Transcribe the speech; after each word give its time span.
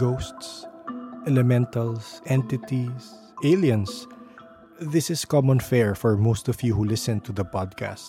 ghosts, 0.00 0.64
elementals, 1.26 2.22
entities, 2.24 3.12
aliens. 3.44 4.08
This 4.80 5.10
is 5.10 5.26
common 5.26 5.60
fare 5.60 5.94
for 5.94 6.16
most 6.16 6.48
of 6.48 6.62
you 6.62 6.72
who 6.72 6.86
listen 6.86 7.20
to 7.20 7.32
the 7.32 7.44
podcast. 7.44 8.08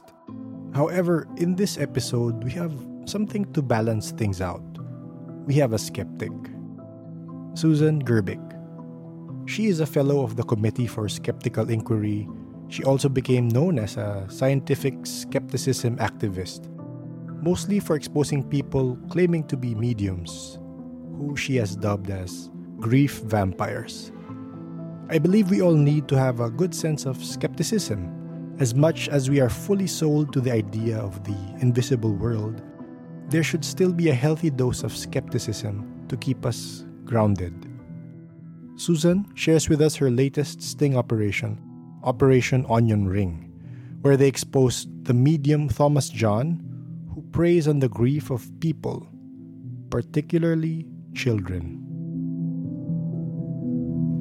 However, 0.73 1.27
in 1.35 1.57
this 1.57 1.77
episode, 1.77 2.45
we 2.45 2.51
have 2.51 2.71
something 3.03 3.43
to 3.51 3.61
balance 3.61 4.11
things 4.11 4.39
out. 4.39 4.63
We 5.45 5.55
have 5.55 5.73
a 5.73 5.77
skeptic, 5.77 6.31
Susan 7.55 7.99
Gerbic. 8.05 8.39
She 9.45 9.67
is 9.67 9.81
a 9.81 9.85
fellow 9.85 10.23
of 10.23 10.37
the 10.37 10.43
Committee 10.43 10.87
for 10.87 11.09
Skeptical 11.09 11.69
Inquiry. 11.69 12.25
She 12.69 12.85
also 12.85 13.09
became 13.09 13.49
known 13.49 13.77
as 13.77 13.97
a 13.97 14.25
scientific 14.29 14.95
skepticism 15.05 15.97
activist, 15.97 16.71
mostly 17.43 17.81
for 17.81 17.97
exposing 17.97 18.47
people 18.47 18.95
claiming 19.09 19.43
to 19.47 19.57
be 19.57 19.75
mediums, 19.75 20.57
who 21.21 21.37
she 21.37 21.55
has 21.55 21.75
dubbed 21.75 22.09
as 22.09 22.49
grief 22.79 23.19
vampires. 23.19 24.11
I 25.09 25.19
believe 25.19 25.51
we 25.51 25.61
all 25.61 25.75
need 25.75 26.07
to 26.07 26.17
have 26.17 26.39
a 26.39 26.49
good 26.49 26.73
sense 26.73 27.05
of 27.05 27.23
skepticism, 27.23 28.55
as 28.59 28.73
much 28.73 29.07
as 29.07 29.29
we 29.29 29.39
are 29.39 29.49
fully 29.49 29.85
sold 29.85 30.33
to 30.33 30.41
the 30.41 30.51
idea 30.51 30.97
of 30.97 31.23
the 31.23 31.37
invisible 31.61 32.13
world. 32.13 32.63
There 33.29 33.43
should 33.43 33.63
still 33.63 33.93
be 33.93 34.09
a 34.09 34.15
healthy 34.15 34.49
dose 34.49 34.83
of 34.83 34.97
skepticism 34.97 36.05
to 36.09 36.17
keep 36.17 36.45
us 36.45 36.85
grounded. 37.05 37.53
Susan 38.75 39.29
shares 39.35 39.69
with 39.69 39.81
us 39.81 39.95
her 39.97 40.09
latest 40.09 40.63
sting 40.63 40.97
operation, 40.97 41.61
Operation 42.03 42.65
Onion 42.67 43.07
Ring, 43.07 43.53
where 44.01 44.17
they 44.17 44.27
exposed 44.27 44.89
the 45.05 45.13
medium 45.13 45.69
Thomas 45.69 46.09
John, 46.09 46.65
who 47.13 47.21
preys 47.31 47.67
on 47.67 47.77
the 47.77 47.89
grief 47.89 48.31
of 48.31 48.49
people, 48.59 49.07
particularly 49.91 50.87
children. 51.13 51.79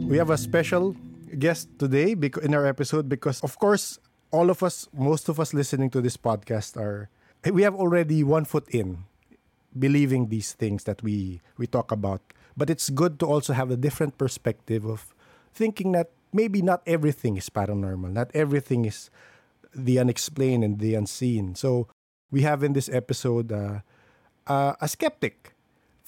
We 0.06 0.16
have 0.16 0.30
a 0.30 0.38
special 0.38 0.96
guest 1.38 1.68
today 1.78 2.16
in 2.42 2.54
our 2.54 2.66
episode 2.66 3.08
because, 3.08 3.40
of 3.42 3.58
course, 3.58 3.98
all 4.30 4.50
of 4.50 4.62
us, 4.62 4.88
most 4.92 5.28
of 5.28 5.38
us 5.38 5.54
listening 5.54 5.90
to 5.90 6.00
this 6.00 6.16
podcast 6.16 6.76
are, 6.76 7.08
we 7.50 7.62
have 7.62 7.74
already 7.74 8.24
one 8.24 8.44
foot 8.44 8.68
in 8.70 9.04
believing 9.78 10.28
these 10.28 10.52
things 10.52 10.84
that 10.84 11.02
we 11.02 11.40
we 11.56 11.66
talk 11.66 11.92
about. 11.92 12.20
But 12.56 12.70
it's 12.70 12.90
good 12.90 13.20
to 13.20 13.26
also 13.26 13.52
have 13.52 13.70
a 13.70 13.76
different 13.76 14.18
perspective 14.18 14.84
of 14.84 15.14
thinking 15.54 15.92
that 15.92 16.10
maybe 16.32 16.62
not 16.62 16.82
everything 16.86 17.36
is 17.36 17.48
paranormal, 17.48 18.10
not 18.10 18.30
everything 18.34 18.84
is 18.84 19.10
the 19.74 19.98
unexplained 19.98 20.64
and 20.64 20.78
the 20.78 20.94
unseen. 20.94 21.54
So 21.54 21.86
we 22.30 22.42
have 22.42 22.62
in 22.62 22.72
this 22.72 22.88
episode 22.88 23.52
uh, 23.52 23.80
uh, 24.46 24.74
a 24.80 24.88
skeptic 24.88 25.54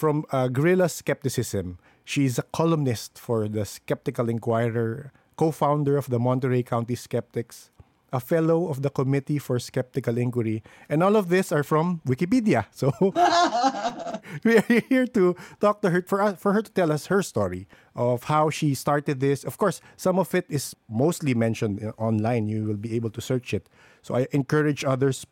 from 0.02 0.26
uh, 0.32 0.48
Guerrilla 0.48 0.88
Skepticism. 0.88 1.78
She's 2.04 2.36
a 2.36 2.42
columnist 2.42 3.20
for 3.20 3.46
the 3.46 3.64
Skeptical 3.64 4.28
Inquirer, 4.28 5.12
co-founder 5.36 5.96
of 5.96 6.10
the 6.10 6.18
Monterey 6.18 6.64
County 6.64 6.96
Skeptics, 6.96 7.70
a 8.12 8.18
fellow 8.18 8.66
of 8.66 8.82
the 8.82 8.90
Committee 8.90 9.38
for 9.38 9.60
Skeptical 9.60 10.18
Inquiry, 10.18 10.60
and 10.88 11.04
all 11.04 11.14
of 11.14 11.28
this 11.28 11.52
are 11.52 11.62
from 11.62 12.00
Wikipedia. 12.04 12.66
So 12.72 12.90
we 14.44 14.58
are 14.58 14.82
here 14.88 15.06
to 15.06 15.36
talk 15.60 15.82
to 15.82 15.90
her 15.90 16.02
for 16.02 16.20
us, 16.20 16.34
for 16.36 16.52
her 16.52 16.62
to 16.62 16.72
tell 16.72 16.90
us 16.90 17.06
her 17.06 17.22
story 17.22 17.68
of 17.94 18.24
how 18.24 18.50
she 18.50 18.74
started 18.74 19.20
this. 19.20 19.44
Of 19.44 19.56
course, 19.56 19.80
some 19.96 20.18
of 20.18 20.34
it 20.34 20.46
is 20.48 20.74
mostly 20.90 21.32
mentioned 21.32 21.78
online. 21.96 22.48
You 22.48 22.64
will 22.64 22.82
be 22.88 22.96
able 22.96 23.10
to 23.10 23.20
search 23.20 23.54
it. 23.54 23.68
So 24.02 24.16
I 24.16 24.26
encourage 24.32 24.82
others 24.84 25.24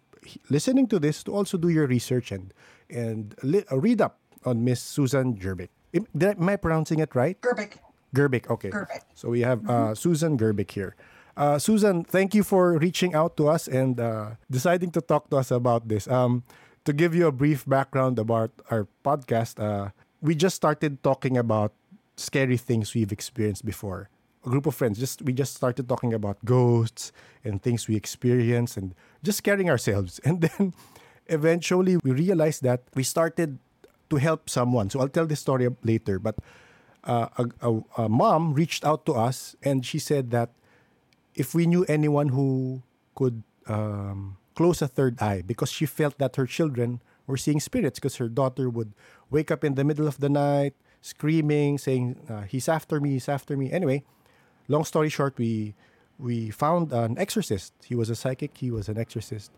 listening 0.48 0.86
to 0.94 1.00
this 1.00 1.24
to 1.24 1.34
also 1.34 1.58
do 1.58 1.70
your 1.70 1.88
research 1.88 2.30
and 2.30 2.54
and 2.88 3.34
li- 3.42 3.66
uh, 3.72 3.78
read 3.78 4.00
up 4.00 4.19
on 4.44 4.64
Miss 4.64 4.80
Susan 4.80 5.36
Gerbic. 5.36 5.68
Am 5.94 6.48
I 6.48 6.56
pronouncing 6.56 7.00
it 7.00 7.14
right? 7.14 7.40
Gerbic. 7.40 7.78
Gerbic. 8.14 8.50
Okay. 8.50 8.70
Gerbic. 8.70 9.02
So 9.14 9.28
we 9.28 9.40
have 9.40 9.68
uh, 9.68 9.94
Susan 9.94 10.36
Gerbic 10.36 10.70
here. 10.70 10.96
Uh, 11.36 11.58
Susan, 11.58 12.04
thank 12.04 12.34
you 12.34 12.42
for 12.42 12.76
reaching 12.78 13.14
out 13.14 13.36
to 13.36 13.48
us 13.48 13.68
and 13.68 13.98
uh, 14.00 14.30
deciding 14.50 14.90
to 14.92 15.00
talk 15.00 15.30
to 15.30 15.36
us 15.36 15.50
about 15.50 15.88
this. 15.88 16.08
Um, 16.08 16.44
to 16.84 16.92
give 16.92 17.14
you 17.14 17.26
a 17.26 17.32
brief 17.32 17.64
background 17.66 18.18
about 18.18 18.50
our 18.70 18.88
podcast, 19.04 19.62
uh, 19.62 19.90
we 20.20 20.34
just 20.34 20.56
started 20.56 21.02
talking 21.02 21.36
about 21.36 21.72
scary 22.16 22.56
things 22.56 22.94
we've 22.94 23.12
experienced 23.12 23.64
before. 23.64 24.08
A 24.44 24.48
group 24.48 24.66
of 24.66 24.74
friends, 24.74 24.98
just 24.98 25.22
we 25.22 25.32
just 25.32 25.54
started 25.54 25.88
talking 25.88 26.14
about 26.14 26.42
ghosts 26.44 27.12
and 27.44 27.62
things 27.62 27.88
we 27.88 27.96
experienced 27.96 28.76
and 28.76 28.94
just 29.22 29.38
scaring 29.38 29.68
ourselves. 29.68 30.20
And 30.24 30.40
then 30.40 30.74
eventually 31.26 31.96
we 32.02 32.10
realized 32.10 32.62
that 32.64 32.82
we 32.94 33.02
started 33.04 33.58
to 34.10 34.16
help 34.16 34.50
someone. 34.50 34.90
So 34.90 35.00
I'll 35.00 35.08
tell 35.08 35.26
this 35.26 35.40
story 35.40 35.68
later. 35.82 36.18
But 36.18 36.36
uh, 37.04 37.28
a, 37.38 37.46
a, 37.62 38.04
a 38.04 38.08
mom 38.08 38.54
reached 38.54 38.84
out 38.84 39.06
to 39.06 39.14
us 39.14 39.56
and 39.62 39.86
she 39.86 39.98
said 39.98 40.30
that 40.30 40.50
if 41.34 41.54
we 41.54 41.66
knew 41.66 41.84
anyone 41.84 42.28
who 42.28 42.82
could 43.14 43.42
um, 43.66 44.36
close 44.54 44.82
a 44.82 44.88
third 44.88 45.20
eye 45.22 45.42
because 45.46 45.70
she 45.70 45.86
felt 45.86 46.18
that 46.18 46.36
her 46.36 46.46
children 46.46 47.00
were 47.26 47.36
seeing 47.36 47.60
spirits 47.60 47.98
because 47.98 48.16
her 48.16 48.28
daughter 48.28 48.68
would 48.68 48.92
wake 49.30 49.50
up 49.50 49.64
in 49.64 49.74
the 49.74 49.84
middle 49.84 50.06
of 50.06 50.18
the 50.18 50.28
night 50.28 50.74
screaming 51.00 51.78
saying 51.78 52.16
uh, 52.28 52.42
he's 52.42 52.68
after 52.68 53.00
me 53.00 53.10
he's 53.10 53.28
after 53.28 53.56
me 53.56 53.72
anyway 53.72 54.02
long 54.68 54.84
story 54.84 55.08
short 55.08 55.38
we 55.38 55.74
we 56.18 56.50
found 56.50 56.92
an 56.92 57.16
exorcist 57.16 57.72
he 57.84 57.94
was 57.94 58.10
a 58.10 58.14
psychic 58.14 58.58
he 58.58 58.70
was 58.70 58.88
an 58.88 58.98
exorcist 58.98 59.50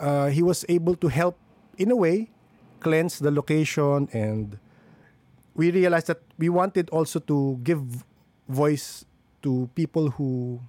uh, 0.00 0.28
he 0.28 0.42
was 0.42 0.64
able 0.68 0.94
to 0.94 1.08
help 1.08 1.36
in 1.76 1.90
a 1.90 1.96
way 1.96 2.30
cleanse 2.80 3.18
the 3.18 3.30
location 3.30 4.08
and 4.12 4.58
we 5.54 5.70
realized 5.70 6.06
that 6.06 6.20
we 6.38 6.48
wanted 6.48 6.88
also 6.90 7.18
to 7.18 7.58
give 7.62 8.04
voice 8.48 9.04
to 9.42 9.68
people 9.74 10.10
who 10.10 10.60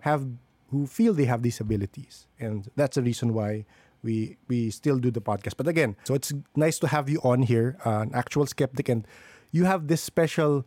have 0.00 0.26
who 0.70 0.86
feel 0.86 1.14
they 1.14 1.24
have 1.24 1.42
disabilities 1.42 2.26
and 2.40 2.70
that's 2.76 2.96
the 2.96 3.02
reason 3.02 3.32
why 3.32 3.64
we 4.04 4.36
we 4.46 4.70
still 4.70 4.98
do 4.98 5.10
the 5.10 5.20
podcast. 5.20 5.56
But 5.56 5.66
again, 5.66 5.96
so 6.04 6.14
it's 6.14 6.32
nice 6.54 6.78
to 6.80 6.86
have 6.86 7.08
you 7.08 7.18
on 7.24 7.42
here, 7.42 7.76
uh, 7.84 8.04
an 8.04 8.12
actual 8.14 8.46
skeptic, 8.46 8.88
and 8.88 9.08
you 9.50 9.64
have 9.64 9.88
this 9.88 10.02
special 10.02 10.64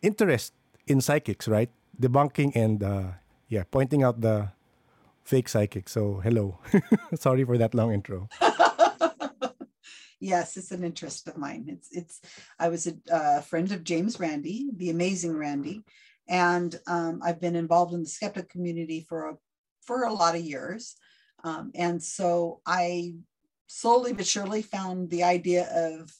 interest 0.00 0.54
in 0.86 1.00
psychics, 1.02 1.48
right? 1.48 1.68
Debunking 2.00 2.54
and 2.54 2.82
uh, 2.82 3.18
yeah, 3.48 3.64
pointing 3.70 4.02
out 4.02 4.20
the 4.22 4.54
fake 5.24 5.48
psychics. 5.48 5.92
So 5.92 6.20
hello, 6.22 6.58
sorry 7.14 7.44
for 7.44 7.58
that 7.58 7.74
long 7.74 7.92
intro. 7.92 8.28
yes, 10.20 10.56
it's 10.56 10.70
an 10.70 10.84
interest 10.84 11.28
of 11.28 11.36
mine. 11.36 11.66
It's 11.68 11.88
it's. 11.92 12.20
I 12.58 12.68
was 12.68 12.86
a 12.86 13.14
uh, 13.14 13.40
friend 13.40 13.70
of 13.72 13.84
James 13.84 14.18
Randi, 14.18 14.66
the 14.76 14.90
amazing 14.90 15.36
Randi, 15.36 15.82
and 16.28 16.74
um, 16.86 17.20
I've 17.22 17.40
been 17.40 17.56
involved 17.56 17.94
in 17.94 18.02
the 18.02 18.08
skeptic 18.08 18.48
community 18.48 19.06
for 19.08 19.30
a, 19.30 19.34
for 19.82 20.04
a 20.04 20.12
lot 20.12 20.34
of 20.34 20.42
years. 20.42 20.96
Um, 21.44 21.70
and 21.74 22.02
so 22.02 22.60
I 22.66 23.14
slowly 23.66 24.12
but 24.12 24.26
surely 24.26 24.62
found 24.62 25.10
the 25.10 25.22
idea 25.22 25.68
of, 25.72 26.10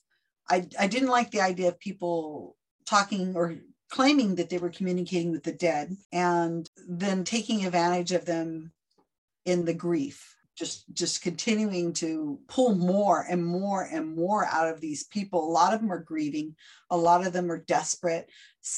I, 0.49 0.67
I 0.79 0.87
didn't 0.87 1.09
like 1.09 1.31
the 1.31 1.41
idea 1.41 1.69
of 1.69 1.81
people 1.81 2.57
talking 2.87 3.35
or 3.35 3.57
claiming 3.91 4.37
that 4.37 4.51
they 4.51 4.59
were 4.59 4.71
communicating 4.71 5.33
with 5.33 5.43
the 5.43 5.53
dead 5.53 5.97
and 6.13 6.69
then 6.89 7.25
taking 7.25 7.65
advantage 7.65 8.13
of 8.13 8.25
them 8.25 8.73
in 9.45 9.65
the 9.65 9.75
grief 9.75 10.36
just 10.57 10.93
just 10.95 11.23
continuing 11.23 11.93
to 11.93 12.41
pull 12.49 12.75
more 12.75 13.27
and 13.29 13.45
more 13.45 13.83
and 13.83 14.17
more 14.17 14.47
out 14.47 14.69
of 14.69 14.81
these 14.81 15.05
people. 15.05 15.47
A 15.47 15.53
lot 15.53 15.75
of 15.75 15.81
them 15.81 15.93
are 15.93 16.03
grieving. 16.03 16.57
A 16.91 16.97
lot 16.97 17.27
of 17.27 17.33
them 17.33 17.53
are 17.53 17.59
desperate. 17.59 18.29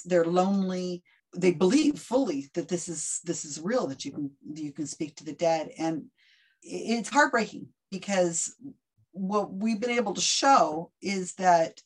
They're 0.05 0.25
lonely. 0.25 1.05
They 1.37 1.53
believe 1.53 1.99
fully 1.99 2.51
that 2.55 2.69
this 2.69 2.89
is 2.89 3.21
this 3.25 3.45
is 3.45 3.61
real 3.61 3.87
that 3.87 4.05
you 4.05 4.11
can 4.11 4.31
you 4.55 4.73
can 4.73 4.87
speak 4.87 5.17
to 5.17 5.25
the 5.25 5.33
dead. 5.33 5.71
And 5.79 6.07
it's 6.63 7.09
heartbreaking 7.09 7.69
because 7.91 8.55
what 9.13 9.53
we've 9.53 9.81
been 9.81 9.91
able 9.91 10.15
to 10.15 10.21
show 10.21 10.91
is 11.01 11.35
that 11.35 11.81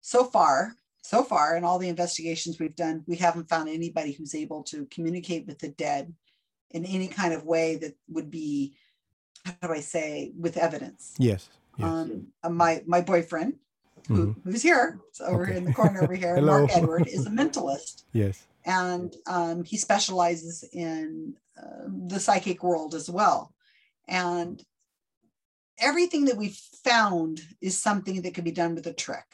so 0.00 0.24
far 0.24 0.72
so 1.02 1.22
far 1.22 1.54
in 1.54 1.64
all 1.64 1.78
the 1.78 1.88
investigations 1.88 2.58
we've 2.58 2.76
done 2.76 3.02
we 3.06 3.16
haven't 3.16 3.48
found 3.48 3.68
anybody 3.68 4.12
who's 4.12 4.34
able 4.34 4.62
to 4.62 4.86
communicate 4.86 5.46
with 5.46 5.58
the 5.58 5.68
dead 5.68 6.12
in 6.70 6.84
any 6.84 7.08
kind 7.08 7.32
of 7.32 7.44
way 7.44 7.76
that 7.76 7.94
would 8.08 8.30
be 8.30 8.74
how 9.44 9.68
do 9.68 9.72
i 9.72 9.80
say 9.80 10.32
with 10.38 10.56
evidence 10.56 11.14
yes, 11.18 11.48
yes. 11.78 11.88
Um, 11.88 12.28
my 12.50 12.82
my 12.86 13.00
boyfriend 13.00 13.54
who, 14.08 14.28
mm-hmm. 14.28 14.50
who's 14.50 14.62
here 14.62 15.00
over 15.20 15.44
okay. 15.44 15.56
in 15.56 15.64
the 15.64 15.72
corner 15.72 16.02
over 16.02 16.14
here 16.14 16.40
mark 16.40 16.70
edward 16.74 17.06
is 17.06 17.26
a 17.26 17.30
mentalist 17.40 18.04
yes 18.12 18.46
and 18.64 19.14
um, 19.26 19.64
he 19.64 19.76
specializes 19.76 20.64
in 20.72 21.34
uh, 21.58 21.86
the 22.06 22.18
psychic 22.18 22.62
world 22.62 22.94
as 22.94 23.10
well. 23.10 23.52
And 24.08 24.62
everything 25.78 26.24
that 26.26 26.36
we've 26.36 26.58
found 26.82 27.40
is 27.60 27.80
something 27.80 28.22
that 28.22 28.34
can 28.34 28.44
be 28.44 28.52
done 28.52 28.74
with 28.74 28.86
a 28.86 28.92
trick. 28.92 29.24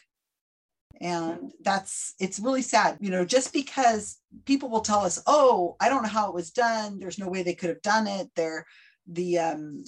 And 1.01 1.53
that's, 1.63 2.15
it's 2.19 2.41
really 2.41 2.63
sad, 2.63 2.99
you 3.01 3.11
know, 3.11 3.25
just 3.25 3.53
because 3.53 4.19
people 4.45 4.69
will 4.69 4.81
tell 4.81 5.01
us, 5.01 5.23
oh, 5.27 5.77
I 5.81 5.89
don't 5.89 6.03
know 6.03 6.09
how 6.09 6.29
it 6.29 6.35
was 6.35 6.51
done. 6.51 6.99
There's 6.99 7.19
no 7.19 7.29
way 7.29 7.43
they 7.43 7.55
could 7.55 7.71
have 7.71 7.83
done 7.83 8.07
it. 8.07 8.29
They're, 8.35 8.67
the, 9.07 9.39
um, 9.39 9.85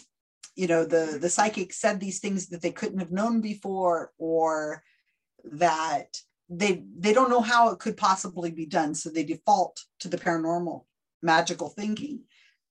you 0.55 0.67
know, 0.67 0.85
the, 0.85 1.19
the 1.21 1.31
psychic 1.31 1.73
said 1.73 1.99
these 1.99 2.21
things 2.21 2.49
that 2.49 2.63
they 2.63 2.73
couldn't 2.73 2.99
have 2.99 3.13
known 3.13 3.41
before, 3.41 4.13
or 4.19 4.83
that 5.45 6.19
they 6.49 6.85
they 6.99 7.13
don't 7.13 7.31
know 7.31 7.41
how 7.41 7.71
it 7.71 7.79
could 7.79 7.97
possibly 7.97 8.51
be 8.51 8.67
done. 8.67 8.95
So 8.95 9.11
they 9.11 9.25
default 9.25 9.81
to 10.01 10.09
the 10.09 10.19
paranormal 10.19 10.85
magical 11.23 11.69
thinking. 11.69 12.21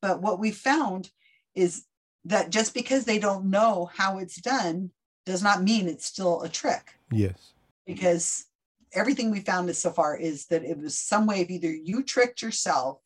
But 0.02 0.22
what 0.22 0.40
we 0.40 0.52
found 0.52 1.10
is 1.56 1.86
that 2.26 2.50
just 2.52 2.74
because 2.74 3.06
they 3.06 3.20
don't 3.20 3.46
know 3.46 3.90
how 3.94 4.20
it's 4.20 4.40
done 4.40 4.92
does 5.26 5.42
not 5.42 5.64
mean 5.64 5.88
it's 5.88 6.06
still 6.06 6.42
a 6.42 6.50
trick. 6.50 6.94
Yes. 7.12 7.54
because 7.86 8.46
everything 8.94 9.32
we 9.32 9.40
found 9.40 9.70
is 9.70 9.78
so 9.78 9.92
far 9.92 10.16
is 10.16 10.46
that 10.48 10.64
it 10.64 10.78
was 10.78 10.98
some 10.98 11.26
way 11.26 11.42
of 11.42 11.50
either 11.50 11.72
you 11.72 12.04
tricked 12.04 12.42
yourself 12.42 13.00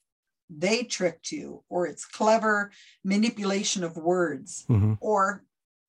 they 0.49 0.83
tricked 0.83 1.31
you 1.31 1.63
or 1.69 1.87
it's 1.87 2.05
clever 2.05 2.71
manipulation 3.03 3.83
of 3.83 3.97
words 3.97 4.65
hmm 4.67 4.93
or 5.01 5.43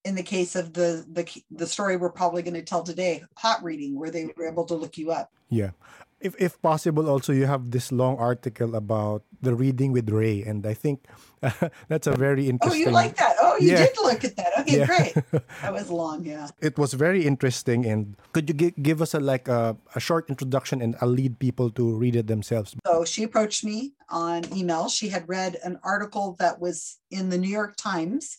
in 0.05 0.15
the 0.15 0.23
case 0.23 0.55
of 0.57 0.73
the 0.73 1.05
the 1.13 1.27
the 1.51 1.67
story 1.67 1.97
we're 1.97 2.11
probably 2.11 2.43
going 2.43 2.55
to 2.55 2.63
tell 2.63 2.83
today 2.83 3.23
hot 3.37 3.63
reading 3.63 3.99
where 3.99 4.11
they 4.11 4.31
were 4.37 4.47
able 4.47 4.65
to 4.65 4.75
look 4.75 4.97
you 4.97 5.11
up 5.11 5.31
Yeah. 5.49 5.71
If 6.19 6.35
if 6.41 6.61
possible, 6.63 7.09
also 7.13 7.33
you 7.33 7.45
have 7.45 7.71
this 7.71 7.93
long 7.93 8.17
article 8.17 8.75
about 8.75 9.23
the 9.43 9.55
reading 9.55 9.93
with 9.93 10.09
Ray, 10.09 10.43
and 10.43 10.65
I 10.67 10.73
think 10.73 11.05
that's 11.89 12.09
a 12.09 12.17
very 12.17 12.49
interesting. 12.49 12.73
oh 12.73 12.89
you 12.89 12.91
like 12.91 13.17
that 13.21 13.36
oh 13.57 13.61
you 13.65 13.73
Yeah. 13.73 13.87
did 13.89 13.97
look 14.05 14.21
at 14.25 14.37
that 14.37 14.53
okay 14.61 14.79
Yeah. 14.79 14.87
great 14.87 15.15
that 15.65 15.73
was 15.73 15.89
long 15.89 16.25
yeah 16.29 16.49
It 16.61 16.77
was 16.77 16.93
very 16.93 17.25
interesting, 17.25 17.87
and 17.89 18.17
could 18.37 18.49
you 18.49 18.55
gi- 18.55 18.77
give 18.83 19.01
us 19.01 19.15
a 19.17 19.21
like 19.21 19.49
a, 19.49 19.77
a 19.97 20.01
short 20.01 20.29
introduction, 20.29 20.83
and 20.85 20.93
I'll 21.01 21.09
lead 21.23 21.39
people 21.41 21.71
to 21.81 21.85
read 21.97 22.17
it 22.17 22.27
themselves. 22.29 22.77
so 22.87 23.05
she 23.09 23.23
approached 23.25 23.65
me 23.65 23.95
on 24.13 24.45
email 24.53 24.89
she 24.93 25.09
had 25.09 25.25
read 25.29 25.57
an 25.65 25.81
article 25.83 26.37
that 26.39 26.61
was 26.61 26.99
in 27.11 27.31
the 27.33 27.39
new 27.39 27.51
york 27.51 27.75
times 27.75 28.39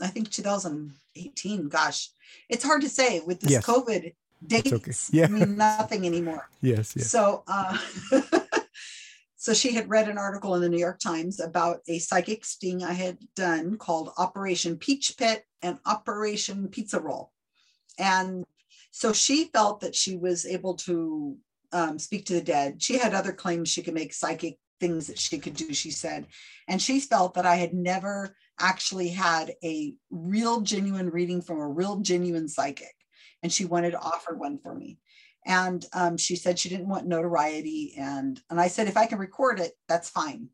i 0.00 0.08
think 0.08 0.26
2018 0.30 1.68
gosh 1.68 2.10
it's 2.48 2.64
hard 2.64 2.82
to 2.82 2.88
say 2.88 3.20
with 3.26 3.38
this 3.40 3.52
Yes. 3.52 3.64
covid 3.64 4.14
dates 4.46 4.72
okay. 4.72 4.92
Yeah. 5.12 5.28
mean 5.28 5.56
nothing 5.56 6.06
anymore 6.06 6.48
Yes. 6.60 6.96
Yes. 6.96 7.10
So, 7.10 7.44
uh, 7.46 7.76
so 9.44 9.52
she 9.52 9.74
had 9.74 9.90
read 9.90 10.08
an 10.08 10.16
article 10.16 10.54
in 10.54 10.62
the 10.62 10.70
New 10.70 10.78
York 10.78 10.98
Times 10.98 11.38
about 11.38 11.80
a 11.86 11.98
psychic 11.98 12.46
sting 12.46 12.82
I 12.82 12.94
had 12.94 13.18
done 13.36 13.76
called 13.76 14.14
Operation 14.16 14.78
Peach 14.78 15.18
Pit 15.18 15.44
and 15.60 15.78
Operation 15.84 16.66
Pizza 16.68 16.98
Roll, 16.98 17.30
and 17.98 18.46
so 18.90 19.12
she 19.12 19.50
felt 19.52 19.80
that 19.80 19.94
she 19.94 20.16
was 20.16 20.46
able 20.46 20.76
to 20.88 21.36
um, 21.74 21.98
speak 21.98 22.24
to 22.24 22.32
the 22.32 22.40
dead. 22.40 22.82
She 22.82 22.96
had 22.96 23.12
other 23.12 23.34
claims 23.34 23.68
she 23.68 23.82
could 23.82 23.92
make 23.92 24.14
psychic 24.14 24.56
things 24.80 25.08
that 25.08 25.18
she 25.18 25.36
could 25.36 25.56
do. 25.56 25.74
She 25.74 25.90
said, 25.90 26.26
and 26.66 26.80
she 26.80 26.98
felt 26.98 27.34
that 27.34 27.44
I 27.44 27.56
had 27.56 27.74
never 27.74 28.34
actually 28.58 29.08
had 29.10 29.52
a 29.62 29.92
real 30.10 30.62
genuine 30.62 31.10
reading 31.10 31.42
from 31.42 31.58
a 31.58 31.68
real 31.68 31.96
genuine 31.96 32.48
psychic, 32.48 32.94
and 33.42 33.52
she 33.52 33.66
wanted 33.66 33.90
to 33.90 34.00
offer 34.00 34.34
one 34.34 34.56
for 34.56 34.74
me 34.74 34.96
and 35.46 35.84
um, 35.92 36.16
she 36.16 36.36
said 36.36 36.58
she 36.58 36.68
didn't 36.68 36.88
want 36.88 37.06
notoriety 37.06 37.94
and 37.98 38.40
and 38.50 38.60
i 38.60 38.68
said 38.68 38.88
if 38.88 38.96
i 38.96 39.06
can 39.06 39.18
record 39.18 39.60
it 39.60 39.72
that's 39.88 40.08
fine 40.10 40.48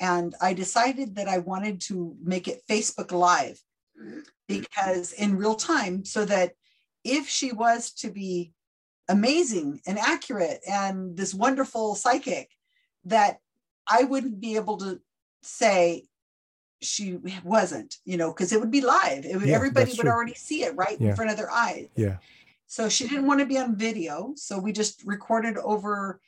and 0.00 0.34
i 0.40 0.52
decided 0.52 1.16
that 1.16 1.28
i 1.28 1.38
wanted 1.38 1.80
to 1.80 2.16
make 2.22 2.46
it 2.48 2.62
facebook 2.68 3.12
live 3.12 3.58
because 4.48 5.12
in 5.12 5.36
real 5.36 5.54
time 5.54 6.04
so 6.04 6.24
that 6.24 6.52
if 7.04 7.28
she 7.28 7.52
was 7.52 7.90
to 7.92 8.10
be 8.10 8.52
amazing 9.08 9.80
and 9.86 9.98
accurate 9.98 10.60
and 10.68 11.16
this 11.16 11.32
wonderful 11.34 11.94
psychic 11.94 12.50
that 13.04 13.38
i 13.88 14.04
wouldn't 14.04 14.40
be 14.40 14.56
able 14.56 14.76
to 14.76 15.00
say 15.42 16.04
she 16.82 17.18
wasn't 17.42 17.96
you 18.04 18.16
know 18.16 18.32
because 18.32 18.52
it 18.52 18.60
would 18.60 18.70
be 18.70 18.80
live 18.82 19.24
it 19.24 19.36
would, 19.36 19.46
Yeah, 19.48 19.54
everybody 19.56 19.90
would 19.92 20.00
true. 20.00 20.10
already 20.10 20.34
see 20.34 20.62
it 20.64 20.76
right 20.76 21.00
Yeah. 21.00 21.10
in 21.10 21.16
front 21.16 21.30
of 21.30 21.36
their 21.36 21.50
eyes 21.50 21.88
Yeah. 21.96 22.16
So 22.66 22.88
she 22.88 23.08
didn't 23.08 23.26
want 23.26 23.40
to 23.40 23.46
be 23.46 23.58
on 23.58 23.76
video. 23.76 24.32
So 24.36 24.58
we 24.58 24.72
just 24.72 25.02
recorded 25.04 25.56
over. 25.58 26.20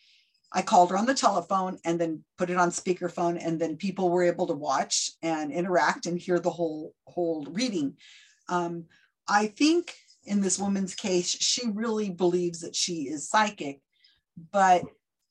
I 0.53 0.63
called 0.63 0.91
her 0.91 0.97
on 0.97 1.05
the 1.05 1.15
telephone 1.15 1.79
and 1.85 2.01
then 2.01 2.25
put 2.39 2.49
it 2.49 2.57
on 2.57 2.71
speakerphone, 2.71 3.39
and 3.45 3.61
then 3.61 3.77
people 3.77 4.09
were 4.09 4.23
able 4.23 4.47
to 4.47 4.55
watch 4.55 5.11
and 5.23 5.53
interact 5.53 6.07
and 6.07 6.19
hear 6.19 6.39
the 6.39 6.51
whole 6.51 6.95
whole 7.05 7.47
reading. 7.51 7.97
Um, 8.49 8.85
I 9.29 9.49
think 9.49 9.95
in 10.25 10.41
this 10.41 10.59
woman's 10.59 10.95
case, 10.95 11.29
she 11.29 11.69
really 11.69 12.11
believes 12.11 12.61
that 12.61 12.77
she 12.77 13.09
is 13.09 13.29
psychic, 13.29 13.81
but 14.53 14.83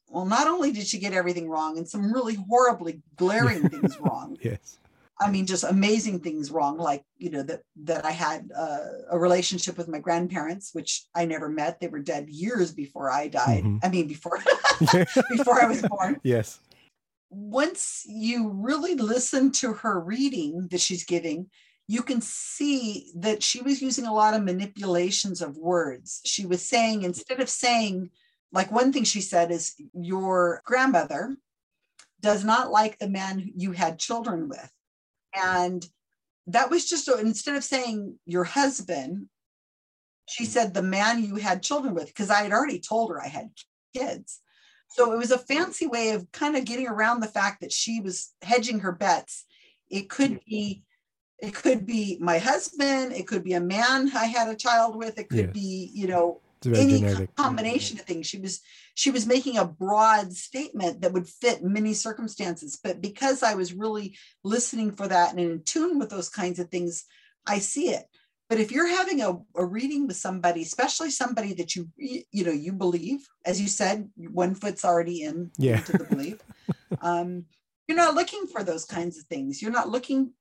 well, 0.09 0.25
not 0.25 0.47
only 0.47 0.71
did 0.71 0.87
she 0.87 0.99
get 0.99 1.13
everything 1.13 1.49
wrong 1.49 1.77
and 1.77 1.87
some 1.87 2.13
really 2.13 2.35
horribly 2.35 3.01
glaring 3.15 3.69
things 3.69 3.99
wrong, 3.99 4.37
Yes. 4.41 4.77
I 5.19 5.31
mean, 5.31 5.45
just 5.45 5.63
amazing 5.63 6.19
things 6.19 6.51
wrong, 6.51 6.77
like 6.77 7.03
you 7.17 7.31
know 7.31 7.43
that 7.43 7.61
that 7.83 8.05
I 8.05 8.11
had 8.11 8.51
uh, 8.55 8.85
a 9.09 9.19
relationship 9.19 9.77
with 9.77 9.87
my 9.87 9.99
grandparents, 9.99 10.71
which 10.73 11.05
I 11.15 11.25
never 11.25 11.49
met. 11.49 11.79
They 11.79 11.87
were 11.87 11.99
dead 11.99 12.29
years 12.29 12.71
before 12.71 13.11
I 13.11 13.27
died. 13.27 13.63
Mhm. 13.63 13.79
I 13.83 13.89
mean, 13.89 14.07
before 14.07 14.39
before 15.29 15.61
I 15.61 15.67
was 15.67 15.81
born. 15.81 16.19
yes. 16.23 16.59
Once 17.29 18.03
you 18.07 18.49
really 18.49 18.95
listen 18.95 19.51
to 19.51 19.73
her 19.73 19.99
reading 19.99 20.67
that 20.71 20.79
she's 20.79 21.03
giving, 21.03 21.49
you 21.87 22.01
can 22.01 22.21
see 22.21 23.11
that 23.15 23.43
she 23.43 23.61
was 23.61 23.81
using 23.81 24.05
a 24.05 24.13
lot 24.13 24.33
of 24.33 24.43
manipulations 24.43 25.41
of 25.41 25.57
words. 25.57 26.21
She 26.25 26.45
was 26.45 26.61
saying 26.61 27.03
instead 27.03 27.41
of 27.41 27.49
saying 27.49 28.11
like 28.51 28.71
one 28.71 28.93
thing 28.93 29.03
she 29.03 29.21
said 29.21 29.51
is 29.51 29.75
your 29.93 30.61
grandmother 30.65 31.35
does 32.21 32.43
not 32.43 32.71
like 32.71 32.97
the 32.97 33.09
man 33.09 33.51
you 33.55 33.71
had 33.71 33.99
children 33.99 34.47
with 34.47 34.71
and 35.41 35.85
that 36.47 36.69
was 36.69 36.89
just 36.89 37.07
instead 37.07 37.55
of 37.55 37.63
saying 37.63 38.17
your 38.25 38.43
husband, 38.43 39.27
she 40.27 40.45
said 40.45 40.73
the 40.73 40.81
man 40.81 41.23
you 41.23 41.35
had 41.35 41.63
children 41.63 41.93
with, 41.93 42.07
because 42.07 42.29
I 42.29 42.43
had 42.43 42.51
already 42.51 42.79
told 42.79 43.11
her 43.11 43.21
I 43.21 43.27
had 43.27 43.49
kids. 43.95 44.41
So 44.89 45.11
it 45.13 45.17
was 45.17 45.31
a 45.31 45.37
fancy 45.37 45.87
way 45.87 46.11
of 46.11 46.31
kind 46.31 46.55
of 46.55 46.65
getting 46.65 46.87
around 46.87 47.19
the 47.19 47.27
fact 47.27 47.61
that 47.61 47.71
she 47.71 47.99
was 47.99 48.33
hedging 48.41 48.79
her 48.79 48.91
bets. 48.91 49.45
It 49.89 50.09
could 50.09 50.39
be, 50.45 50.83
it 51.39 51.53
could 51.53 51.85
be 51.85 52.17
my 52.19 52.39
husband, 52.39 53.13
it 53.13 53.27
could 53.27 53.43
be 53.43 53.53
a 53.53 53.61
man 53.61 54.09
I 54.15 54.25
had 54.25 54.47
a 54.47 54.55
child 54.55 54.95
with, 54.95 55.19
it 55.19 55.29
could 55.29 55.39
Yes. 55.39 55.53
be, 55.53 55.91
you 55.93 56.07
know, 56.07 56.41
any 56.65 56.99
generic. 56.99 57.35
combination 57.35 57.99
of 57.99 58.05
things. 58.05 58.27
She 58.27 58.39
was 58.39 58.61
she 58.95 59.11
was 59.11 59.27
making 59.27 59.57
a 59.57 59.65
broad 59.65 60.33
statement 60.33 61.01
that 61.01 61.13
would 61.13 61.27
fit 61.27 61.63
many 61.63 61.93
circumstances. 61.93 62.79
But 62.81 63.01
because 63.01 63.43
I 63.43 63.53
was 63.55 63.73
really 63.73 64.17
listening 64.43 64.91
for 64.91 65.07
that 65.07 65.31
and 65.31 65.39
in 65.39 65.63
tune 65.63 65.99
with 65.99 66.09
those 66.09 66.29
kinds 66.29 66.59
of 66.59 66.69
things, 66.69 67.05
I 67.45 67.59
see 67.59 67.89
it. 67.89 68.05
But 68.49 68.59
if 68.59 68.71
you're 68.71 68.87
having 68.87 69.21
a, 69.21 69.37
a 69.55 69.65
reading 69.65 70.07
with 70.07 70.15
somebody, 70.15 70.61
especially 70.61 71.11
somebody 71.11 71.53
that 71.55 71.75
you 71.75 71.89
you 71.97 72.43
know 72.45 72.51
you 72.51 72.73
believe, 72.73 73.27
as 73.45 73.61
you 73.61 73.67
said, 73.67 74.09
one 74.15 74.55
foot's 74.55 74.85
already 74.85 75.23
in 75.23 75.51
Yeah. 75.57 75.77
into 75.77 75.93
the 75.93 76.05
belief. 76.05 76.39
um, 77.01 77.45
you're 77.87 77.97
not 77.97 78.15
looking 78.15 78.47
for 78.47 78.63
those 78.63 78.83
kinds 78.83 79.17
of 79.17 79.23
things. 79.25 79.61
You're 79.61 79.71
not 79.71 79.89
looking 79.89 80.33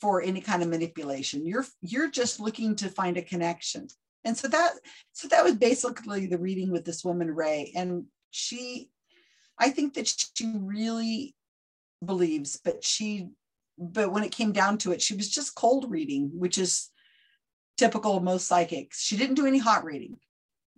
for 0.00 0.22
any 0.22 0.40
kind 0.40 0.62
of 0.62 0.68
manipulation. 0.68 1.46
You're 1.46 1.66
you're 1.80 2.10
just 2.10 2.40
looking 2.40 2.76
to 2.76 2.88
find 2.88 3.16
a 3.16 3.22
connection 3.22 3.88
and 4.24 4.36
so 4.36 4.48
that 4.48 4.72
so 5.12 5.28
that 5.28 5.44
was 5.44 5.54
basically 5.54 6.26
the 6.26 6.38
reading 6.38 6.70
with 6.70 6.84
this 6.84 7.04
woman 7.04 7.34
ray. 7.34 7.72
And 7.74 8.04
she 8.30 8.90
i 9.58 9.70
think 9.70 9.94
that 9.94 10.06
she 10.06 10.52
really 10.56 11.34
believes 12.04 12.60
but 12.64 12.84
she 12.84 13.28
but 13.76 14.12
when 14.12 14.22
it 14.22 14.30
came 14.30 14.52
down 14.52 14.78
to 14.78 14.92
it 14.92 15.02
she 15.02 15.14
was 15.14 15.28
just 15.28 15.54
cold 15.54 15.90
reading 15.90 16.30
which 16.32 16.56
is 16.56 16.90
typical 17.76 18.16
of 18.16 18.22
most 18.22 18.46
psychics. 18.46 19.00
She 19.02 19.16
didn't 19.16 19.34
do 19.36 19.46
any 19.46 19.58
hot 19.58 19.84
reading 19.84 20.16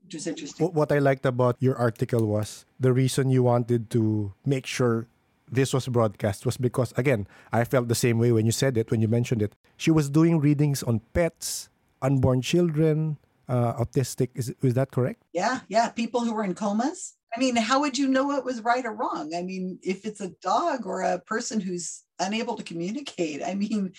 which 0.04 0.14
was 0.14 0.26
interesting. 0.26 0.66
What 0.66 0.90
I 0.90 0.98
liked 0.98 1.26
about 1.26 1.56
your 1.60 1.76
article 1.76 2.26
was 2.26 2.64
the 2.78 2.92
reason 2.92 3.30
you 3.30 3.42
wanted 3.42 3.90
to 3.90 4.34
make 4.44 4.66
sure 4.66 5.06
this 5.50 5.72
was 5.72 5.86
broadcast 5.86 6.46
was 6.46 6.56
because 6.56 6.92
again, 6.96 7.26
I 7.52 7.64
felt 7.64 7.88
the 7.88 7.94
same 7.94 8.18
way 8.18 8.32
when 8.32 8.46
you 8.46 8.52
said 8.52 8.76
it, 8.76 8.90
when 8.90 9.00
you 9.00 9.08
mentioned 9.08 9.42
it. 9.42 9.54
She 9.76 9.90
was 9.90 10.10
doing 10.10 10.40
readings 10.40 10.82
on 10.82 11.00
pets, 11.12 11.68
unborn 12.00 12.42
children, 12.42 13.18
uh, 13.48 13.74
autistic. 13.74 14.30
Is 14.34 14.54
is 14.62 14.74
that 14.74 14.90
correct? 14.90 15.22
yeah 15.32 15.60
yeah 15.68 15.88
people 15.88 16.20
who 16.20 16.34
were 16.34 16.44
in 16.44 16.54
comas 16.54 17.14
i 17.34 17.40
mean 17.40 17.56
how 17.56 17.80
would 17.80 17.96
you 17.96 18.08
know 18.08 18.32
it 18.32 18.44
was 18.44 18.60
right 18.60 18.84
or 18.84 18.94
wrong 18.94 19.34
i 19.34 19.42
mean 19.42 19.78
if 19.82 20.04
it's 20.04 20.20
a 20.20 20.32
dog 20.42 20.86
or 20.86 21.02
a 21.02 21.18
person 21.20 21.60
who's 21.60 22.02
unable 22.18 22.56
to 22.56 22.62
communicate 22.62 23.42
i 23.42 23.54
mean 23.54 23.92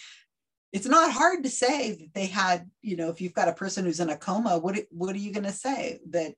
it's 0.72 0.88
not 0.88 1.12
hard 1.12 1.44
to 1.44 1.50
say 1.50 1.92
that 1.92 2.14
they 2.14 2.26
had 2.26 2.70
you 2.82 2.96
know 2.96 3.10
if 3.10 3.22
you've 3.22 3.34
got 3.34 3.48
a 3.48 3.54
person 3.54 3.86
who's 3.86 4.00
in 4.00 4.10
a 4.10 4.18
coma 4.18 4.58
what 4.58 4.78
what 4.90 5.16
are 5.16 5.20
you 5.20 5.34
going 5.34 5.44
to 5.44 5.52
say 5.52 6.00
that 6.10 6.34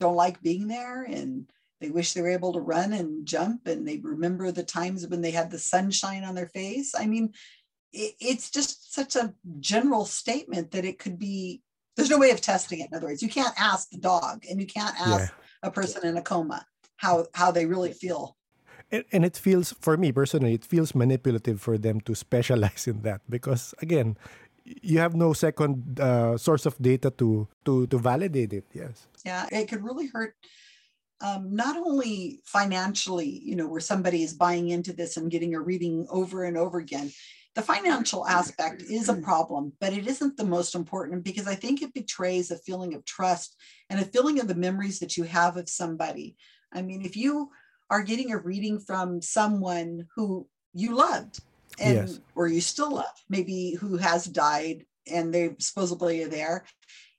don't 0.00 0.16
like 0.16 0.40
being 0.42 0.68
there 0.68 1.02
and 1.02 1.50
they 1.80 1.90
wish 1.90 2.12
they 2.12 2.22
were 2.22 2.28
able 2.28 2.52
to 2.52 2.60
run 2.60 2.92
and 2.92 3.26
jump 3.26 3.66
and 3.66 3.86
they 3.86 3.98
remember 3.98 4.50
the 4.50 4.64
times 4.64 5.06
when 5.06 5.22
they 5.22 5.30
had 5.30 5.50
the 5.50 5.58
sunshine 5.58 6.24
on 6.24 6.34
their 6.34 6.48
face 6.48 6.94
i 6.98 7.06
mean 7.06 7.32
it, 7.92 8.14
it's 8.20 8.50
just 8.50 8.94
such 8.94 9.16
a 9.16 9.34
general 9.60 10.04
statement 10.04 10.72
that 10.72 10.84
it 10.84 10.98
could 10.98 11.18
be 11.18 11.62
there's 11.98 12.08
no 12.08 12.16
way 12.18 12.30
of 12.30 12.40
testing 12.40 12.78
it 12.80 12.88
in 12.90 12.96
other 12.96 13.08
words 13.08 13.20
you 13.20 13.28
can't 13.28 13.52
ask 13.60 13.90
the 13.90 13.98
dog 13.98 14.46
and 14.48 14.60
you 14.62 14.66
can't 14.66 14.94
ask 14.98 15.34
a 15.62 15.70
person 15.70 16.06
in 16.06 16.16
a 16.16 16.22
coma 16.22 16.64
how 16.96 17.26
how 17.34 17.50
they 17.50 17.66
really 17.66 17.92
feel 17.92 18.38
And, 18.90 19.04
and 19.12 19.24
it 19.24 19.36
feels, 19.36 19.74
for 19.80 19.96
me 19.96 20.12
personally, 20.12 20.54
it 20.54 20.64
feels 20.64 20.94
manipulative 20.94 21.60
for 21.60 21.76
them 21.76 22.00
to 22.08 22.14
specialize 22.14 22.86
in 22.88 23.02
that 23.02 23.20
because, 23.28 23.74
again, 23.82 24.16
you 24.64 24.98
have 24.98 25.14
no 25.14 25.32
second 25.32 26.00
uh, 26.00 26.36
source 26.36 26.66
of 26.66 26.76
data 26.80 27.10
to 27.20 27.48
to 27.64 27.86
to 27.86 27.98
validate 27.98 28.52
it. 28.52 28.64
Yes. 28.72 29.08
Yeah, 29.24 29.46
it 29.50 29.68
could 29.68 29.84
really 29.84 30.08
hurt. 30.08 30.34
Um, 31.20 31.54
not 31.54 31.76
only 31.76 32.40
financially, 32.44 33.42
you 33.42 33.56
know, 33.56 33.66
where 33.66 33.80
somebody 33.80 34.22
is 34.22 34.34
buying 34.34 34.68
into 34.68 34.92
this 34.92 35.16
and 35.16 35.30
getting 35.30 35.54
a 35.54 35.60
reading 35.60 36.06
over 36.08 36.44
and 36.44 36.56
over 36.56 36.78
again, 36.78 37.10
the 37.58 37.64
financial 37.64 38.24
aspect 38.24 38.82
is 38.82 39.08
a 39.08 39.14
problem, 39.14 39.72
but 39.80 39.92
it 39.92 40.06
isn't 40.06 40.36
the 40.36 40.44
most 40.44 40.76
important 40.76 41.24
because 41.24 41.48
I 41.48 41.56
think 41.56 41.82
it 41.82 41.92
betrays 41.92 42.52
a 42.52 42.56
feeling 42.56 42.94
of 42.94 43.04
trust 43.04 43.56
and 43.90 43.98
a 43.98 44.04
feeling 44.04 44.38
of 44.38 44.46
the 44.46 44.54
memories 44.54 45.00
that 45.00 45.16
you 45.16 45.24
have 45.24 45.56
of 45.56 45.68
somebody. 45.68 46.36
I 46.72 46.82
mean, 46.82 47.04
if 47.04 47.16
you 47.16 47.50
are 47.90 48.04
getting 48.04 48.30
a 48.30 48.38
reading 48.38 48.78
from 48.78 49.20
someone 49.20 50.06
who 50.14 50.46
you 50.72 50.94
loved 50.94 51.40
and 51.80 51.96
Yes. 51.96 52.20
or 52.36 52.46
you 52.46 52.60
still 52.60 52.92
love, 52.94 53.16
maybe 53.28 53.72
who 53.72 53.96
has 53.96 54.26
died 54.26 54.86
and 55.10 55.34
they 55.34 55.56
supposedly 55.58 56.22
are 56.22 56.28
there, 56.28 56.64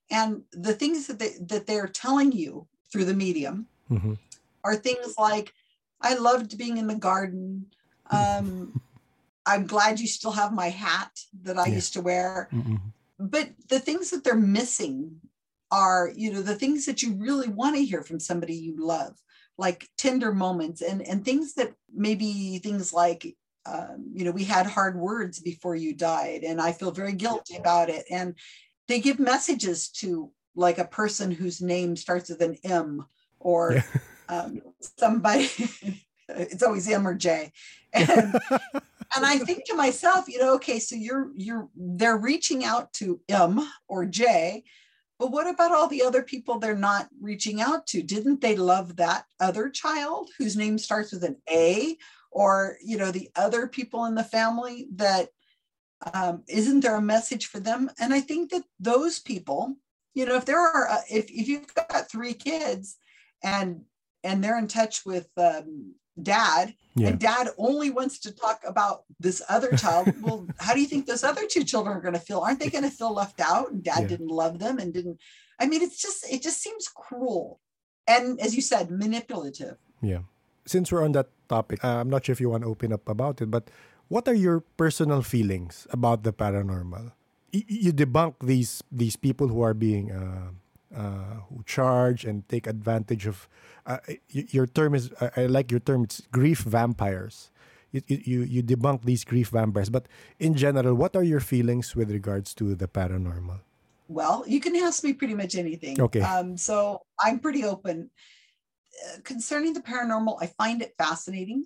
and 0.09 0.43
the 0.53 0.73
things 0.73 1.07
that 1.07 1.19
they, 1.19 1.33
that 1.47 1.67
they're 1.67 1.87
telling 1.87 2.31
you 2.31 2.65
through 2.89 3.03
the 3.05 3.13
medium 3.13 3.67
Mhm. 3.91 4.17
are 4.63 4.77
things 4.77 5.15
like, 5.17 5.51
"I 5.99 6.13
loved 6.13 6.57
being 6.57 6.77
in 6.77 6.87
the 6.87 6.95
garden." 6.95 7.65
Um, 8.11 8.81
I'm 9.49 9.65
glad 9.65 9.99
you 9.99 10.07
still 10.07 10.31
have 10.41 10.53
my 10.53 10.69
hat 10.69 11.11
that 11.41 11.57
I 11.57 11.67
Yeah. 11.67 11.75
used 11.75 11.93
to 11.93 12.01
wear. 12.01 12.49
Mm-mm. 12.53 12.79
But 13.17 13.49
the 13.67 13.79
things 13.79 14.11
that 14.11 14.23
they're 14.23 14.35
missing 14.59 15.19
are, 15.71 16.11
you 16.15 16.31
know, 16.31 16.41
the 16.41 16.55
things 16.55 16.85
that 16.85 17.01
you 17.03 17.13
really 17.13 17.49
want 17.49 17.75
to 17.75 17.83
hear 17.83 18.03
from 18.03 18.19
somebody 18.19 18.53
you 18.55 18.75
love, 18.77 19.15
like 19.57 19.89
tender 19.97 20.31
moments 20.33 20.81
and 20.81 21.01
and 21.01 21.25
things 21.25 21.53
that 21.55 21.73
maybe 21.93 22.59
things 22.59 22.93
like, 22.93 23.35
um, 23.65 24.11
you 24.13 24.23
know, 24.23 24.31
we 24.31 24.45
had 24.45 24.65
hard 24.67 24.95
words 24.97 25.39
before 25.39 25.75
you 25.75 25.93
died, 25.93 26.43
and 26.43 26.61
I 26.61 26.71
feel 26.71 26.91
very 26.91 27.13
guilty 27.13 27.55
about 27.57 27.89
it. 27.89 28.05
And 28.09 28.35
they 28.87 28.99
give 28.99 29.19
messages 29.19 29.89
to 30.01 30.31
like 30.55 30.77
a 30.79 30.85
person 30.99 31.31
whose 31.31 31.61
name 31.61 31.95
starts 31.95 32.29
with 32.29 32.41
an 32.41 32.57
M 32.63 33.05
or 33.39 33.73
Yeah. 33.73 33.83
um, 34.29 34.61
somebody. 34.97 35.49
it's 36.29 36.63
always 36.63 36.87
M 36.87 37.07
or 37.07 37.15
J. 37.15 37.51
And 37.93 38.35
and 39.15 39.25
I 39.25 39.37
think 39.39 39.65
to 39.65 39.75
myself, 39.75 40.27
you 40.27 40.39
know, 40.39 40.53
okay, 40.55 40.79
so 40.79 40.95
you're 40.95 41.31
you're 41.35 41.69
they're 41.75 42.17
reaching 42.17 42.63
out 42.63 42.93
to 42.93 43.19
M 43.27 43.59
or 43.87 44.05
J, 44.05 44.63
but 45.17 45.31
what 45.31 45.47
about 45.47 45.71
all 45.71 45.87
the 45.87 46.03
other 46.03 46.21
people 46.21 46.59
they're 46.59 46.75
not 46.75 47.09
reaching 47.19 47.59
out 47.59 47.87
to? 47.87 48.03
Didn't 48.03 48.41
they 48.41 48.55
love 48.55 48.95
that 48.97 49.25
other 49.39 49.69
child 49.69 50.29
whose 50.37 50.55
name 50.55 50.77
starts 50.77 51.11
with 51.11 51.23
an 51.23 51.37
A, 51.49 51.97
or 52.31 52.77
you 52.83 52.97
know, 52.97 53.11
the 53.11 53.29
other 53.35 53.67
people 53.67 54.05
in 54.05 54.15
the 54.15 54.23
family 54.23 54.87
that 54.95 55.29
um, 56.13 56.43
isn't 56.47 56.81
there 56.81 56.95
a 56.95 57.01
message 57.01 57.47
for 57.47 57.59
them? 57.59 57.89
And 57.99 58.13
I 58.13 58.21
think 58.21 58.51
that 58.51 58.63
those 58.79 59.19
people, 59.19 59.75
you 60.13 60.25
know, 60.25 60.35
if 60.35 60.45
there 60.45 60.59
are 60.59 60.87
uh, 60.87 61.01
if 61.09 61.29
if 61.31 61.47
you've 61.47 61.73
got 61.73 62.11
three 62.11 62.33
kids 62.33 62.97
and 63.43 63.81
and 64.23 64.43
they're 64.43 64.59
in 64.59 64.67
touch 64.67 65.05
with 65.05 65.29
um, 65.37 65.95
dad 66.23 66.73
Yeah. 66.95 67.09
and 67.09 67.19
dad 67.19 67.47
only 67.57 67.89
wants 67.89 68.19
to 68.25 68.31
talk 68.31 68.59
about 68.65 69.03
this 69.19 69.41
other 69.47 69.71
child 69.77 70.11
well 70.23 70.47
how 70.59 70.73
do 70.73 70.81
you 70.81 70.87
think 70.87 71.05
those 71.05 71.23
other 71.23 71.45
two 71.47 71.63
children 71.63 71.95
are 71.95 72.01
going 72.01 72.17
to 72.17 72.19
feel 72.29 72.39
aren't 72.41 72.59
they 72.59 72.69
going 72.69 72.83
to 72.83 72.91
feel 72.91 73.13
left 73.13 73.39
out 73.39 73.71
and 73.71 73.83
dad 73.83 74.01
Yeah. 74.03 74.07
didn't 74.13 74.33
love 74.33 74.59
them 74.59 74.79
and 74.81 74.93
didn't 74.93 75.17
i 75.61 75.65
mean 75.69 75.81
it's 75.81 75.99
just 76.01 76.25
it 76.31 76.41
just 76.41 76.59
seems 76.61 76.87
cruel 76.89 77.59
and 78.07 78.39
as 78.41 78.55
you 78.55 78.61
said 78.61 78.89
manipulative 78.91 79.77
Yeah. 80.01 80.23
Since 80.69 80.91
we're 80.93 81.01
on 81.03 81.13
that 81.17 81.29
topic, 81.49 81.81
uh, 81.83 81.97
I'm 81.97 82.09
not 82.13 82.21
sure 82.25 82.33
if 82.33 82.39
you 82.39 82.49
want 82.53 82.61
to 82.61 82.69
open 82.69 82.93
up 82.93 83.09
about 83.09 83.41
it, 83.41 83.49
but 83.49 83.73
what 84.07 84.29
are 84.29 84.37
your 84.37 84.61
personal 84.77 85.25
feelings 85.25 85.89
about 85.89 86.21
the 86.21 86.29
paranormal? 86.29 87.09
Y- 87.49 87.65
you 87.65 87.89
debunk 87.91 88.37
these 88.45 88.85
these 88.93 89.17
people 89.17 89.49
who 89.49 89.65
are 89.65 89.73
being 89.73 90.13
uh, 90.13 90.53
uh, 90.95 91.45
who 91.49 91.63
charge 91.65 92.25
and 92.25 92.47
take 92.49 92.67
advantage 92.67 93.27
of. 93.27 93.47
Uh, 93.85 93.97
your 94.29 94.67
term 94.67 94.93
is 94.95 95.11
I, 95.35 95.45
like 95.45 95.71
your 95.71 95.79
term. 95.79 96.03
It's 96.03 96.21
grief 96.31 96.59
vampires. 96.59 97.51
You, 97.91 98.01
you 98.07 98.17
you 98.25 98.39
you 98.43 98.63
debunk 98.63 99.03
these 99.03 99.23
grief 99.23 99.49
vampires, 99.49 99.89
but 99.89 100.05
in 100.39 100.53
general, 100.53 100.93
what 100.95 101.15
are 101.15 101.23
your 101.23 101.39
feelings 101.39 101.95
with 101.95 102.11
regards 102.11 102.53
to 102.55 102.75
the 102.75 102.87
paranormal? 102.87 103.61
well 104.11 104.43
you 104.47 104.59
can 104.59 104.75
ask 104.75 105.03
me 105.03 105.13
pretty 105.13 105.35
much 105.35 105.53
anything 105.53 105.93
Okay. 106.01 106.21
um 106.21 106.57
so 106.57 106.97
i'm 107.21 107.37
pretty 107.37 107.63
open 107.63 108.09
Uh, 109.05 109.21
concerning 109.23 109.71
the 109.73 109.85
paranormal 109.85 110.35
i 110.41 110.47
find 110.57 110.81
it 110.81 110.97
fascinating 110.97 111.65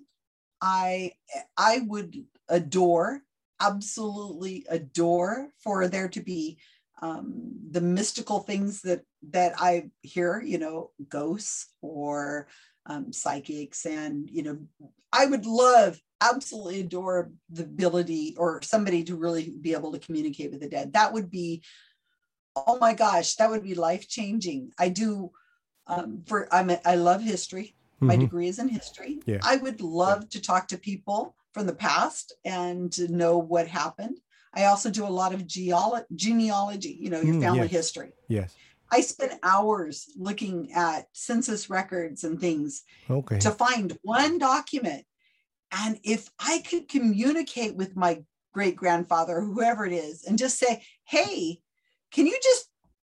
i 0.60 1.10
i 1.56 1.80
would 1.88 2.12
adore 2.48 3.24
absolutely 3.60 4.64
adore 4.68 5.48
for 5.58 5.88
there 5.88 6.08
to 6.08 6.20
be 6.20 6.58
um, 7.02 7.50
the 7.70 7.80
mystical 7.80 8.40
things 8.40 8.82
that 8.82 9.02
that 9.30 9.54
I 9.58 9.90
hear, 10.02 10.40
you 10.40 10.58
know, 10.58 10.90
ghosts 11.08 11.68
or 11.80 12.46
um, 12.86 13.12
psychics, 13.12 13.86
and 13.86 14.28
you 14.30 14.42
know, 14.42 14.58
I 15.12 15.26
would 15.26 15.46
love, 15.46 15.98
absolutely 16.20 16.80
adore 16.80 17.30
the 17.50 17.62
ability 17.64 18.34
or 18.38 18.60
somebody 18.62 19.04
to 19.04 19.16
really 19.16 19.54
be 19.60 19.72
able 19.72 19.92
to 19.92 19.98
communicate 19.98 20.50
with 20.50 20.60
the 20.60 20.68
dead. 20.68 20.92
That 20.92 21.12
would 21.12 21.30
be, 21.30 21.62
oh 22.56 22.78
my 22.78 22.94
gosh, 22.94 23.36
that 23.36 23.50
would 23.50 23.62
be 23.62 23.74
life 23.74 24.08
changing. 24.08 24.72
I 24.78 24.88
do. 24.88 25.30
Um, 25.86 26.22
for 26.26 26.48
I'm 26.52 26.70
a, 26.70 26.80
I 26.86 26.94
love 26.94 27.22
history. 27.22 27.76
My 28.00 28.16
Mhm. 28.16 28.20
degree 28.20 28.48
is 28.48 28.58
in 28.58 28.68
history. 28.68 29.20
Yeah. 29.26 29.38
I 29.42 29.56
would 29.56 29.80
love 29.82 30.28
to 30.30 30.40
talk 30.40 30.68
to 30.68 30.78
people 30.78 31.36
from 31.52 31.66
the 31.66 31.74
past 31.74 32.32
and 32.44 32.90
to 32.92 33.08
know 33.08 33.36
what 33.38 33.68
happened. 33.68 34.18
I 34.54 34.64
also 34.64 34.90
do 34.90 35.04
a 35.06 35.08
lot 35.20 35.34
of 35.34 35.42
geolo- 35.46 36.04
genealogy, 36.14 36.96
you 37.00 37.10
know, 37.10 37.20
your 37.20 37.34
Mm, 37.34 37.40
family 37.42 37.60
yes. 37.62 37.70
history. 37.70 38.12
Yes. 38.28 38.54
I 38.90 39.00
spent 39.00 39.40
hours 39.42 40.10
looking 40.16 40.72
at 40.72 41.06
census 41.12 41.68
records 41.68 42.24
and 42.24 42.40
things 42.40 42.82
Okay. 43.10 43.38
to 43.40 43.50
find 43.50 43.96
one 44.02 44.38
document. 44.38 45.04
And 45.72 45.98
if 46.04 46.28
I 46.38 46.58
could 46.58 46.88
communicate 46.88 47.74
with 47.76 47.96
my 47.96 48.22
great 48.52 48.76
grandfather, 48.76 49.40
whoever 49.40 49.84
it 49.84 49.92
is, 49.92 50.24
and 50.24 50.38
just 50.38 50.58
say, 50.58 50.84
hey, 51.04 51.60
can 52.12 52.26
you 52.26 52.38
just 52.42 52.68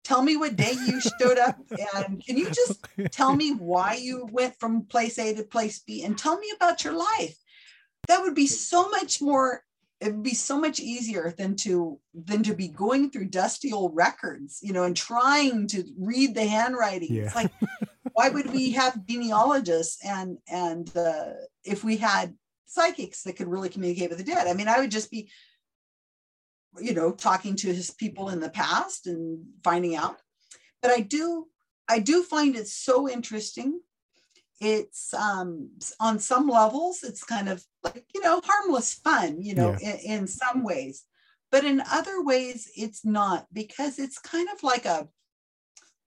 tell 0.03 0.23
me 0.23 0.37
what 0.37 0.57
day 0.57 0.73
you 0.73 1.01
showed 1.01 1.39
up? 1.39 1.59
And 1.97 2.23
can 2.25 2.37
you 2.37 2.51
just 2.51 2.81
tell 3.19 3.35
me 3.35 3.53
why 3.53 3.95
you 3.95 4.27
went 4.31 4.59
from 4.59 4.85
place 4.85 5.19
A 5.19 5.35
to 5.35 5.43
place 5.43 5.81
B 5.81 6.05
and 6.05 6.17
tell 6.17 6.39
me 6.39 6.53
about 6.55 6.85
your 6.85 6.95
life. 6.95 7.37
That 8.07 8.23
would 8.23 8.35
be 8.35 8.47
so 8.47 8.89
much 8.89 9.21
more 9.21 9.65
it 10.00 10.12
would 10.12 10.23
be 10.23 10.35
so 10.35 10.61
much 10.61 10.78
easier 10.78 11.35
than 11.37 11.57
to 11.57 11.99
than 12.14 12.43
to 12.45 12.55
be 12.55 12.69
going 12.69 13.11
through 13.11 13.26
dusty 13.26 13.73
old 13.73 13.97
records, 13.97 14.61
you 14.62 14.73
know, 14.73 14.85
and 14.85 14.97
trying 14.97 15.67
to 15.69 15.85
read 15.99 16.35
the 16.35 16.47
handwriting. 16.47 17.12
Yeah. 17.12 17.25
It's 17.25 17.35
like 17.35 17.50
why 18.12 18.28
would 18.28 18.52
we 18.52 18.73
have 18.73 19.07
genealogists 19.07 19.99
and 20.05 20.38
and 20.50 20.97
uh, 20.97 21.33
if 21.64 21.83
we 21.83 21.97
had 21.97 22.35
psychics 22.67 23.23
that 23.23 23.37
could 23.37 23.49
really 23.49 23.69
communicate 23.69 24.11
with 24.11 24.19
the 24.19 24.25
dead? 24.25 24.47
I 24.47 24.55
mean, 24.55 24.69
I 24.69 24.78
would 24.78 24.90
just 24.90 25.11
be 25.11 25.31
you 26.81 26.95
know 26.95 27.12
talking 27.12 27.57
to 27.57 27.73
his 27.73 27.90
people 27.90 28.28
in 28.28 28.40
the 28.40 28.50
past 28.50 29.07
and 29.07 29.45
finding 29.64 29.97
out 29.97 30.21
but 30.83 30.90
i 30.90 31.00
do 31.00 31.47
i 31.88 31.99
do 31.99 32.23
find 32.23 32.57
it 32.57 32.69
so 32.69 33.09
interesting 33.09 33.81
it's 34.61 35.15
um 35.15 35.71
on 36.00 36.19
some 36.19 36.49
levels 36.49 37.05
it's 37.05 37.23
kind 37.23 37.49
of 37.49 37.62
like 37.85 38.05
you 38.12 38.21
know 38.21 38.41
harmless 38.45 38.95
fun 38.95 39.41
you 39.41 39.55
know 39.55 39.73
in, 39.81 39.99
in 40.05 40.27
some 40.27 40.65
ways. 40.65 41.05
But 41.50 41.65
in 41.65 41.81
other 41.91 42.23
ways 42.23 42.71
it's 42.77 43.05
not 43.05 43.47
because 43.53 43.99
it's 43.99 44.19
kind 44.19 44.49
of 44.53 44.62
like 44.62 44.85
a 44.85 45.09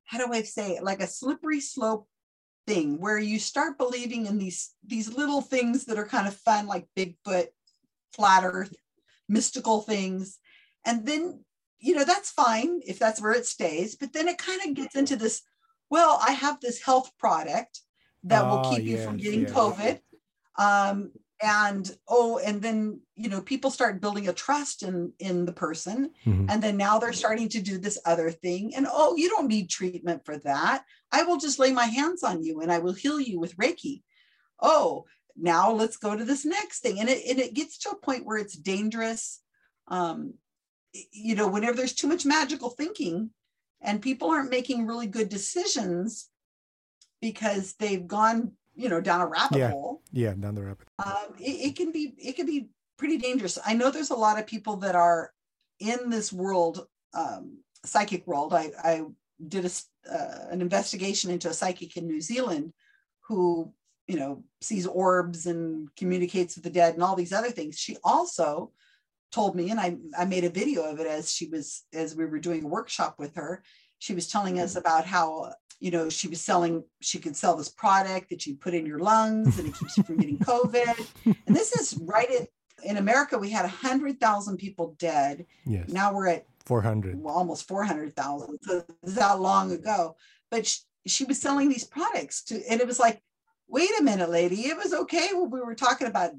how 0.05 0.17
do 0.17 0.33
i 0.33 0.41
say 0.41 0.71
it? 0.71 0.83
Like 0.83 1.01
a 1.01 1.07
slippery 1.07 1.61
slope 1.61 2.07
thing 2.67 2.99
where 2.99 3.17
you 3.17 3.39
start 3.39 3.77
believing 3.77 4.25
in 4.27 4.37
these 4.37 4.75
these 4.85 5.11
little 5.11 5.41
things 5.41 5.85
that 5.85 5.97
are 5.97 6.05
kind 6.05 6.27
of 6.27 6.35
fun 6.35 6.67
like 6.67 6.87
bigfoot 6.97 7.47
flat 8.13 8.43
earth 8.43 8.73
mystical 9.27 9.81
things. 9.81 10.37
And 10.85 11.05
then 11.05 11.43
you 11.81 11.95
know 11.95 12.05
that's 12.05 12.31
fine 12.31 12.79
if 12.85 12.99
that's 12.99 13.21
where 13.21 13.33
it 13.33 13.45
stays 13.45 13.95
but 13.95 14.13
then 14.13 14.27
it 14.27 14.37
kind 14.37 14.61
of 14.65 14.75
gets 14.75 14.95
into 14.95 15.15
this 15.15 15.41
well 15.89 16.21
i 16.25 16.31
have 16.31 16.59
this 16.61 16.81
health 16.81 17.11
product 17.17 17.81
that 18.23 18.43
will 18.45 18.59
Ah, 18.59 18.75
keep 18.75 18.83
you 18.85 18.97
from 19.03 19.17
getting 19.17 19.41
yes. 19.41 19.51
covid. 19.51 19.99
Um 20.57 21.11
and 21.43 21.97
oh 22.07 22.37
and 22.37 22.61
then 22.61 23.01
you 23.15 23.27
know 23.27 23.41
people 23.41 23.71
start 23.71 23.99
building 23.99 24.27
a 24.27 24.33
trust 24.33 24.83
in 24.83 25.11
in 25.17 25.45
the 25.45 25.53
person. 25.53 26.11
Mhm. 26.25 26.45
and 26.51 26.61
then 26.61 26.77
now 26.77 26.99
they're 26.99 27.13
starting 27.13 27.49
to 27.49 27.61
do 27.61 27.77
this 27.79 27.97
other 28.05 28.29
thing. 28.29 28.75
And 28.75 28.85
oh 28.89 29.15
you 29.15 29.27
don't 29.29 29.47
need 29.47 29.69
treatment 29.69 30.23
for 30.25 30.37
that. 30.39 30.85
I 31.11 31.23
will 31.23 31.37
just 31.37 31.57
lay 31.59 31.71
my 31.73 31.85
hands 31.85 32.21
on 32.23 32.43
you 32.43 32.61
and 32.61 32.71
i 32.71 32.79
will 32.79 32.93
heal 32.93 33.19
you 33.19 33.39
with 33.39 33.57
reiki. 33.57 34.03
Oh 34.61 35.05
now 35.35 35.71
let's 35.71 35.97
go 35.97 36.15
to 36.15 36.25
this 36.25 36.45
next 36.45 36.81
thing. 36.81 36.99
And 36.99 37.09
it, 37.09 37.25
and 37.27 37.39
it 37.39 37.53
gets 37.55 37.77
to 37.79 37.89
a 37.91 37.95
point 37.95 38.25
where 38.25 38.37
it's 38.37 38.55
dangerous. 38.55 39.39
Um 39.87 40.35
you 41.11 41.35
know 41.35 41.47
whenever 41.47 41.75
there's 41.77 41.93
too 41.95 42.07
much 42.07 42.25
magical 42.25 42.69
thinking 42.69 43.31
and 43.81 44.01
people 44.01 44.29
aren't 44.29 44.49
making 44.51 44.85
really 44.85 45.07
good 45.07 45.29
decisions 45.29 46.27
because 47.21 47.73
they've 47.73 48.07
gone 48.07 48.51
you 48.75 48.89
know 48.89 49.01
down 49.01 49.21
a 49.21 49.27
rabbit 49.27 49.57
Yeah. 49.59 49.71
hole 49.71 50.01
Yeah, 50.11 50.33
down 50.33 50.55
the 50.55 50.63
rapid. 50.63 50.87
um, 51.05 51.35
it, 51.39 51.69
it 51.69 51.75
can 51.75 51.91
be 51.91 52.13
it 52.17 52.35
can 52.35 52.45
be 52.45 52.69
pretty 52.97 53.17
dangerous. 53.17 53.57
I 53.65 53.73
know 53.73 53.89
there's 53.91 54.11
a 54.11 54.15
lot 54.15 54.39
of 54.39 54.45
people 54.47 54.77
that 54.77 54.95
are 54.95 55.31
in 55.79 56.09
this 56.09 56.31
world, 56.31 56.85
um, 57.15 57.57
psychic 57.83 58.27
world, 58.27 58.53
I, 58.53 58.71
I 58.83 59.01
did 59.47 59.65
a, 59.65 59.71
uh, 60.11 60.45
an 60.51 60.61
investigation 60.61 61.31
into 61.31 61.49
a 61.49 61.53
psychic 61.53 61.97
in 61.97 62.05
New 62.07 62.21
Zealand 62.21 62.73
who, 63.21 63.73
you 64.07 64.17
know, 64.19 64.43
sees 64.61 64.85
orbs 64.85 65.47
and 65.47 65.89
communicates 65.95 66.55
with 66.55 66.63
the 66.63 66.69
dead 66.69 66.93
and 66.93 67.01
all 67.01 67.15
these 67.15 67.33
other 67.33 67.49
things. 67.49 67.79
She 67.79 67.97
also 68.03 68.71
told 69.31 69.55
me, 69.55 69.71
and 69.71 69.79
I, 69.79 69.97
I 70.15 70.25
made 70.25 70.43
a 70.43 70.49
video 70.51 70.83
of 70.83 70.99
it 70.99 71.07
as 71.07 71.31
she 71.33 71.47
was, 71.47 71.83
as 71.93 72.15
we 72.15 72.25
were 72.25 72.37
doing 72.39 72.63
a 72.65 72.67
workshop 72.67 73.15
with 73.17 73.33
her. 73.35 73.63
She 73.97 74.13
was 74.13 74.27
telling 74.27 74.59
us 74.59 74.75
about 74.75 75.05
how, 75.05 75.53
you 75.81 75.91
know, 75.91 76.09
she 76.09 76.27
was 76.29 76.39
selling, 76.39 76.83
she 77.01 77.19
could 77.19 77.35
sell 77.35 77.57
this 77.57 77.67
product 77.69 78.29
that 78.29 78.45
you 78.45 78.55
put 78.55 78.73
in 78.73 78.85
your 78.85 78.99
lungs 78.99 79.59
and 79.59 79.67
it 79.67 79.75
keeps 79.77 79.97
you 79.97 80.03
from 80.03 80.17
getting 80.17 80.37
COVID. 80.51 81.07
And 81.47 81.55
this 81.55 81.75
is 81.75 81.97
right 82.03 82.29
in, 82.31 82.47
in 82.83 82.97
America, 82.97 83.37
we 83.37 83.49
had 83.49 83.63
100,000 83.63 84.57
people 84.57 84.95
dead. 84.99 85.45
Yes. 85.65 85.89
Now 85.89 86.13
we're 86.13 86.27
at 86.27 86.45
400. 86.65 87.19
well, 87.19 87.33
almost 87.35 87.67
400,000. 87.67 88.59
So 88.61 88.83
this 89.03 89.13
is 89.15 89.19
how 89.19 89.37
long 89.37 89.71
ago. 89.71 90.15
But 90.51 90.67
she, 90.67 90.79
she 91.07 91.23
was 91.25 91.41
selling 91.41 91.67
these 91.67 91.83
products 91.83 92.43
to, 92.45 92.61
and 92.69 92.79
it 92.79 92.87
was 92.87 92.99
like, 92.99 93.19
wait 93.67 93.89
a 93.99 94.03
minute, 94.03 94.29
lady, 94.29 94.67
it 94.67 94.77
was 94.77 94.93
okay 94.93 95.29
when 95.33 95.49
we 95.49 95.61
were 95.61 95.73
talking 95.75 96.07
about 96.07 96.31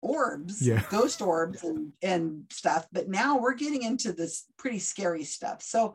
orbs, 0.00 0.66
Yeah. 0.66 0.82
ghost 0.90 1.20
orbs 1.20 1.62
and, 1.62 1.92
and 2.02 2.44
stuff. 2.50 2.86
But 2.90 3.08
now 3.08 3.38
we're 3.38 3.54
getting 3.54 3.82
into 3.82 4.12
this 4.12 4.44
pretty 4.56 4.78
scary 4.78 5.24
stuff. 5.24 5.62
So 5.62 5.94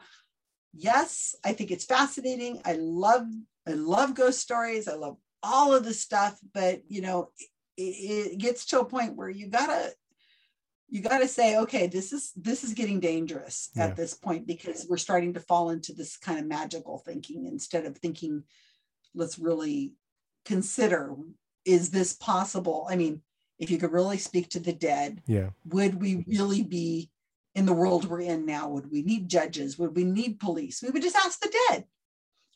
yes, 0.74 1.36
I 1.44 1.54
think 1.54 1.72
it's 1.72 1.86
fascinating. 1.86 2.62
I 2.66 2.74
love, 2.74 3.26
I 3.68 3.72
love 3.72 4.16
ghost 4.16 4.40
stories. 4.40 4.88
I 4.88 4.96
love 4.96 5.18
all 5.44 5.74
of 5.74 5.84
the 5.84 5.94
stuff, 5.94 6.40
but 6.54 6.82
you 6.88 7.02
know, 7.02 7.30
it, 7.78 8.32
it 8.34 8.38
gets 8.38 8.66
to 8.68 8.82
a 8.82 8.86
point 8.86 9.16
where 9.16 9.30
you 9.30 9.48
gotta 9.48 9.94
you 10.90 11.02
got 11.02 11.20
to 11.20 11.28
say 11.28 11.58
okay 11.58 11.88
this 11.88 12.14
is 12.14 12.32
this 12.36 12.64
is 12.64 12.74
getting 12.74 13.00
dangerous 13.00 13.70
Yeah. 13.76 13.86
at 13.86 13.96
this 13.96 14.14
point 14.14 14.48
because 14.48 14.86
we're 14.90 14.98
starting 14.98 15.34
to 15.34 15.40
fall 15.40 15.70
into 15.70 15.94
this 15.94 16.18
kind 16.18 16.40
of 16.40 16.46
magical 16.46 17.00
thinking 17.00 17.46
instead 17.46 17.86
of 17.86 17.98
thinking 17.98 18.44
let's 19.14 19.38
really 19.38 19.94
consider 20.46 21.16
is 21.66 21.90
this 21.90 22.14
possible 22.14 22.88
i 22.90 22.96
mean 22.96 23.22
if 23.60 23.70
you 23.70 23.78
could 23.78 23.92
really 23.92 24.18
speak 24.18 24.50
to 24.50 24.60
the 24.60 24.74
dead 24.74 25.22
Yeah. 25.28 25.50
would 25.66 26.02
we 26.02 26.16
mm-hmm. 26.16 26.32
really 26.32 26.64
be 26.64 27.12
in 27.58 27.66
the 27.66 27.74
world 27.74 28.06
we're 28.06 28.22
in 28.22 28.46
now? 28.46 28.70
Would 28.70 28.92
we 28.92 29.02
need 29.02 29.28
judges? 29.28 29.80
Would 29.80 29.96
we 29.96 30.04
need 30.04 30.40
police? 30.40 30.84
We 30.84 30.92
would 30.92 31.02
just 31.02 31.16
ask 31.16 31.40
the 31.40 31.52
dead. 31.68 31.86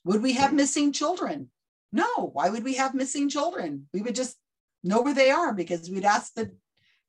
Would 0.05 0.21
we 0.21 0.33
have 0.33 0.53
missing 0.53 0.93
children? 0.93 1.49
No. 1.91 2.29
Why 2.33 2.49
would 2.49 2.63
we 2.63 2.75
have 2.75 2.93
missing 2.93 3.27
children? 3.27 3.87
We 3.93 4.01
would 4.03 4.13
just 4.13 4.37
know 4.83 5.01
where 5.01 5.15
they 5.15 5.31
are 5.31 5.53
because 5.53 5.89
we'd 5.89 6.05
ask 6.05 6.35
the 6.35 6.51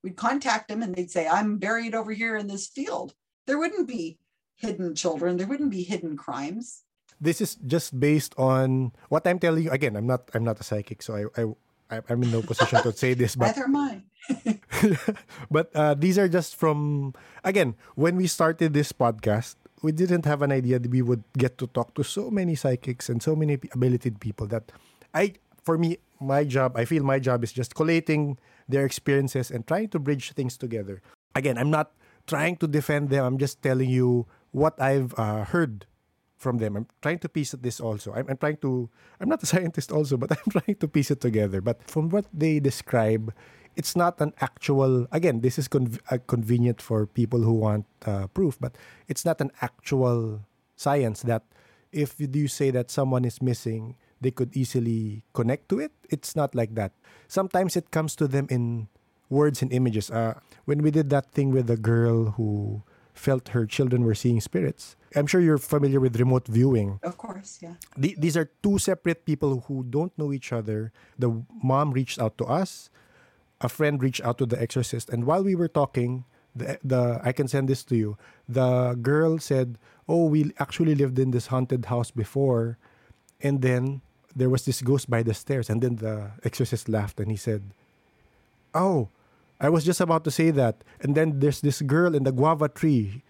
we'd 0.02 0.16
contact 0.16 0.68
them 0.68 0.82
and 0.82 0.92
they'd 0.94 1.10
say 1.10 1.28
i'm 1.28 1.58
buried 1.58 1.94
over 1.94 2.12
here 2.12 2.36
in 2.36 2.48
this 2.48 2.66
field. 2.66 3.14
There 3.46 3.58
wouldn't 3.58 3.86
be 3.86 4.18
hidden 4.56 4.94
children. 4.94 5.36
There 5.36 5.46
wouldn't 5.46 5.70
be 5.70 5.84
hidden 5.84 6.16
crimes. 6.16 6.82
This 7.20 7.40
is 7.40 7.54
just 7.66 8.00
based 8.00 8.34
on 8.38 8.92
what 9.10 9.26
I'm 9.26 9.38
telling 9.38 9.64
you. 9.64 9.70
Again, 9.70 9.96
I'm 9.96 10.06
not 10.06 10.30
I'm 10.32 10.44
not 10.44 10.58
a 10.58 10.64
psychic, 10.64 11.02
so 11.02 11.14
I, 11.14 11.22
I 11.40 11.44
I'm 11.92 12.22
in 12.22 12.32
no 12.32 12.40
position 12.40 12.80
to 12.82 12.92
say 12.96 13.12
this, 13.14 13.36
but 13.36 13.52
neither 13.52 13.68
am 13.68 13.76
i. 13.76 14.02
But 15.50 15.70
uh, 15.74 15.94
these 15.94 16.18
are 16.18 16.28
just 16.28 16.56
from 16.56 17.12
again 17.44 17.74
when 17.94 18.16
we 18.16 18.26
started 18.26 18.72
this 18.72 18.92
podcast 18.92 19.56
we 19.82 19.90
didn't 19.90 20.24
have 20.24 20.42
an 20.42 20.52
idea 20.54 20.78
that 20.78 20.90
we 20.90 21.02
would 21.02 21.26
get 21.36 21.58
to 21.58 21.66
talk 21.66 21.94
to 21.98 22.04
so 22.06 22.30
many 22.30 22.54
psychics 22.54 23.10
and 23.10 23.20
so 23.20 23.34
many 23.34 23.58
abilited 23.74 24.22
people 24.22 24.46
that 24.46 24.70
i 25.12 25.34
for 25.62 25.76
me 25.76 25.98
my 26.22 26.44
job 26.46 26.78
i 26.78 26.84
feel 26.86 27.02
my 27.02 27.18
job 27.18 27.42
is 27.42 27.52
just 27.52 27.74
collating 27.74 28.38
their 28.70 28.86
experiences 28.86 29.50
and 29.50 29.66
trying 29.66 29.88
to 29.90 29.98
bridge 29.98 30.32
things 30.32 30.56
together. 30.56 31.02
Again 31.34 31.58
i'm 31.58 31.70
not 31.70 31.90
trying 32.30 32.54
to 32.62 32.68
defend 32.70 33.10
them. 33.10 33.24
I'm 33.26 33.38
just 33.38 33.60
telling 33.60 33.90
you 33.90 34.26
what 34.54 34.80
i've 34.80 35.12
uh, 35.18 35.44
heard 35.44 35.84
from 36.42 36.58
them. 36.58 36.76
I'm 36.76 36.86
trying 37.00 37.22
to 37.22 37.28
piece 37.28 37.52
this 37.52 37.78
also. 37.78 38.12
I'm, 38.12 38.26
I'm 38.28 38.36
trying 38.36 38.58
to. 38.66 38.90
I'm 39.20 39.30
not 39.30 39.42
a 39.42 39.46
scientist 39.54 39.94
also, 39.94 40.18
but 40.18 40.32
I'm 40.36 40.50
trying 40.50 40.76
to 40.76 40.88
piece 40.88 41.10
it 41.10 41.22
together. 41.22 41.62
But 41.62 41.78
from 41.86 42.10
what 42.10 42.26
they 42.34 42.58
describe, 42.58 43.32
it's 43.78 43.94
not 43.94 44.20
an 44.20 44.34
actual. 44.42 45.06
Again, 45.12 45.40
this 45.40 45.58
is 45.58 45.68
conv- 45.68 46.02
uh, 46.10 46.18
convenient 46.26 46.82
for 46.82 47.06
people 47.06 47.40
who 47.40 47.54
want 47.54 47.86
uh, 48.04 48.26
proof, 48.34 48.58
but 48.58 48.74
it's 49.06 49.24
not 49.24 49.40
an 49.40 49.54
actual 49.62 50.42
science 50.74 51.22
that 51.22 51.46
if 51.92 52.16
you 52.18 52.48
say 52.48 52.70
that 52.74 52.90
someone 52.90 53.24
is 53.24 53.40
missing, 53.40 53.94
they 54.20 54.30
could 54.30 54.56
easily 54.56 55.22
connect 55.34 55.68
to 55.68 55.78
it. 55.78 55.92
It's 56.10 56.34
not 56.34 56.54
like 56.54 56.74
that. 56.74 56.92
Sometimes 57.28 57.76
it 57.76 57.90
comes 57.90 58.16
to 58.16 58.26
them 58.26 58.46
in 58.50 58.88
words 59.28 59.62
and 59.62 59.72
images. 59.72 60.10
Uh, 60.10 60.34
when 60.64 60.82
we 60.82 60.90
did 60.90 61.10
that 61.10 61.32
thing 61.32 61.50
with 61.52 61.66
the 61.66 61.76
girl 61.76 62.36
who 62.36 62.82
felt 63.12 63.48
her 63.50 63.66
children 63.66 64.04
were 64.04 64.14
seeing 64.16 64.40
spirits. 64.40 64.96
I'm 65.14 65.26
sure 65.26 65.40
you're 65.40 65.58
familiar 65.60 66.00
with 66.00 66.16
remote 66.18 66.48
viewing. 66.48 66.98
of 67.02 67.16
course 67.20 67.58
yeah 67.60 67.76
The- 67.96 68.16
these 68.18 68.36
are 68.36 68.48
two 68.62 68.78
separate 68.78 69.24
people 69.28 69.64
who 69.68 69.84
don't 69.84 70.12
know 70.16 70.32
each 70.32 70.52
other. 70.52 70.92
The 71.18 71.44
mom 71.62 71.92
reached 71.92 72.18
out 72.18 72.38
to 72.38 72.44
us, 72.48 72.88
a 73.60 73.68
friend 73.68 74.00
reached 74.02 74.24
out 74.24 74.38
to 74.38 74.46
the 74.46 74.56
exorcist, 74.60 75.10
and 75.12 75.24
while 75.28 75.44
we 75.44 75.54
were 75.54 75.68
talking, 75.68 76.24
the, 76.56 76.78
the 76.84 77.20
I 77.22 77.32
can 77.32 77.48
send 77.48 77.68
this 77.68 77.84
to 77.92 77.96
you. 77.96 78.16
The 78.48 78.92
girl 79.00 79.38
said, 79.38 79.76
"Oh, 80.08 80.26
we 80.28 80.52
actually 80.58 80.94
lived 80.96 81.18
in 81.18 81.30
this 81.32 81.48
haunted 81.48 81.86
house 81.92 82.10
before, 82.10 82.76
and 83.40 83.60
then 83.62 84.00
there 84.36 84.48
was 84.52 84.64
this 84.64 84.80
ghost 84.84 85.08
by 85.08 85.22
the 85.22 85.32
stairs." 85.32 85.70
And 85.70 85.80
then 85.80 85.96
the 85.96 86.32
exorcist 86.44 86.88
laughed 86.92 87.20
and 87.20 87.30
he 87.30 87.36
said, 87.40 87.72
"Oh, 88.74 89.08
I 89.62 89.70
was 89.70 89.86
just 89.86 90.02
about 90.02 90.24
to 90.24 90.30
say 90.30 90.50
that." 90.50 90.82
And 91.00 91.14
then 91.14 91.38
there's 91.38 91.62
this 91.62 91.80
girl 91.80 92.14
in 92.14 92.26
the 92.26 92.34
guava 92.34 92.68
tree 92.68 93.22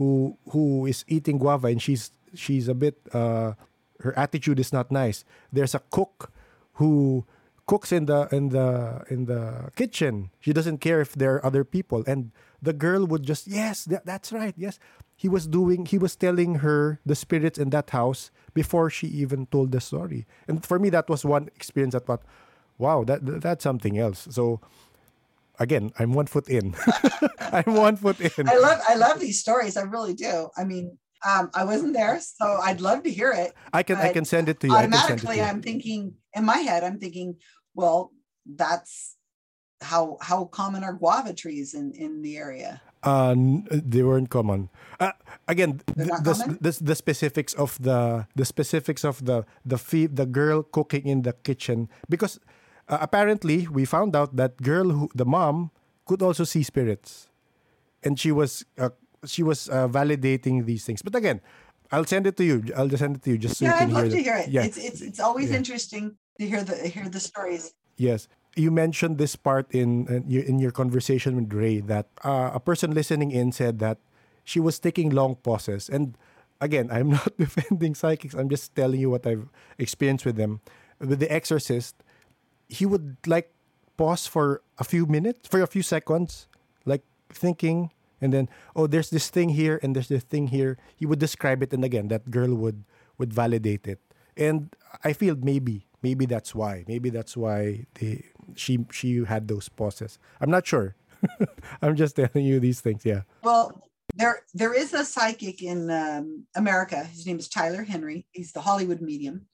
who 0.00 0.38
who 0.48 0.86
is 0.86 1.04
eating 1.08 1.36
guava 1.36 1.68
and 1.68 1.76
she's 1.76 2.10
she's 2.32 2.68
a 2.68 2.74
bit 2.74 2.96
uh 3.12 3.52
her 4.00 4.16
attitude 4.16 4.58
is 4.58 4.72
not 4.72 4.90
nice. 4.90 5.28
There's 5.52 5.74
a 5.74 5.82
cook 5.92 6.32
who 6.80 7.26
cooks 7.66 7.92
in 7.92 8.06
the 8.06 8.26
in 8.32 8.48
the 8.48 9.04
in 9.10 9.26
the 9.26 9.68
kitchen. 9.76 10.30
She 10.40 10.52
doesn't 10.56 10.78
care 10.80 11.00
if 11.04 11.12
there 11.12 11.36
are 11.36 11.44
other 11.44 11.64
people 11.64 12.02
and 12.06 12.32
the 12.62 12.72
girl 12.72 13.04
would 13.06 13.22
just 13.22 13.46
yes, 13.46 13.84
that, 13.92 14.06
that's 14.06 14.32
right. 14.32 14.54
Yes. 14.56 14.80
He 15.14 15.28
was 15.28 15.46
doing 15.46 15.84
he 15.84 15.98
was 15.98 16.16
telling 16.16 16.64
her 16.64 16.98
the 17.04 17.14
spirits 17.14 17.58
in 17.58 17.68
that 17.76 17.90
house 17.90 18.30
before 18.54 18.88
she 18.88 19.06
even 19.08 19.46
told 19.52 19.70
the 19.72 19.80
story. 19.80 20.24
And 20.48 20.64
for 20.64 20.78
me 20.78 20.88
that 20.90 21.10
was 21.10 21.24
one 21.24 21.52
experience 21.54 21.92
that 21.92 22.06
thought, 22.06 22.24
wow, 22.78 23.04
that 23.04 23.20
that's 23.44 23.62
something 23.62 23.98
else. 23.98 24.26
So 24.30 24.60
again, 25.60 25.92
I'm 26.00 26.12
one 26.12 26.26
foot 26.26 26.48
in. 26.48 26.74
I'm 27.52 27.74
one 27.74 27.96
foot 27.96 28.18
in. 28.20 28.48
i 28.48 28.56
love 28.56 28.78
i 28.88 28.94
love 28.94 29.18
these 29.18 29.40
stories 29.40 29.76
i 29.76 29.82
really 29.82 30.14
do 30.14 30.48
i 30.56 30.62
mean 30.62 30.96
um, 31.26 31.50
i 31.52 31.64
wasn't 31.66 31.92
there 31.98 32.16
so 32.22 32.46
i'd 32.62 32.80
love 32.80 33.02
to 33.02 33.10
hear 33.10 33.32
it 33.34 33.50
I 33.74 33.82
can 33.82 33.96
I 33.98 34.12
can 34.14 34.24
send 34.24 34.46
it 34.48 34.60
to 34.62 34.66
you. 34.70 34.74
I 34.74 34.86
can 34.86 34.92
send 34.94 35.02
to 35.20 35.26
automatically 35.26 35.38
you. 35.42 35.50
i'm 35.50 35.60
thinking 35.60 36.00
in 36.38 36.44
my 36.46 36.58
head 36.62 36.84
i'm 36.86 36.98
thinking 37.02 37.36
well 37.74 38.14
that's 38.46 39.18
how 39.82 40.16
how 40.22 40.44
common 40.46 40.84
are 40.86 40.94
guava 40.94 41.34
trees 41.34 41.74
in 41.74 41.90
in 41.98 42.22
the 42.22 42.36
area 42.38 42.80
Uh, 43.02 43.32
n- 43.32 43.64
they 43.72 44.04
weren't 44.04 44.28
common. 44.28 44.68
Uh, 45.00 45.16
again, 45.48 45.80
th- 45.96 46.04
the, 46.20 46.36
common? 46.36 46.60
the, 46.60 46.72
the 46.84 46.92
specifics 46.92 47.56
of 47.56 47.80
the 47.80 48.28
the 48.36 48.44
specifics 48.44 49.08
of 49.08 49.24
the 49.24 49.48
the 49.64 49.80
fe- 49.80 50.12
the 50.20 50.28
girl 50.28 50.60
cooking 50.60 51.08
in 51.08 51.24
the 51.24 51.32
kitchen 51.48 51.88
because 52.12 52.36
uh, 52.90 52.98
apparently 53.00 53.66
we 53.70 53.84
found 53.86 54.14
out 54.16 54.36
that 54.36 54.58
girl 54.60 54.90
who 54.90 55.08
the 55.14 55.24
mom 55.24 55.70
could 56.06 56.20
also 56.22 56.44
see 56.44 56.62
spirits, 56.62 57.30
and 58.02 58.18
she 58.18 58.32
was 58.32 58.64
uh, 58.78 58.90
she 59.24 59.42
was 59.42 59.68
uh, 59.70 59.86
validating 59.88 60.66
these 60.66 60.84
things. 60.84 61.02
But 61.02 61.14
again, 61.14 61.40
I'll 61.92 62.04
send 62.06 62.26
it 62.26 62.36
to 62.38 62.44
you. 62.44 62.64
I'll 62.76 62.88
just 62.88 63.00
send 63.00 63.16
it 63.16 63.22
to 63.24 63.30
you 63.30 63.38
just 63.38 63.58
so 63.58 63.64
yeah 63.64 63.72
you 63.72 63.78
can 63.78 63.88
i'd 63.88 63.94
love 63.94 64.06
hear 64.10 64.16
to 64.16 64.22
hear 64.22 64.36
it 64.42 64.48
Yeah. 64.50 64.64
it's 64.66 64.76
it's 64.78 65.00
it's 65.00 65.20
always 65.20 65.50
Yeah. 65.50 65.58
interesting 65.62 66.16
to 66.38 66.46
hear 66.46 66.62
the 66.64 66.76
hear 66.88 67.08
the 67.08 67.20
stories 67.20 67.72
Yes. 67.96 68.28
You 68.56 68.70
mentioned 68.72 69.18
this 69.18 69.36
part 69.36 69.70
in 69.70 70.08
in 70.08 70.24
your, 70.26 70.42
in 70.42 70.56
your 70.58 70.72
conversation 70.72 71.36
with 71.36 71.52
Ray 71.52 71.78
that 71.86 72.08
uh, 72.24 72.50
a 72.54 72.58
person 72.58 72.90
listening 72.96 73.30
in 73.30 73.52
said 73.52 73.78
that 73.78 73.98
she 74.42 74.58
was 74.58 74.80
taking 74.80 75.10
long 75.14 75.36
pauses. 75.36 75.86
And 75.92 76.16
again, 76.64 76.88
I'm 76.90 77.10
not 77.18 77.30
defending 77.38 77.94
psychics. 77.94 78.34
I'm 78.34 78.48
just 78.48 78.74
telling 78.74 78.98
you 78.98 79.10
what 79.12 79.22
I've 79.28 79.46
experienced 79.78 80.24
with 80.26 80.34
them. 80.40 80.58
With 80.98 81.20
The 81.20 81.30
Exorcist, 81.30 81.94
he 82.70 82.86
would 82.86 83.18
like 83.26 83.52
pause 83.96 84.26
for 84.26 84.62
a 84.78 84.84
few 84.84 85.04
minutes, 85.04 85.48
for 85.48 85.60
a 85.60 85.66
few 85.66 85.82
seconds, 85.82 86.46
like 86.86 87.02
thinking, 87.28 87.90
and 88.20 88.32
then 88.32 88.48
oh, 88.76 88.86
there's 88.86 89.10
this 89.10 89.28
thing 89.28 89.50
here 89.50 89.80
and 89.82 89.94
there's 89.94 90.08
this 90.08 90.24
thing 90.24 90.48
here. 90.48 90.78
He 90.96 91.04
would 91.04 91.18
describe 91.18 91.62
it, 91.62 91.72
and 91.72 91.84
again, 91.84 92.08
that 92.08 92.30
girl 92.30 92.54
would 92.54 92.84
would 93.18 93.32
validate 93.32 93.86
it. 93.86 94.00
And 94.36 94.74
I 95.04 95.12
feel 95.12 95.36
maybe 95.36 95.86
maybe 96.02 96.24
that's 96.24 96.54
why 96.54 96.84
maybe 96.88 97.10
that's 97.10 97.36
why 97.36 97.86
they 97.98 98.24
she 98.54 98.86
she 98.90 99.24
had 99.24 99.48
those 99.48 99.68
pauses. 99.68 100.18
I'm 100.40 100.50
not 100.50 100.66
sure. 100.66 100.96
I'm 101.82 101.96
just 101.96 102.16
telling 102.16 102.46
you 102.46 102.60
these 102.60 102.80
things. 102.80 103.04
Yeah. 103.04 103.22
Well, 103.42 103.84
there 104.14 104.42
there 104.54 104.74
is 104.74 104.94
a 104.94 105.04
psychic 105.04 105.62
in 105.62 105.90
um, 105.90 106.46
America. 106.54 107.04
His 107.04 107.26
name 107.26 107.38
is 107.38 107.48
Tyler 107.48 107.84
Henry. 107.84 108.26
He's 108.32 108.52
the 108.52 108.60
Hollywood 108.60 109.00
medium, 109.00 109.46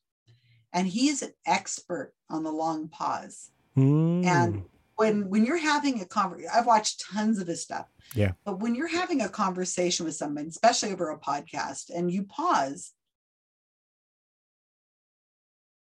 and 0.76 0.86
he's 0.86 1.22
an 1.22 1.32
expert 1.46 2.12
on 2.30 2.44
the 2.44 2.52
long 2.52 2.88
pause. 2.88 3.50
Mm. 3.76 4.24
And 4.26 4.64
when 4.96 5.28
when 5.30 5.44
you're 5.44 5.56
having 5.56 6.00
a 6.00 6.04
conversation, 6.04 6.50
I've 6.54 6.66
watched 6.66 7.02
tons 7.12 7.38
of 7.40 7.48
his 7.48 7.62
stuff. 7.62 7.86
Yeah. 8.14 8.32
But 8.44 8.60
when 8.60 8.74
you're 8.74 8.86
having 8.86 9.22
a 9.22 9.28
conversation 9.28 10.04
with 10.06 10.14
someone, 10.14 10.46
especially 10.46 10.92
over 10.92 11.10
a 11.10 11.18
podcast, 11.18 11.90
and 11.94 12.10
you 12.10 12.22
pause, 12.24 12.92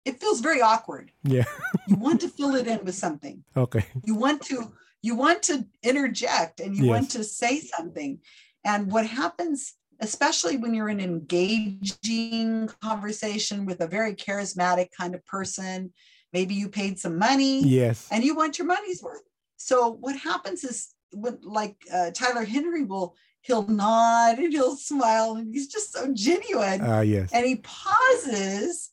it 0.06 0.20
feels 0.22 0.40
very 0.40 0.62
awkward. 0.62 1.12
Yeah. 1.24 1.44
You 1.88 1.98
want 1.98 2.22
to 2.22 2.30
fill 2.30 2.56
it 2.56 2.68
in 2.68 2.84
with 2.86 2.96
something. 2.96 3.44
Okay. 3.56 3.86
You 4.06 4.16
want 4.16 4.42
to 4.44 4.72
you 5.02 5.16
want 5.16 5.44
to 5.44 5.66
interject 5.84 6.60
and 6.60 6.76
you 6.76 6.86
Yes. 6.86 6.92
want 6.92 7.12
to 7.12 7.24
say 7.24 7.60
something. 7.60 8.20
And 8.64 8.92
what 8.92 9.06
happens, 9.06 9.74
especially 10.00 10.58
when 10.58 10.74
you're 10.74 10.90
in 10.90 11.00
an 11.00 11.10
engaging 11.10 12.70
conversation 12.82 13.66
with 13.66 13.82
a 13.82 13.88
very 13.88 14.14
charismatic 14.14 14.90
kind 14.92 15.16
of 15.16 15.26
person, 15.26 15.92
maybe 16.34 16.54
you 16.54 16.70
paid 16.70 17.00
some 17.00 17.18
money 17.18 17.64
Yes. 17.64 18.08
and 18.12 18.24
you 18.24 18.36
want 18.36 18.58
your 18.58 18.68
money's 18.68 19.02
worth. 19.02 19.22
So 19.58 19.92
what 19.92 20.16
happens 20.18 20.64
is 20.64 20.94
when 21.14 21.40
like 21.42 21.76
uh, 21.94 22.12
Tyler 22.12 22.44
Henry 22.44 22.84
will 22.84 23.16
he'll 23.42 23.66
nod 23.68 24.38
and 24.40 24.52
he'll 24.52 24.76
smile 24.76 25.36
and 25.38 25.54
he's 25.54 25.68
just 25.68 25.94
so 25.94 26.12
genuine 26.14 26.82
Ah, 26.84 27.00
yes. 27.00 27.32
and 27.32 27.46
he 27.46 27.56
pauses 27.58 28.92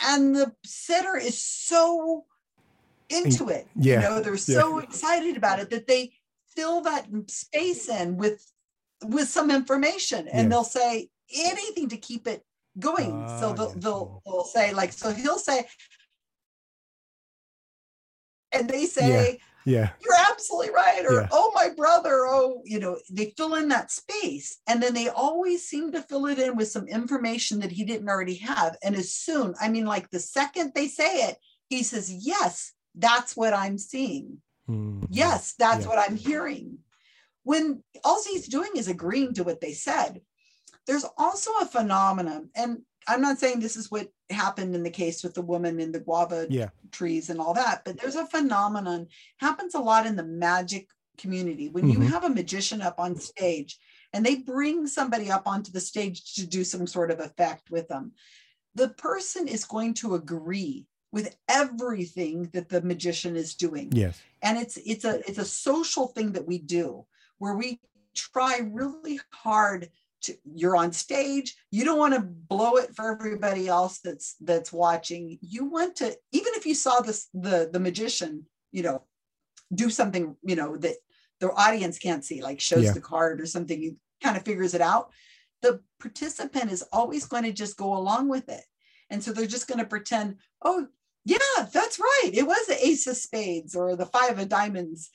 and 0.00 0.34
the 0.34 0.52
sitter 0.64 1.16
is 1.18 1.38
so 1.38 2.24
into 3.10 3.50
it 3.50 3.66
yeah, 3.76 3.96
you 3.96 4.00
know 4.00 4.20
they're 4.22 4.38
so 4.38 4.78
excited 4.78 5.36
about 5.36 5.58
it 5.60 5.68
that 5.68 5.86
they 5.86 6.12
fill 6.56 6.80
that 6.80 7.06
space 7.28 7.88
in 7.90 8.16
with 8.16 8.50
with 9.04 9.28
some 9.28 9.50
information 9.50 10.28
and 10.28 10.44
Yes. 10.44 10.50
they'll 10.50 10.64
say 10.82 11.08
anything 11.34 11.88
to 11.88 11.96
keep 11.96 12.26
it 12.26 12.44
going 12.78 13.26
so 13.40 13.50
Ah, 13.50 13.52
they'll, 13.54 13.66
yes, 13.68 13.74
they'll 13.84 14.22
they'll 14.24 14.44
say 14.44 14.72
like 14.72 14.92
so 14.92 15.10
he'll 15.12 15.38
say 15.38 15.66
and 18.52 18.68
they 18.68 18.86
say 18.86 19.38
Yeah. 19.64 19.72
yeah. 19.74 19.90
you're 20.02 20.14
absolutely 20.30 20.70
right 20.74 21.04
or 21.06 21.20
Yeah. 21.22 21.28
oh 21.32 21.52
my 21.54 21.70
brother 21.76 22.26
oh 22.26 22.62
you 22.64 22.78
know 22.80 22.98
they 23.10 23.32
fill 23.36 23.54
in 23.54 23.68
that 23.68 23.90
space 23.90 24.58
and 24.66 24.82
then 24.82 24.94
they 24.94 25.08
always 25.08 25.66
seem 25.66 25.92
to 25.92 26.02
fill 26.02 26.26
it 26.26 26.38
in 26.38 26.56
with 26.56 26.68
some 26.68 26.86
information 26.88 27.60
that 27.60 27.72
he 27.72 27.84
didn't 27.84 28.08
already 28.08 28.36
have 28.36 28.76
and 28.82 28.94
as 28.96 29.12
soon 29.12 29.54
i 29.60 29.68
mean 29.68 29.84
like 29.86 30.10
the 30.10 30.20
second 30.20 30.72
they 30.74 30.88
say 30.88 31.28
it 31.28 31.36
he 31.68 31.82
says 31.82 32.10
yes 32.12 32.72
that's 32.94 33.36
what 33.36 33.54
i'm 33.54 33.78
seeing 33.78 34.38
Mhm. 34.68 35.06
yes 35.10 35.54
that's 35.58 35.82
Yeah. 35.84 35.88
what 35.88 35.98
i'm 35.98 36.16
hearing 36.16 36.78
when 37.44 37.82
all 38.04 38.22
he's 38.24 38.48
doing 38.48 38.70
is 38.76 38.88
agreeing 38.88 39.34
to 39.34 39.44
what 39.44 39.60
they 39.60 39.72
said 39.72 40.20
there's 40.86 41.04
also 41.16 41.50
a 41.60 41.66
phenomenon 41.66 42.48
and 42.54 42.78
i'm 43.08 43.20
not 43.20 43.38
saying 43.38 43.60
this 43.60 43.76
is 43.76 43.90
what 43.90 44.08
happened 44.30 44.74
in 44.74 44.82
the 44.82 44.90
case 44.90 45.22
with 45.22 45.34
the 45.34 45.42
woman 45.42 45.80
in 45.80 45.92
the 45.92 46.00
guava 46.00 46.46
Yeah. 46.50 46.68
trees 46.90 47.30
and 47.30 47.40
all 47.40 47.54
that 47.54 47.84
but 47.84 48.00
there's 48.00 48.16
a 48.16 48.26
phenomenon 48.26 49.08
happens 49.38 49.74
a 49.74 49.80
lot 49.80 50.06
in 50.06 50.16
the 50.16 50.22
magic 50.24 50.88
community 51.18 51.68
when 51.68 51.88
you 51.88 51.98
Mhm. 51.98 52.08
have 52.10 52.24
a 52.24 52.30
magician 52.30 52.80
up 52.80 52.98
on 52.98 53.16
stage 53.16 53.78
and 54.12 54.24
they 54.24 54.36
bring 54.36 54.86
somebody 54.86 55.30
up 55.30 55.46
onto 55.46 55.70
the 55.72 55.80
stage 55.80 56.34
to 56.34 56.46
do 56.46 56.64
some 56.64 56.86
sort 56.86 57.10
of 57.10 57.20
effect 57.20 57.70
with 57.70 57.88
them 57.88 58.12
the 58.74 58.88
person 58.88 59.46
is 59.46 59.64
going 59.64 59.92
to 59.94 60.14
agree 60.14 60.86
with 61.12 61.36
everything 61.48 62.48
that 62.54 62.70
the 62.70 62.80
magician 62.80 63.36
is 63.36 63.54
doing 63.54 63.92
Yes. 63.92 64.20
and 64.42 64.58
it's 64.58 64.76
it's 64.78 65.04
a 65.04 65.18
it's 65.28 65.38
a 65.38 65.44
social 65.44 66.08
thing 66.08 66.32
that 66.32 66.46
we 66.46 66.58
do 66.58 67.04
where 67.42 67.56
we 67.56 67.80
try 68.14 68.60
really 68.70 69.18
hard 69.32 69.90
to 70.20 70.32
you're 70.54 70.76
on 70.76 70.92
stage 70.92 71.56
you 71.72 71.84
don't 71.84 71.98
want 71.98 72.14
to 72.14 72.20
blow 72.20 72.76
it 72.76 72.94
for 72.94 73.10
everybody 73.10 73.66
else 73.66 73.98
that's 73.98 74.36
that's 74.40 74.72
watching 74.72 75.38
you 75.40 75.64
want 75.64 75.96
to 75.96 76.06
even 76.30 76.52
if 76.54 76.64
you 76.64 76.74
saw 76.74 77.00
this 77.00 77.26
the 77.34 77.68
the 77.72 77.80
magician 77.80 78.46
you 78.70 78.84
know 78.84 79.02
do 79.74 79.90
something 79.90 80.36
you 80.44 80.54
know 80.54 80.76
that 80.76 80.94
the 81.40 81.50
audience 81.54 81.98
can't 81.98 82.24
see 82.24 82.40
like 82.40 82.60
shows 82.60 82.84
Yeah. 82.84 82.92
the 82.92 83.00
card 83.00 83.40
or 83.40 83.46
something 83.46 83.82
you 83.82 83.96
kind 84.22 84.36
of 84.36 84.44
figures 84.44 84.74
it 84.74 84.80
out 84.80 85.10
the 85.62 85.80
participant 85.98 86.70
is 86.70 86.84
always 86.92 87.26
going 87.26 87.42
to 87.42 87.52
just 87.52 87.76
go 87.76 87.96
along 87.96 88.28
with 88.28 88.48
it 88.48 88.64
and 89.10 89.20
so 89.20 89.32
they're 89.32 89.46
just 89.56 89.66
going 89.66 89.80
to 89.80 89.84
pretend 89.94 90.36
oh 90.64 90.86
yeah, 91.24 91.66
that's 91.72 92.00
right. 92.00 92.30
It 92.34 92.46
was 92.46 92.66
the 92.66 92.84
ace 92.84 93.06
of 93.06 93.16
spades 93.16 93.76
or 93.76 93.94
the 93.94 94.06
five 94.06 94.40
of 94.40 94.48
diamonds 94.48 95.10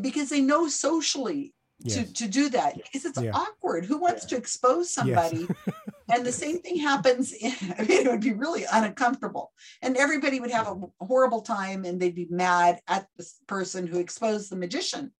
because 0.00 0.28
they 0.28 0.40
know 0.40 0.68
socially 0.68 1.54
Yes. 1.80 2.08
to, 2.08 2.12
to 2.14 2.28
do 2.28 2.48
that 2.50 2.74
because 2.74 3.04
it's 3.04 3.20
Yeah. 3.20 3.30
awkward. 3.32 3.84
Who 3.84 3.98
wants 3.98 4.24
to 4.26 4.36
expose 4.36 4.90
somebody? 4.90 5.48
and 6.12 6.26
the 6.26 6.32
same 6.32 6.60
thing 6.60 6.78
happens. 6.78 7.32
In, 7.32 7.52
I 7.78 7.82
mean, 7.82 8.06
it 8.06 8.10
would 8.10 8.20
be 8.20 8.32
really 8.32 8.64
uncomfortable 8.70 9.52
and 9.80 9.96
everybody 9.96 10.40
would 10.40 10.50
have 10.50 10.66
a 10.66 11.04
horrible 11.04 11.42
time 11.42 11.84
and 11.84 12.00
they'd 12.00 12.14
be 12.14 12.26
mad 12.30 12.80
at 12.88 13.06
the 13.16 13.24
person 13.46 13.86
who 13.86 14.00
exposed 14.00 14.50
the 14.50 14.56
magician. 14.56 15.12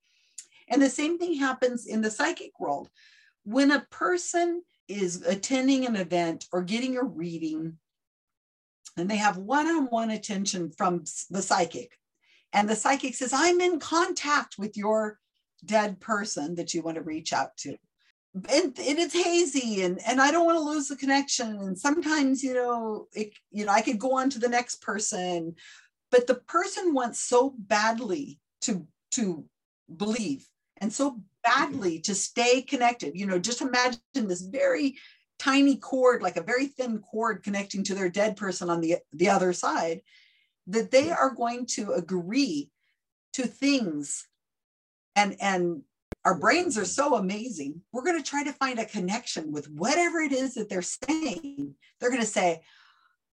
And 0.68 0.82
the 0.82 0.90
same 0.90 1.18
thing 1.18 1.34
happens 1.34 1.86
in 1.86 2.00
the 2.00 2.10
psychic 2.10 2.58
world. 2.58 2.90
When 3.44 3.70
a 3.70 3.86
person 3.90 4.62
is 4.88 5.22
attending 5.22 5.86
an 5.86 5.96
event 5.96 6.46
or 6.52 6.62
getting 6.62 6.96
a 6.96 7.04
reading, 7.04 7.78
and 8.96 9.08
they 9.08 9.16
have 9.16 9.36
one-on-one 9.36 10.10
attention 10.10 10.72
from 10.72 11.04
the 11.30 11.40
psychic 11.40 11.92
and 12.52 12.68
the 12.68 12.76
psychic 12.76 13.14
says 13.14 13.32
i'm 13.32 13.60
in 13.60 13.78
contact 13.78 14.56
with 14.58 14.76
your 14.76 15.18
dead 15.64 16.00
person 16.00 16.54
that 16.54 16.74
you 16.74 16.82
want 16.82 16.96
to 16.96 17.02
reach 17.02 17.32
out 17.32 17.56
to. 17.56 17.76
And, 18.34 18.78
and 18.78 18.98
it's 18.98 19.14
hazy 19.14 19.82
and, 19.82 19.98
and 20.06 20.20
i 20.20 20.30
don't 20.30 20.46
want 20.46 20.58
to 20.58 20.62
lose 20.62 20.88
the 20.88 20.96
connection. 20.96 21.56
And 21.58 21.78
sometimes 21.78 22.42
you 22.42 22.54
know 22.54 23.06
it, 23.14 23.32
you 23.50 23.64
know 23.64 23.72
i 23.72 23.80
could 23.80 23.98
go 23.98 24.16
on 24.16 24.30
to 24.30 24.38
the 24.38 24.48
next 24.48 24.82
person 24.82 25.54
but 26.10 26.26
the 26.26 26.36
person 26.36 26.94
wants 26.94 27.20
so 27.20 27.54
badly 27.58 28.38
to 28.62 28.86
to 29.12 29.44
believe 29.94 30.46
and 30.78 30.92
so 30.92 31.20
badly 31.42 32.00
to 32.00 32.14
stay 32.14 32.62
connected. 32.62 33.12
You 33.16 33.26
know 33.26 33.38
just 33.38 33.62
imagine 33.62 34.00
this 34.14 34.42
very 34.42 34.96
tiny 35.38 35.76
cord 35.76 36.22
like 36.22 36.36
a 36.36 36.42
very 36.42 36.66
thin 36.66 36.98
cord 36.98 37.42
connecting 37.42 37.84
to 37.84 37.94
their 37.94 38.08
dead 38.08 38.36
person 38.36 38.68
on 38.70 38.80
the 38.80 38.96
the 39.12 39.28
other 39.28 39.52
side 39.52 40.00
that 40.68 40.90
they 40.90 41.10
are 41.10 41.34
going 41.34 41.66
to 41.66 41.92
agree 41.92 42.70
to 43.34 43.46
things. 43.46 44.26
And 45.16 45.36
and 45.40 45.82
our 46.24 46.38
brains 46.38 46.76
are 46.78 46.84
so 46.84 47.16
amazing. 47.16 47.80
We're 47.92 48.04
going 48.04 48.22
to 48.22 48.28
try 48.28 48.44
to 48.44 48.52
find 48.52 48.78
a 48.78 48.84
connection 48.84 49.50
with 49.52 49.68
whatever 49.70 50.20
it 50.20 50.32
is 50.32 50.54
that 50.54 50.68
they're 50.68 50.82
saying. 50.82 51.74
They're 51.98 52.10
going 52.10 52.22
to 52.22 52.26
say 52.26 52.62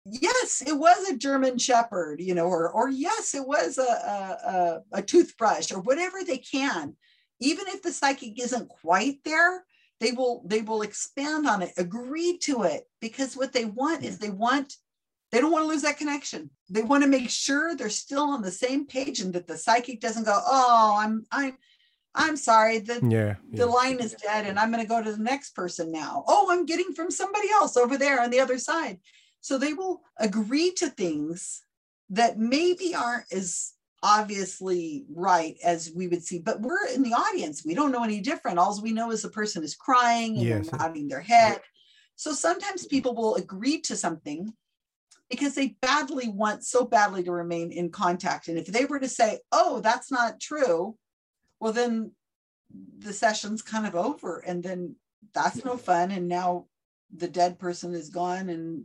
yes 0.05 0.63
it 0.67 0.73
was 0.73 1.09
a 1.09 1.17
german 1.17 1.57
shepherd 1.57 2.21
you 2.21 2.35
know 2.35 2.47
or 2.47 2.69
or 2.71 2.89
yes 2.89 3.37
it 3.37 3.47
was 3.47 3.79
a 3.79 3.83
a, 3.83 4.51
a, 4.51 4.99
a 4.99 5.03
toothbrush 5.03 5.73
or 5.73 5.81
whatever 5.81 6.19
they 6.25 6.39
can. 6.39 6.97
Even 7.41 7.67
if 7.69 7.83
the 7.83 7.93
psychic 7.93 8.41
isn't 8.41 8.69
quite 8.69 9.19
there 9.25 9.65
they 10.01 10.13
will 10.13 10.43
they 10.47 10.61
will 10.63 10.83
expand 10.83 11.47
on 11.47 11.63
it 11.63 11.73
agree 11.79 12.37
to 12.39 12.65
it 12.65 12.83
because 13.01 13.37
what 13.37 13.53
they 13.53 13.65
want 13.65 14.03
is 14.03 14.19
they 14.19 14.31
want 14.31 14.75
they 15.33 15.41
don't 15.41 15.51
want 15.51 15.65
to 15.65 15.69
lose 15.69 15.83
that 15.83 15.97
connection 15.99 16.51
they 16.71 16.83
want 16.83 17.03
to 17.03 17.09
make 17.09 17.29
sure 17.31 17.75
they're 17.75 17.89
still 17.91 18.23
on 18.25 18.43
the 18.43 18.51
same 18.51 18.87
page 18.87 19.21
and 19.21 19.33
that 19.33 19.47
the 19.49 19.57
psychic 19.57 20.01
doesn't 20.01 20.25
go 20.25 20.39
oh 20.47 20.97
i'm 20.99 21.25
i'm 21.33 21.57
i'm 22.15 22.37
sorry 22.37 22.79
the 22.79 22.95
Yeah. 23.03 23.37
the 23.51 23.59
yeah. 23.59 23.65
line 23.65 23.99
is 23.99 24.15
dead 24.15 24.47
and 24.47 24.59
i'm 24.59 24.71
going 24.71 24.83
to 24.83 24.89
go 24.89 25.03
to 25.03 25.13
the 25.13 25.23
next 25.23 25.55
person 25.55 25.91
now 25.91 26.23
oh 26.29 26.49
i'm 26.51 26.67
getting 26.67 26.93
from 26.95 27.11
somebody 27.11 27.51
else 27.51 27.77
over 27.77 27.97
there 27.99 28.21
on 28.23 28.31
the 28.31 28.41
other 28.41 28.59
side 28.59 29.01
so 29.41 29.59
they 29.59 29.73
will 29.73 30.03
agree 30.19 30.73
to 30.75 30.89
things 30.89 31.63
that 32.11 32.39
maybe 32.39 32.95
aren't 32.95 33.25
as 33.33 33.73
obviously 34.05 35.05
right 35.15 35.57
as 35.65 35.91
we 35.95 36.09
would 36.09 36.23
see 36.25 36.39
but 36.39 36.61
we're 36.61 36.87
in 36.95 37.03
the 37.03 37.13
audience 37.15 37.65
we 37.65 37.75
don't 37.75 37.93
know 37.93 38.03
any 38.05 38.21
different 38.21 38.59
all 38.59 38.79
we 38.83 38.93
know 38.93 39.11
is 39.13 39.23
the 39.23 39.29
person 39.29 39.63
is 39.63 39.77
crying 39.77 40.37
and 40.37 40.47
Yes. 40.47 40.69
they're 40.69 40.79
nodding 40.79 41.09
their 41.09 41.21
head 41.21 41.61
so 42.17 42.33
sometimes 42.33 42.85
people 42.87 43.15
will 43.15 43.37
agree 43.37 43.81
to 43.83 43.97
something 43.97 44.53
because 45.33 45.55
they 45.55 45.77
badly 45.81 46.29
want 46.29 46.63
so 46.63 46.85
badly 46.85 47.23
to 47.23 47.33
remain 47.33 47.73
in 47.73 47.91
contact. 47.91 48.49
And 48.49 48.59
if 48.59 48.67
they 48.67 48.85
were 48.85 49.01
to 49.01 49.09
say 49.09 49.41
oh 49.51 49.81
that's 49.81 50.13
not 50.13 50.39
true 50.41 50.97
well 51.59 51.73
then 51.73 52.13
the 52.99 53.15
session's 53.15 53.63
kind 53.63 53.87
of 53.87 53.95
over 53.95 54.41
and 54.47 54.63
then 54.63 54.95
that's 55.33 55.65
no 55.65 55.79
fun 55.79 56.11
and 56.11 56.29
now 56.29 56.67
the 57.17 57.29
dead 57.29 57.59
person 57.59 57.95
is 57.95 58.11
gone 58.11 58.51
and 58.51 58.85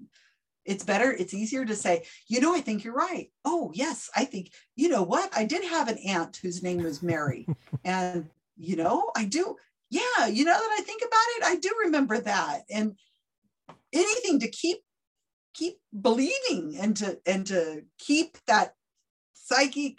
it's 0.64 0.86
better 0.86 1.12
it's 1.12 1.34
easier 1.34 1.66
to 1.66 1.76
say 1.76 2.04
you 2.28 2.40
know 2.40 2.56
i 2.56 2.62
think 2.62 2.84
you're 2.84 2.94
right. 2.94 3.30
Oh 3.44 3.72
yes 3.74 4.10
i 4.16 4.24
think 4.24 4.52
you 4.78 4.88
know 4.88 5.04
what? 5.04 5.30
I 5.36 5.44
did 5.44 5.66
have 5.66 5.90
an 5.90 5.98
aunt 6.08 6.38
whose 6.38 6.64
name 6.64 6.82
was 6.82 7.04
mary 7.04 7.46
and 7.84 8.30
you 8.58 8.78
know 8.78 9.12
i 9.18 9.26
do 9.26 9.58
yeah 9.90 10.28
you 10.28 10.46
know 10.46 10.54
that 10.54 10.78
i 10.80 10.82
think 10.82 11.02
about 11.02 11.28
it? 11.36 11.44
I 11.44 11.56
do 11.58 11.76
remember 11.84 12.20
that. 12.22 12.62
And 12.72 12.96
anything 13.92 14.40
to 14.40 14.50
keep 14.50 14.78
keep 15.60 15.76
believing 16.08 16.64
and 16.82 16.94
to 17.00 17.10
and 17.26 17.42
to 17.48 17.62
keep 18.08 18.30
that 18.52 18.70
psychic 19.34 19.96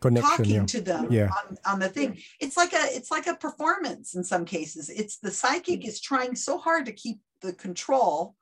Connection. 0.00 0.30
talking 0.30 0.54
Yeah. 0.60 0.66
to 0.74 0.80
them 0.90 1.04
Yeah. 1.18 1.30
on, 1.38 1.46
on 1.70 1.78
the 1.84 1.88
thing 1.96 2.10
it's 2.44 2.56
like 2.62 2.72
a 2.74 2.84
it's 2.96 3.10
like 3.16 3.26
a 3.28 3.36
performance 3.46 4.14
in 4.16 4.24
some 4.32 4.44
cases 4.44 4.84
it's 4.90 5.16
the 5.24 5.30
psychic 5.40 5.80
is 5.86 6.00
trying 6.00 6.34
so 6.36 6.58
hard 6.58 6.84
to 6.86 6.92
keep 7.04 7.18
the 7.44 7.52
control 7.66 8.34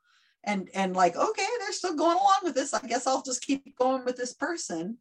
and 0.43 0.69
and 0.73 0.95
like 0.95 1.15
okay 1.15 1.49
they're 1.59 1.71
still 1.81 1.95
going 2.03 2.17
along 2.23 2.41
with 2.43 2.55
this 2.55 2.73
i 2.73 2.81
guess 2.91 3.07
i'll 3.07 3.23
just 3.31 3.45
keep 3.47 3.61
going 3.77 4.03
with 4.05 4.17
this 4.17 4.33
person 4.47 4.97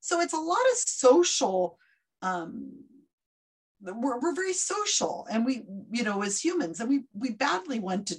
So 0.00 0.20
it's 0.24 0.34
a 0.40 0.46
lot 0.52 0.66
of 0.72 0.76
social. 1.10 1.60
Um, 2.22 2.84
we're, 3.82 4.18
we're 4.22 4.34
very 4.42 4.54
social, 4.54 5.26
and 5.30 5.44
we, 5.46 5.54
you 5.90 6.04
know, 6.06 6.22
as 6.22 6.40
humans, 6.46 6.80
and 6.80 6.88
we 6.88 6.98
we 7.22 7.28
badly 7.34 7.78
want 7.88 8.06
to 8.08 8.16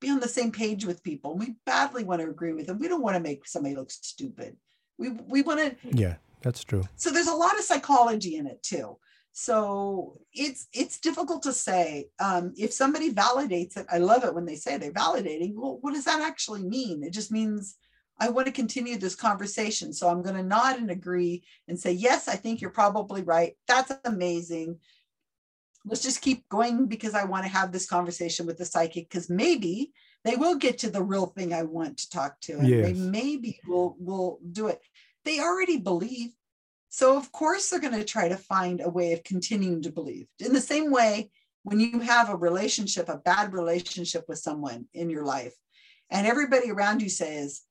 be 0.00 0.10
on 0.10 0.20
the 0.20 0.28
same 0.28 0.52
page 0.52 0.84
with 0.84 1.02
people. 1.02 1.36
We 1.36 1.56
badly 1.66 2.04
want 2.04 2.20
to 2.22 2.28
agree 2.28 2.52
with 2.52 2.66
them. 2.66 2.78
We 2.78 2.88
don't 2.88 3.02
want 3.02 3.16
to 3.16 3.22
make 3.22 3.46
somebody 3.46 3.74
look 3.74 3.90
stupid. 3.90 4.56
We 4.98 5.10
we 5.10 5.42
want 5.42 5.60
to. 5.60 5.76
Yeah, 5.96 6.16
that's 6.42 6.64
true. 6.64 6.84
So 6.96 7.10
there's 7.10 7.28
a 7.28 7.34
lot 7.34 7.58
of 7.58 7.64
psychology 7.64 8.36
in 8.36 8.46
it 8.46 8.62
too. 8.62 8.98
So 9.32 10.18
it's 10.32 10.66
it's 10.72 10.98
difficult 10.98 11.42
to 11.44 11.52
say. 11.52 12.08
Um, 12.18 12.52
if 12.56 12.72
somebody 12.72 13.12
validates 13.12 13.76
it, 13.76 13.86
I 13.90 13.98
love 13.98 14.24
it 14.24 14.34
when 14.34 14.46
they 14.46 14.56
say 14.56 14.76
they're 14.76 14.92
validating. 14.92 15.54
Well, 15.54 15.78
what 15.80 15.94
does 15.94 16.04
that 16.04 16.20
actually 16.20 16.64
mean? 16.64 17.02
It 17.04 17.12
just 17.12 17.30
means 17.30 17.76
I 18.20 18.30
want 18.30 18.46
to 18.46 18.52
continue 18.52 18.98
this 18.98 19.14
conversation. 19.14 19.92
So 19.92 20.08
I'm 20.08 20.22
going 20.22 20.34
to 20.34 20.42
nod 20.42 20.78
and 20.78 20.90
agree 20.90 21.44
and 21.68 21.78
say, 21.78 21.92
yes, 21.92 22.26
I 22.26 22.34
think 22.34 22.60
you're 22.60 22.70
probably 22.70 23.22
right. 23.22 23.56
That's 23.68 23.92
amazing. 24.04 24.78
Let's 25.88 26.02
just 26.02 26.20
keep 26.20 26.48
going 26.48 26.86
because 26.86 27.14
I 27.14 27.24
want 27.24 27.44
to 27.44 27.50
have 27.50 27.72
this 27.72 27.88
conversation 27.88 28.46
with 28.46 28.58
the 28.58 28.64
psychic 28.64 29.08
because 29.08 29.30
maybe 29.30 29.92
they 30.24 30.36
will 30.36 30.56
get 30.56 30.78
to 30.78 30.90
the 30.90 31.02
real 31.02 31.26
thing 31.26 31.52
I 31.52 31.62
want 31.62 31.98
to 31.98 32.10
talk 32.10 32.40
to. 32.42 32.58
And 32.58 32.68
Yes. 32.68 32.86
they 32.86 32.92
maybe 32.92 33.58
will 33.66 33.96
will 33.98 34.38
do 34.52 34.68
it. 34.68 34.80
They 35.24 35.40
already 35.40 35.78
believe. 35.78 36.30
So 36.90 37.16
of 37.16 37.32
course 37.32 37.68
they're 37.68 37.80
going 37.80 37.98
to 37.98 38.04
try 38.04 38.28
to 38.28 38.36
find 38.36 38.80
a 38.80 38.88
way 38.88 39.12
of 39.12 39.24
continuing 39.24 39.82
to 39.82 39.92
believe. 39.92 40.26
In 40.38 40.52
the 40.52 40.60
same 40.60 40.90
way, 40.90 41.30
when 41.62 41.80
you 41.80 42.00
have 42.00 42.30
a 42.30 42.36
relationship, 42.36 43.08
a 43.08 43.18
bad 43.18 43.52
relationship 43.52 44.24
with 44.28 44.38
someone 44.38 44.86
in 44.94 45.10
your 45.10 45.24
life, 45.24 45.54
and 46.10 46.26
everybody 46.26 46.70
around 46.70 47.02
you 47.02 47.10
says, 47.10 47.62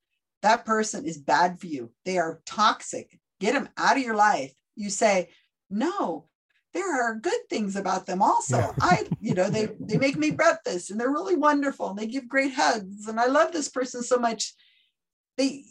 that 0.44 0.66
person 0.66 1.06
is 1.06 1.18
bad 1.18 1.60
for 1.60 1.66
you. 1.68 1.92
They 2.06 2.20
are 2.20 2.42
toxic. 2.46 3.20
Get 3.40 3.54
them 3.54 3.70
out 3.76 3.98
of 3.98 4.04
your 4.04 4.16
life. 4.16 4.54
You 4.76 4.92
say, 4.92 5.30
no, 5.70 6.30
there 6.78 7.04
are 7.04 7.16
good 7.16 7.50
things 7.50 7.76
about 7.76 8.06
them 8.06 8.22
also. 8.22 8.58
Yeah. 8.58 8.72
I, 8.82 9.08
you 9.20 9.34
know, 9.34 9.50
they 9.50 9.70
they 9.80 9.98
make 9.98 10.16
me 10.16 10.32
breakfast 10.32 10.92
and 10.92 11.00
they're 11.00 11.12
really 11.12 11.36
wonderful 11.36 11.90
and 11.90 11.98
they 11.98 12.08
give 12.08 12.28
great 12.28 12.54
hugs 12.54 13.08
and 13.08 13.20
I 13.20 13.26
love 13.26 13.52
this 13.52 13.70
person 13.70 14.04
so 14.04 14.18
much. 14.18 14.54
They 15.38 15.64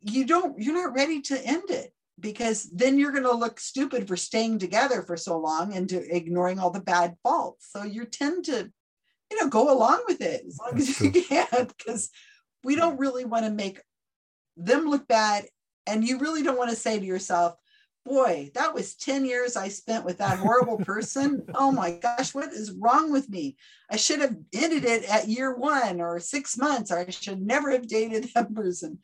you 0.00 0.24
don't 0.26 0.60
you're 0.60 0.74
not 0.74 0.94
ready 0.94 1.20
to 1.22 1.46
end 1.46 1.70
it 1.70 1.92
because 2.20 2.64
then 2.70 2.98
you're 2.98 3.12
going 3.12 3.24
to 3.24 3.32
look 3.32 3.58
stupid 3.58 4.06
for 4.06 4.16
staying 4.16 4.58
together 4.58 5.02
for 5.02 5.16
so 5.16 5.38
long 5.38 5.74
and 5.74 5.88
to 5.88 6.14
ignoring 6.14 6.58
all 6.58 6.70
the 6.70 6.80
bad 6.80 7.16
faults. 7.22 7.68
So 7.70 7.82
you 7.82 8.04
tend 8.04 8.44
to 8.46 8.70
you 9.30 9.40
know 9.40 9.48
go 9.48 9.72
along 9.72 10.02
with 10.06 10.20
it 10.20 10.44
as 10.46 10.58
long 10.58 10.72
That's 10.74 10.90
as 10.90 11.00
you 11.00 11.10
can 11.10 11.46
because 11.78 12.10
we 12.62 12.76
don't 12.76 12.98
really 12.98 13.24
want 13.24 13.46
to 13.46 13.50
make 13.50 13.80
them 14.56 14.88
look 14.88 15.08
bad 15.08 15.46
and 15.86 16.06
you 16.06 16.18
really 16.18 16.42
don't 16.42 16.58
want 16.58 16.70
to 16.70 16.76
say 16.76 16.98
to 16.98 17.04
yourself 17.04 17.54
boy 18.04 18.50
that 18.54 18.74
was 18.74 18.94
10 18.96 19.24
years 19.24 19.56
i 19.56 19.68
spent 19.68 20.04
with 20.04 20.18
that 20.18 20.38
horrible 20.38 20.78
person. 20.78 21.42
Oh 21.54 21.70
my 21.70 21.92
gosh 21.92 22.34
what 22.34 22.52
is 22.52 22.72
wrong 22.72 23.12
with 23.12 23.28
me? 23.28 23.56
I 23.90 23.96
should 23.96 24.20
have 24.20 24.36
ended 24.52 24.84
it 24.84 25.04
at 25.08 25.28
year 25.28 25.54
one 25.54 26.00
or 26.00 26.18
six 26.18 26.56
months 26.56 26.90
or 26.90 26.98
i 26.98 27.10
should 27.10 27.40
never 27.40 27.70
have 27.70 27.86
dated 27.86 28.30
that 28.34 28.54
person. 28.54 28.98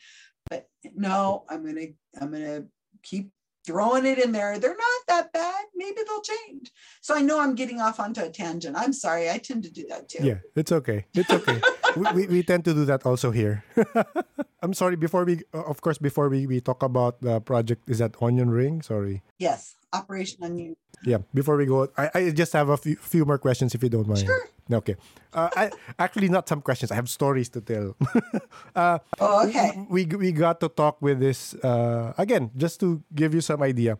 But 0.50 0.66
no 0.94 1.44
i'm 1.48 1.64
gonna 1.64 1.88
i'm 2.20 2.32
gonna 2.32 2.64
keep 3.02 3.30
throwing 3.66 4.06
it 4.06 4.18
in 4.18 4.32
there 4.32 4.58
they're 4.58 4.76
not 4.76 5.00
that 5.08 5.32
bad 5.32 5.64
maybe 5.74 6.00
they'll 6.06 6.22
change 6.22 6.70
so 7.00 7.14
i 7.14 7.20
know 7.20 7.40
i'm 7.40 7.54
getting 7.54 7.80
off 7.80 8.00
onto 8.00 8.20
a 8.22 8.30
tangent 8.30 8.76
i'm 8.76 8.92
sorry 8.92 9.28
i 9.30 9.38
tend 9.38 9.62
to 9.62 9.70
do 9.70 9.84
that 9.88 10.08
too 10.08 10.24
Yeah, 10.24 10.38
it's 10.56 10.72
okay. 10.72 11.04
It's 11.14 11.30
okay. 11.30 11.60
we, 11.96 12.02
we, 12.12 12.26
we 12.26 12.42
tend 12.42 12.64
to 12.64 12.74
do 12.74 12.84
that 12.84 13.04
also 13.06 13.30
here. 13.30 13.64
I'm 14.62 14.74
sorry. 14.74 14.96
Before 14.96 15.24
we, 15.24 15.40
uh, 15.54 15.62
of 15.64 15.80
course, 15.80 15.98
before 15.98 16.28
we, 16.28 16.46
we 16.46 16.60
talk 16.60 16.82
about 16.82 17.22
the 17.22 17.40
project, 17.40 17.88
is 17.88 17.98
that 17.98 18.16
Onion 18.20 18.50
Ring? 18.50 18.82
Sorry. 18.82 19.22
yes 19.38 19.76
operation 19.92 20.44
onion 20.44 20.76
Yeah. 21.04 21.18
Before 21.32 21.56
we 21.56 21.66
go, 21.66 21.88
I, 21.96 22.10
I 22.14 22.30
just 22.30 22.52
have 22.52 22.68
a 22.68 22.76
few, 22.76 22.96
few 22.96 23.24
more 23.24 23.38
questions 23.38 23.74
if 23.74 23.82
you 23.82 23.88
don't 23.88 24.06
mind. 24.06 24.26
Sure. 24.26 24.48
Okay. 24.70 24.96
Uh, 25.32 25.48
I 25.56 25.70
actually 25.98 26.28
not 26.28 26.48
some 26.48 26.60
questions. 26.60 26.90
I 26.90 26.96
have 26.96 27.08
stories 27.08 27.48
to 27.50 27.60
tell. 27.60 27.96
uh, 28.74 28.98
oh 29.20 29.48
okay 29.48 29.86
we 29.88 30.04
we 30.04 30.32
got 30.32 30.60
to 30.60 30.68
talk 30.68 31.00
with 31.00 31.20
this 31.20 31.54
uh, 31.64 32.12
again 32.18 32.50
just 32.56 32.80
to 32.80 33.02
give 33.14 33.34
you 33.34 33.40
some 33.40 33.62
idea. 33.62 33.96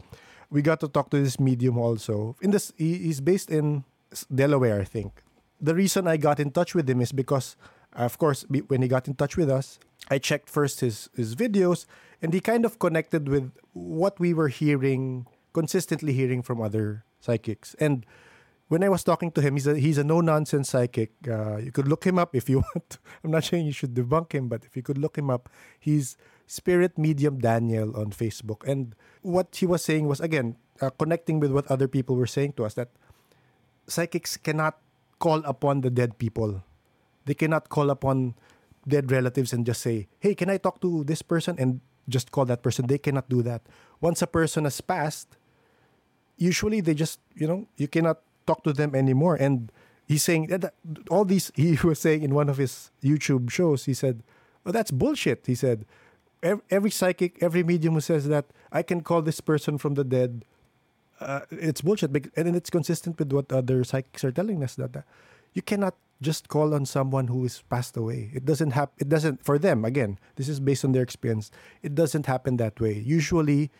We 0.51 0.63
got 0.63 0.81
to 0.81 0.89
talk 0.89 1.11
to 1.11 1.21
this 1.23 1.39
medium 1.39 1.77
also. 1.77 2.37
In 2.41 2.51
this, 2.51 2.73
he, 2.77 2.97
he's 2.97 3.21
based 3.21 3.51
in 3.51 3.85
Delaware, 4.35 4.81
I 4.81 4.85
think. 4.85 5.13
The 5.61 5.75
reason 5.75 6.09
I 6.09 6.17
got 6.17 6.41
in 6.41 6.51
touch 6.51 6.75
with 6.75 6.89
him 6.89 7.03
is 7.03 7.13
because, 7.13 7.57
of 7.93 8.17
course, 8.17 8.47
when 8.49 8.81
he 8.81 8.89
got 8.89 9.09
in 9.09 9.15
touch 9.15 9.37
with 9.37 9.51
us, 9.51 9.79
I 10.09 10.19
checked 10.19 10.49
first 10.49 10.81
his 10.81 11.11
his 11.15 11.35
videos, 11.35 11.85
and 12.23 12.33
he 12.33 12.41
kind 12.41 12.65
of 12.65 12.79
connected 12.79 13.29
with 13.29 13.53
what 13.73 14.19
we 14.19 14.33
were 14.33 14.49
hearing 14.49 15.27
consistently 15.59 16.13
hearing 16.13 16.43
from 16.43 16.61
other 16.61 17.05
psychics 17.21 17.75
and 17.79 18.07
when 18.69 18.85
I 18.85 18.89
was 18.89 19.03
talking 19.03 19.33
to 19.33 19.41
him, 19.41 19.57
he's 19.57 19.67
a 19.67 19.75
he's 19.81 19.99
a 19.99 20.05
no 20.05 20.21
nonsense 20.21 20.69
psychic. 20.69 21.13
Uh, 21.27 21.57
you 21.57 21.73
could 21.73 21.89
look 21.89 22.05
him 22.05 22.21
up 22.21 22.37
if 22.37 22.49
you 22.53 22.61
want. 22.69 23.01
I'm 23.25 23.33
not 23.33 23.45
saying 23.45 23.65
you 23.65 23.73
should 23.73 23.95
debunk 23.97 24.33
him, 24.33 24.49
but 24.49 24.65
if 24.65 24.77
you 24.77 24.85
could 24.85 25.01
look 25.01 25.17
him 25.17 25.33
up, 25.33 25.49
he's 25.81 26.17
Spirit 26.47 26.97
Medium 27.01 27.41
Daniel 27.41 27.97
on 27.97 28.13
Facebook. 28.13 28.69
And 28.69 28.95
what 29.25 29.57
he 29.57 29.65
was 29.65 29.83
saying 29.83 30.07
was 30.07 30.21
again 30.21 30.57
uh, 30.81 30.93
connecting 31.01 31.41
with 31.41 31.51
what 31.51 31.67
other 31.73 31.89
people 31.89 32.15
were 32.15 32.29
saying 32.29 32.61
to 32.61 32.65
us 32.69 32.77
that 32.77 32.93
psychics 33.89 34.37
cannot 34.37 34.77
call 35.19 35.41
upon 35.49 35.81
the 35.81 35.91
dead 35.91 36.21
people. 36.21 36.63
They 37.25 37.35
cannot 37.35 37.73
call 37.73 37.89
upon 37.89 38.37
dead 38.87 39.11
relatives 39.11 39.53
and 39.57 39.65
just 39.65 39.81
say, 39.81 40.13
"Hey, 40.21 40.37
can 40.37 40.53
I 40.53 40.61
talk 40.61 40.85
to 40.85 41.05
this 41.09 41.25
person?" 41.25 41.57
and 41.57 41.81
just 42.05 42.33
call 42.33 42.45
that 42.53 42.61
person. 42.61 42.85
They 42.85 43.01
cannot 43.01 43.33
do 43.33 43.41
that. 43.49 43.65
Once 44.01 44.21
a 44.21 44.29
person 44.29 44.65
has 44.65 44.81
passed, 44.81 45.38
usually 46.39 46.81
they 46.81 46.95
just 46.95 47.21
you 47.35 47.47
know 47.47 47.67
you 47.77 47.89
cannot 47.89 48.19
talk 48.47 48.65
to 48.65 48.73
them 48.73 48.95
anymore. 48.95 49.37
And 49.37 49.71
he's 50.09 50.23
saying 50.23 50.47
that 50.49 50.63
that- 50.63 50.75
all 51.11 51.25
these 51.25 51.53
he 51.59 51.77
was 51.85 51.99
saying 52.01 52.23
in 52.23 52.35
one 52.35 52.49
of 52.49 52.57
his 52.57 52.91
youtube 53.05 53.51
shows 53.51 53.85
he 53.85 53.95
said 53.95 54.23
oh 54.65 54.73
that's 54.73 54.91
bullshit 54.91 55.45
he 55.47 55.55
said. 55.55 55.85
"Ev- 56.43 56.63
every 56.71 56.91
psychic 56.91 57.43
every 57.43 57.63
medium 57.63 57.95
who 57.95 58.01
says 58.01 58.29
that 58.29 58.47
i 58.71 58.81
can 58.81 59.01
call 59.03 59.21
this 59.23 59.41
person 59.43 59.77
from 59.77 59.95
the 59.95 60.05
dead 60.05 60.45
uh, 61.21 61.41
it's 61.51 61.81
bullshit 61.81 62.15
and 62.37 62.55
it's 62.55 62.71
consistent 62.71 63.19
with 63.19 63.33
what 63.33 63.51
other 63.53 63.83
psychics 63.83 64.23
are 64.23 64.31
telling 64.31 64.63
us 64.63 64.77
that 64.77 64.97
uh, 64.97 65.03
you 65.53 65.63
cannot 65.63 65.95
just 66.23 66.47
call 66.49 66.75
on 66.75 66.87
someone 66.87 67.27
who 67.29 67.45
is 67.45 67.63
passed 67.71 67.97
away. 67.97 68.31
It 68.35 68.45
doesn't 68.45 68.71
happen 68.71 68.95
it 68.99 69.09
doesn't 69.09 69.45
for 69.45 69.59
them 69.59 69.85
again 69.85 70.19
this 70.37 70.49
is 70.49 70.59
based 70.61 70.85
on 70.85 70.93
their 70.93 71.03
experience 71.03 71.51
it 71.83 71.95
doesn't 71.95 72.27
happen 72.27 72.57
that 72.59 72.79
way. 72.81 72.95
Usually 72.95 73.71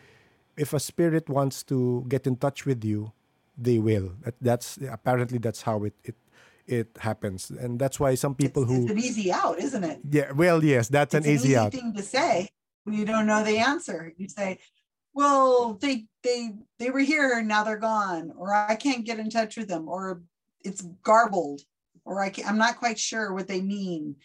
if 0.57 0.73
a 0.73 0.79
spirit 0.79 1.29
wants 1.29 1.63
to 1.63 2.05
get 2.07 2.27
in 2.27 2.35
touch 2.35 2.65
with 2.65 2.83
you, 2.83 3.11
they 3.57 3.79
will. 3.79 4.13
That, 4.23 4.35
that's 4.41 4.77
apparently 4.77 5.37
that's 5.37 5.61
how 5.63 5.83
it 5.83 5.93
it 6.03 6.15
it 6.67 6.89
happens, 6.99 7.49
and 7.49 7.79
that's 7.79 7.99
why 7.99 8.15
some 8.15 8.35
people 8.35 8.63
it's, 8.63 8.71
who 8.71 8.81
it's 8.83 8.91
an 8.91 8.99
easy 8.99 9.31
out 9.31 9.57
isn't 9.59 9.83
it 9.83 9.99
yeah, 10.09 10.31
well, 10.31 10.63
yes, 10.63 10.87
that's 10.87 11.15
it's 11.15 11.25
an 11.25 11.31
easy 11.31 11.57
out. 11.57 11.71
thing 11.71 11.93
to 11.95 12.03
say 12.03 12.49
when 12.83 12.95
you 12.95 13.05
don't 13.05 13.27
know 13.27 13.43
the 13.43 13.57
answer. 13.57 14.13
You 14.17 14.29
say, 14.29 14.59
"Well, 15.13 15.73
they 15.73 16.05
they 16.23 16.51
they 16.77 16.89
were 16.89 16.99
here 16.99 17.37
and 17.37 17.47
now 17.47 17.63
they're 17.63 17.77
gone," 17.77 18.33
or 18.37 18.53
"I 18.53 18.75
can't 18.75 19.05
get 19.05 19.19
in 19.19 19.29
touch 19.29 19.57
with 19.57 19.67
them," 19.67 19.87
or 19.87 20.21
"It's 20.61 20.81
garbled," 21.03 21.61
or 22.05 22.21
"I 22.21 22.29
can't, 22.29 22.47
I'm 22.47 22.57
not 22.57 22.77
quite 22.77 22.99
sure 22.99 23.33
what 23.33 23.47
they 23.47 23.61
mean." 23.61 24.15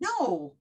No, 0.00 0.54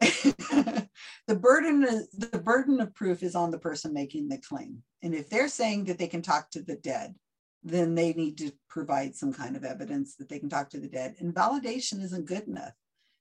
the 1.26 1.34
burden 1.34 1.84
is, 1.84 2.08
the 2.10 2.38
burden 2.38 2.80
of 2.80 2.94
proof 2.94 3.22
is 3.22 3.34
on 3.34 3.50
the 3.50 3.58
person 3.58 3.92
making 3.92 4.28
the 4.28 4.38
claim, 4.38 4.82
and 5.02 5.14
if 5.14 5.28
they're 5.28 5.48
saying 5.48 5.84
that 5.84 5.98
they 5.98 6.08
can 6.08 6.22
talk 6.22 6.50
to 6.50 6.62
the 6.62 6.76
dead, 6.76 7.14
then 7.62 7.94
they 7.94 8.12
need 8.12 8.38
to 8.38 8.50
provide 8.68 9.14
some 9.14 9.32
kind 9.32 9.56
of 9.56 9.64
evidence 9.64 10.16
that 10.16 10.28
they 10.28 10.38
can 10.38 10.48
talk 10.48 10.70
to 10.70 10.80
the 10.80 10.88
dead. 10.88 11.16
And 11.18 11.34
validation 11.34 12.02
isn't 12.02 12.26
good 12.26 12.48
enough 12.48 12.72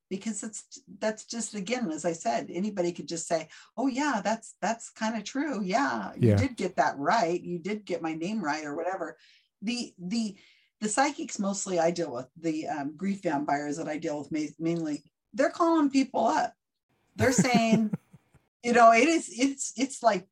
because 0.10 0.42
it's 0.44 0.82
that's 1.00 1.26
just 1.26 1.54
again 1.54 1.92
as 1.92 2.04
i 2.04 2.12
said 2.12 2.50
anybody 2.52 2.92
could 2.92 3.08
just 3.08 3.28
say 3.28 3.48
oh 3.78 3.86
yeah 3.86 4.22
that's 4.24 4.56
that's 4.62 4.90
kind 4.90 5.16
of 5.16 5.24
true. 5.24 5.62
Yeah 5.62 6.12
you 6.18 6.36
did 6.36 6.58
get 6.58 6.76
that 6.78 6.98
right. 6.98 7.42
You 7.42 7.60
did 7.60 7.86
get 7.86 8.02
my 8.02 8.16
name 8.16 8.44
right 8.44 8.66
or 8.66 8.76
whatever. 8.76 9.18
The 9.62 9.94
the 10.00 10.36
the 10.82 10.90
psychics 10.90 11.40
mostly 11.40 11.78
i 11.78 11.92
deal 11.92 12.12
with 12.12 12.28
the 12.40 12.68
um, 12.68 12.96
grief 12.96 13.22
vampires 13.24 13.78
that 13.78 13.88
i 13.88 13.98
deal 13.98 14.20
with 14.20 14.32
ma- 14.32 14.56
mainly 14.60 15.04
they're 15.34 15.50
calling 15.50 15.90
people 15.90 16.26
up 16.26 16.54
they're 17.20 17.32
saying 17.32 17.92
you 18.64 18.74
know 18.74 18.92
it 18.92 19.08
is 19.08 19.30
it's 19.32 19.74
it's 19.78 20.02
like 20.02 20.28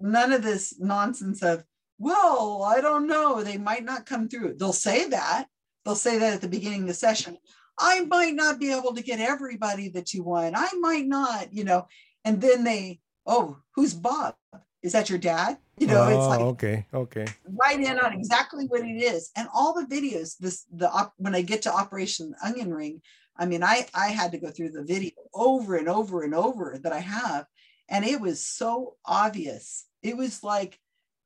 none 0.00 0.32
of 0.32 0.42
this 0.42 0.78
nonsense 0.78 1.42
of 1.42 1.64
well 1.98 2.62
i 2.62 2.80
don't 2.80 3.08
know 3.08 3.42
they 3.42 3.58
might 3.58 3.84
not 3.84 4.06
come 4.06 4.28
through 4.28 4.54
they'll 4.58 4.72
say 4.72 5.08
that 5.08 5.46
they'll 5.84 5.96
say 5.96 6.18
that 6.18 6.34
at 6.34 6.40
the 6.40 6.48
beginning 6.48 6.82
of 6.82 6.88
the 6.88 6.94
session 6.94 7.36
I 7.78 8.04
might 8.04 8.34
not 8.34 8.58
be 8.58 8.72
able 8.72 8.94
to 8.94 9.02
get 9.02 9.20
everybody 9.20 9.88
that 9.90 10.14
you 10.14 10.22
want. 10.22 10.54
I 10.56 10.72
might 10.80 11.06
not, 11.06 11.52
you 11.52 11.64
know. 11.64 11.86
And 12.24 12.40
then 12.40 12.64
they, 12.64 13.00
oh, 13.26 13.58
who's 13.74 13.94
Bob? 13.94 14.34
Is 14.82 14.92
that 14.92 15.10
your 15.10 15.18
dad? 15.18 15.58
You 15.78 15.88
know, 15.88 16.06
it's 16.08 16.16
oh, 16.16 16.28
like 16.28 16.40
okay, 16.40 16.86
okay, 16.94 17.26
right 17.44 17.78
in 17.78 17.98
on 17.98 18.14
exactly 18.14 18.64
what 18.66 18.80
it 18.80 19.02
is. 19.02 19.30
And 19.36 19.46
all 19.52 19.74
the 19.74 19.84
videos, 19.84 20.38
this 20.38 20.64
the 20.72 20.90
op, 20.90 21.12
when 21.18 21.34
I 21.34 21.42
get 21.42 21.62
to 21.62 21.74
Operation 21.74 22.34
Onion 22.42 22.72
Ring, 22.72 23.02
I 23.38 23.46
mean, 23.46 23.62
I 23.62 23.86
I 23.94 24.08
had 24.08 24.32
to 24.32 24.38
go 24.38 24.50
through 24.50 24.70
the 24.70 24.82
video 24.82 25.12
over 25.34 25.76
and 25.76 25.88
over 25.88 26.22
and 26.22 26.34
over 26.34 26.78
that 26.82 26.92
I 26.92 27.00
have, 27.00 27.46
and 27.88 28.04
it 28.04 28.20
was 28.20 28.44
so 28.44 28.96
obvious. 29.04 29.86
It 30.02 30.16
was 30.16 30.42
like, 30.42 30.78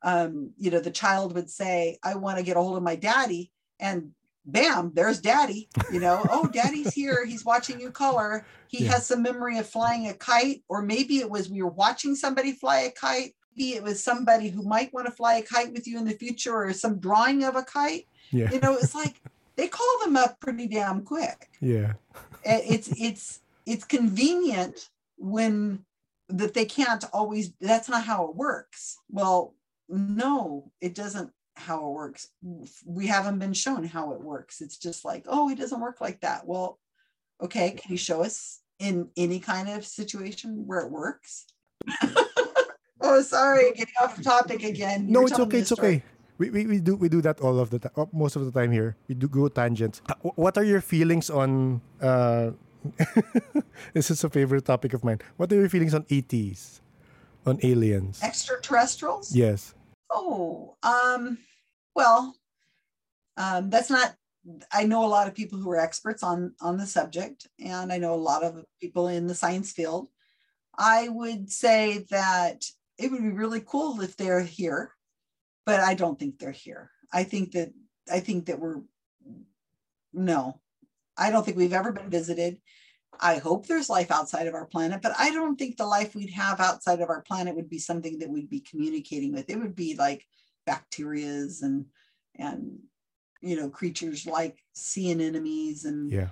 um, 0.03 0.53
you 0.57 0.71
know, 0.71 0.81
the 0.81 0.91
child 0.91 1.35
would 1.35 1.51
say, 1.51 1.99
I 2.03 2.15
want 2.15 2.39
to 2.39 2.45
get 2.45 2.57
a 2.57 2.61
hold 2.63 2.77
of 2.77 2.83
my 2.83 2.97
daddy. 2.97 3.51
And 3.79 4.13
bam, 4.47 4.93
there's 4.95 5.21
daddy, 5.21 5.69
you 5.93 6.01
know, 6.01 6.25
oh, 6.31 6.49
daddy's 6.49 6.93
here. 6.95 7.25
He's 7.27 7.45
watching 7.45 7.81
you 7.81 7.91
color. 7.91 8.47
He 8.69 8.85
Yeah. 8.85 8.93
has 8.93 9.07
some 9.07 9.23
memory 9.23 9.59
of 9.59 9.67
flying 9.69 10.09
a 10.09 10.15
kite, 10.15 10.63
or 10.69 10.83
maybe 10.83 11.19
it 11.19 11.31
was 11.31 11.51
we 11.51 11.63
were 11.63 11.71
watching 11.71 12.15
somebody 12.15 12.53
fly 12.53 12.81
a 12.81 12.91
kite. 12.91 13.35
Maybe 13.57 13.75
it 13.75 13.83
was 13.83 14.03
somebody 14.03 14.49
who 14.49 14.63
might 14.63 14.93
want 14.95 15.07
to 15.07 15.13
fly 15.13 15.35
a 15.37 15.43
kite 15.43 15.73
with 15.73 15.87
you 15.87 15.99
in 15.99 16.05
the 16.05 16.13
future, 16.13 16.55
or 16.55 16.73
some 16.73 16.99
drawing 16.99 17.45
of 17.45 17.57
a 17.57 17.63
kite. 17.63 18.07
Yeah. 18.33 18.51
You 18.51 18.61
know, 18.61 18.75
it's 18.75 18.95
like 18.95 19.21
they 19.61 19.69
call 19.69 19.99
them 20.03 20.17
up 20.17 20.41
pretty 20.41 20.67
damn 20.67 21.03
quick. 21.03 21.51
Yeah. 21.61 21.93
It's 22.45 22.89
it's 22.99 23.41
it's 23.67 23.85
convenient 23.85 24.89
when 25.19 25.85
that 26.31 26.55
they 26.55 26.65
can't 26.65 27.05
always 27.13 27.53
that's 27.61 27.89
not 27.89 28.05
how 28.05 28.29
it 28.29 28.37
works. 28.37 28.97
Well, 29.11 29.55
no, 29.91 30.73
it 30.81 30.95
doesn't 30.95 31.31
how 31.57 31.89
it 31.89 31.93
works. 31.93 32.29
We 32.87 33.07
haven't 33.07 33.39
been 33.39 33.53
shown 33.53 33.85
how 33.85 34.13
it 34.13 34.23
works. 34.23 34.63
It's 34.63 34.79
just 34.79 35.05
like, 35.05 35.27
oh, 35.29 35.51
it 35.51 35.59
doesn't 35.59 35.81
work 35.81 36.01
like 36.01 36.23
that. 36.23 36.47
Well, 36.47 36.79
okay, 37.43 37.73
can 37.73 37.91
you 37.91 37.99
show 37.99 38.23
us 38.23 38.61
in 38.79 39.11
any 39.19 39.41
kind 39.41 39.69
of 39.69 39.85
situation 39.85 40.67
where 40.67 40.81
it 40.81 40.91
works? 40.91 41.45
oh, 43.03 43.21
sorry, 43.21 43.73
getting 43.73 43.93
off 44.01 44.23
topic 44.23 44.63
again. 44.63 45.05
No, 45.13 45.27
it's 45.27 45.39
okay. 45.39 45.59
It's 45.59 45.71
story. 45.71 45.89
okay. 45.97 46.03
We, 46.41 46.49
we, 46.49 46.67
we 46.67 46.81
do 46.81 46.97
we 46.97 47.11
do 47.11 47.21
that 47.21 47.39
all 47.45 47.61
of 47.61 47.69
the 47.69 47.79
time. 47.79 48.09
Most 48.17 48.35
of 48.35 48.49
the 48.49 48.51
time 48.51 48.73
here, 48.73 48.97
we 49.09 49.15
do 49.15 49.29
go 49.29 49.53
tangents. 49.53 50.01
Uh, 50.09 50.33
What 50.41 50.57
are 50.57 50.65
your 50.65 50.81
feelings 50.81 51.29
on? 51.29 51.83
Uh, 52.01 52.57
this 53.93 54.11
is 54.11 54.25
a 54.25 54.31
favorite 54.33 54.65
topic 54.65 54.95
of 54.95 55.05
mine. 55.05 55.21
What 55.37 55.53
are 55.53 55.61
your 55.61 55.69
feelings 55.69 55.93
on 55.93 56.09
ETs, 56.09 56.81
on 57.45 57.61
aliens? 57.63 58.25
Extraterrestrials? 58.25 59.37
Yes. 59.37 59.75
Oh, 60.09 60.81
um, 60.83 61.37
well, 61.95 62.35
um, 63.37 63.69
that's 63.69 63.91
not. 63.91 64.17
I 64.73 64.85
know 64.85 65.05
a 65.05 65.13
lot 65.13 65.29
of 65.29 65.35
people 65.37 65.59
who 65.59 65.69
are 65.69 65.79
experts 65.79 66.23
on 66.23 66.57
on 66.65 66.79
the 66.81 66.89
subject, 66.89 67.49
and 67.61 67.93
I 67.93 67.99
know 67.99 68.15
a 68.15 68.27
lot 68.33 68.43
of 68.43 68.65
people 68.81 69.09
in 69.09 69.27
the 69.27 69.37
science 69.37 69.73
field. 69.73 70.09
I 70.73 71.13
would 71.13 71.53
say 71.53 72.07
that 72.09 72.65
it 72.97 73.13
would 73.13 73.21
be 73.21 73.29
really 73.29 73.61
cool 73.61 74.01
if 74.01 74.17
they're 74.17 74.41
here, 74.41 74.97
but 75.67 75.81
I 75.81 75.95
don't 75.95 76.19
think 76.19 76.39
they're 76.39 76.51
here. 76.53 76.91
I 77.13 77.25
think 77.25 77.53
that 77.53 77.73
I 78.11 78.21
think 78.21 78.47
that 78.47 78.59
we're 78.59 78.81
no, 80.13 80.61
I 81.17 81.31
don't 81.31 81.45
think 81.45 81.57
we've 81.57 81.73
ever 81.73 81.93
been 81.93 82.11
visited. 82.11 82.59
I 83.21 83.37
hope 83.37 83.67
there's 83.67 83.91
life 83.91 84.11
outside 84.11 84.47
of 84.47 84.55
our 84.55 84.65
planet, 84.67 85.03
but 85.03 85.13
I 85.19 85.31
don't 85.31 85.57
think 85.59 85.77
the 85.77 85.87
life 85.87 86.15
we'd 86.15 86.31
have 86.31 86.59
outside 86.61 87.01
of 87.01 87.11
our 87.11 87.21
planet 87.23 87.55
would 87.55 87.69
be 87.69 87.79
something 87.79 88.19
that 88.21 88.31
we'd 88.31 88.49
be 88.49 88.61
communicating 88.61 89.33
with. 89.33 89.51
It 89.51 89.59
would 89.59 89.77
be 89.77 89.95
like 89.97 90.27
bacterias 90.69 91.63
and 91.63 91.87
and 92.37 92.79
you 93.41 93.57
know 93.57 93.69
creatures 93.69 94.27
like 94.27 94.59
sea 94.73 95.11
anemones 95.13 95.85
and 95.85 96.11
Yeah. 96.11 96.29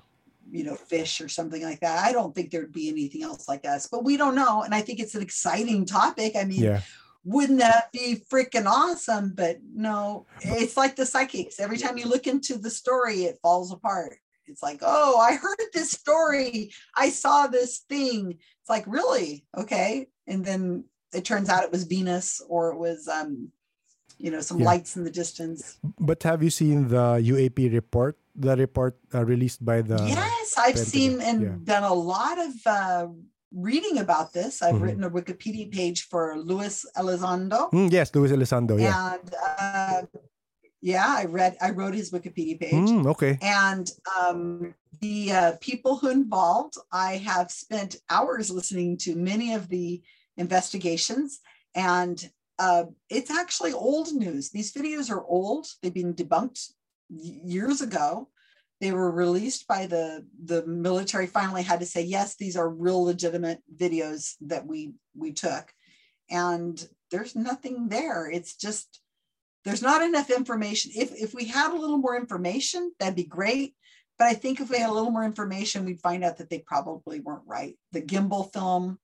you 0.50 0.64
know 0.64 0.74
fish 0.76 1.20
or 1.20 1.28
something 1.28 1.62
like 1.62 1.80
that. 1.80 2.04
I 2.04 2.12
don't 2.12 2.34
think 2.34 2.50
there'd 2.50 2.72
be 2.72 2.88
anything 2.88 3.22
else 3.22 3.48
like 3.48 3.66
us, 3.66 3.86
but 3.86 4.04
we 4.04 4.16
don't 4.16 4.34
know. 4.34 4.62
And 4.62 4.74
I 4.74 4.80
think 4.80 5.00
it's 5.00 5.14
an 5.14 5.22
exciting 5.22 5.84
topic. 5.84 6.36
I 6.36 6.44
mean, 6.44 6.62
Yeah. 6.62 6.80
Wouldn't 7.24 7.58
that 7.58 7.92
be 7.92 8.22
freaking 8.30 8.66
awesome? 8.66 9.32
But 9.34 9.58
no, 9.74 10.26
it's 10.40 10.76
like 10.76 10.96
the 10.96 11.06
psychics. 11.06 11.60
Every 11.60 11.78
time 11.78 11.98
you 11.98 12.06
look 12.08 12.26
into 12.26 12.56
the 12.56 12.70
story, 12.70 13.24
it 13.24 13.38
falls 13.42 13.72
apart. 13.72 14.16
It's 14.46 14.62
like, 14.62 14.80
oh, 14.80 15.18
I 15.18 15.34
heard 15.36 15.60
this 15.74 15.90
story. 15.90 16.72
I 16.96 17.10
saw 17.10 17.46
this 17.46 17.78
thing. 17.88 18.38
It's 18.60 18.70
like, 18.70 18.84
really? 18.86 19.44
Okay. 19.56 20.08
And 20.26 20.44
then 20.44 20.84
it 21.12 21.24
turns 21.24 21.48
out 21.50 21.64
it 21.64 21.72
was 21.72 21.84
Venus 21.84 22.40
or 22.48 22.72
it 22.72 22.78
was, 22.78 23.08
um, 23.08 23.52
you 24.16 24.30
know, 24.30 24.40
some 24.40 24.58
Yeah. 24.58 24.66
lights 24.66 24.96
in 24.96 25.04
the 25.04 25.10
distance. 25.10 25.76
But 26.00 26.22
have 26.22 26.42
you 26.42 26.50
seen 26.50 26.88
the 26.88 27.20
UAP 27.20 27.68
report? 27.68 28.16
The 28.34 28.56
report 28.56 28.96
uh, 29.14 29.24
released 29.24 29.64
by 29.64 29.82
the 29.82 29.98
yes, 30.06 30.54
I've 30.56 30.74
Pentagon, 30.80 30.84
seen 30.86 31.20
and 31.20 31.42
yeah. 31.42 31.56
done 31.64 31.84
a 31.84 31.92
lot 31.94 32.38
of 32.38 32.52
uh, 32.66 33.06
reading 33.52 33.98
about 33.98 34.32
this. 34.32 34.62
I've 34.62 34.76
Mhm. 34.76 34.82
written 34.82 35.04
a 35.04 35.10
Wikipedia 35.10 35.70
page 35.70 36.08
for 36.08 36.38
Luis 36.38 36.84
Elizondo. 36.96 37.70
Mm, 37.72 37.90
yes, 37.90 38.14
Luis 38.14 38.32
Elizondo. 38.32 38.78
Yeah. 38.78 39.14
And 39.14 39.34
uh, 39.34 40.02
yeah, 40.80 41.06
I 41.06 41.24
read, 41.24 41.56
I 41.60 41.70
wrote 41.70 41.94
his 41.94 42.10
Wikipedia 42.10 42.60
page. 42.60 42.88
Mm, 42.88 43.06
okay. 43.06 43.38
And 43.42 43.90
um, 44.20 44.74
the 45.00 45.32
uh, 45.32 45.52
people 45.60 45.96
who 45.96 46.08
involved, 46.08 46.74
I 46.92 47.16
have 47.16 47.50
spent 47.50 47.96
hours 48.10 48.50
listening 48.50 48.96
to 48.98 49.16
many 49.16 49.54
of 49.54 49.68
the 49.68 50.02
investigations, 50.36 51.40
and 51.74 52.30
uh, 52.58 52.84
it's 53.08 53.30
actually 53.30 53.72
old 53.72 54.12
news. 54.12 54.50
These 54.50 54.72
videos 54.72 55.10
are 55.10 55.24
old; 55.24 55.66
they've 55.82 55.94
been 55.94 56.14
debunked 56.14 56.72
years 57.08 57.80
ago. 57.80 58.28
They 58.80 58.92
were 58.92 59.10
released 59.10 59.66
by 59.66 59.86
the 59.86 60.24
the 60.44 60.64
military. 60.66 61.26
Finally, 61.26 61.62
had 61.62 61.80
to 61.80 61.86
say 61.86 62.02
yes, 62.02 62.36
these 62.36 62.56
are 62.56 62.68
real 62.68 63.02
legitimate 63.02 63.60
videos 63.74 64.34
that 64.42 64.66
we 64.66 64.92
we 65.16 65.32
took, 65.32 65.72
and 66.30 66.88
there's 67.10 67.34
nothing 67.34 67.88
there. 67.88 68.30
It's 68.30 68.54
just 68.54 69.00
there's 69.64 69.82
not 69.82 70.02
enough 70.02 70.30
information. 70.30 70.92
If 70.94 71.12
if 71.12 71.34
we 71.34 71.46
had 71.46 71.72
a 71.72 71.80
little 71.80 71.98
more 71.98 72.16
information, 72.16 72.92
that'd 72.98 73.16
be 73.16 73.24
great. 73.24 73.74
But 74.18 74.28
I 74.28 74.34
think 74.34 74.60
if 74.60 74.70
we 74.70 74.78
had 74.78 74.90
a 74.90 74.92
little 74.92 75.12
more 75.12 75.24
information, 75.24 75.84
we'd 75.84 76.00
find 76.00 76.24
out 76.24 76.38
that 76.38 76.50
they 76.50 76.58
probably 76.58 77.20
weren't 77.20 77.46
right. 77.46 77.78
The 77.92 78.02
gimbal 78.02 78.52
film, 78.52 78.98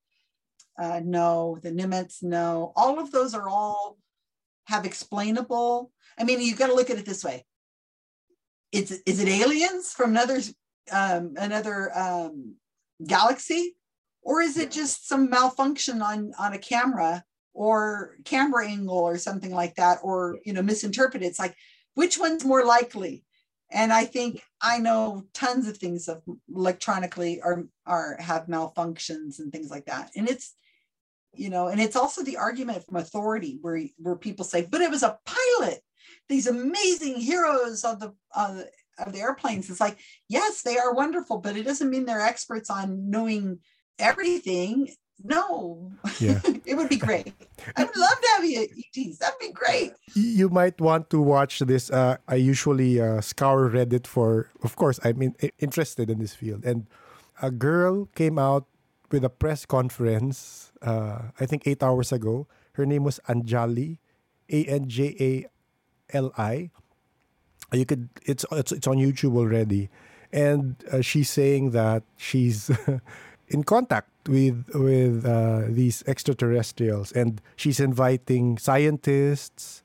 uh, 0.78 1.00
no. 1.04 1.58
The 1.62 1.70
Nimitz, 1.70 2.22
no. 2.22 2.72
All 2.74 2.98
of 2.98 3.12
those 3.12 3.34
are 3.34 3.48
all 3.48 3.96
have 4.66 4.84
explainable. 4.84 5.92
I 6.18 6.24
mean, 6.24 6.40
you've 6.40 6.58
got 6.58 6.68
to 6.68 6.74
look 6.74 6.90
at 6.90 6.98
it 6.98 7.06
this 7.06 7.24
way. 7.24 7.44
It's 8.74 8.90
is 9.06 9.20
it 9.20 9.28
aliens 9.28 9.92
from 9.92 10.10
another 10.10 10.40
um, 10.90 11.34
another 11.36 11.96
um, 11.96 12.56
galaxy, 13.06 13.76
or 14.20 14.40
is 14.40 14.56
it 14.56 14.72
just 14.72 15.08
some 15.08 15.30
malfunction 15.30 16.02
on 16.02 16.32
on 16.38 16.54
a 16.54 16.58
camera 16.58 17.22
or 17.52 18.16
camera 18.24 18.66
angle 18.66 18.98
or 18.98 19.16
something 19.16 19.54
like 19.54 19.76
that, 19.76 19.98
or 20.02 20.40
you 20.44 20.52
know, 20.52 20.62
misinterpreted? 20.62 21.28
It's 21.28 21.38
like 21.38 21.54
which 21.94 22.18
one's 22.18 22.44
more 22.44 22.64
likely? 22.64 23.22
And 23.70 23.92
I 23.92 24.06
think 24.06 24.42
I 24.60 24.78
know 24.78 25.24
tons 25.32 25.68
of 25.68 25.78
things 25.78 26.08
of 26.08 26.22
electronically 26.52 27.40
are 27.42 27.66
are 27.86 28.16
have 28.18 28.46
malfunctions 28.46 29.38
and 29.38 29.52
things 29.52 29.70
like 29.70 29.86
that. 29.86 30.10
And 30.16 30.28
it's 30.28 30.52
you 31.32 31.48
know, 31.48 31.68
and 31.68 31.80
it's 31.80 31.96
also 31.96 32.24
the 32.24 32.38
argument 32.38 32.84
from 32.84 32.96
authority 32.96 33.58
where 33.60 33.80
where 33.98 34.16
people 34.16 34.44
say, 34.44 34.66
but 34.68 34.80
it 34.80 34.90
was 34.90 35.04
a 35.04 35.16
pilot. 35.24 35.80
These 36.28 36.46
amazing 36.46 37.16
heroes 37.20 37.84
of 37.84 38.00
the 38.00 38.14
the, 38.34 38.70
of 38.98 39.12
the 39.12 39.20
airplanes. 39.20 39.68
It's 39.70 39.80
like, 39.80 39.98
yes, 40.28 40.62
they 40.62 40.78
are 40.78 40.92
wonderful, 40.94 41.38
but 41.38 41.56
it 41.56 41.64
doesn't 41.64 41.90
mean 41.90 42.04
they're 42.06 42.20
experts 42.20 42.70
on 42.70 43.10
knowing 43.10 43.58
everything. 43.98 44.88
No, 45.22 45.92
Yeah. 46.18 46.40
it 46.66 46.74
would 46.76 46.88
be 46.88 46.96
great. 46.96 47.32
I 47.76 47.84
would 47.84 47.96
love 47.96 48.18
to 48.20 48.28
have 48.34 48.44
you 48.44 48.66
ETs. 48.66 49.18
That'd 49.18 49.38
be 49.40 49.52
great. 49.52 49.92
you 50.14 50.48
might 50.48 50.80
want 50.80 51.08
to 51.10 51.22
watch 51.22 51.60
this. 51.60 51.88
Uh, 51.90 52.16
I 52.26 52.34
usually 52.34 53.00
uh, 53.00 53.20
scour 53.20 53.70
Reddit 53.70 54.06
for, 54.06 54.50
of 54.62 54.74
course, 54.76 54.98
I'm 55.04 55.22
in, 55.22 55.34
interested 55.60 56.10
in 56.10 56.18
this 56.18 56.34
field. 56.34 56.64
And 56.64 56.86
a 57.40 57.50
girl 57.50 58.06
came 58.14 58.38
out 58.38 58.66
with 59.10 59.24
a 59.24 59.30
press 59.30 59.64
conference, 59.64 60.72
uh, 60.82 61.30
I 61.38 61.46
think 61.46 61.62
eight 61.66 61.82
hours 61.82 62.10
ago. 62.10 62.48
Her 62.72 62.84
name 62.84 63.04
was 63.04 63.20
Anjali, 63.28 63.98
A 64.50 64.64
N 64.64 64.88
J 64.88 65.14
A 65.20 65.46
L 66.14 66.32
I. 66.38 66.70
You 67.72 67.84
could, 67.84 68.08
it's, 68.24 68.44
it's, 68.52 68.72
it's 68.72 68.86
on 68.86 68.96
YouTube 68.96 69.36
already. 69.36 69.90
And 70.32 70.76
uh, 70.90 71.00
she's 71.00 71.30
saying 71.30 71.70
that 71.72 72.04
she's 72.16 72.70
in 73.48 73.64
contact 73.64 74.08
with 74.28 74.68
with 74.74 75.24
uh, 75.24 75.62
these 75.68 76.02
extraterrestrials, 76.06 77.12
and 77.12 77.40
she's 77.56 77.80
inviting 77.80 78.58
scientists. 78.58 79.82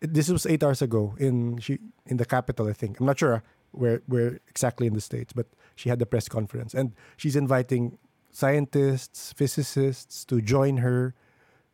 This 0.00 0.28
was 0.28 0.46
eight 0.46 0.62
hours 0.62 0.82
ago 0.82 1.14
in 1.18 1.58
she 1.58 1.78
in 2.06 2.16
the 2.16 2.24
capital, 2.24 2.68
I 2.68 2.72
think. 2.72 3.00
I'm 3.00 3.06
not 3.06 3.18
sure 3.18 3.42
where 3.72 4.02
where 4.06 4.40
exactly 4.48 4.86
in 4.86 4.94
the 4.94 5.00
states, 5.00 5.32
but 5.32 5.46
she 5.76 5.88
had 5.88 5.98
the 5.98 6.06
press 6.06 6.28
conference, 6.28 6.74
and 6.74 6.92
she's 7.16 7.36
inviting 7.36 7.98
scientists, 8.30 9.32
physicists 9.32 10.24
to 10.24 10.40
join 10.40 10.78
her 10.78 11.14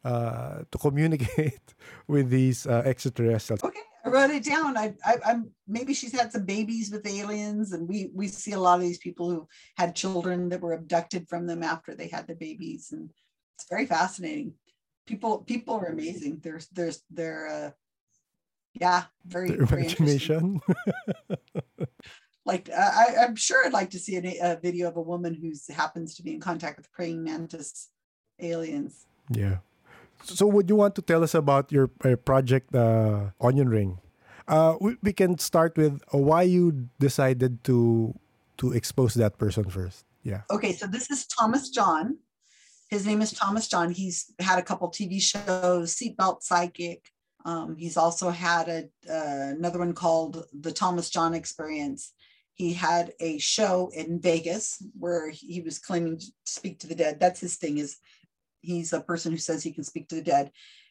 uh, 0.05 0.63
to 0.71 0.79
communicate 0.79 1.75
with 2.07 2.31
these 2.31 2.67
uh, 2.67 2.83
extraterrestrials. 2.85 3.63
Okay, 3.63 3.81
I 4.05 4.09
wrote 4.11 4.31
it 4.31 4.45
down. 4.45 4.77
I, 4.77 4.95
I, 5.05 5.17
I'm 5.27 5.51
maybe 5.67 5.93
she's 5.93 6.13
had 6.13 6.33
some 6.33 6.45
babies 6.45 6.91
with 6.91 7.07
aliens, 7.07 7.73
and 7.73 7.89
we 7.89 8.11
we 8.15 8.29
see 8.29 8.53
a 8.53 8.61
lot 8.61 8.77
of 8.77 8.83
these 8.83 8.99
people 8.99 9.31
who 9.31 9.49
had 9.77 9.97
children 9.97 10.49
that 10.51 10.61
were 10.61 10.73
abducted 10.73 11.29
from 11.29 11.47
them 11.47 11.63
after 11.63 11.95
they 11.95 12.09
had 12.09 12.27
the 12.27 12.35
babies, 12.35 12.93
and 12.93 13.11
it's 13.57 13.69
very 13.69 13.87
fascinating. 13.87 14.55
People 15.07 15.39
people 15.39 15.75
are 15.75 15.87
amazing. 15.87 16.41
There's 16.43 16.69
there's 16.69 17.03
they're 17.11 17.49
uh, 17.49 17.71
yeah 18.75 19.05
very, 19.27 19.51
Their 19.51 19.67
very 19.67 19.83
interesting. 19.87 20.07
imagination. 20.07 20.61
Like 22.47 22.71
uh, 22.71 22.77
I, 22.81 23.17
I'm 23.21 23.37
sure 23.37 23.67
I'd 23.67 23.75
like 23.75 23.91
to 23.91 23.99
see 23.99 24.17
a, 24.17 24.53
a 24.53 24.61
video 24.61 24.89
of 24.89 24.97
a 24.97 25.03
woman 25.03 25.35
who 25.35 25.53
happens 25.75 26.15
to 26.15 26.23
be 26.23 26.33
in 26.33 26.41
contact 26.41 26.79
with 26.79 26.91
praying 26.93 27.23
mantis 27.23 27.89
aliens. 28.41 29.07
Yeah. 29.31 29.59
So, 30.23 30.47
would 30.47 30.69
you 30.69 30.77
want 30.77 30.95
to 30.97 31.03
tell 31.03 31.23
us 31.23 31.35
about 31.35 31.73
your 31.73 31.91
uh, 32.05 32.17
project, 32.17 32.75
uh, 32.75 33.31
Onion 33.41 33.69
Ring? 33.69 33.99
Uh, 34.47 34.77
we, 34.81 34.97
we 35.03 35.13
can 35.13 35.39
start 35.39 35.77
with 35.77 36.03
uh, 36.13 36.19
why 36.19 36.43
you 36.43 36.89
decided 36.99 37.63
to 37.65 38.15
to 38.59 38.73
expose 38.73 39.15
that 39.15 39.39
person 39.39 39.65
first. 39.71 40.05
Yeah. 40.23 40.43
Okay, 40.51 40.73
so 40.73 40.87
this 40.87 41.11
is 41.11 41.27
Thomas 41.27 41.71
John. 41.71 42.19
His 42.91 43.07
name 43.07 43.23
is 43.23 43.33
Thomas 43.33 43.69
John. 43.69 43.91
He's 43.91 44.33
had 44.41 44.59
a 44.59 44.63
couple 44.63 44.91
TV 44.91 45.21
shows, 45.23 45.95
Seatbelt 45.95 46.43
Psychic. 46.43 47.09
Um, 47.45 47.77
he's 47.77 47.97
also 47.97 48.31
had 48.31 48.69
a, 48.69 48.85
uh, 49.09 49.55
another 49.57 49.79
one 49.79 49.93
called 49.93 50.45
The 50.59 50.73
Thomas 50.73 51.09
John 51.09 51.35
Experience. 51.35 52.13
He 52.55 52.73
had 52.73 53.13
a 53.21 53.39
show 53.39 53.91
in 53.95 54.21
Vegas 54.21 54.83
where 54.99 55.31
he 55.31 55.61
was 55.61 55.79
claiming 55.79 56.19
to 56.19 56.27
speak 56.45 56.81
to 56.81 56.89
the 56.89 56.95
dead. 56.95 57.21
That's 57.21 57.41
his 57.41 57.57
thing. 57.57 57.79
Is 57.79 57.99
he's 58.61 58.93
a 58.93 59.01
person 59.01 59.33
who 59.33 59.39
says 59.39 59.63
he 59.63 59.73
can 59.73 59.85
speak 59.85 60.09
to 60.09 60.17
the 60.17 60.23
dead. 60.23 60.51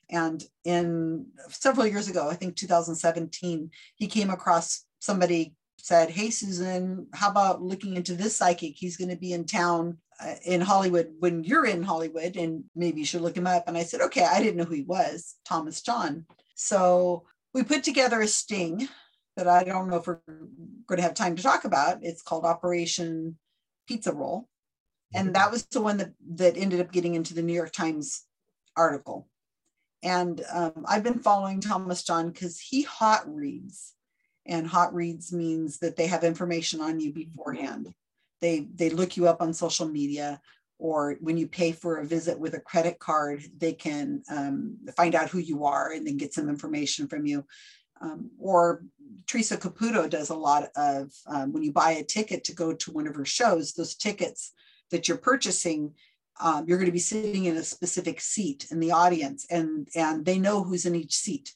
And 0.10 0.44
in 0.64 1.28
several 1.50 1.86
years 1.86 2.08
ago, 2.08 2.30
I 2.30 2.36
think 2.36 2.56
2017, 2.56 3.72
he 3.96 4.08
came 4.08 4.30
across 4.30 4.86
somebody 5.00 5.56
said, 5.80 6.10
Hey, 6.10 6.30
Susan, 6.30 7.08
how 7.14 7.30
about 7.30 7.62
looking 7.62 7.96
into 7.96 8.16
this 8.16 8.36
psychic? 8.36 8.74
He's 8.76 8.98
going 8.98 9.10
to 9.10 9.16
be 9.16 9.34
in 9.34 9.46
town 9.46 9.98
uh, 10.20 10.36
in 10.46 10.62
Hollywood 10.62 11.14
when 11.20 11.44
you're 11.44 11.66
in 11.66 11.84
Hollywood, 11.84 12.36
and 12.36 12.64
maybe 12.76 13.00
you 13.00 13.06
should 13.06 13.22
look 13.22 13.38
him 13.38 13.48
up. 13.48 13.66
And 13.68 13.78
I 13.78 13.84
said, 13.84 14.02
Okay, 14.02 14.24
I 14.24 14.42
didn't 14.42 14.58
know 14.58 14.66
who 14.66 14.76
he 14.76 14.84
was, 14.84 15.36
Thomas 15.46 15.82
John. 15.82 16.26
So 16.56 17.24
we 17.54 17.64
put 17.64 17.84
together 17.84 18.22
a 18.22 18.28
sting 18.28 18.88
that 19.36 19.48
I 19.48 19.64
don't 19.64 19.90
know 19.90 19.98
if 19.98 20.08
we're 20.08 20.20
going 20.88 20.98
to 20.98 21.04
have 21.04 21.14
time 21.14 21.36
to 21.36 21.44
talk 21.44 21.64
about. 21.64 22.00
It's 22.02 22.24
called 22.24 22.44
Operation 22.44 23.38
Pizza 23.88 24.12
Roll. 24.12 24.50
And 25.14 25.36
that 25.36 25.52
was 25.52 25.66
the 25.66 25.82
one 25.82 25.98
that, 25.98 26.12
that 26.36 26.58
ended 26.58 26.82
up 26.82 26.92
getting 26.92 27.16
into 27.16 27.34
the 27.34 27.42
New 27.42 27.54
York 27.54 27.72
Times 27.72 28.24
article. 28.76 29.28
And 30.04 30.42
um, 30.54 30.86
I've 30.88 31.04
been 31.04 31.20
following 31.20 31.62
Thomas 31.62 32.04
John 32.04 32.30
because 32.30 32.60
he 32.60 32.84
hot 32.84 33.24
reads. 33.34 33.94
And 34.46 34.68
hot 34.68 34.94
reads 34.94 35.34
means 35.34 35.80
that 35.80 35.96
they 35.96 36.08
have 36.08 36.24
information 36.24 36.82
on 36.82 37.00
you 37.00 37.12
beforehand. 37.14 37.94
They 38.40 38.68
they 38.74 38.90
look 38.90 39.18
you 39.18 39.28
up 39.28 39.42
on 39.42 39.54
social 39.54 39.88
media 39.88 40.40
or 40.80 41.18
when 41.22 41.38
you 41.38 41.48
pay 41.48 41.72
for 41.72 41.98
a 41.98 42.06
visit 42.06 42.40
with 42.40 42.54
a 42.54 42.60
credit 42.60 43.00
card 43.00 43.44
they 43.58 43.74
can 43.74 44.22
um, 44.30 44.78
find 44.96 45.16
out 45.16 45.30
who 45.30 45.40
you 45.40 45.66
are 45.66 45.92
and 45.92 46.06
then 46.06 46.18
get 46.18 46.34
some 46.34 46.50
information 46.50 47.08
from 47.08 47.26
you. 47.26 47.46
Um, 48.00 48.30
or 48.40 48.84
theresa 49.26 49.58
caputo 49.58 50.08
does 50.08 50.30
a 50.30 50.36
lot 50.36 50.70
of 50.76 51.12
um, 51.26 51.52
when 51.52 51.64
you 51.64 51.72
buy 51.72 51.92
a 51.92 52.04
ticket 52.04 52.44
to 52.46 52.54
go 52.54 52.74
to 52.74 52.92
one 52.92 53.08
of 53.08 53.16
her 53.16 53.26
shows 53.26 53.74
those 53.74 53.96
tickets 53.96 54.54
that 54.92 55.08
you're 55.08 55.18
purchasing 55.18 55.94
um, 56.40 56.66
you're 56.68 56.78
going 56.78 56.86
to 56.86 56.92
be 56.92 57.00
sitting 57.00 57.46
in 57.46 57.58
a 57.58 57.64
specific 57.64 58.22
seat 58.22 58.68
in 58.72 58.80
the 58.80 58.92
audience 58.92 59.46
and 59.50 59.88
and 59.96 60.26
they 60.26 60.38
know 60.38 60.64
who's 60.64 60.86
in 60.86 60.96
each 60.96 61.16
seat 61.16 61.54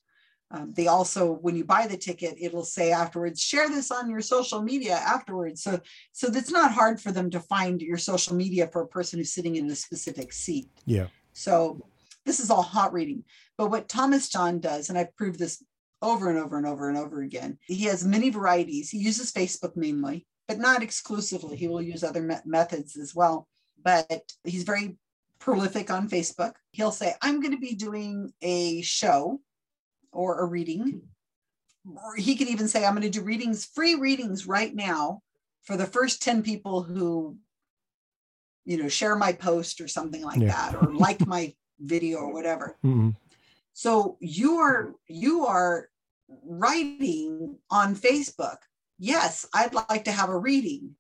um, 0.54 0.74
they 0.76 0.88
also, 0.88 1.32
when 1.32 1.56
you 1.56 1.64
buy 1.64 1.88
the 1.88 1.98
ticket, 1.98 2.36
it'll 2.40 2.66
say 2.66 2.92
afterwards, 2.92 3.42
share 3.42 3.70
this 3.70 3.90
on 3.90 4.10
your 4.10 4.22
social 4.22 4.62
media 4.62 4.96
afterwards. 4.96 5.64
So, 5.64 5.80
so 6.12 6.28
it's 6.28 6.52
not 6.52 6.74
hard 6.74 7.00
for 7.00 7.12
them 7.12 7.30
to 7.30 7.40
find 7.40 7.82
your 7.82 7.98
social 7.98 8.36
media 8.36 8.68
for 8.68 8.82
a 8.82 8.88
person 8.88 9.18
who's 9.18 9.32
sitting 9.32 9.56
in 9.56 9.72
a 9.72 9.76
specific 9.76 10.34
seat. 10.34 10.70
Yeah. 10.86 11.08
So 11.32 11.80
this 12.26 12.40
is 12.40 12.50
all 12.50 12.64
hot 12.64 12.92
reading. 12.92 13.24
But 13.58 13.72
what 13.72 13.88
Thomas 13.88 14.28
John 14.28 14.60
does, 14.60 14.90
and 14.90 14.98
I've 14.98 15.16
proved 15.16 15.40
this 15.40 15.64
over 16.02 16.30
and 16.30 16.38
over 16.38 16.58
and 16.58 16.68
over 16.68 16.90
and 16.90 16.98
over 16.98 17.22
again, 17.22 17.58
he 17.68 17.86
has 17.86 18.06
many 18.06 18.30
varieties. 18.30 18.90
He 18.90 18.98
uses 18.98 19.32
Facebook 19.32 19.78
mainly, 19.78 20.26
but 20.52 20.60
not 20.60 20.84
exclusively. 20.84 21.56
He 21.56 21.70
will 21.70 21.82
use 21.82 22.04
other 22.04 22.22
me- 22.22 22.36
methods 22.46 22.98
as 22.98 23.16
well. 23.16 23.48
But 23.82 24.34
he's 24.44 24.64
very 24.64 24.98
prolific 25.40 25.90
on 25.90 26.10
Facebook. 26.10 26.56
He'll 26.72 26.92
say, 26.92 27.14
I'm 27.22 27.40
going 27.40 27.54
to 27.54 27.58
be 27.60 27.74
doing 27.74 28.34
a 28.42 28.82
show 28.82 29.40
or 30.12 30.42
a 30.42 30.46
reading. 30.46 31.04
Or 31.86 32.18
he 32.18 32.36
could 32.36 32.50
even 32.50 32.68
say, 32.68 32.84
I'm 32.84 32.96
going 32.96 33.10
to 33.10 33.20
do 33.20 33.24
readings, 33.24 33.66
free 33.66 33.96
readings 33.96 34.46
right 34.46 34.76
now 34.76 35.22
for 35.64 35.78
the 35.78 35.86
first 35.86 36.22
10 36.22 36.44
people 36.44 36.84
who, 36.84 37.38
you 38.66 38.76
know, 38.76 38.90
share 38.90 39.16
my 39.16 39.32
post 39.32 39.80
or 39.80 39.88
something 39.88 40.22
like 40.22 40.42
yeah. 40.42 40.72
that, 40.72 40.76
or 40.76 40.94
like 40.94 41.26
my 41.26 41.54
video 41.80 42.18
or 42.18 42.34
whatever. 42.34 42.78
Mm-hmm. 42.86 43.12
So 43.74 44.18
you 44.20 44.58
are 44.58 44.96
you 45.08 45.46
are 45.46 45.88
writing 46.44 47.56
on 47.70 47.96
Facebook. 47.96 48.58
Yes, 49.04 49.48
I'd 49.54 49.74
like 49.74 50.06
to 50.06 50.12
have 50.12 50.30
a 50.30 50.38
reading. 50.38 50.96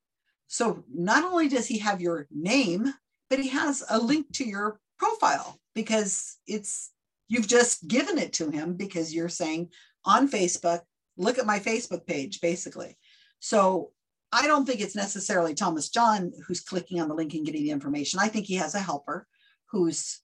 So 0.47 0.83
not 0.93 1.23
only 1.23 1.47
does 1.47 1.67
he 1.67 1.77
have 1.77 2.01
your 2.01 2.27
name, 2.31 2.93
but 3.29 3.39
he 3.39 3.49
has 3.49 3.83
a 3.89 3.99
hmm. 3.99 4.07
link 4.07 4.31
to 4.33 4.43
your 4.43 4.79
profile 4.97 5.59
because 5.73 6.37
it's 6.47 6.91
You've 7.31 7.47
just 7.47 7.87
given 7.87 8.17
it 8.17 8.33
to 8.33 8.49
him 8.49 8.73
because 8.73 9.15
you're 9.15 9.29
saying 9.29 9.69
on 10.03 10.29
Facebook, 10.29 10.81
look 11.15 11.39
at 11.39 11.45
my 11.45 11.59
Facebook 11.59 12.05
page, 12.05 12.41
basically. 12.41 12.97
So 13.39 13.91
I 14.33 14.47
don't 14.47 14.65
think 14.65 14.81
it's 14.81 14.97
necessarily 14.97 15.53
Thomas 15.53 15.87
John 15.87 16.33
who's 16.45 16.59
clicking 16.59 16.99
on 16.99 17.07
the 17.07 17.15
link 17.15 17.33
and 17.33 17.45
getting 17.45 17.63
the 17.63 17.71
information. 17.71 18.19
I 18.19 18.27
think 18.27 18.47
he 18.47 18.55
has 18.55 18.75
a 18.75 18.79
helper 18.79 19.27
who's 19.71 20.19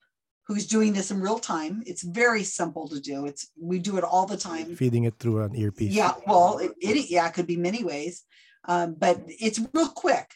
who's 0.47 0.65
doing 0.65 0.93
this 0.93 1.11
in 1.11 1.19
real 1.21 1.39
time. 1.39 1.83
It's 1.85 2.03
very 2.03 2.43
simple 2.43 2.87
to 2.87 2.99
do. 2.99 3.25
It's 3.25 3.51
we 3.59 3.79
do 3.79 3.97
it 3.97 4.03
all 4.03 4.25
the 4.25 4.37
time. 4.37 4.75
Feeding 4.75 5.03
it 5.03 5.19
through 5.19 5.43
an 5.43 5.55
earpiece. 5.55 5.93
Yeah, 5.93 6.13
well, 6.25 6.57
it, 6.59 6.71
it 6.79 7.09
yeah, 7.09 7.27
it 7.27 7.33
could 7.33 7.47
be 7.47 7.57
many 7.57 7.83
ways, 7.83 8.23
um, 8.65 8.95
but 8.97 9.21
it's 9.27 9.59
real 9.73 9.89
quick. 9.89 10.33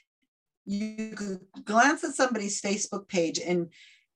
You 0.65 1.13
could 1.15 1.39
glance 1.65 2.03
at 2.03 2.13
somebody's 2.13 2.61
Facebook 2.61 3.07
page 3.07 3.39
and 3.39 3.69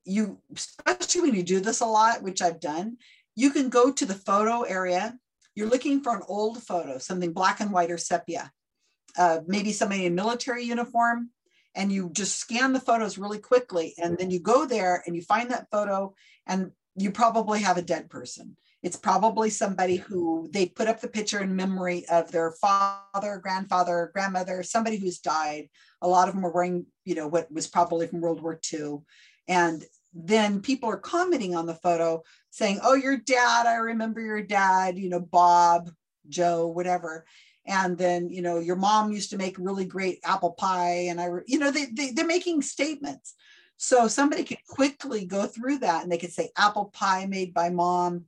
you 0.06 0.40
especially 0.56 1.22
when 1.22 1.36
you 1.36 1.44
do 1.44 1.60
this 1.60 1.82
a 1.82 1.86
lot 1.86 2.22
which 2.22 2.42
i've 2.42 2.60
done 2.60 2.98
you 3.36 3.50
can 3.50 3.70
go 3.70 3.92
to 3.92 4.06
the 4.06 4.14
photo 4.14 4.62
area 4.62 5.18
you're 5.56 5.70
looking 5.70 6.02
for 6.02 6.16
an 6.16 6.22
old 6.28 6.62
photo 6.62 6.98
something 6.98 7.34
black 7.34 7.60
and 7.60 7.72
white 7.72 7.92
or 7.92 7.98
sepia 7.98 8.52
uh, 9.18 9.40
maybe 9.48 9.72
somebody 9.72 10.06
in 10.06 10.14
military 10.14 10.64
uniform 10.64 11.30
and 11.76 11.92
you 11.92 12.10
just 12.14 12.38
scan 12.38 12.74
the 12.74 12.80
photos 12.80 13.18
really 13.18 13.40
quickly 13.40 13.94
and 13.98 14.18
then 14.18 14.32
you 14.32 14.40
go 14.40 14.66
there 14.66 15.04
and 15.06 15.16
you 15.16 15.22
find 15.22 15.52
that 15.52 15.70
photo 15.72 16.14
and 16.48 16.72
you 16.96 17.12
probably 17.12 17.62
have 17.62 17.78
a 17.78 17.82
dead 17.82 18.10
person. 18.10 18.56
It's 18.82 18.98
probably 18.98 19.50
somebody 19.50 19.98
who 19.98 20.48
they 20.54 20.68
put 20.68 20.88
up 20.88 21.02
the 21.02 21.08
picture 21.08 21.42
in 21.42 21.56
memory 21.56 22.06
of 22.08 22.32
their 22.32 22.52
father 22.52 23.40
grandfather 23.42 24.12
grandmother 24.14 24.64
somebody 24.64 24.98
who's 24.98 25.20
died. 25.20 25.70
A 26.02 26.08
lot 26.08 26.28
of 26.28 26.36
them 26.36 26.44
were 26.44 26.52
wearing 26.52 26.86
you 27.04 27.16
know 27.16 27.28
what 27.28 27.52
was 27.52 27.68
probably 27.68 28.08
from 28.08 28.22
world 28.22 28.42
war 28.42 28.60
ii 28.74 28.98
and 29.48 29.84
then 30.16 30.62
people 30.62 30.90
are 30.90 30.98
commenting 30.98 31.56
on 31.56 31.66
the 31.66 31.76
photo 31.76 32.24
saying, 32.50 32.80
Oh, 32.84 32.94
your 32.94 33.18
dad, 33.18 33.68
I 33.68 33.76
remember 33.76 34.22
your 34.22 34.42
dad, 34.42 34.98
you 34.98 35.10
know, 35.10 35.20
Bob, 35.20 35.92
Joe, 36.30 36.68
whatever. 36.68 37.26
And 37.68 37.98
then, 37.98 38.30
you 38.30 38.42
know, 38.42 38.60
your 38.60 38.76
mom 38.76 39.12
used 39.12 39.32
to 39.32 39.38
make 39.38 39.58
really 39.58 39.86
great 39.86 40.20
apple 40.24 40.52
pie. 40.52 41.08
And 41.10 41.20
I, 41.20 41.30
you 41.48 41.58
know, 41.58 41.72
they, 41.72 41.86
they, 41.86 42.12
they're 42.12 42.26
making 42.26 42.62
statements. 42.62 43.34
So 43.78 44.08
somebody 44.08 44.44
could 44.44 44.64
quickly 44.70 45.26
go 45.26 45.48
through 45.48 45.80
that 45.80 46.04
and 46.04 46.12
they 46.12 46.18
could 46.18 46.32
say 46.32 46.50
apple 46.58 46.86
pie 46.94 47.26
made 47.26 47.54
by 47.54 47.70
mom, 47.70 48.26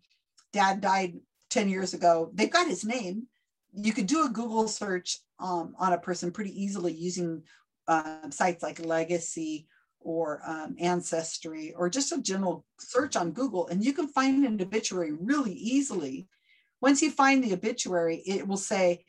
dad 0.52 0.82
died 0.82 1.16
10 1.50 1.70
years 1.70 1.94
ago. 1.94 2.32
They've 2.34 2.52
got 2.52 2.68
his 2.68 2.84
name. 2.84 3.28
You 3.74 3.94
could 3.94 4.08
do 4.08 4.26
a 4.26 4.30
Google 4.30 4.68
search 4.68 5.20
um, 5.40 5.76
on 5.78 5.94
a 5.94 5.98
person 5.98 6.32
pretty 6.32 6.62
easily 6.62 6.94
using 6.94 7.44
uh, 7.88 8.30
sites 8.32 8.64
like 8.64 8.84
Legacy 8.84 9.68
or 10.08 10.42
um, 10.46 10.76
ancestry 10.80 11.74
or 11.76 11.90
just 11.90 12.12
a 12.12 12.22
general 12.22 12.66
search 12.80 13.16
on 13.16 13.32
google 13.32 13.68
and 13.68 13.84
you 13.84 13.94
can 13.94 14.08
find 14.08 14.46
an 14.46 14.62
obituary 14.62 15.12
really 15.12 15.54
easily 15.54 16.28
once 16.82 17.02
you 17.02 17.12
find 17.12 17.44
the 17.44 17.54
obituary 17.54 18.22
it 18.26 18.48
will 18.48 18.58
say 18.58 19.04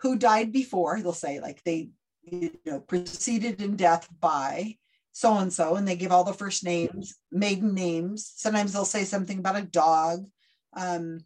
who 0.00 0.16
died 0.16 0.52
before 0.52 1.00
they'll 1.00 1.12
say 1.12 1.40
like 1.40 1.62
they 1.64 1.88
you 2.22 2.50
know 2.64 2.80
preceded 2.80 3.60
in 3.62 3.76
death 3.76 4.08
by 4.20 4.76
so 5.12 5.36
and 5.38 5.52
so 5.52 5.76
and 5.76 5.86
they 5.86 5.96
give 5.96 6.12
all 6.12 6.24
the 6.24 6.32
first 6.32 6.64
names 6.64 7.14
maiden 7.30 7.74
names 7.74 8.32
sometimes 8.36 8.72
they'll 8.72 8.84
say 8.84 9.04
something 9.04 9.38
about 9.38 9.56
a 9.56 9.62
dog 9.62 10.26
um, 10.76 11.20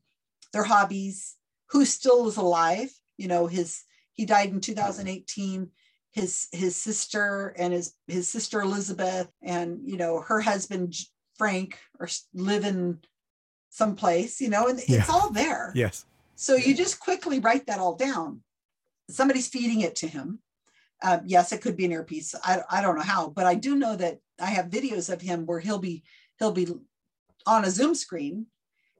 their 0.52 0.64
hobbies 0.64 1.36
who 1.70 1.84
still 1.84 2.28
is 2.28 2.36
alive 2.36 2.90
you 3.16 3.28
know 3.28 3.46
his 3.46 3.82
he 4.12 4.24
died 4.24 4.50
in 4.50 4.60
2018 4.60 5.70
his 6.12 6.48
his 6.52 6.76
sister 6.76 7.54
and 7.56 7.72
his 7.72 7.94
his 8.06 8.28
sister 8.28 8.60
Elizabeth 8.60 9.28
and 9.42 9.80
you 9.84 9.96
know 9.96 10.20
her 10.20 10.40
husband 10.40 10.94
Frank 11.40 11.78
are 11.98 12.08
living 12.34 12.98
someplace, 13.70 14.42
you 14.42 14.50
know, 14.50 14.66
and 14.68 14.78
yeah. 14.86 14.98
it's 14.98 15.08
all 15.08 15.30
there. 15.30 15.72
Yes. 15.74 16.04
So 16.34 16.54
you 16.54 16.74
just 16.74 17.00
quickly 17.00 17.38
write 17.38 17.66
that 17.66 17.78
all 17.78 17.94
down. 17.94 18.42
Somebody's 19.10 19.48
feeding 19.48 19.80
it 19.80 19.96
to 19.96 20.08
him. 20.08 20.40
Uh, 21.02 21.20
yes, 21.24 21.52
it 21.52 21.62
could 21.62 21.76
be 21.76 21.86
an 21.86 21.92
earpiece. 21.92 22.34
I, 22.44 22.60
I 22.70 22.82
don't 22.82 22.96
know 22.96 23.02
how, 23.02 23.28
but 23.28 23.46
I 23.46 23.54
do 23.54 23.74
know 23.74 23.96
that 23.96 24.18
I 24.40 24.46
have 24.46 24.66
videos 24.66 25.12
of 25.12 25.20
him 25.20 25.46
where 25.46 25.60
he'll 25.60 25.78
be 25.78 26.02
he'll 26.38 26.52
be 26.52 26.68
on 27.46 27.64
a 27.64 27.70
Zoom 27.70 27.94
screen, 27.94 28.46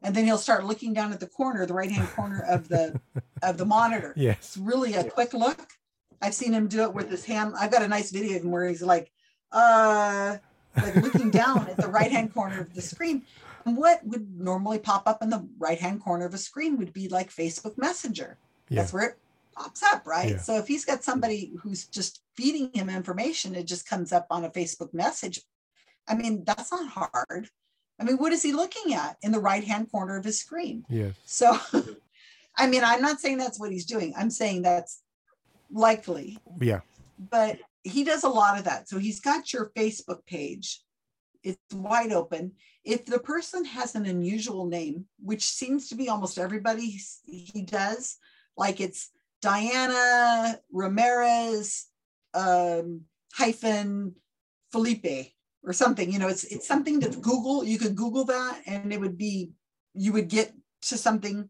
and 0.02 0.14
then 0.14 0.24
he'll 0.24 0.38
start 0.38 0.64
looking 0.64 0.94
down 0.94 1.12
at 1.12 1.20
the 1.20 1.26
corner, 1.26 1.66
the 1.66 1.74
right 1.74 1.90
hand 1.90 2.08
corner 2.10 2.42
of 2.48 2.68
the 2.68 2.98
of 3.42 3.58
the 3.58 3.66
monitor. 3.66 4.14
Yes, 4.16 4.38
it's 4.38 4.56
really 4.56 4.94
a 4.94 5.04
quick 5.04 5.34
look, 5.34 5.68
I've 6.22 6.34
seen 6.34 6.52
him 6.52 6.68
do 6.68 6.82
it 6.82 6.92
with 6.92 7.10
his 7.10 7.24
hand. 7.24 7.54
I've 7.58 7.70
got 7.70 7.82
a 7.82 7.88
nice 7.88 8.10
video 8.10 8.36
of 8.36 8.44
him 8.44 8.50
where 8.50 8.68
he's 8.68 8.82
like, 8.82 9.10
uh, 9.52 10.36
like 10.76 10.96
looking 10.96 11.30
down 11.30 11.68
at 11.68 11.76
the 11.76 11.88
right 11.88 12.10
hand 12.10 12.34
corner 12.34 12.60
of 12.60 12.74
the 12.74 12.82
screen. 12.82 13.22
And 13.64 13.76
what 13.76 14.04
would 14.04 14.38
normally 14.38 14.78
pop 14.78 15.04
up 15.06 15.22
in 15.22 15.30
the 15.30 15.46
right 15.58 15.78
hand 15.78 16.02
corner 16.02 16.26
of 16.26 16.34
a 16.34 16.38
screen 16.38 16.76
would 16.78 16.92
be 16.92 17.08
like 17.08 17.30
Facebook 17.30 17.76
Messenger. 17.78 18.38
Yeah. 18.68 18.80
That's 18.80 18.92
where 18.92 19.08
it 19.08 19.18
pops 19.52 19.82
up, 19.82 20.06
right? 20.06 20.30
Yeah. 20.30 20.38
So 20.38 20.56
if 20.58 20.66
he's 20.66 20.84
got 20.84 21.04
somebody 21.04 21.52
who's 21.62 21.86
just 21.86 22.22
feeding 22.36 22.70
him 22.72 22.88
information, 22.88 23.54
it 23.54 23.66
just 23.66 23.88
comes 23.88 24.12
up 24.12 24.26
on 24.30 24.44
a 24.44 24.50
Facebook 24.50 24.92
message. 24.94 25.40
I 26.08 26.14
mean, 26.14 26.44
that's 26.44 26.72
not 26.72 26.88
hard. 26.88 27.48
I 28.00 28.04
mean, 28.04 28.16
what 28.16 28.32
is 28.32 28.42
he 28.42 28.52
looking 28.52 28.94
at 28.94 29.16
in 29.22 29.32
the 29.32 29.40
right 29.40 29.62
hand 29.62 29.90
corner 29.90 30.16
of 30.16 30.24
his 30.24 30.40
screen? 30.40 30.84
Yeah. 30.88 31.10
So, 31.26 31.58
I 32.56 32.66
mean, 32.66 32.82
I'm 32.82 33.02
not 33.02 33.20
saying 33.20 33.38
that's 33.38 33.60
what 33.60 33.70
he's 33.72 33.86
doing. 33.86 34.14
I'm 34.16 34.30
saying 34.30 34.62
that's 34.62 35.02
likely, 35.70 36.38
Yeah. 36.60 36.80
but 37.18 37.58
he 37.82 38.04
does 38.04 38.24
a 38.24 38.28
lot 38.28 38.58
of 38.58 38.64
that. 38.64 38.88
So 38.88 38.98
he's 38.98 39.20
got 39.20 39.52
your 39.52 39.70
Facebook 39.76 40.24
page. 40.26 40.80
It's 41.42 41.58
wide 41.72 42.12
open. 42.12 42.52
If 42.84 43.04
the 43.04 43.18
person 43.18 43.64
has 43.66 43.94
an 43.94 44.06
unusual 44.06 44.66
name, 44.66 45.06
which 45.22 45.44
seems 45.44 45.88
to 45.88 45.94
be 45.94 46.08
almost 46.08 46.38
everybody 46.38 46.98
he 47.24 47.62
does, 47.62 48.16
like 48.56 48.80
it's 48.80 49.10
Diana 49.40 50.58
Ramirez 50.72 51.86
um, 52.34 53.02
hyphen 53.32 54.14
Felipe 54.72 55.32
or 55.62 55.72
something, 55.72 56.12
you 56.12 56.18
know, 56.18 56.28
it's 56.28 56.44
it's 56.44 56.66
something 56.66 57.00
that 57.00 57.20
Google, 57.20 57.64
you 57.64 57.78
could 57.78 57.96
Google 57.96 58.24
that 58.26 58.62
and 58.66 58.92
it 58.92 59.00
would 59.00 59.18
be, 59.18 59.52
you 59.94 60.12
would 60.12 60.28
get 60.28 60.52
to 60.82 60.96
something, 60.96 61.48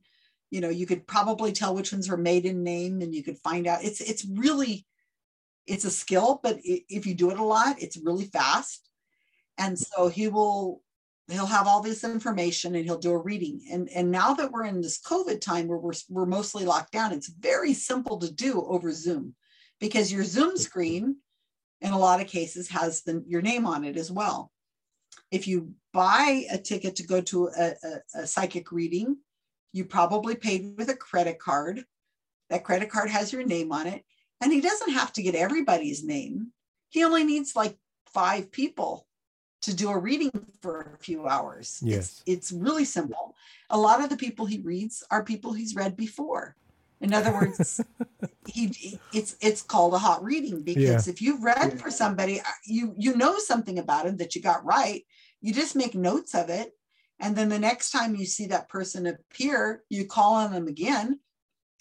you 0.50 0.60
know, 0.60 0.68
you 0.68 0.86
could 0.86 1.06
probably 1.06 1.52
tell 1.52 1.74
which 1.74 1.92
ones 1.92 2.08
were 2.08 2.16
maiden 2.16 2.62
name 2.62 3.02
and 3.02 3.14
you 3.14 3.22
could 3.22 3.38
find 3.38 3.66
out. 3.66 3.84
It's 3.84 4.00
it's 4.00 4.24
really 4.24 4.86
it's 5.66 5.84
a 5.84 5.90
skill, 5.90 6.40
but 6.42 6.58
if 6.64 7.06
you 7.06 7.14
do 7.14 7.30
it 7.30 7.38
a 7.38 7.44
lot, 7.44 7.80
it's 7.80 7.96
really 7.96 8.24
fast. 8.24 8.88
And 9.58 9.78
so 9.78 10.08
he 10.08 10.26
will 10.28 10.82
he'll 11.32 11.46
have 11.46 11.66
all 11.66 11.80
this 11.80 12.04
information 12.04 12.74
and 12.74 12.84
he'll 12.84 12.98
do 12.98 13.12
a 13.12 13.18
reading. 13.18 13.62
And 13.70 13.88
and 13.90 14.10
now 14.10 14.34
that 14.34 14.50
we're 14.50 14.64
in 14.64 14.80
this 14.80 15.00
COVID 15.00 15.40
time 15.40 15.68
where 15.68 15.78
we're 15.78 15.92
we're 16.08 16.26
mostly 16.26 16.64
locked 16.64 16.92
down, 16.92 17.12
it's 17.12 17.28
very 17.28 17.74
simple 17.74 18.18
to 18.18 18.32
do 18.32 18.64
over 18.66 18.92
Zoom 18.92 19.34
because 19.80 20.12
your 20.12 20.24
Zoom 20.24 20.56
screen 20.56 21.16
in 21.80 21.92
a 21.92 21.98
lot 21.98 22.20
of 22.20 22.26
cases 22.26 22.68
has 22.68 23.02
the, 23.02 23.24
your 23.26 23.42
name 23.42 23.66
on 23.66 23.84
it 23.84 23.96
as 23.96 24.10
well. 24.10 24.52
If 25.30 25.48
you 25.48 25.74
buy 25.92 26.44
a 26.50 26.58
ticket 26.58 26.96
to 26.96 27.06
go 27.06 27.20
to 27.22 27.48
a, 27.48 27.72
a, 27.82 28.20
a 28.20 28.26
psychic 28.26 28.70
reading, 28.70 29.16
you 29.72 29.84
probably 29.84 30.34
paid 30.34 30.74
with 30.76 30.90
a 30.90 30.96
credit 30.96 31.38
card. 31.38 31.84
That 32.50 32.64
credit 32.64 32.90
card 32.90 33.10
has 33.10 33.32
your 33.32 33.44
name 33.44 33.72
on 33.72 33.86
it. 33.86 34.04
And 34.40 34.52
he 34.52 34.60
doesn't 34.60 34.92
have 34.92 35.12
to 35.14 35.22
get 35.22 35.34
everybody's 35.34 36.04
name. 36.04 36.48
He 36.88 37.04
only 37.04 37.24
needs 37.24 37.54
like 37.54 37.78
five 38.12 38.50
people 38.50 39.06
to 39.62 39.74
do 39.74 39.90
a 39.90 39.98
reading 39.98 40.30
for 40.60 40.92
a 40.94 40.98
few 40.98 41.26
hours. 41.26 41.80
Yes. 41.84 42.22
It's, 42.26 42.50
it's 42.50 42.52
really 42.52 42.84
simple. 42.84 43.34
A 43.70 43.78
lot 43.78 44.02
of 44.02 44.08
the 44.08 44.16
people 44.16 44.46
he 44.46 44.60
reads 44.60 45.04
are 45.10 45.22
people 45.22 45.52
he's 45.52 45.74
read 45.74 45.96
before. 45.96 46.56
In 47.00 47.14
other 47.14 47.32
words, 47.32 47.80
he 48.46 48.98
it's 49.12 49.36
it's 49.40 49.62
called 49.62 49.94
a 49.94 49.98
hot 49.98 50.22
reading 50.22 50.62
because 50.62 51.08
if 51.08 51.22
you've 51.22 51.42
read 51.42 51.80
for 51.80 51.90
somebody, 51.90 52.40
uh, 52.40 52.44
you 52.66 52.94
you 52.98 53.16
know 53.16 53.38
something 53.38 53.78
about 53.78 54.06
him 54.06 54.18
that 54.18 54.36
you 54.36 54.42
got 54.42 54.64
right. 54.64 55.04
You 55.40 55.54
just 55.54 55.76
make 55.76 55.94
notes 55.94 56.34
of 56.34 56.50
it, 56.50 56.76
and 57.18 57.34
then 57.34 57.48
the 57.48 57.58
next 57.58 57.90
time 57.90 58.14
you 58.14 58.26
see 58.26 58.46
that 58.46 58.68
person 58.68 59.06
appear, 59.06 59.82
you 59.88 60.04
call 60.04 60.34
on 60.34 60.52
them 60.52 60.68
again, 60.68 61.20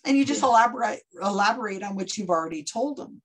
and 0.06 0.18
you 0.18 0.24
just 0.24 0.44
elaborate 0.44 1.02
elaborate 1.22 1.84
on 1.84 1.96
what 1.96 2.18
you've 2.18 2.30
already 2.30 2.64
told 2.64 2.96
them. 2.96 3.22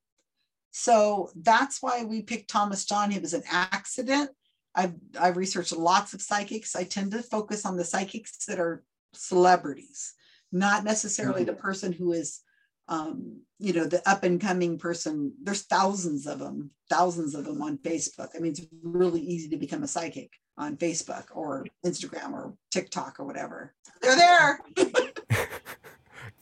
So 0.73 1.31
that's 1.37 1.81
why 1.81 2.03
we 2.03 2.23
picked 2.23 2.51
Thomas 2.51 2.85
John. 2.85 3.13
He 3.13 3.21
was 3.21 3.35
an 3.35 3.45
accident. 3.49 4.31
I've 4.75 4.95
I've 5.19 5.37
researched 5.37 5.77
lots 5.77 6.15
of 6.15 6.23
psychics. 6.23 6.75
I 6.75 6.85
tend 6.85 7.13
to 7.13 7.23
focus 7.23 7.65
on 7.65 7.77
the 7.77 7.85
psychics 7.85 8.45
that 8.47 8.59
are 8.59 8.83
celebrities, 9.13 10.15
not 10.53 10.85
necessarily 10.85 11.45
the 11.45 11.55
person 11.55 11.93
who 11.93 12.13
is 12.13 12.41
um, 12.89 13.41
you 13.59 13.73
know, 13.73 13.87
the 13.87 14.07
up 14.09 14.25
and 14.25 14.41
coming 14.41 14.79
person. 14.79 15.33
There's 15.43 15.63
thousands 15.63 16.27
of 16.27 16.39
them, 16.39 16.71
thousands 16.91 17.35
of 17.35 17.45
them 17.45 17.63
on 17.63 17.79
Facebook. 17.79 18.29
I 18.37 18.41
mean, 18.41 18.53
it's 18.53 18.67
really 18.83 19.21
easy 19.21 19.49
to 19.51 19.57
become 19.57 19.83
a 19.83 19.89
psychic 19.89 20.31
on 20.57 20.77
Facebook 20.77 21.25
or 21.33 21.67
Instagram 21.85 22.33
or 22.33 22.55
TikTok 22.71 23.19
or 23.19 23.25
whatever. 23.25 23.75
They're 24.03 24.17
there. 24.17 24.61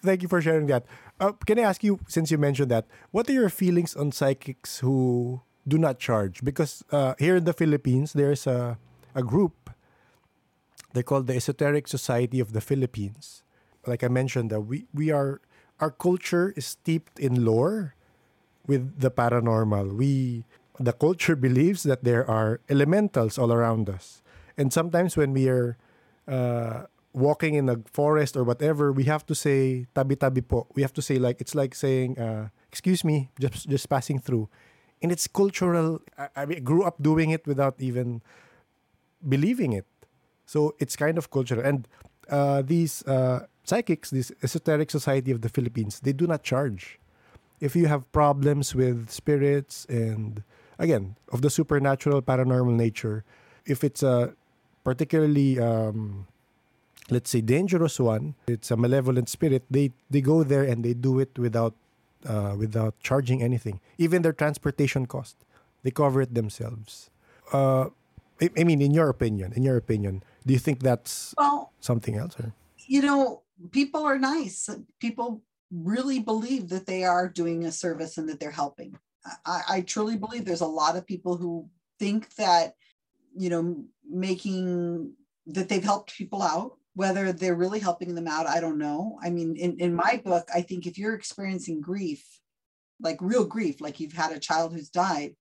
Thank 0.02 0.22
you 0.22 0.28
for 0.28 0.42
sharing 0.42 0.66
that. 0.66 0.84
Uh, 1.20 1.32
can 1.46 1.58
I 1.60 1.62
ask 1.62 1.84
you, 1.84 2.00
since 2.08 2.30
you 2.30 2.38
mentioned 2.38 2.70
that, 2.72 2.86
what 3.12 3.30
are 3.30 3.32
your 3.32 3.48
feelings 3.48 3.94
on 3.94 4.10
psychics 4.10 4.80
who 4.80 5.42
do 5.66 5.78
not 5.78 5.98
charge? 5.98 6.44
Because 6.44 6.84
uh, 6.90 7.14
here 7.18 7.36
in 7.36 7.44
the 7.44 7.52
Philippines, 7.52 8.12
there's 8.12 8.46
a, 8.46 8.78
a 9.14 9.22
group. 9.22 9.70
They 10.92 11.02
call 11.02 11.22
the 11.22 11.34
Esoteric 11.34 11.88
Society 11.88 12.40
of 12.40 12.52
the 12.52 12.60
Philippines. 12.60 13.42
Like 13.86 14.04
I 14.04 14.08
mentioned, 14.08 14.50
that 14.50 14.60
we, 14.60 14.86
we 14.92 15.10
are 15.10 15.40
our 15.80 15.90
culture 15.90 16.54
is 16.54 16.66
steeped 16.66 17.18
in 17.18 17.44
lore 17.44 17.94
with 18.66 19.00
the 19.00 19.10
paranormal. 19.10 19.96
We 19.96 20.44
the 20.78 20.92
culture 20.92 21.34
believes 21.34 21.82
that 21.82 22.04
there 22.04 22.28
are 22.28 22.60
elementals 22.68 23.38
all 23.38 23.52
around 23.52 23.90
us, 23.90 24.22
and 24.56 24.72
sometimes 24.72 25.16
when 25.16 25.32
we 25.32 25.48
are 25.48 25.76
uh, 26.28 26.86
walking 27.12 27.54
in 27.54 27.68
a 27.68 27.76
forest 27.90 28.36
or 28.36 28.44
whatever, 28.44 28.92
we 28.92 29.04
have 29.04 29.26
to 29.26 29.34
say 29.34 29.86
tabi 29.94 30.14
tabi 30.14 30.40
po. 30.40 30.66
We 30.74 30.82
have 30.82 30.94
to 30.94 31.02
say 31.02 31.18
like 31.18 31.40
it's 31.40 31.54
like 31.54 31.74
saying 31.74 32.18
uh, 32.18 32.48
excuse 32.68 33.02
me, 33.02 33.30
just 33.40 33.68
just 33.68 33.88
passing 33.88 34.18
through, 34.18 34.48
and 35.02 35.12
it's 35.12 35.26
cultural. 35.26 36.00
I, 36.16 36.28
I 36.36 36.46
mean, 36.46 36.64
grew 36.64 36.82
up 36.84 37.02
doing 37.02 37.30
it 37.30 37.46
without 37.46 37.76
even 37.78 38.22
believing 39.28 39.72
it, 39.72 39.86
so 40.46 40.74
it's 40.78 40.96
kind 40.96 41.18
of 41.18 41.30
cultural. 41.30 41.60
And 41.64 41.88
uh, 42.30 42.62
these 42.62 43.02
uh, 43.06 43.46
psychics, 43.64 44.10
this 44.10 44.32
esoteric 44.42 44.90
society 44.90 45.30
of 45.30 45.42
the 45.42 45.48
Philippines, 45.48 46.00
they 46.00 46.12
do 46.12 46.26
not 46.26 46.42
charge. 46.42 46.98
If 47.60 47.76
you 47.76 47.86
have 47.86 48.10
problems 48.12 48.74
with 48.74 49.10
spirits 49.10 49.86
and 49.88 50.42
again 50.78 51.16
of 51.32 51.42
the 51.42 51.50
supernatural, 51.50 52.22
paranormal 52.22 52.74
nature, 52.74 53.24
if 53.66 53.84
it's 53.84 54.02
a 54.02 54.34
particularly 54.82 55.60
um, 55.60 56.26
let's 57.10 57.30
say 57.30 57.40
dangerous 57.40 58.00
one, 58.00 58.34
it's 58.46 58.70
a 58.70 58.76
malevolent 58.76 59.28
spirit. 59.28 59.64
They 59.70 59.92
they 60.10 60.20
go 60.20 60.42
there 60.42 60.64
and 60.64 60.84
they 60.84 60.94
do 60.94 61.18
it 61.18 61.38
without 61.38 61.74
uh, 62.26 62.54
without 62.56 62.94
charging 63.00 63.42
anything, 63.42 63.80
even 63.98 64.22
their 64.22 64.32
transportation 64.32 65.06
cost. 65.06 65.36
They 65.82 65.90
cover 65.90 66.22
it 66.22 66.34
themselves. 66.34 67.10
Uh, 67.52 67.86
I, 68.40 68.50
I 68.58 68.64
mean, 68.64 68.80
in 68.80 68.92
your 68.92 69.08
opinion, 69.08 69.52
in 69.54 69.62
your 69.62 69.76
opinion, 69.76 70.22
do 70.46 70.52
you 70.52 70.58
think 70.58 70.80
that's 70.80 71.34
Well, 71.36 71.72
something 71.80 72.16
else? 72.16 72.38
Or? 72.38 72.54
you 72.86 73.02
know, 73.02 73.42
people 73.70 74.04
are 74.04 74.18
nice. 74.18 74.68
People 75.00 75.42
really 75.70 76.20
believe 76.20 76.68
that 76.68 76.86
they 76.86 77.04
are 77.04 77.28
doing 77.28 77.64
a 77.64 77.72
service 77.72 78.18
and 78.18 78.28
that 78.28 78.40
they're 78.40 78.50
helping. 78.50 78.98
I, 79.46 79.62
I 79.68 79.80
truly 79.82 80.16
believe 80.16 80.44
there's 80.44 80.60
a 80.60 80.66
lot 80.66 80.96
of 80.96 81.06
people 81.06 81.36
who 81.36 81.68
think 81.98 82.34
that, 82.34 82.74
you 83.36 83.48
know, 83.48 83.84
making 84.08 85.12
that 85.46 85.68
they've 85.68 85.82
helped 85.82 86.16
people 86.16 86.42
out. 86.42 86.76
Whether 86.94 87.32
they're 87.32 87.54
really 87.54 87.80
helping 87.80 88.14
them 88.14 88.28
out, 88.28 88.46
I 88.46 88.60
don't 88.60 88.78
know. 88.78 89.18
I 89.22 89.30
mean, 89.30 89.56
in, 89.56 89.78
in 89.78 89.94
my 89.94 90.14
mm-hmm. 90.14 90.28
book, 90.28 90.48
I 90.54 90.60
think 90.60 90.86
if 90.86 90.98
you're 90.98 91.14
experiencing 91.14 91.80
grief, 91.80 92.22
like 93.00 93.18
real 93.20 93.44
grief, 93.44 93.80
like 93.80 93.98
you've 93.98 94.12
had 94.12 94.32
a 94.32 94.38
child 94.38 94.72
who's 94.72 94.90
died, 94.90 95.34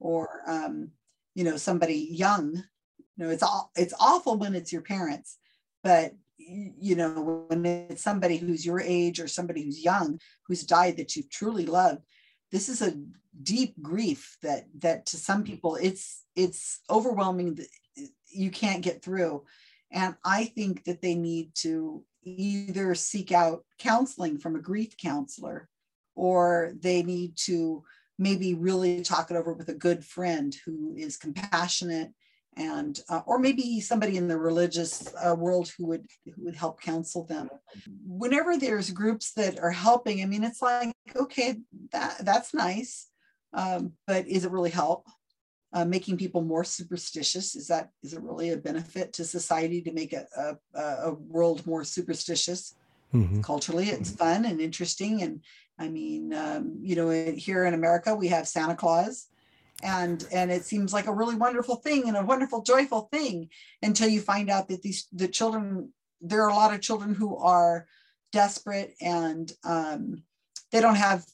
or 0.00 0.42
um, 0.46 0.90
you 1.34 1.44
know, 1.44 1.56
somebody 1.56 2.08
young, 2.10 2.54
you 2.56 3.24
know, 3.24 3.30
it's 3.30 3.42
all 3.42 3.70
it's 3.76 3.94
awful 4.00 4.36
when 4.38 4.54
it's 4.54 4.72
your 4.72 4.82
parents, 4.82 5.38
but 5.82 6.12
you 6.38 6.96
know, 6.96 7.46
when 7.48 7.66
it's 7.66 8.02
somebody 8.02 8.36
who's 8.36 8.64
your 8.64 8.80
age 8.80 9.20
or 9.20 9.28
somebody 9.28 9.62
who's 9.62 9.84
young 9.84 10.18
who's 10.46 10.62
died 10.62 10.96
that 10.96 11.14
you've 11.14 11.30
truly 11.30 11.66
loved, 11.66 12.02
this 12.50 12.68
is 12.68 12.80
a 12.82 12.96
deep 13.42 13.74
grief 13.82 14.36
that 14.42 14.64
that 14.78 15.06
to 15.06 15.16
some 15.16 15.42
mm-hmm. 15.42 15.52
people 15.52 15.76
it's 15.76 16.24
it's 16.34 16.80
overwhelming 16.90 17.54
that 17.54 17.68
uh, 17.98 18.06
you 18.28 18.50
can't 18.50 18.82
get 18.82 19.02
through. 19.02 19.44
And 19.90 20.16
I 20.24 20.44
think 20.44 20.84
that 20.84 21.00
they 21.00 21.14
need 21.14 21.54
to 21.56 22.04
either 22.22 22.94
seek 22.94 23.32
out 23.32 23.64
counseling 23.78 24.38
from 24.38 24.56
a 24.56 24.60
grief 24.60 24.96
counselor 24.96 25.68
or 26.14 26.72
they 26.78 27.02
need 27.02 27.36
to 27.36 27.82
maybe 28.18 28.54
really 28.54 29.02
talk 29.02 29.30
it 29.30 29.36
over 29.36 29.52
with 29.52 29.68
a 29.68 29.74
good 29.74 30.04
friend 30.04 30.54
who 30.64 30.94
is 30.96 31.16
compassionate 31.16 32.12
and 32.56 33.00
uh, 33.08 33.20
or 33.24 33.38
maybe 33.38 33.80
somebody 33.80 34.16
in 34.16 34.26
the 34.26 34.36
religious 34.36 35.14
uh, 35.24 35.34
world 35.34 35.70
who 35.78 35.86
would 35.86 36.06
who 36.24 36.44
would 36.44 36.56
help 36.56 36.80
counsel 36.80 37.24
them. 37.24 37.48
Whenever 38.04 38.56
there's 38.56 38.90
groups 38.90 39.32
that 39.34 39.60
are 39.60 39.70
helping 39.70 40.22
i 40.22 40.26
mean 40.26 40.42
it's 40.42 40.60
like 40.60 40.92
okay 41.14 41.56
that 41.92 42.16
that's 42.24 42.52
nice 42.52 43.06
um, 43.54 43.92
but 44.06 44.26
is 44.26 44.44
it 44.44 44.50
really 44.50 44.70
help 44.70 45.06
uh, 45.72 45.84
making 45.84 46.16
people 46.16 46.42
more 46.42 46.64
superstitious. 46.64 47.54
Is 47.54 47.68
that 47.68 47.90
is 48.02 48.14
it 48.14 48.22
really 48.22 48.50
a 48.50 48.56
benefit 48.56 49.12
to 49.14 49.24
society 49.24 49.82
to 49.82 49.92
make 49.92 50.12
a, 50.12 50.26
a, 50.74 50.80
a 50.80 51.14
world 51.14 51.66
more 51.66 51.84
superstitious? 51.84 52.74
Mhm. 53.14 53.42
culturally 53.42 53.88
it's 53.88 54.10
fun 54.10 54.44
and 54.44 54.60
interesting. 54.60 55.22
And 55.22 55.40
i 55.78 55.88
mean 55.88 56.34
um, 56.34 56.76
you 56.80 56.94
know 56.96 57.08
here 57.34 57.64
in 57.64 57.72
america 57.72 58.14
we 58.14 58.28
have 58.28 58.46
santa 58.48 58.74
claus. 58.76 59.28
And 59.82 60.26
and 60.32 60.50
it 60.50 60.64
seems 60.64 60.92
like 60.92 61.06
a 61.06 61.14
really 61.14 61.36
wonderful 61.36 61.76
thing 61.76 62.08
and 62.08 62.16
a 62.16 62.24
wonderful 62.24 62.62
joyful 62.62 63.08
thing 63.12 63.48
until 63.80 64.08
you 64.08 64.20
find 64.20 64.50
out 64.50 64.68
that 64.68 64.82
these 64.82 65.06
the 65.12 65.28
children 65.28 65.92
there 66.20 66.42
are 66.42 66.50
a 66.50 66.54
lot 66.54 66.74
of 66.74 66.80
children 66.80 67.14
who 67.14 67.36
are 67.36 67.86
desperate 68.32 68.94
and 69.00 69.52
um, 69.64 70.22
they 70.72 70.80
don't 70.80 70.96
have 70.96 71.24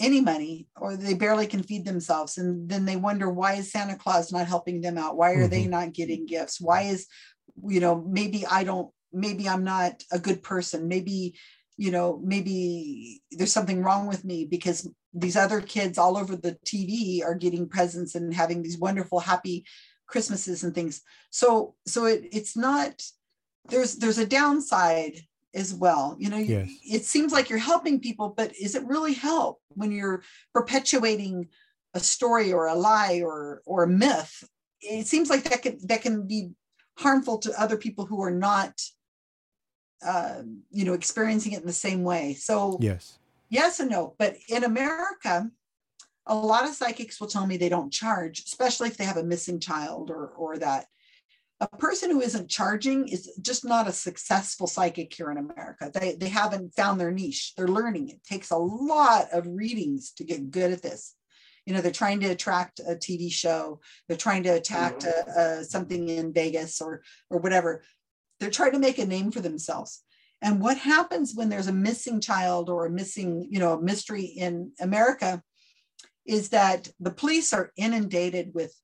any 0.00 0.20
money 0.20 0.66
or 0.76 0.96
they 0.96 1.14
barely 1.14 1.46
can 1.46 1.62
feed 1.62 1.84
themselves 1.84 2.36
and 2.38 2.68
then 2.68 2.84
they 2.84 2.96
wonder 2.96 3.30
why 3.30 3.54
is 3.54 3.70
santa 3.70 3.96
claus 3.96 4.32
not 4.32 4.46
helping 4.46 4.80
them 4.80 4.98
out? 4.98 5.16
Why 5.16 5.32
are 5.32 5.42
mm-hmm. 5.42 5.50
they 5.50 5.66
not 5.66 5.92
getting 5.92 6.26
gifts? 6.26 6.60
Why 6.60 6.82
is 6.82 7.06
you 7.62 7.78
know 7.80 8.04
maybe 8.08 8.44
i 8.46 8.64
don't 8.64 8.90
maybe 9.12 9.48
i'm 9.48 9.64
not 9.64 10.02
a 10.12 10.18
good 10.18 10.42
person. 10.42 10.88
Maybe 10.88 11.36
you 11.76 11.90
know 11.90 12.20
maybe 12.24 13.22
there's 13.32 13.52
something 13.52 13.82
wrong 13.82 14.06
with 14.06 14.24
me 14.24 14.44
because 14.44 14.88
these 15.12 15.36
other 15.36 15.60
kids 15.60 15.96
all 15.96 16.16
over 16.16 16.34
the 16.34 16.58
tv 16.66 17.24
are 17.24 17.34
getting 17.34 17.68
presents 17.68 18.14
and 18.16 18.34
having 18.34 18.62
these 18.62 18.78
wonderful 18.78 19.20
happy 19.20 19.64
christmases 20.06 20.64
and 20.64 20.74
things. 20.74 21.02
So 21.30 21.74
so 21.86 22.06
it, 22.06 22.24
it's 22.32 22.56
not 22.56 23.02
there's 23.68 23.96
there's 23.96 24.18
a 24.18 24.26
downside 24.26 25.20
as 25.54 25.72
well 25.72 26.16
you 26.18 26.28
know 26.28 26.36
yes. 26.36 26.68
it 26.84 27.04
seems 27.04 27.32
like 27.32 27.48
you're 27.48 27.58
helping 27.58 28.00
people 28.00 28.28
but 28.36 28.52
is 28.60 28.74
it 28.74 28.84
really 28.84 29.14
help 29.14 29.60
when 29.68 29.92
you're 29.92 30.22
perpetuating 30.52 31.48
a 31.94 32.00
story 32.00 32.52
or 32.52 32.66
a 32.66 32.74
lie 32.74 33.22
or 33.24 33.62
or 33.64 33.84
a 33.84 33.88
myth? 33.88 34.44
It 34.80 35.06
seems 35.06 35.30
like 35.30 35.44
that 35.44 35.62
can 35.62 35.78
that 35.86 36.02
can 36.02 36.26
be 36.26 36.50
harmful 36.98 37.38
to 37.38 37.60
other 37.60 37.76
people 37.76 38.04
who 38.04 38.22
are 38.22 38.30
not 38.30 38.80
uh, 40.04 40.42
you 40.70 40.84
know 40.84 40.92
experiencing 40.92 41.52
it 41.52 41.60
in 41.60 41.66
the 41.66 41.72
same 41.72 42.02
way. 42.02 42.34
So 42.34 42.78
yes. 42.80 43.18
yes 43.48 43.80
and 43.80 43.90
no 43.90 44.14
but 44.18 44.36
in 44.48 44.64
america 44.64 45.50
a 46.26 46.34
lot 46.34 46.64
of 46.64 46.74
psychics 46.74 47.20
will 47.20 47.28
tell 47.28 47.46
me 47.46 47.56
they 47.56 47.68
don't 47.68 47.92
charge 47.92 48.40
especially 48.40 48.88
if 48.88 48.96
they 48.96 49.04
have 49.04 49.18
a 49.18 49.22
missing 49.22 49.60
child 49.60 50.10
or 50.10 50.28
or 50.28 50.58
that 50.58 50.86
a 51.60 51.68
person 51.68 52.10
who 52.10 52.20
isn't 52.20 52.50
charging 52.50 53.08
is 53.08 53.30
just 53.40 53.64
not 53.64 53.88
a 53.88 53.92
successful 53.92 54.66
psychic 54.66 55.14
here 55.14 55.30
in 55.30 55.38
America. 55.38 55.90
They, 55.92 56.16
they 56.16 56.28
haven't 56.28 56.74
found 56.74 57.00
their 57.00 57.12
niche. 57.12 57.52
They're 57.56 57.68
learning. 57.68 58.08
It 58.08 58.24
takes 58.24 58.50
a 58.50 58.56
lot 58.56 59.28
of 59.32 59.46
readings 59.46 60.12
to 60.16 60.24
get 60.24 60.50
good 60.50 60.72
at 60.72 60.82
this. 60.82 61.14
You 61.64 61.72
know, 61.72 61.80
they're 61.80 61.92
trying 61.92 62.20
to 62.20 62.28
attract 62.28 62.80
a 62.80 62.94
TV 62.94 63.32
show. 63.32 63.80
They're 64.08 64.16
trying 64.16 64.42
to 64.42 64.50
attract 64.50 65.04
mm-hmm. 65.04 65.38
a, 65.38 65.60
a, 65.60 65.64
something 65.64 66.08
in 66.08 66.32
Vegas 66.32 66.80
or 66.80 67.02
or 67.30 67.38
whatever. 67.38 67.82
They're 68.40 68.50
trying 68.50 68.72
to 68.72 68.78
make 68.78 68.98
a 68.98 69.06
name 69.06 69.30
for 69.30 69.40
themselves. 69.40 70.02
And 70.42 70.60
what 70.60 70.76
happens 70.76 71.34
when 71.34 71.48
there's 71.48 71.68
a 71.68 71.72
missing 71.72 72.20
child 72.20 72.68
or 72.68 72.84
a 72.84 72.90
missing, 72.90 73.48
you 73.50 73.58
know, 73.58 73.80
mystery 73.80 74.24
in 74.24 74.72
America 74.78 75.42
is 76.26 76.50
that 76.50 76.88
the 77.00 77.10
police 77.10 77.54
are 77.54 77.72
inundated 77.78 78.52
with, 78.52 78.74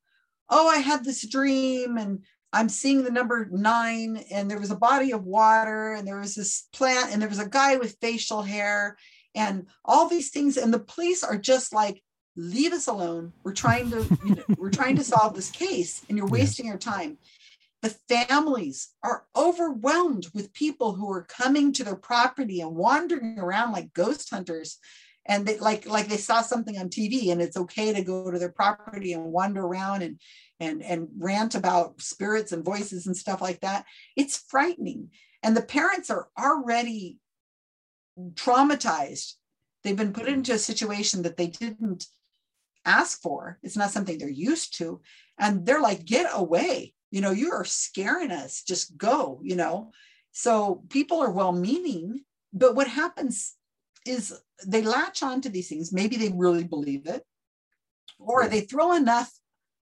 oh, 0.49 0.69
I 0.69 0.79
had 0.79 1.05
this 1.05 1.27
dream 1.29 1.99
and 1.99 2.25
I'm 2.53 2.69
seeing 2.69 3.05
the 3.05 3.11
number 3.11 3.49
nine, 3.51 4.25
and 4.31 4.51
there 4.51 4.59
was 4.59 4.71
a 4.71 4.77
body 4.77 5.13
of 5.13 5.25
water, 5.25 5.95
and 5.95 6.07
there 6.07 6.19
was 6.19 6.35
this 6.35 6.69
plant, 6.73 7.13
and 7.13 7.23
there 7.23 7.29
was 7.29 7.39
a 7.39 7.49
guy 7.49 7.77
with 7.77 7.99
facial 8.01 8.43
hair, 8.43 8.97
and 9.35 9.67
all 9.85 10.09
these 10.09 10.31
things. 10.31 10.57
And 10.57 10.75
the 10.75 10.81
police 10.81 11.23
are 11.23 11.39
just 11.39 11.73
like, 11.73 12.03
leave 12.37 12.73
us 12.73 12.89
alone. 12.89 13.33
We're 13.45 13.53
trying 13.53 13.91
to, 13.91 14.19
you 14.25 14.35
know, 14.35 14.45
we're 14.57 14.71
trying 14.71 14.97
to 14.97 15.05
solve 15.05 15.35
this 15.35 15.51
case, 15.51 16.05
and 16.09 16.19
you're 16.19 16.27
wasting 16.27 16.67
yeah. 16.67 16.73
your 16.73 16.79
time. 16.79 17.19
The 17.83 17.97
families 18.09 18.91
are 19.03 19.25
overwhelmed 19.35 20.27
with 20.35 20.53
people 20.53 20.93
who 20.93 21.11
are 21.11 21.23
coming 21.23 21.73
to 21.75 21.85
their 21.85 21.97
property 21.97 22.61
and 22.61 22.75
wandering 22.75 23.39
around 23.39 23.73
like 23.73 23.95
ghost 23.95 24.29
hunters 24.31 24.79
and 25.27 25.47
they 25.47 25.59
like 25.59 25.87
like 25.87 26.09
they 26.09 26.17
saw 26.17 26.43
something 26.43 26.77
on 26.79 26.89
TV 26.89 27.31
and 27.31 27.41
it's 27.41 27.57
okay 27.57 27.93
to 27.93 28.03
go 28.03 28.31
to 28.31 28.39
their 28.39 28.51
property 28.51 29.13
and 29.13 29.25
wander 29.25 29.63
around 29.63 30.03
and 30.03 30.21
and 30.61 30.83
and 30.83 31.09
rant 31.19 31.55
about 31.55 32.01
spirits 32.01 32.53
and 32.53 32.65
voices 32.65 33.07
and 33.07 33.17
stuff 33.17 33.41
like 33.41 33.61
that 33.61 33.85
it's 34.17 34.45
frightening. 34.49 35.11
And 35.43 35.57
the 35.57 35.63
parents 35.63 36.11
are 36.11 36.29
already 36.39 37.19
traumatized. 38.35 39.35
They've 39.83 39.97
been 39.97 40.13
put 40.13 40.29
into 40.29 40.53
a 40.53 40.59
situation 40.59 41.23
that 41.23 41.39
they 41.39 41.47
didn't 41.47 42.05
ask 42.85 43.21
for. 43.23 43.59
It's 43.63 43.77
not 43.77 43.91
something 43.91 44.19
they're 44.19 44.29
used 44.29 44.77
to. 44.79 45.01
And 45.39 45.65
they're 45.65 45.81
like 45.81 46.05
get 46.05 46.31
away. 46.33 46.95
You 47.11 47.23
know 47.23 47.31
you 47.31 47.51
are 47.53 47.65
scaring 47.65 48.31
us. 48.31 48.63
Just 48.63 48.97
go 48.97 49.41
you 49.43 49.57
know? 49.57 49.93
So 50.33 50.85
people 50.91 51.21
are 51.21 51.33
well 51.33 51.53
meaning 51.53 52.25
but 52.53 52.75
what 52.75 52.89
happens 52.89 53.55
is 54.07 54.35
they 54.67 54.83
latch 54.83 55.23
on 55.23 55.41
to 55.43 55.49
these 55.49 55.69
things. 55.69 55.93
Maybe 55.93 56.17
they 56.17 56.33
really 56.35 56.65
believe 56.65 57.07
it 57.07 57.25
or 58.19 58.49
they 58.49 58.63
throw 58.63 58.93
enough 58.93 59.31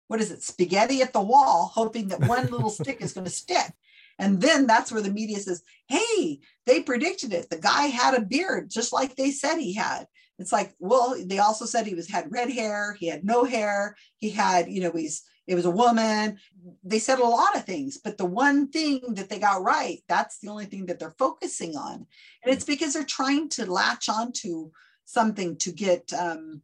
what 0.08 0.22
is 0.22 0.32
it, 0.32 0.44
spaghetti 0.44 1.02
at 1.02 1.14
the 1.14 1.22
wall, 1.22 1.72
hoping 1.74 2.08
that 2.10 2.28
one 2.28 2.48
little 2.52 2.70
stick 2.70 3.02
is 3.02 3.14
going 3.14 3.26
to 3.26 3.32
stick. 3.32 3.72
And 4.20 4.42
then 4.42 4.66
that's 4.66 4.92
where 4.92 5.02
the 5.02 5.12
media 5.12 5.38
says, 5.40 5.62
hey, 5.88 6.40
they 6.66 6.82
predicted 6.82 7.34
it. 7.34 7.50
The 7.50 7.60
guy 7.60 7.88
had 7.88 8.16
a 8.16 8.22
beard, 8.22 8.70
just 8.70 8.92
like 8.92 9.16
they 9.16 9.32
said 9.32 9.58
he 9.58 9.74
had. 9.74 10.08
It's 10.40 10.52
like, 10.52 10.74
well, 10.80 11.16
they 11.24 11.40
also 11.40 11.66
said 11.66 11.86
he 11.86 11.96
was 11.96 12.10
had 12.10 12.32
red 12.32 12.52
hair, 12.52 12.96
he 13.00 13.08
had 13.08 13.24
no 13.24 13.44
hair, 13.44 13.96
he 14.18 14.30
had, 14.30 14.70
you 14.70 14.82
know, 14.82 14.92
he's 14.92 15.24
it 15.48 15.56
was 15.56 15.66
a 15.66 15.72
woman. 15.72 16.38
They 16.84 17.00
said 17.00 17.20
a 17.20 17.26
lot 17.26 17.56
of 17.56 17.64
things, 17.64 17.98
but 17.98 18.18
the 18.18 18.26
one 18.26 18.68
thing 18.68 19.14
that 19.14 19.30
they 19.30 19.40
got 19.40 19.64
right, 19.64 20.04
that's 20.10 20.40
the 20.40 20.50
only 20.50 20.66
thing 20.66 20.88
that 20.88 21.00
they're 21.00 21.16
focusing 21.18 21.78
on. 21.78 22.06
And 22.44 22.54
it's 22.54 22.66
because 22.66 22.94
they're 22.94 23.06
trying 23.06 23.48
to 23.50 23.72
latch 23.72 24.10
onto 24.10 24.72
something 25.06 25.56
to 25.60 25.72
get 25.72 26.12
um, 26.14 26.62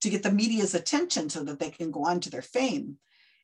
to 0.00 0.10
get 0.10 0.22
the 0.22 0.32
media's 0.32 0.74
attention 0.74 1.28
so 1.28 1.44
that 1.44 1.58
they 1.58 1.70
can 1.70 1.90
go 1.90 2.04
on 2.04 2.20
to 2.20 2.30
their 2.30 2.42
fame. 2.42 2.96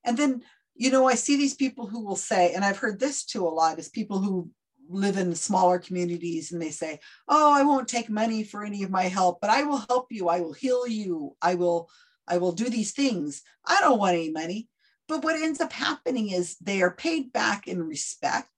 And 0.05 0.17
then, 0.17 0.43
you 0.75 0.91
know, 0.91 1.07
I 1.09 1.15
see 1.15 1.37
these 1.37 1.55
people 1.55 1.87
who 1.87 2.05
will 2.05 2.17
say, 2.17 2.55
and 2.55 2.65
I've 2.65 2.79
heard 2.79 2.99
this 2.99 3.25
too 3.25 3.47
a 3.47 3.49
lot, 3.49 3.79
is 3.79 3.89
people 3.89 4.19
who 4.19 4.51
live 4.89 5.17
in 5.17 5.35
smaller 5.35 5.79
communities 5.79 6.53
and 6.53 6.63
they 6.63 6.71
say, 6.71 7.01
Oh, 7.29 7.53
I 7.53 7.63
won't 7.63 7.89
take 7.89 8.09
money 8.09 8.45
for 8.45 8.65
any 8.65 8.83
of 8.83 8.91
my 8.91 9.05
help, 9.05 9.41
but 9.41 9.51
I 9.51 9.65
will 9.65 9.85
help 9.89 10.07
you. 10.11 10.29
I 10.29 10.41
will 10.41 10.53
heal 10.53 10.87
you. 10.87 11.37
I 11.43 11.55
will, 11.55 11.91
I 12.29 12.39
will 12.39 12.53
do 12.53 12.69
these 12.71 12.93
things. 12.93 13.43
I 13.65 13.79
don't 13.81 13.99
want 13.99 14.15
any 14.15 14.31
money. 14.31 14.69
But 15.09 15.25
what 15.25 15.37
ends 15.37 15.61
up 15.61 15.73
happening 15.73 16.31
is 16.31 16.57
they 16.57 16.83
are 16.83 16.91
paid 16.91 17.33
back 17.33 17.69
in 17.69 17.83
respect. 17.83 18.51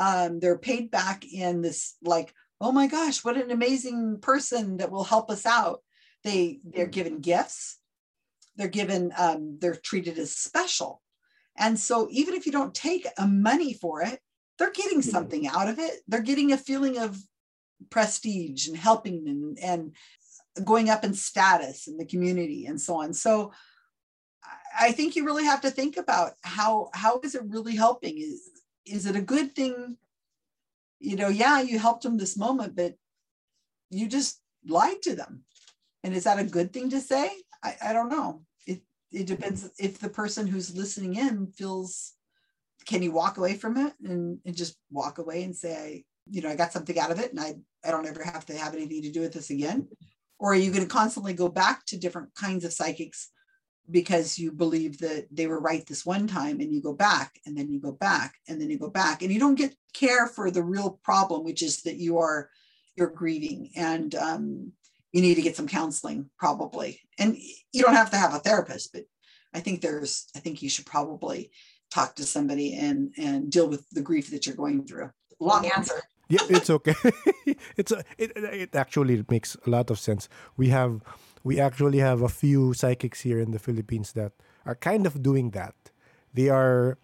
Um, 0.00 0.40
they're 0.40 0.58
paid 0.58 0.90
back 0.90 1.24
in 1.24 1.62
this, 1.62 1.96
like, 2.02 2.32
oh 2.60 2.72
my 2.72 2.86
gosh, 2.86 3.24
what 3.24 3.36
an 3.36 3.50
amazing 3.50 4.18
person 4.20 4.76
that 4.78 4.90
will 4.90 5.04
help 5.04 5.30
us 5.30 5.46
out. 5.46 5.80
They 6.24 6.60
they're 6.64 6.86
given 6.86 7.20
gifts. 7.20 7.78
They're 8.56 8.68
given 8.68 9.12
um, 9.16 9.58
they're 9.60 9.76
treated 9.76 10.18
as 10.18 10.34
special, 10.34 11.00
and 11.56 11.78
so 11.78 12.08
even 12.10 12.34
if 12.34 12.44
you 12.44 12.52
don't 12.52 12.74
take 12.74 13.06
a 13.16 13.26
money 13.26 13.72
for 13.72 14.02
it, 14.02 14.20
they're 14.58 14.72
getting 14.72 15.00
mm. 15.00 15.04
something 15.04 15.46
out 15.46 15.68
of 15.68 15.78
it. 15.78 16.00
They're 16.08 16.20
getting 16.20 16.52
a 16.52 16.58
feeling 16.58 16.98
of 16.98 17.18
prestige 17.90 18.66
and 18.66 18.76
helping 18.76 19.28
and, 19.28 19.58
and 19.58 20.64
going 20.64 20.90
up 20.90 21.04
in 21.04 21.14
status 21.14 21.86
in 21.86 21.96
the 21.96 22.04
community 22.04 22.66
and 22.66 22.80
so 22.80 22.96
on. 22.96 23.14
So 23.14 23.52
I 24.78 24.92
think 24.92 25.16
you 25.16 25.24
really 25.24 25.44
have 25.44 25.60
to 25.62 25.70
think 25.70 25.96
about 25.96 26.32
how 26.42 26.90
how 26.94 27.20
is 27.20 27.34
it 27.34 27.42
really 27.46 27.76
helping? 27.76 28.18
Is 28.18 28.50
is 28.86 29.06
it 29.06 29.16
a 29.16 29.22
good 29.22 29.54
thing? 29.54 29.96
You 31.00 31.16
know, 31.16 31.28
yeah, 31.28 31.60
you 31.60 31.78
helped 31.78 32.02
them 32.02 32.18
this 32.18 32.36
moment, 32.36 32.74
but 32.74 32.94
you 33.90 34.08
just 34.08 34.40
lied 34.66 35.02
to 35.02 35.14
them. 35.14 35.44
And 36.04 36.14
is 36.14 36.24
that 36.24 36.38
a 36.38 36.44
good 36.44 36.72
thing 36.72 36.90
to 36.90 37.00
say? 37.00 37.30
I, 37.62 37.76
I 37.86 37.92
don't 37.92 38.08
know. 38.08 38.42
It 38.66 38.82
it 39.10 39.26
depends 39.26 39.70
if 39.78 39.98
the 39.98 40.08
person 40.08 40.46
who's 40.46 40.76
listening 40.76 41.16
in 41.16 41.48
feels 41.48 42.14
can 42.86 43.02
you 43.02 43.12
walk 43.12 43.36
away 43.36 43.54
from 43.54 43.76
it 43.76 43.92
and, 44.02 44.38
and 44.46 44.56
just 44.56 44.76
walk 44.90 45.18
away 45.18 45.42
and 45.42 45.54
say, 45.54 46.04
you 46.30 46.40
know, 46.40 46.48
I 46.48 46.56
got 46.56 46.72
something 46.72 46.98
out 46.98 47.10
of 47.10 47.20
it 47.20 47.30
and 47.30 47.40
I, 47.40 47.54
I 47.84 47.90
don't 47.90 48.06
ever 48.06 48.24
have 48.24 48.46
to 48.46 48.56
have 48.56 48.74
anything 48.74 49.02
to 49.02 49.10
do 49.10 49.20
with 49.20 49.34
this 49.34 49.50
again? 49.50 49.88
Or 50.38 50.52
are 50.52 50.56
you 50.56 50.70
going 50.70 50.84
to 50.84 50.88
constantly 50.88 51.34
go 51.34 51.48
back 51.48 51.84
to 51.86 51.98
different 51.98 52.34
kinds 52.34 52.64
of 52.64 52.72
psychics 52.72 53.30
because 53.90 54.38
you 54.38 54.52
believe 54.52 54.98
that 54.98 55.26
they 55.30 55.46
were 55.46 55.60
right 55.60 55.84
this 55.86 56.06
one 56.06 56.26
time 56.26 56.60
and 56.60 56.72
you 56.72 56.80
go 56.80 56.94
back 56.94 57.38
and 57.46 57.56
then 57.56 57.70
you 57.70 57.80
go 57.80 57.92
back 57.92 58.34
and 58.48 58.60
then 58.60 58.70
you 58.70 58.78
go 58.78 58.88
back 58.90 59.22
and 59.22 59.32
you 59.32 59.40
don't 59.40 59.54
get 59.54 59.74
care 59.92 60.26
for 60.26 60.50
the 60.50 60.62
real 60.62 60.98
problem, 61.02 61.44
which 61.44 61.62
is 61.62 61.82
that 61.82 61.96
you 61.96 62.18
are 62.18 62.50
you're 62.96 63.10
grieving 63.10 63.70
and 63.76 64.14
um, 64.14 64.72
you 65.12 65.22
need 65.22 65.36
to 65.36 65.42
get 65.42 65.56
some 65.56 65.68
counseling 65.68 66.30
probably. 66.38 67.00
And 67.18 67.36
you 67.72 67.82
don't 67.82 67.94
have 67.94 68.10
to 68.10 68.16
have 68.16 68.34
a 68.34 68.38
therapist 68.38 68.92
but 68.92 69.04
i 69.54 69.60
think 69.60 69.80
there's 69.80 70.26
i 70.36 70.38
think 70.38 70.62
you 70.62 70.68
should 70.68 70.86
probably 70.86 71.50
talk 71.90 72.14
to 72.16 72.24
somebody 72.24 72.74
and 72.74 73.12
and 73.16 73.50
deal 73.50 73.68
with 73.68 73.88
the 73.90 74.02
grief 74.02 74.30
that 74.30 74.46
you're 74.46 74.56
going 74.56 74.84
through. 74.84 75.10
Long 75.40 75.70
answer. 75.76 76.00
Yeah 76.28 76.44
it's 76.48 76.70
okay. 76.70 76.94
It's 77.76 77.92
a, 77.92 78.04
it, 78.18 78.32
it 78.36 78.76
actually 78.76 79.24
makes 79.30 79.56
a 79.66 79.70
lot 79.70 79.90
of 79.90 79.98
sense. 79.98 80.28
We 80.56 80.68
have 80.68 81.00
we 81.42 81.58
actually 81.58 81.98
have 81.98 82.20
a 82.22 82.28
few 82.28 82.74
psychics 82.74 83.20
here 83.22 83.40
in 83.40 83.50
the 83.52 83.58
philippines 83.58 84.12
that 84.12 84.32
are 84.66 84.74
kind 84.74 85.06
of 85.06 85.22
doing 85.22 85.50
that. 85.50 85.74
They 86.34 86.50
are 86.50 86.98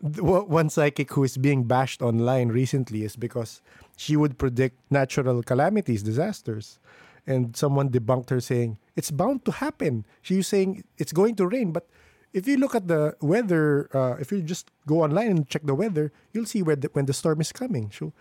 one 0.00 0.70
psychic 0.70 1.12
who 1.12 1.24
is 1.24 1.36
being 1.36 1.64
bashed 1.64 2.00
online 2.00 2.48
recently 2.48 3.02
is 3.04 3.16
because 3.16 3.60
she 3.96 4.16
would 4.16 4.38
predict 4.38 4.78
natural 4.90 5.42
calamities 5.42 6.02
disasters 6.02 6.78
and 7.26 7.56
someone 7.56 7.90
debunked 7.90 8.30
her 8.30 8.40
saying 8.40 8.78
it's 8.96 9.10
bound 9.10 9.44
to 9.44 9.52
happen. 9.52 10.06
She 10.22 10.36
was 10.36 10.48
saying 10.48 10.84
it's 10.98 11.12
going 11.12 11.36
to 11.36 11.46
rain, 11.46 11.72
but 11.72 11.88
if 12.32 12.46
you 12.46 12.56
look 12.56 12.74
at 12.74 12.86
the 12.86 13.16
weather, 13.20 13.88
uh, 13.94 14.16
if 14.20 14.30
you 14.30 14.42
just 14.42 14.70
go 14.86 15.02
online 15.02 15.28
and 15.30 15.48
check 15.48 15.62
the 15.64 15.74
weather, 15.74 16.12
you'll 16.32 16.46
see 16.46 16.62
where 16.62 16.76
the, 16.76 16.88
when 16.92 17.06
the 17.06 17.12
storm 17.12 17.40
is 17.40 17.52
coming. 17.52 17.90
So 17.90 18.12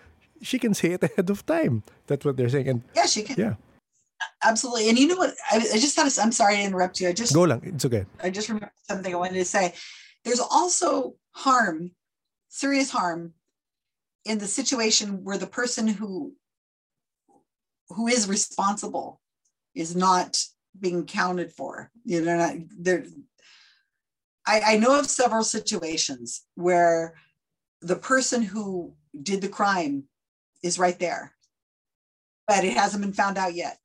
she 0.41 0.57
can 0.57 0.73
say 0.73 0.93
it 0.93 1.03
ahead 1.07 1.29
of 1.29 1.45
time. 1.45 1.83
That's 2.07 2.25
what 2.25 2.37
they're 2.37 2.49
saying. 2.49 2.67
And 2.67 2.83
Yeah, 2.95 3.05
she 3.05 3.23
can. 3.23 3.35
yeah, 3.37 3.53
Absolutely. 4.43 4.89
And 4.89 4.97
you 4.97 5.07
know 5.07 5.17
what? 5.17 5.35
I, 5.51 5.57
I 5.57 5.77
just 5.77 5.95
had 5.95 6.09
to, 6.09 6.21
I'm 6.21 6.31
sorry 6.31 6.55
to 6.57 6.63
interrupt 6.63 6.99
you. 6.99 7.07
I 7.09 7.13
just 7.13 7.33
go 7.33 7.43
lang. 7.43 7.61
It's 7.63 7.85
okay. 7.85 8.05
I 8.23 8.29
just 8.29 8.49
remembered 8.49 8.71
something 8.87 9.13
I 9.13 9.17
wanted 9.17 9.35
to 9.35 9.45
say. 9.45 9.73
There's 10.23 10.39
also 10.39 11.15
harm, 11.31 11.91
serious 12.49 12.89
harm, 12.89 13.33
in 14.25 14.37
the 14.37 14.47
situation 14.47 15.23
where 15.23 15.37
the 15.37 15.47
person 15.47 15.87
who 15.87 16.33
who 17.89 18.07
is 18.07 18.27
responsible 18.27 19.19
is 19.75 19.95
not 19.95 20.41
being 20.79 21.05
counted 21.05 21.51
for. 21.51 21.91
You 22.05 22.21
know, 22.21 22.37
not 22.37 22.55
there. 22.77 23.05
I, 24.45 24.61
I 24.65 24.77
know 24.77 24.99
of 24.99 25.07
several 25.07 25.43
situations 25.43 26.45
where 26.55 27.15
the 27.81 27.95
person 27.95 28.41
who 28.41 28.93
did 29.21 29.41
the 29.41 29.49
crime 29.49 30.03
is 30.63 30.79
right 30.79 30.97
there, 30.99 31.33
but 32.47 32.63
it 32.63 32.75
hasn't 32.75 33.03
been 33.03 33.13
found 33.13 33.37
out 33.37 33.53
yet 33.53 33.77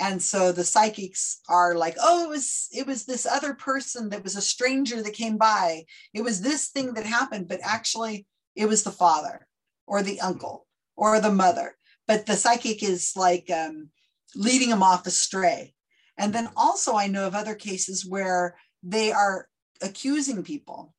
and 0.00 0.22
so 0.22 0.52
the 0.52 0.64
psychics 0.64 1.40
are 1.48 1.74
like 1.74 1.96
oh 2.00 2.24
it 2.24 2.28
was 2.28 2.68
it 2.72 2.86
was 2.86 3.04
this 3.04 3.26
other 3.26 3.54
person 3.54 4.08
that 4.10 4.22
was 4.22 4.36
a 4.36 4.40
stranger 4.42 5.02
that 5.02 5.12
came 5.12 5.36
by 5.36 5.84
it 6.14 6.22
was 6.22 6.40
this 6.40 6.68
thing 6.68 6.94
that 6.94 7.06
happened 7.06 7.48
but 7.48 7.60
actually 7.62 8.26
it 8.54 8.66
was 8.66 8.82
the 8.82 8.90
father 8.90 9.46
or 9.86 10.02
the 10.02 10.20
uncle 10.20 10.66
or 10.96 11.20
the 11.20 11.32
mother 11.32 11.76
but 12.08 12.26
the 12.26 12.34
psychic 12.34 12.82
is 12.82 13.12
like 13.14 13.48
um, 13.50 13.90
leading 14.34 14.70
them 14.70 14.82
off 14.82 15.06
astray 15.06 15.74
and 16.18 16.32
then 16.32 16.48
also 16.56 16.96
i 16.96 17.06
know 17.06 17.26
of 17.26 17.34
other 17.34 17.54
cases 17.54 18.04
where 18.04 18.56
they 18.82 19.12
are 19.12 19.48
accusing 19.82 20.42
people 20.42 20.94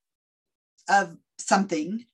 of 0.89 1.17
something 1.37 2.05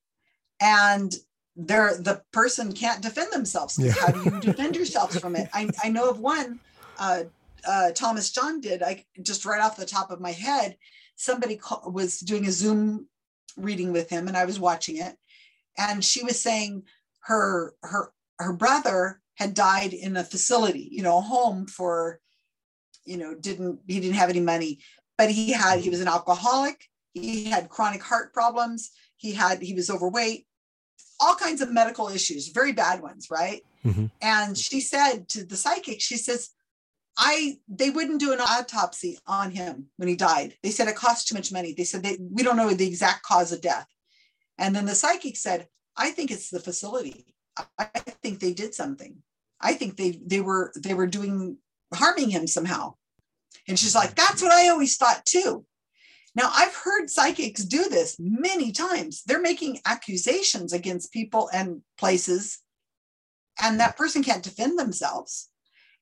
and 0.59 1.15
they're 1.55 1.95
the 1.97 2.21
person 2.33 2.73
can't 2.73 3.01
defend 3.01 3.31
themselves. 3.31 3.79
Yeah. 3.79 3.93
how 3.93 4.07
do 4.07 4.23
you 4.23 4.39
defend 4.41 4.75
yourselves 4.75 5.19
from 5.19 5.35
it 5.35 5.47
I, 5.53 5.69
I 5.83 5.89
know 5.89 6.09
of 6.09 6.19
one 6.19 6.59
uh, 6.97 7.23
uh, 7.67 7.91
Thomas 7.91 8.31
John 8.31 8.61
did. 8.61 8.83
I 8.83 9.05
just 9.21 9.45
right 9.45 9.61
off 9.61 9.77
the 9.77 9.85
top 9.85 10.11
of 10.11 10.21
my 10.21 10.31
head, 10.31 10.77
somebody 11.15 11.57
ca- 11.57 11.89
was 11.89 12.19
doing 12.19 12.45
a 12.45 12.51
Zoom 12.51 13.07
reading 13.57 13.91
with 13.91 14.09
him, 14.09 14.27
and 14.27 14.37
I 14.37 14.45
was 14.45 14.59
watching 14.59 14.97
it, 14.97 15.15
and 15.77 16.03
she 16.03 16.23
was 16.23 16.39
saying 16.39 16.83
her 17.21 17.73
her 17.81 18.11
her 18.39 18.53
brother 18.53 19.21
had 19.35 19.53
died 19.53 19.93
in 19.93 20.17
a 20.17 20.23
facility, 20.23 20.87
you 20.91 21.03
know, 21.03 21.17
a 21.17 21.21
home 21.21 21.67
for, 21.67 22.19
you 23.05 23.17
know, 23.17 23.35
didn't 23.35 23.79
he 23.87 23.99
didn't 23.99 24.15
have 24.15 24.29
any 24.29 24.39
money, 24.39 24.79
but 25.17 25.29
he 25.29 25.51
had 25.51 25.79
he 25.79 25.89
was 25.89 26.01
an 26.01 26.07
alcoholic, 26.07 26.85
he 27.13 27.45
had 27.45 27.69
chronic 27.69 28.01
heart 28.01 28.33
problems, 28.33 28.91
he 29.17 29.33
had 29.33 29.61
he 29.61 29.73
was 29.73 29.89
overweight, 29.89 30.47
all 31.19 31.35
kinds 31.35 31.61
of 31.61 31.71
medical 31.71 32.09
issues, 32.09 32.49
very 32.49 32.71
bad 32.71 33.01
ones, 33.01 33.27
right? 33.29 33.63
Mhm. 33.83 34.11
And 34.21 34.57
she 34.57 34.81
said 34.81 35.29
to 35.29 35.45
the 35.45 35.57
psychic, 35.57 36.01
she 36.01 36.17
says, 36.17 36.49
I 37.17 37.59
they 37.67 37.89
wouldn't 37.89 38.19
do 38.19 38.33
an 38.33 38.41
autopsy 38.41 39.17
on 39.25 39.51
him 39.51 39.87
when 39.97 40.09
he 40.09 40.15
died. 40.15 40.55
They 40.63 40.71
said 40.71 40.87
it 40.87 40.95
cost 40.95 41.27
too 41.27 41.35
much 41.35 41.51
money. 41.51 41.73
They 41.73 41.83
said 41.85 42.03
they, 42.03 42.17
we 42.19 42.43
don't 42.43 42.57
know 42.57 42.73
the 42.73 42.87
exact 42.87 43.23
cause 43.23 43.51
of 43.51 43.61
death. 43.61 43.87
And 44.57 44.75
then 44.75 44.85
the 44.85 44.95
psychic 44.95 45.37
said, 45.37 45.67
I 45.97 46.11
think 46.11 46.31
it's 46.31 46.49
the 46.49 46.59
facility. 46.59 47.34
I, 47.77 47.85
think 48.21 48.39
they 48.39 48.53
did 48.53 48.73
something. 48.73 49.17
I 49.61 49.73
think 49.73 49.97
they 49.97 50.19
they 50.25 50.41
were 50.41 50.71
they 50.75 50.93
were 50.93 51.07
doing 51.07 51.57
harming 51.93 52.29
him 52.29 52.47
somehow. 52.47 52.95
And 53.67 53.79
she's 53.79 53.95
like, 53.95 54.15
that's 54.15 54.41
what 54.41 54.51
I 54.51 54.69
always 54.69 54.97
thought 54.97 55.25
too. 55.25 55.65
Now 56.35 56.51
I've 56.53 56.75
heard 56.75 57.09
psychics 57.09 57.63
do 57.63 57.87
this 57.89 58.17
many 58.19 58.71
times. 58.71 59.23
They're 59.25 59.41
making 59.41 59.79
accusations 59.85 60.73
against 60.73 61.13
people 61.13 61.49
and 61.53 61.81
places, 61.97 62.59
and 63.61 63.79
that 63.79 63.97
person 63.97 64.23
can't 64.23 64.43
defend 64.43 64.77
themselves. 64.77 65.49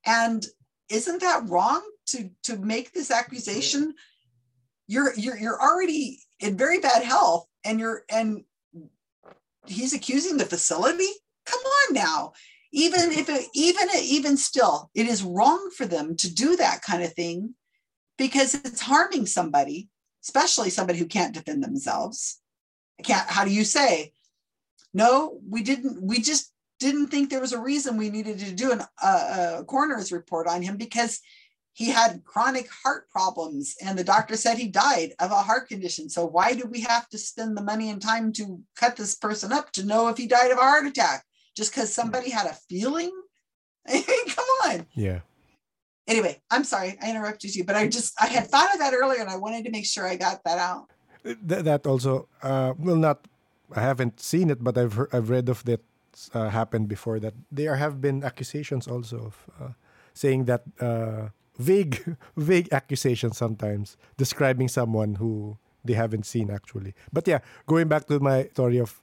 And 0.06 0.46
isn't 0.90 1.22
that 1.22 1.48
wrong 1.48 1.84
to 2.08 2.30
to 2.44 2.58
make 2.58 2.94
this 2.94 3.12
accusation 3.12 3.94
you're 4.88 5.14
you're 5.16 5.38
you're 5.38 5.62
already 5.62 6.20
in 6.40 6.58
very 6.58 6.80
bad 6.80 7.04
health 7.04 7.48
and 7.64 7.80
you're 7.80 8.04
and 8.10 8.44
he's 9.66 9.94
accusing 9.94 10.38
the 10.38 10.46
facility 10.46 11.10
come 11.46 11.62
on 11.62 11.94
now. 11.94 12.34
Even 12.72 13.12
if 13.12 13.30
it 13.30 13.48
even 13.54 13.88
even 14.02 14.38
still 14.38 14.90
it 14.96 15.08
is 15.08 15.24
wrong 15.24 15.70
for 15.76 15.86
them 15.86 16.16
to 16.18 16.34
do 16.34 16.56
that 16.56 16.82
kind 16.82 17.04
of 17.04 17.14
thing 17.14 17.54
because 18.18 18.56
it's 18.56 18.82
harming 18.82 19.26
somebody 19.26 19.90
especially 20.24 20.70
somebody 20.70 20.98
who 20.98 21.06
can't 21.06 21.34
defend 21.34 21.64
themselves. 21.64 22.40
Can't 23.04 23.30
how 23.30 23.44
do 23.44 23.52
you 23.52 23.64
say 23.64 24.14
no 24.94 25.40
we 25.48 25.62
didn't 25.62 26.02
we 26.02 26.20
just 26.20 26.52
didn't 26.80 27.08
think 27.08 27.30
there 27.30 27.42
was 27.42 27.54
a 27.54 27.62
reason 27.62 27.98
we 27.98 28.10
needed 28.10 28.40
to 28.40 28.52
do 28.52 28.72
an, 28.72 28.82
uh, 29.02 29.58
a 29.60 29.66
coroner's 29.66 30.12
report 30.12 30.48
on 30.48 30.62
him 30.62 30.78
because 30.78 31.20
he 31.74 31.90
had 31.90 32.24
chronic 32.24 32.70
heart 32.84 33.10
problems 33.10 33.76
and 33.84 33.98
the 33.98 34.04
doctor 34.04 34.36
said 34.36 34.58
he 34.58 34.68
died 34.68 35.14
of 35.20 35.32
a 35.32 35.36
heart 35.36 35.68
condition. 35.68 36.08
So 36.08 36.26
why 36.26 36.54
do 36.54 36.66
we 36.68 36.82
have 36.82 37.10
to 37.10 37.18
spend 37.18 37.58
the 37.58 37.64
money 37.64 37.90
and 37.90 38.02
time 38.02 38.32
to 38.34 38.62
cut 38.76 38.96
this 38.96 39.16
person 39.16 39.52
up 39.52 39.72
to 39.72 39.86
know 39.86 40.08
if 40.08 40.18
he 40.18 40.28
died 40.28 40.52
of 40.52 40.60
a 40.60 40.62
heart 40.62 40.86
attack 40.86 41.26
just 41.56 41.74
because 41.74 41.94
somebody 41.94 42.30
had 42.30 42.48
a 42.48 42.54
feeling? 42.70 43.12
Come 43.88 44.46
on. 44.66 44.86
Yeah. 44.94 45.20
Anyway, 46.08 46.42
I'm 46.52 46.64
sorry 46.64 46.98
I 47.02 47.10
interrupted 47.10 47.56
you, 47.56 47.64
but 47.64 47.76
I 47.76 47.88
just 47.88 48.14
I 48.20 48.28
had 48.28 48.48
thought 48.48 48.74
of 48.74 48.80
that 48.80 48.94
earlier 48.94 49.22
and 49.22 49.30
I 49.30 49.38
wanted 49.38 49.64
to 49.66 49.72
make 49.72 49.86
sure 49.86 50.06
I 50.06 50.16
got 50.16 50.44
that 50.44 50.60
out. 50.60 50.92
Th- 51.24 51.64
that 51.64 51.88
also 51.88 52.28
uh, 52.42 52.74
well 52.78 52.98
not 52.98 53.28
I 53.72 53.82
haven't 53.82 54.20
seen 54.20 54.50
it 54.50 54.64
but 54.64 54.78
I've 54.78 54.94
heard, 54.94 55.10
I've 55.14 55.30
read 55.30 55.48
of 55.48 55.64
that 55.64 55.80
uh, 56.34 56.50
happened 56.50 56.90
before 56.90 57.20
that 57.22 57.34
there 57.52 57.76
have 57.76 58.02
been 58.02 58.24
accusations 58.24 58.88
also 58.88 59.32
of 59.32 59.36
uh, 59.60 59.70
saying 60.14 60.46
that 60.46 60.64
uh, 60.82 61.30
vague 61.58 62.18
vague 62.38 62.68
accusations 62.74 63.38
sometimes 63.38 63.96
describing 64.18 64.68
someone 64.68 65.16
who 65.16 65.58
they 65.86 65.94
haven't 65.94 66.26
seen 66.26 66.52
actually 66.52 66.94
but 67.12 67.28
yeah 67.28 67.40
going 67.68 67.88
back 67.88 68.06
to 68.08 68.20
my 68.20 68.44
story 68.52 68.78
of 68.78 69.02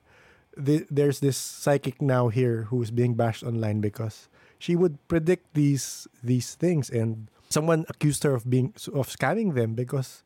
the, 0.56 0.86
there's 0.90 1.20
this 1.20 1.36
psychic 1.36 2.00
now 2.02 2.28
here 2.28 2.64
who's 2.70 2.90
being 2.90 3.14
bashed 3.14 3.42
online 3.42 3.80
because 3.80 4.28
she 4.58 4.76
would 4.76 4.98
predict 5.08 5.54
these 5.54 6.06
these 6.22 6.54
things 6.54 6.90
and 6.90 7.28
someone 7.48 7.84
accused 7.88 8.22
her 8.24 8.34
of 8.34 8.48
being 8.48 8.74
of 8.92 9.08
scamming 9.08 9.54
them 9.54 9.74
because 9.74 10.22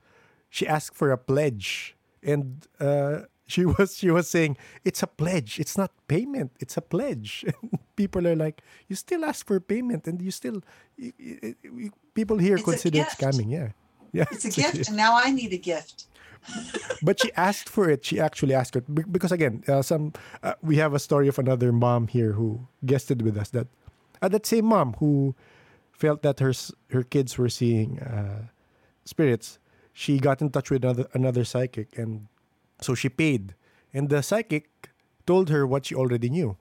she 0.51 0.67
asked 0.67 0.95
for 0.97 1.11
a 1.13 1.19
pledge. 1.19 1.97
And 2.23 2.67
uh, 2.81 3.29
she 3.47 3.65
was 3.77 3.97
she 3.97 4.11
was 4.11 4.29
saying 4.29 4.57
it's 4.85 5.03
a 5.03 5.07
pledge. 5.07 5.61
It's 5.61 5.77
not 5.77 5.93
payment. 6.09 6.53
It's 6.59 6.77
a 6.77 6.83
pledge. 6.83 7.45
People 7.97 8.27
are 8.27 8.35
like 8.37 8.63
you 8.89 8.97
still 8.97 9.25
ask 9.25 9.47
for 9.47 9.61
payment 9.61 10.07
and 10.09 10.21
you 10.23 10.31
still 10.31 10.63
you, 10.97 11.13
you- 11.19 11.55
you- 11.63 11.93
people 12.15 12.39
here 12.39 12.55
It's 12.57 12.65
consider 12.65 12.99
it 12.99 13.09
scamming. 13.09 13.51
Yeah 13.51 13.71
yeah 14.15 14.25
It's 14.31 14.47
a 14.47 14.51
gift 14.63 14.89
and 14.89 14.97
now 14.97 15.13
I 15.25 15.29
need 15.31 15.53
a 15.53 15.63
gift. 15.73 16.07
but 17.03 17.17
she 17.21 17.33
asked 17.37 17.69
for 17.69 17.89
it. 17.89 18.05
She 18.05 18.21
actually 18.21 18.55
asked 18.55 18.77
it 18.77 18.85
because 19.17 19.33
again, 19.33 19.65
uh, 19.67 19.81
some 19.83 20.13
uh, 20.43 20.55
we 20.63 20.77
have 20.77 20.93
a 20.95 20.99
story 20.99 21.29
of 21.29 21.39
another 21.39 21.73
mom 21.73 22.07
here 22.09 22.33
who 22.39 22.69
guested 22.85 23.23
with 23.23 23.37
us 23.43 23.49
that 23.57 23.67
uh, 24.23 24.29
that 24.29 24.45
same 24.47 24.67
mom 24.67 24.93
who 25.01 25.35
felt 25.93 26.21
that 26.23 26.41
her 26.45 26.53
her 26.93 27.03
kids 27.03 27.39
were 27.39 27.49
seeing 27.49 27.99
uh, 28.01 28.49
spirits. 29.05 29.59
She 29.93 30.19
got 30.19 30.43
in 30.43 30.51
touch 30.51 30.69
with 30.71 30.85
another 30.85 31.07
another 31.15 31.45
psychic, 31.45 31.97
and 31.97 32.29
so 32.81 32.95
she 32.95 33.09
paid. 33.09 33.55
And 33.97 34.11
the 34.13 34.21
psychic 34.23 34.91
told 35.25 35.49
her 35.49 35.67
what 35.67 35.87
she 35.87 35.95
already 35.95 36.29
knew, 36.29 36.57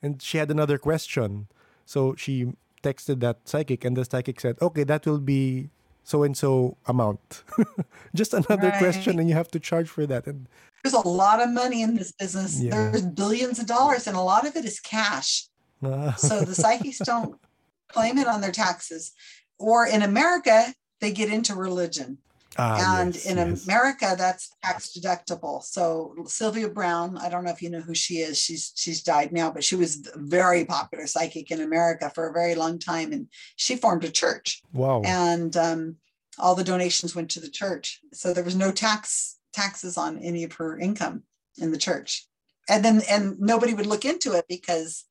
and 0.00 0.22
she 0.22 0.38
had 0.38 0.50
another 0.50 0.78
question. 0.78 1.48
So 1.84 2.14
she 2.16 2.56
texted 2.82 3.20
that 3.20 3.44
psychic, 3.44 3.84
and 3.84 3.96
the 4.00 4.04
psychic 4.08 4.40
said, 4.40 4.56
"Okay, 4.62 4.84
that 4.88 5.04
will 5.04 5.20
be." 5.20 5.68
So 6.04 6.22
and 6.22 6.36
so 6.36 6.76
amount, 6.86 7.42
just 8.14 8.34
another 8.34 8.70
question, 8.78 9.18
and 9.18 9.28
you 9.28 9.34
have 9.34 9.50
to 9.52 9.58
charge 9.58 9.88
for 9.88 10.06
that. 10.06 10.26
And 10.26 10.46
There's 10.82 10.94
a 10.94 11.08
lot 11.08 11.40
of 11.40 11.50
money 11.50 11.80
in 11.82 11.96
this 11.96 12.12
business. 12.12 12.60
Yeah. 12.60 12.90
There's 12.90 13.06
billions 13.06 13.58
of 13.58 13.66
dollars 13.66 14.06
and 14.06 14.16
a 14.16 14.20
lot 14.20 14.46
of 14.46 14.54
it 14.54 14.64
is 14.64 14.78
cash. 14.80 15.46
uh, 15.82 16.12
So 16.14 16.40
the 16.42 16.54
psychics 16.54 16.98
don't 17.04 17.40
claim 17.88 18.18
it 18.18 18.26
on 18.28 18.42
their 18.42 18.52
taxes. 18.52 19.12
Or 19.58 19.86
in 19.86 20.02
America, 20.02 20.74
they 21.00 21.10
get 21.10 21.30
into 21.32 21.54
religion. 21.54 22.18
Ah, 22.56 23.00
and 23.00 23.14
yes, 23.14 23.26
in 23.26 23.36
yes. 23.36 23.64
America, 23.64 24.14
that's 24.16 24.54
tax 24.62 24.96
deductible. 24.96 25.62
So 25.62 26.14
Sylvia 26.26 26.68
Browne, 26.68 27.18
I 27.18 27.28
don't 27.28 27.44
know 27.44 27.50
if 27.50 27.62
you 27.62 27.70
know 27.70 27.80
who 27.80 27.94
she 27.94 28.18
is. 28.18 28.38
She's 28.38 28.72
she's 28.76 29.02
died 29.02 29.32
now, 29.32 29.50
but 29.50 29.64
she 29.64 29.76
was 29.76 30.06
a 30.14 30.18
very 30.18 30.64
popular 30.64 31.06
psychic 31.06 31.50
in 31.50 31.60
America 31.60 32.10
for 32.14 32.28
a 32.28 32.32
very 32.32 32.54
long 32.54 32.78
time, 32.78 33.12
and 33.12 33.28
she 33.56 33.76
formed 33.76 34.04
a 34.04 34.10
church, 34.10 34.62
wow, 34.72 35.02
and 35.04 35.56
um, 35.56 35.96
all 36.38 36.54
the 36.54 36.64
donations 36.64 37.14
went 37.14 37.30
to 37.32 37.40
the 37.40 37.50
church. 37.50 38.00
So 38.12 38.32
there 38.32 38.44
was 38.44 38.56
no 38.56 38.70
tax 38.70 39.38
taxes 39.52 39.96
on 39.96 40.18
any 40.18 40.44
of 40.44 40.52
her 40.54 40.78
income 40.78 41.24
in 41.58 41.72
the 41.72 41.78
church, 41.78 42.26
and 42.68 42.84
then 42.84 43.02
and 43.10 43.38
nobody 43.40 43.74
would 43.74 43.86
look 43.86 44.04
into 44.04 44.32
it 44.32 44.46
because 44.48 45.04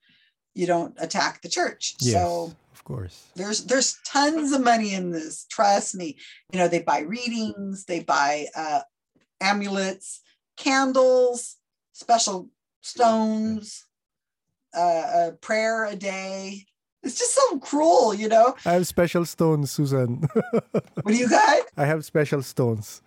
you 0.53 0.67
don't 0.67 0.95
attack 0.99 1.41
the 1.41 1.49
church. 1.49 1.95
yes, 1.99 2.13
So 2.13 2.53
of 2.84 2.95
course. 2.95 3.27
There's 3.36 3.63
there's 3.63 3.97
tons 4.05 4.51
of 4.51 4.61
money 4.61 4.93
in 4.93 5.11
this. 5.11 5.45
Trust 5.49 5.95
me. 5.95 6.17
You 6.51 6.59
know, 6.59 6.67
they 6.67 6.81
buy 6.81 6.99
readings, 6.99 7.86
they 7.86 8.01
buy 8.01 8.47
uh, 8.55 8.81
amulets, 9.39 10.21
candles, 10.57 11.55
special 11.93 12.49
stones, 12.81 13.86
uh, 14.75 15.29
a 15.29 15.31
prayer 15.39 15.86
a 15.86 15.95
day. 15.95 16.65
It's 17.03 17.17
just 17.17 17.36
so 17.36 17.59
cruel, 17.59 18.13
you 18.13 18.27
know. 18.27 18.55
I 18.65 18.73
have 18.73 18.88
special 18.88 19.25
stones, 19.25 19.71
Susan. 19.71 20.23
What 20.71 21.07
do 21.07 21.15
you 21.15 21.29
got? 21.29 21.63
I 21.77 21.86
have 21.86 22.05
special 22.05 22.41
stones. 22.41 23.01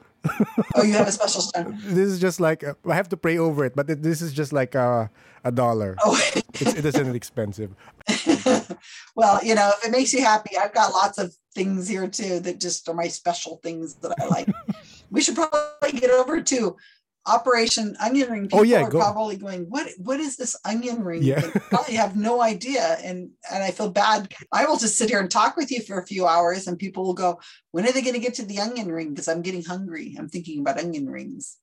Oh, 0.74 0.82
you 0.82 0.92
have 0.92 1.08
a 1.08 1.12
special 1.12 1.40
stone. 1.40 1.78
This 1.84 2.08
is 2.08 2.18
just 2.18 2.40
like 2.40 2.64
uh, 2.64 2.74
I 2.88 2.94
have 2.94 3.08
to 3.10 3.16
pray 3.16 3.38
over 3.38 3.64
it, 3.64 3.74
but 3.74 3.86
this 4.02 4.20
is 4.20 4.32
just 4.32 4.52
like 4.52 4.74
a, 4.74 5.10
a 5.44 5.52
dollar. 5.52 5.96
Oh. 6.04 6.20
It's, 6.60 6.74
it 6.74 6.84
isn't 6.84 7.14
expensive. 7.14 7.74
well, 9.16 9.44
you 9.44 9.54
know, 9.54 9.72
if 9.76 9.86
it 9.86 9.90
makes 9.90 10.12
you 10.12 10.22
happy, 10.22 10.56
I've 10.56 10.74
got 10.74 10.92
lots 10.92 11.18
of 11.18 11.34
things 11.54 11.88
here 11.88 12.06
too 12.08 12.40
that 12.40 12.60
just 12.60 12.88
are 12.88 12.94
my 12.94 13.08
special 13.08 13.60
things 13.62 13.94
that 13.96 14.14
I 14.20 14.26
like. 14.26 14.48
we 15.10 15.20
should 15.20 15.34
probably 15.34 15.92
get 15.92 16.10
over 16.10 16.42
to 16.42 16.76
Operation 17.26 17.96
Onion 18.00 18.30
Ring. 18.30 18.42
People 18.42 18.60
Oh, 18.60 18.62
yeah, 18.62 18.82
are 18.82 18.90
go. 18.90 18.98
probably 18.98 19.36
going, 19.36 19.66
"What? 19.68 19.88
What 19.98 20.20
is 20.20 20.36
this 20.36 20.56
onion 20.64 21.02
ring?" 21.02 21.22
Yeah. 21.22 21.40
Probably 21.70 21.94
have 21.96 22.16
no 22.16 22.40
idea, 22.42 22.98
and 23.02 23.30
and 23.50 23.62
I 23.62 23.70
feel 23.70 23.90
bad. 23.90 24.32
I 24.52 24.64
will 24.66 24.76
just 24.78 24.96
sit 24.96 25.10
here 25.10 25.18
and 25.20 25.30
talk 25.30 25.56
with 25.56 25.70
you 25.70 25.82
for 25.82 25.98
a 25.98 26.06
few 26.06 26.26
hours, 26.26 26.66
and 26.66 26.78
people 26.78 27.04
will 27.04 27.14
go, 27.14 27.40
"When 27.72 27.86
are 27.86 27.92
they 27.92 28.02
going 28.02 28.14
to 28.14 28.20
get 28.20 28.34
to 28.34 28.44
the 28.44 28.58
onion 28.60 28.90
ring?" 28.92 29.10
Because 29.10 29.28
I'm 29.28 29.42
getting 29.42 29.64
hungry. 29.64 30.14
I'm 30.18 30.28
thinking 30.28 30.60
about 30.60 30.78
onion 30.78 31.10
rings. 31.10 31.58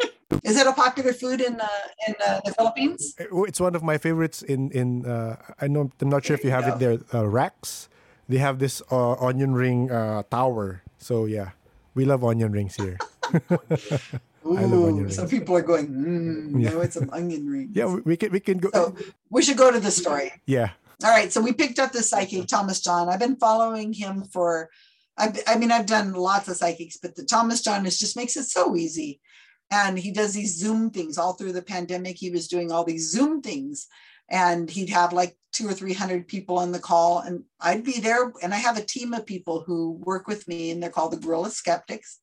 is 0.44 0.56
it 0.56 0.66
a 0.66 0.72
popular 0.72 1.12
food 1.12 1.40
in 1.40 1.60
uh, 1.60 1.68
in 2.06 2.14
uh, 2.26 2.40
the 2.44 2.52
Philippines? 2.54 3.14
Oh, 3.32 3.44
It's 3.44 3.60
one 3.60 3.74
of 3.74 3.82
my 3.82 3.98
favorites 3.98 4.42
in 4.42 4.70
in. 4.72 5.04
Uh, 5.04 5.36
I 5.60 5.68
know 5.68 5.90
I'm 6.00 6.08
not 6.08 6.24
sure 6.24 6.34
if 6.36 6.44
you 6.44 6.50
have 6.50 6.66
it 6.68 6.78
there. 6.78 6.98
Uh, 7.12 7.28
Racks. 7.28 7.88
They 8.28 8.36
have 8.38 8.58
this 8.60 8.82
uh, 8.92 9.16
onion 9.24 9.54
ring 9.56 9.90
uh, 9.90 10.22
tower. 10.30 10.82
So 10.98 11.24
yeah, 11.24 11.56
we 11.96 12.04
love 12.04 12.20
onion 12.24 12.52
rings 12.52 12.76
here. 12.76 12.98
I 14.44 14.64
love 14.64 14.84
onion 14.84 15.06
Ooh, 15.06 15.10
so 15.10 15.22
rings. 15.22 15.30
people 15.30 15.56
are 15.56 15.62
going, 15.62 15.88
mm, 15.88 16.62
Yeah. 16.62 16.70
no, 16.70 16.80
it's 16.80 16.96
an 16.96 17.10
onion 17.12 17.46
ring. 17.50 17.70
Yeah, 17.72 17.86
we, 18.04 18.16
can 18.16 18.32
we 18.32 18.40
can 18.40 18.58
go. 18.58 18.70
So 18.72 18.94
we 19.30 19.42
should 19.42 19.56
go 19.56 19.70
to 19.70 19.80
the 19.80 19.90
story. 19.90 20.32
yeah, 20.46 20.70
All 21.04 21.10
right. 21.10 21.32
So 21.32 21.40
we 21.40 21.52
picked 21.52 21.78
up 21.78 21.92
the 21.92 22.02
psychic, 22.02 22.46
Thomas 22.46 22.80
John. 22.80 23.08
I've 23.08 23.18
been 23.20 23.36
following 23.36 23.92
him 23.92 24.24
for, 24.24 24.70
I, 25.18 25.32
I 25.46 25.58
mean, 25.58 25.70
I've 25.72 25.86
done 25.86 26.12
lots 26.14 26.48
of 26.48 26.56
psychics, 26.56 26.96
but 26.96 27.14
the 27.16 27.24
Thomas 27.24 27.62
John 27.62 27.84
is 27.86 27.98
just 27.98 28.16
makes 28.16 28.36
it 28.36 28.44
so 28.44 28.74
easy. 28.76 29.20
And 29.70 29.98
he 29.98 30.12
does 30.12 30.32
these 30.32 30.56
Zoom 30.56 30.90
things 30.90 31.18
all 31.18 31.34
through 31.34 31.52
the 31.52 31.62
pandemic. 31.62 32.16
He 32.16 32.30
was 32.30 32.48
doing 32.48 32.72
all 32.72 32.84
these 32.84 33.10
Zoom 33.10 33.42
things 33.42 33.86
and 34.30 34.70
he'd 34.70 34.88
have 34.90 35.12
like 35.12 35.36
two 35.52 35.68
or 35.68 35.72
300 35.72 36.26
people 36.26 36.58
on 36.58 36.72
the 36.72 36.78
call. 36.78 37.18
And 37.20 37.44
I'd 37.60 37.84
be 37.84 38.00
there. 38.00 38.32
And 38.42 38.54
I 38.54 38.58
have 38.58 38.78
a 38.78 38.84
team 38.84 39.12
of 39.12 39.26
people 39.26 39.60
who 39.66 39.92
work 40.02 40.26
with 40.26 40.48
me 40.48 40.70
and 40.70 40.82
they're 40.82 40.90
called 40.90 41.12
the 41.12 41.18
Guerrilla 41.18 41.50
Skeptics. 41.50 42.18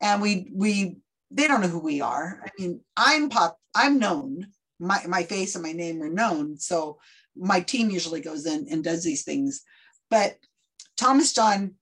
And 0.00 0.20
we, 0.22 0.50
we, 0.52 0.96
they 1.30 1.46
don't 1.46 1.60
know 1.60 1.68
who 1.68 1.78
we 1.78 2.00
are. 2.00 2.40
I 2.44 2.48
mean, 2.58 2.80
I'm 2.96 3.28
pop, 3.28 3.58
I'm 3.74 3.98
known. 3.98 4.48
My, 4.80 5.02
my 5.06 5.24
face 5.24 5.54
and 5.54 5.64
my 5.64 5.72
name 5.72 6.02
are 6.02 6.08
known. 6.08 6.58
So 6.58 6.98
my 7.36 7.60
team 7.60 7.90
usually 7.90 8.20
goes 8.20 8.46
in 8.46 8.66
and 8.70 8.82
does 8.82 9.04
these 9.04 9.24
things. 9.24 9.62
But 10.10 10.36
Thomas 10.96 11.32
John, 11.32 11.74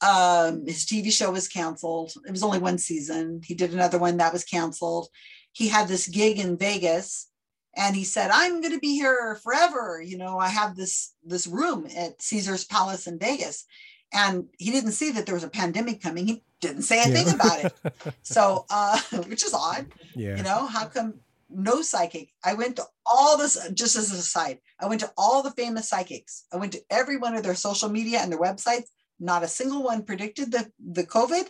um, 0.00 0.64
his 0.66 0.86
TV 0.86 1.12
show 1.12 1.30
was 1.30 1.48
canceled. 1.48 2.12
It 2.26 2.30
was 2.30 2.42
only 2.42 2.58
one 2.58 2.78
season. 2.78 3.42
He 3.44 3.54
did 3.54 3.72
another 3.72 3.98
one 3.98 4.16
that 4.16 4.32
was 4.32 4.44
canceled. 4.44 5.08
He 5.52 5.68
had 5.68 5.88
this 5.88 6.08
gig 6.08 6.38
in 6.38 6.56
Vegas 6.56 7.28
and 7.76 7.94
he 7.94 8.04
said, 8.04 8.30
I'm 8.32 8.60
going 8.60 8.72
to 8.72 8.80
be 8.80 8.94
here 8.94 9.38
forever. 9.42 10.02
You 10.04 10.18
know, 10.18 10.38
I 10.38 10.48
have 10.48 10.76
this, 10.76 11.14
this 11.24 11.46
room 11.46 11.86
at 11.96 12.20
Caesar's 12.22 12.64
Palace 12.64 13.06
in 13.06 13.18
Vegas. 13.18 13.66
And 14.12 14.46
he 14.58 14.70
didn't 14.70 14.92
see 14.92 15.12
that 15.12 15.26
there 15.26 15.34
was 15.34 15.44
a 15.44 15.48
pandemic 15.48 16.02
coming. 16.02 16.26
He 16.26 16.42
didn't 16.60 16.82
say 16.82 17.00
a 17.00 17.04
thing 17.04 17.28
about 17.32 17.64
it. 17.64 17.72
So, 18.22 18.66
uh, 18.70 19.00
which 19.28 19.44
is 19.44 19.54
odd 19.54 19.86
yeah. 20.14 20.36
you 20.36 20.42
know 20.42 20.66
how 20.66 20.86
come 20.86 21.14
no 21.48 21.82
psychic 21.82 22.30
i 22.44 22.54
went 22.54 22.76
to 22.76 22.84
all 23.04 23.36
this 23.36 23.58
just 23.74 23.96
as 23.96 24.12
an 24.12 24.18
aside 24.18 24.58
i 24.78 24.86
went 24.86 25.00
to 25.00 25.10
all 25.16 25.42
the 25.42 25.50
famous 25.52 25.88
psychics 25.88 26.44
i 26.52 26.56
went 26.56 26.72
to 26.72 26.82
every 26.90 27.16
one 27.16 27.34
of 27.34 27.42
their 27.42 27.54
social 27.54 27.88
media 27.88 28.20
and 28.20 28.30
their 28.30 28.38
websites 28.38 28.86
not 29.18 29.42
a 29.42 29.48
single 29.48 29.82
one 29.82 30.04
predicted 30.04 30.52
the 30.52 30.70
the 30.92 31.04
covid 31.04 31.48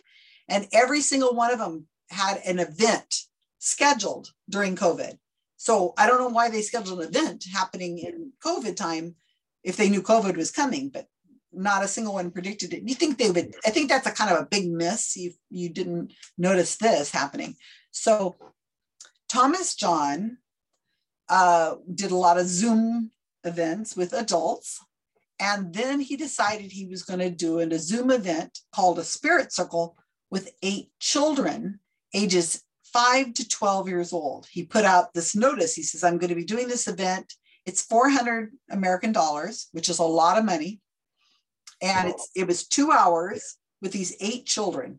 and 0.48 0.66
every 0.72 1.00
single 1.00 1.34
one 1.34 1.52
of 1.52 1.58
them 1.58 1.86
had 2.10 2.40
an 2.46 2.58
event 2.58 3.14
scheduled 3.58 4.32
during 4.48 4.74
covid 4.74 5.18
so 5.56 5.92
i 5.98 6.06
don't 6.06 6.20
know 6.20 6.28
why 6.28 6.48
they 6.48 6.62
scheduled 6.62 7.00
an 7.00 7.08
event 7.08 7.44
happening 7.52 7.98
in 7.98 8.32
covid 8.42 8.76
time 8.76 9.14
if 9.62 9.76
they 9.76 9.90
knew 9.90 10.02
covid 10.02 10.36
was 10.36 10.50
coming 10.50 10.88
but 10.88 11.06
not 11.52 11.84
a 11.84 11.88
single 11.88 12.14
one 12.14 12.30
predicted 12.30 12.72
it 12.72 12.88
you 12.88 12.94
think 12.94 13.18
they 13.18 13.30
would 13.30 13.54
i 13.66 13.70
think 13.70 13.88
that's 13.88 14.06
a 14.06 14.12
kind 14.12 14.30
of 14.30 14.40
a 14.40 14.46
big 14.46 14.70
miss 14.70 15.16
you 15.16 15.32
you 15.50 15.68
didn't 15.68 16.12
notice 16.38 16.76
this 16.76 17.10
happening 17.10 17.56
so 17.90 18.36
Thomas 19.30 19.76
John 19.76 20.38
uh, 21.28 21.76
did 21.94 22.10
a 22.10 22.16
lot 22.16 22.36
of 22.36 22.48
Zoom 22.48 23.12
events 23.44 23.96
with 23.96 24.12
adults. 24.12 24.80
And 25.38 25.72
then 25.72 26.00
he 26.00 26.16
decided 26.16 26.72
he 26.72 26.86
was 26.86 27.04
going 27.04 27.20
to 27.20 27.30
do 27.30 27.60
a 27.60 27.78
Zoom 27.78 28.10
event 28.10 28.58
called 28.74 28.98
a 28.98 29.04
Spirit 29.04 29.52
Circle 29.52 29.96
with 30.30 30.52
eight 30.62 30.90
children, 30.98 31.78
ages 32.12 32.64
five 32.84 33.32
to 33.34 33.48
12 33.48 33.88
years 33.88 34.12
old. 34.12 34.48
He 34.50 34.64
put 34.64 34.84
out 34.84 35.14
this 35.14 35.36
notice. 35.36 35.74
He 35.74 35.84
says, 35.84 36.02
I'm 36.02 36.18
going 36.18 36.28
to 36.30 36.34
be 36.34 36.44
doing 36.44 36.66
this 36.66 36.88
event. 36.88 37.32
It's 37.64 37.82
400 37.82 38.50
American 38.70 39.12
dollars, 39.12 39.68
which 39.70 39.88
is 39.88 40.00
a 40.00 40.04
lot 40.04 40.38
of 40.38 40.44
money. 40.44 40.80
And 41.82 42.10
it's, 42.10 42.28
it 42.36 42.46
was 42.46 42.66
two 42.66 42.90
hours 42.92 43.56
with 43.80 43.92
these 43.92 44.16
eight 44.20 44.46
children. 44.46 44.98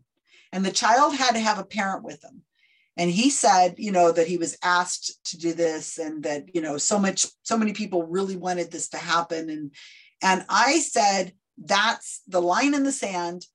And 0.52 0.66
the 0.66 0.72
child 0.72 1.16
had 1.16 1.34
to 1.34 1.40
have 1.40 1.60
a 1.60 1.64
parent 1.64 2.04
with 2.04 2.22
them 2.22 2.42
and 2.98 3.10
he 3.10 3.30
said 3.30 3.76
you 3.78 3.92
know 3.92 4.12
that 4.12 4.28
he 4.28 4.38
was 4.38 4.58
asked 4.64 5.24
to 5.26 5.38
do 5.38 5.54
this 5.54 5.98
and 5.98 6.24
that 6.24 6.54
you 6.54 6.62
know 6.62 6.78
so 6.78 7.00
much 7.00 7.26
so 7.44 7.58
many 7.58 7.74
people 7.74 8.04
really 8.04 8.36
wanted 8.36 8.72
this 8.72 8.90
to 8.90 8.98
happen 8.98 9.50
and 9.50 9.72
and 10.22 10.46
i 10.50 10.80
said 10.80 11.34
that's 11.58 12.22
the 12.28 12.42
line 12.42 12.74
in 12.74 12.84
the 12.84 12.92
sand 12.92 13.46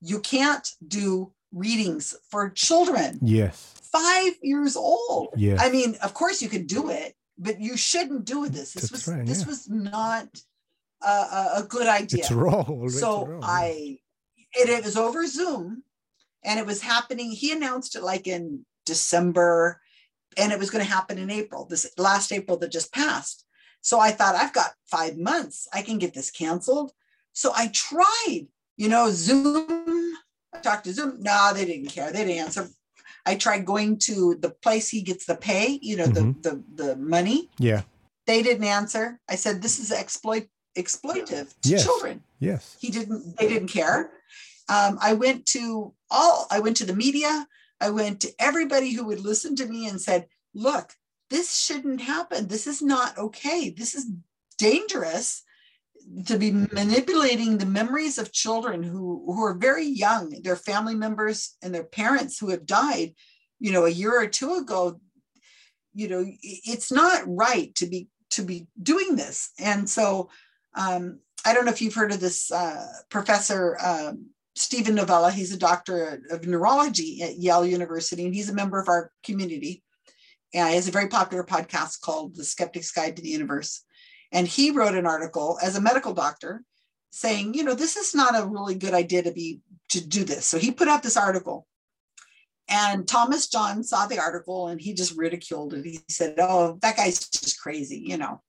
you 0.00 0.18
can't 0.20 0.68
do 0.86 1.32
readings 1.52 2.14
for 2.30 2.48
children 2.50 3.18
Yes. 3.22 3.74
5 3.92 4.34
years 4.42 4.76
old 4.76 5.34
Yes. 5.36 5.60
i 5.62 5.70
mean 5.70 5.96
of 6.02 6.14
course 6.14 6.40
you 6.42 6.48
could 6.48 6.66
do 6.66 6.90
it 6.90 7.14
but 7.38 7.60
you 7.60 7.76
shouldn't 7.76 8.24
do 8.24 8.48
this 8.48 8.72
this 8.72 8.90
That's 8.90 9.06
was 9.06 9.08
right, 9.08 9.26
this 9.26 9.40
yeah. 9.40 9.46
was 9.46 9.68
not 9.68 10.28
a, 11.02 11.08
a, 11.08 11.50
a 11.56 11.62
good 11.68 11.86
idea 11.86 12.20
It's 12.20 12.30
wrong. 12.30 12.64
already, 12.68 12.86
it's 12.86 13.00
so 13.00 13.26
wrong. 13.26 13.40
I 13.42 13.98
it, 14.54 14.68
it 14.68 14.84
was 14.84 14.96
over 14.96 15.26
Zoom 15.26 15.82
and 16.44 16.58
it 16.58 16.66
was 16.66 16.82
happening. 16.82 17.30
He 17.30 17.52
announced 17.52 17.94
it 17.96 18.02
like 18.02 18.26
in 18.26 18.64
December 18.86 19.80
and 20.36 20.52
it 20.52 20.58
was 20.58 20.70
going 20.70 20.84
to 20.84 20.90
happen 20.90 21.18
in 21.18 21.30
April, 21.30 21.66
this 21.66 21.90
last 21.98 22.32
April 22.32 22.56
that 22.58 22.72
just 22.72 22.92
passed. 22.92 23.44
So 23.80 23.98
I 23.98 24.10
thought, 24.10 24.34
I've 24.34 24.52
got 24.52 24.72
five 24.86 25.16
months. 25.16 25.66
I 25.72 25.82
can 25.82 25.98
get 25.98 26.14
this 26.14 26.30
canceled. 26.30 26.92
So 27.32 27.52
I 27.54 27.68
tried, 27.68 28.46
you 28.76 28.88
know, 28.88 29.08
Zoom. 29.10 30.14
I 30.52 30.58
talked 30.60 30.84
to 30.84 30.92
Zoom. 30.92 31.16
No, 31.20 31.52
they 31.54 31.64
didn't 31.64 31.88
care. 31.88 32.12
They 32.12 32.24
didn't 32.24 32.44
answer. 32.44 32.68
I 33.26 33.36
tried 33.36 33.64
going 33.66 33.98
to 34.00 34.36
the 34.40 34.50
place 34.50 34.88
he 34.88 35.02
gets 35.02 35.26
the 35.26 35.34
pay, 35.36 35.78
you 35.82 35.96
know, 35.96 36.06
Mhm. 36.06 36.42
the, 36.42 36.62
the 36.76 36.84
the 36.84 36.96
money. 36.96 37.50
Yeah. 37.58 37.82
They 38.26 38.42
didn't 38.42 38.64
answer. 38.64 39.20
I 39.28 39.36
said, 39.36 39.62
this 39.62 39.78
is 39.78 39.90
exploit 39.92 40.46
exploitive 40.76 41.48
to 41.62 41.68
Yes. 41.68 41.84
children. 41.84 42.22
Yes. 42.38 42.76
he 42.80 42.90
didn't 42.90 43.36
they 43.38 43.48
didn't 43.48 43.68
care. 43.68 44.12
Um, 44.68 44.98
i 45.00 45.12
went 45.12 45.46
to 45.46 45.92
all 46.10 46.46
i 46.50 46.60
went 46.60 46.76
to 46.78 46.86
the 46.86 46.94
media. 46.94 47.46
I 47.80 47.90
went 47.90 48.20
to 48.20 48.32
everybody 48.38 48.92
who 48.92 49.04
would 49.06 49.20
listen 49.20 49.56
to 49.56 49.66
me 49.66 49.88
and 49.88 50.00
said 50.00 50.26
look 50.54 50.92
this 51.30 51.56
shouldn't 51.56 52.00
happen. 52.00 52.48
This 52.48 52.66
is 52.66 52.82
not 52.82 53.16
okay. 53.16 53.70
This 53.70 53.94
is 53.94 54.10
dangerous 54.58 55.44
to 56.26 56.36
be 56.36 56.50
manipulating 56.50 57.56
the 57.58 57.66
memories 57.66 58.18
of 58.18 58.32
children 58.32 58.82
who 58.82 59.22
who 59.26 59.44
are 59.44 59.54
very 59.54 59.86
young 59.86 60.30
their 60.42 60.56
family 60.56 60.94
members 60.94 61.56
and 61.62 61.72
their 61.74 61.84
parents 61.84 62.38
who 62.38 62.50
have 62.50 62.66
died 62.66 63.14
you 63.60 63.70
know 63.72 63.84
a 63.84 63.90
year 63.90 64.20
or 64.20 64.26
two 64.26 64.54
ago. 64.54 65.00
You 65.94 66.08
know 66.08 66.24
it's 66.40 66.92
not 66.92 67.22
right 67.26 67.74
to 67.76 67.86
be 67.86 68.08
to 68.30 68.42
be 68.42 68.66
doing 68.80 69.16
this. 69.16 69.50
And 69.58 69.88
so 69.90 70.30
um, 70.74 71.20
I 71.44 71.54
don't 71.54 71.64
know 71.64 71.72
if 71.72 71.80
you've 71.80 71.94
heard 71.94 72.12
of 72.12 72.20
this 72.20 72.52
uh, 72.52 72.86
professor 73.08 73.78
um, 73.84 74.26
Steven 74.54 74.94
Novella. 74.94 75.30
He's 75.30 75.52
a 75.52 75.58
doctor 75.58 76.22
of 76.30 76.46
neurology 76.46 77.22
at 77.22 77.36
Yale 77.36 77.64
University, 77.64 78.24
and 78.24 78.34
he's 78.34 78.50
a 78.50 78.54
member 78.54 78.80
of 78.80 78.88
our 78.88 79.10
community. 79.24 79.82
And 80.52 80.68
he 80.68 80.74
has 80.74 80.88
a 80.88 80.92
very 80.92 81.08
popular 81.08 81.44
podcast 81.44 82.00
called 82.00 82.36
The 82.36 82.44
Skeptic's 82.44 82.92
Guide 82.92 83.16
to 83.16 83.22
the 83.22 83.28
Universe. 83.28 83.84
And 84.32 84.46
he 84.46 84.70
wrote 84.70 84.94
an 84.94 85.06
article 85.06 85.58
as 85.62 85.76
a 85.76 85.80
medical 85.80 86.12
doctor 86.12 86.62
saying, 87.10 87.54
you 87.54 87.64
know, 87.64 87.74
this 87.74 87.96
is 87.96 88.14
not 88.14 88.38
a 88.38 88.46
really 88.46 88.74
good 88.74 88.94
idea 88.94 89.22
to 89.22 89.32
be 89.32 89.60
to 89.90 90.06
do 90.06 90.24
this. 90.24 90.46
So 90.46 90.58
he 90.58 90.70
put 90.70 90.88
out 90.88 91.02
this 91.02 91.16
article. 91.16 91.66
And 92.68 93.06
Thomas 93.06 93.48
John 93.48 93.82
saw 93.82 94.06
the 94.06 94.20
article 94.20 94.68
and 94.68 94.80
he 94.80 94.94
just 94.94 95.16
ridiculed 95.16 95.74
it. 95.74 95.84
He 95.84 96.00
said, 96.08 96.36
Oh, 96.38 96.78
that 96.82 96.96
guy's 96.96 97.28
just 97.28 97.60
crazy, 97.60 97.98
you 97.98 98.16
know. 98.16 98.40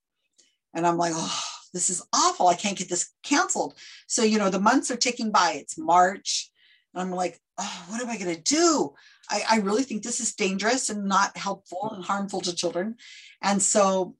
And 0.75 0.85
I'm 0.85 0.97
like, 0.97 1.13
oh, 1.15 1.43
this 1.73 1.89
is 1.89 2.01
awful. 2.13 2.47
I 2.47 2.55
can't 2.55 2.77
get 2.77 2.89
this 2.89 3.11
canceled. 3.23 3.75
So, 4.07 4.23
you 4.23 4.37
know, 4.37 4.49
the 4.49 4.59
months 4.59 4.91
are 4.91 4.97
ticking 4.97 5.31
by. 5.31 5.53
It's 5.55 5.77
March. 5.77 6.51
And 6.93 7.01
I'm 7.01 7.11
like, 7.11 7.39
oh, 7.57 7.85
what 7.89 8.01
am 8.01 8.09
I 8.09 8.17
going 8.17 8.35
to 8.35 8.41
do? 8.41 8.93
I, 9.29 9.43
I 9.49 9.57
really 9.59 9.83
think 9.83 10.03
this 10.03 10.19
is 10.19 10.33
dangerous 10.33 10.89
and 10.89 11.05
not 11.05 11.37
helpful 11.37 11.91
and 11.93 12.03
harmful 12.03 12.41
to 12.41 12.55
children. 12.55 12.95
And 13.41 13.61
so 13.61 14.15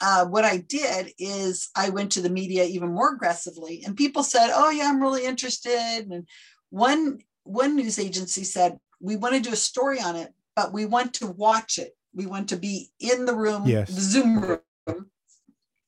uh, 0.00 0.26
what 0.26 0.44
I 0.44 0.58
did 0.58 1.12
is 1.18 1.70
I 1.76 1.90
went 1.90 2.12
to 2.12 2.20
the 2.20 2.30
media 2.30 2.64
even 2.64 2.92
more 2.92 3.14
aggressively, 3.14 3.84
and 3.86 3.96
people 3.96 4.24
said, 4.24 4.50
"Oh 4.52 4.68
yeah, 4.68 4.88
I'm 4.88 5.00
really 5.00 5.24
interested." 5.24 6.08
And 6.10 6.26
one 6.70 7.20
one 7.44 7.76
news 7.76 8.00
agency 8.00 8.42
said, 8.42 8.78
"We 9.00 9.14
want 9.14 9.36
to 9.36 9.40
do 9.40 9.52
a 9.52 9.56
story 9.56 10.00
on 10.00 10.16
it, 10.16 10.32
but 10.56 10.72
we 10.72 10.86
want 10.86 11.14
to 11.14 11.28
watch 11.28 11.78
it. 11.78 11.96
We 12.12 12.26
want 12.26 12.48
to 12.48 12.56
be 12.56 12.90
in 12.98 13.26
the 13.26 13.34
room, 13.34 13.64
Yes. 13.66 13.94
the 13.94 14.00
Zoom 14.00 14.40
room, 14.40 15.10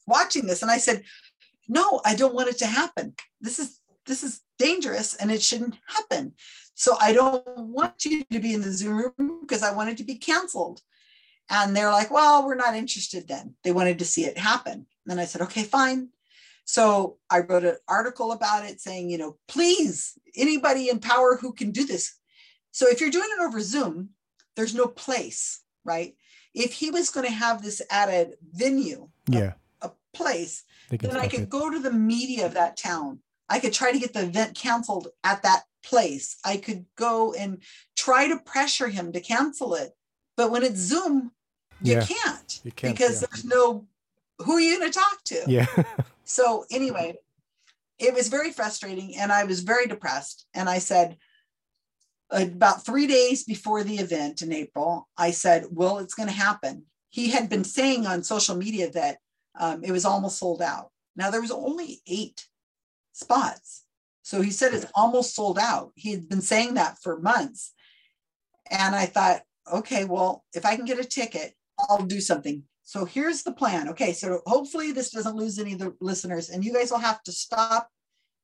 watching 0.06 0.46
this." 0.46 0.62
And 0.62 0.70
I 0.70 0.78
said, 0.78 1.04
"No, 1.68 2.00
I 2.04 2.14
don't 2.14 2.34
want 2.34 2.48
it 2.48 2.58
to 2.58 2.66
happen. 2.66 3.14
This 3.40 3.58
is 3.58 3.80
this 4.06 4.22
is 4.22 4.42
dangerous, 4.58 5.14
and 5.14 5.30
it 5.30 5.42
shouldn't 5.42 5.78
happen. 5.86 6.34
So 6.74 6.96
I 7.00 7.12
don't 7.12 7.46
want 7.56 8.04
you 8.04 8.24
to 8.30 8.40
be 8.40 8.52
in 8.54 8.62
the 8.62 8.72
Zoom 8.72 8.96
room 8.98 9.40
because 9.40 9.62
I 9.62 9.72
want 9.72 9.90
it 9.90 9.96
to 9.98 10.04
be 10.04 10.16
canceled." 10.16 10.82
And 11.50 11.76
they're 11.76 11.90
like, 11.90 12.10
well, 12.10 12.46
we're 12.46 12.54
not 12.54 12.74
interested 12.74 13.28
then. 13.28 13.54
They 13.64 13.72
wanted 13.72 13.98
to 13.98 14.04
see 14.04 14.24
it 14.24 14.38
happen. 14.38 14.86
And 15.06 15.20
I 15.20 15.26
said, 15.26 15.42
okay, 15.42 15.62
fine. 15.62 16.08
So 16.64 17.18
I 17.28 17.40
wrote 17.40 17.64
an 17.64 17.76
article 17.86 18.32
about 18.32 18.64
it 18.64 18.80
saying, 18.80 19.10
you 19.10 19.18
know, 19.18 19.36
please, 19.48 20.18
anybody 20.34 20.88
in 20.88 20.98
power 20.98 21.36
who 21.36 21.52
can 21.52 21.70
do 21.70 21.84
this. 21.84 22.14
So 22.72 22.88
if 22.88 23.00
you're 23.00 23.10
doing 23.10 23.28
it 23.38 23.42
over 23.42 23.60
Zoom, 23.60 24.10
there's 24.56 24.74
no 24.74 24.86
place, 24.86 25.60
right? 25.84 26.16
If 26.54 26.72
he 26.72 26.90
was 26.90 27.10
going 27.10 27.26
to 27.26 27.32
have 27.32 27.62
this 27.62 27.82
at 27.90 28.08
a 28.08 28.32
venue, 28.52 29.08
Yeah. 29.28 29.52
Place, 30.14 30.64
then 30.90 31.16
I 31.16 31.28
could 31.28 31.40
it. 31.40 31.48
go 31.50 31.70
to 31.70 31.78
the 31.78 31.92
media 31.92 32.46
of 32.46 32.54
that 32.54 32.76
town. 32.76 33.20
I 33.48 33.58
could 33.60 33.72
try 33.72 33.92
to 33.92 33.98
get 33.98 34.12
the 34.14 34.22
event 34.24 34.56
canceled 34.56 35.08
at 35.22 35.42
that 35.42 35.64
place. 35.84 36.36
I 36.44 36.56
could 36.56 36.86
go 36.96 37.34
and 37.34 37.62
try 37.96 38.28
to 38.28 38.38
pressure 38.38 38.88
him 38.88 39.12
to 39.12 39.20
cancel 39.20 39.74
it. 39.74 39.92
But 40.36 40.50
when 40.50 40.62
it's 40.62 40.80
Zoom, 40.80 41.32
you 41.82 41.94
Yeah. 41.94 42.06
can't 42.06 42.60
You 42.64 42.72
can't, 42.72 42.94
because 42.94 43.20
yeah. 43.20 43.28
there's 43.30 43.44
no 43.44 43.86
who 44.40 44.52
are 44.54 44.60
you 44.60 44.78
going 44.78 44.90
to 44.90 44.98
talk 44.98 45.22
to? 45.24 45.44
Yeah. 45.46 45.66
So 46.24 46.64
anyway, 46.70 47.16
it 47.98 48.14
was 48.14 48.28
very 48.28 48.50
frustrating 48.50 49.14
and 49.16 49.30
I 49.30 49.44
was 49.44 49.60
very 49.60 49.86
depressed. 49.86 50.46
And 50.54 50.70
I 50.70 50.78
said, 50.78 51.18
about 52.30 52.84
three 52.84 53.06
days 53.06 53.44
before 53.44 53.84
the 53.84 53.96
event 53.98 54.40
in 54.40 54.50
April, 54.50 55.06
I 55.18 55.30
said, 55.32 55.66
well, 55.70 55.98
it's 55.98 56.14
going 56.14 56.28
to 56.30 56.34
happen. 56.34 56.84
He 57.10 57.30
had 57.30 57.48
been 57.50 57.62
saying 57.62 58.06
on 58.06 58.22
social 58.22 58.56
media 58.56 58.90
that 58.92 59.18
um, 59.58 59.84
it 59.84 59.92
was 59.92 60.04
almost 60.04 60.38
sold 60.38 60.62
out. 60.62 60.90
Now 61.16 61.30
there 61.30 61.40
was 61.40 61.50
only 61.50 62.00
eight 62.06 62.46
spots. 63.12 63.84
So 64.22 64.40
he 64.40 64.50
said 64.50 64.72
it's 64.74 64.86
almost 64.94 65.34
sold 65.34 65.58
out. 65.58 65.92
He 65.94 66.10
had 66.12 66.28
been 66.28 66.40
saying 66.40 66.74
that 66.74 66.98
for 67.02 67.20
months. 67.20 67.72
And 68.70 68.94
I 68.94 69.06
thought, 69.06 69.42
okay, 69.72 70.04
well, 70.04 70.44
if 70.54 70.64
I 70.64 70.76
can 70.76 70.84
get 70.86 70.98
a 70.98 71.04
ticket, 71.04 71.54
I'll 71.88 72.04
do 72.06 72.20
something. 72.20 72.62
So 72.82 73.04
here's 73.04 73.42
the 73.42 73.52
plan. 73.52 73.88
Okay, 73.90 74.12
so 74.12 74.40
hopefully 74.46 74.92
this 74.92 75.10
doesn't 75.10 75.36
lose 75.36 75.58
any 75.58 75.74
of 75.74 75.78
the 75.78 75.94
listeners, 76.00 76.50
and 76.50 76.64
you 76.64 76.72
guys 76.72 76.90
will 76.90 76.98
have 76.98 77.22
to 77.24 77.32
stop 77.32 77.88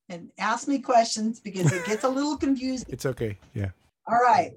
and 0.09 0.31
ask 0.39 0.67
me 0.67 0.79
questions 0.81 1.41
because 1.41 1.71
it 1.73 1.85
gets 1.87 2.05
a 2.05 2.09
little 2.09 2.37
confusing. 2.47 2.87
it's 2.91 3.07
okay. 3.07 3.39
Yeah. 3.55 3.71
All 4.07 4.19
right. 4.19 4.53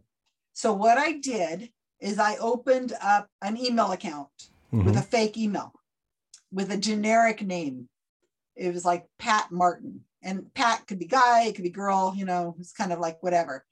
So 0.53 0.73
what 0.73 0.97
I 0.97 1.13
did 1.13 1.69
is 1.99 2.17
I 2.19 2.37
opened 2.37 2.93
up 3.01 3.27
an 3.41 3.57
email 3.57 3.91
account 3.91 4.29
with 4.71 4.95
Mhm. 4.95 4.99
a 4.99 5.01
fake 5.01 5.37
email 5.37 5.71
with 6.53 6.71
a 6.71 6.77
generic 6.77 7.41
name. 7.41 7.89
It 8.55 8.73
was 8.73 8.85
like 8.85 9.05
Pat 9.19 9.51
Martin. 9.51 10.01
And 10.21 10.53
Pat 10.53 10.87
could 10.87 10.99
be 10.99 11.05
guy, 11.05 11.43
it 11.45 11.55
could 11.55 11.63
be 11.63 11.69
girl, 11.69 12.13
you 12.15 12.23
know, 12.23 12.55
it's 12.59 12.71
kind 12.71 12.93
of 12.93 12.99
like 12.99 13.21
whatever. 13.21 13.65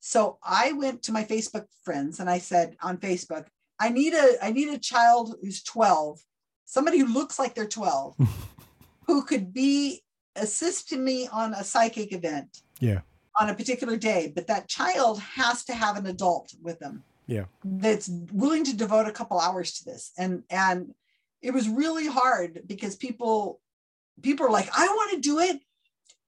So 0.00 0.38
I 0.42 0.72
went 0.72 1.02
to 1.04 1.12
my 1.12 1.24
Facebook 1.24 1.64
friends 1.84 2.20
and 2.20 2.28
I 2.28 2.38
said 2.38 2.76
on 2.82 2.98
Facebook, 2.98 3.46
I 3.80 3.88
need 3.88 4.12
a 4.12 4.36
I 4.42 4.50
need 4.52 4.68
a 4.68 4.78
child 4.78 5.36
who's 5.40 5.62
12, 5.62 6.20
somebody 6.66 6.98
who 6.98 7.06
looks 7.12 7.38
like 7.38 7.54
they're 7.54 7.66
12, 7.66 8.16
who 9.06 9.22
could 9.24 9.54
be 9.54 10.02
assisting 10.34 11.02
me 11.02 11.28
on 11.32 11.54
a 11.54 11.64
psychic 11.64 12.12
event 12.12 12.60
Yeah. 12.80 13.00
on 13.40 13.48
a 13.48 13.54
particular 13.54 13.96
day, 13.96 14.32
but 14.34 14.46
that 14.48 14.68
child 14.68 15.18
has 15.20 15.64
to 15.64 15.74
have 15.74 15.96
an 15.96 16.06
adult 16.06 16.54
with 16.62 16.78
them. 16.78 17.04
Yeah. 17.26 17.44
That's 17.64 18.08
willing 18.32 18.64
to 18.64 18.76
devote 18.76 19.06
a 19.08 19.12
couple 19.12 19.40
hours 19.40 19.72
to 19.78 19.84
this. 19.86 20.12
And 20.18 20.42
and 20.50 20.94
it 21.46 21.54
was 21.54 21.68
really 21.68 22.08
hard 22.08 22.62
because 22.66 22.96
people 22.96 23.60
people 24.20 24.46
are 24.46 24.50
like, 24.50 24.68
I 24.76 24.86
want 24.86 25.12
to 25.12 25.20
do 25.20 25.38
it, 25.38 25.60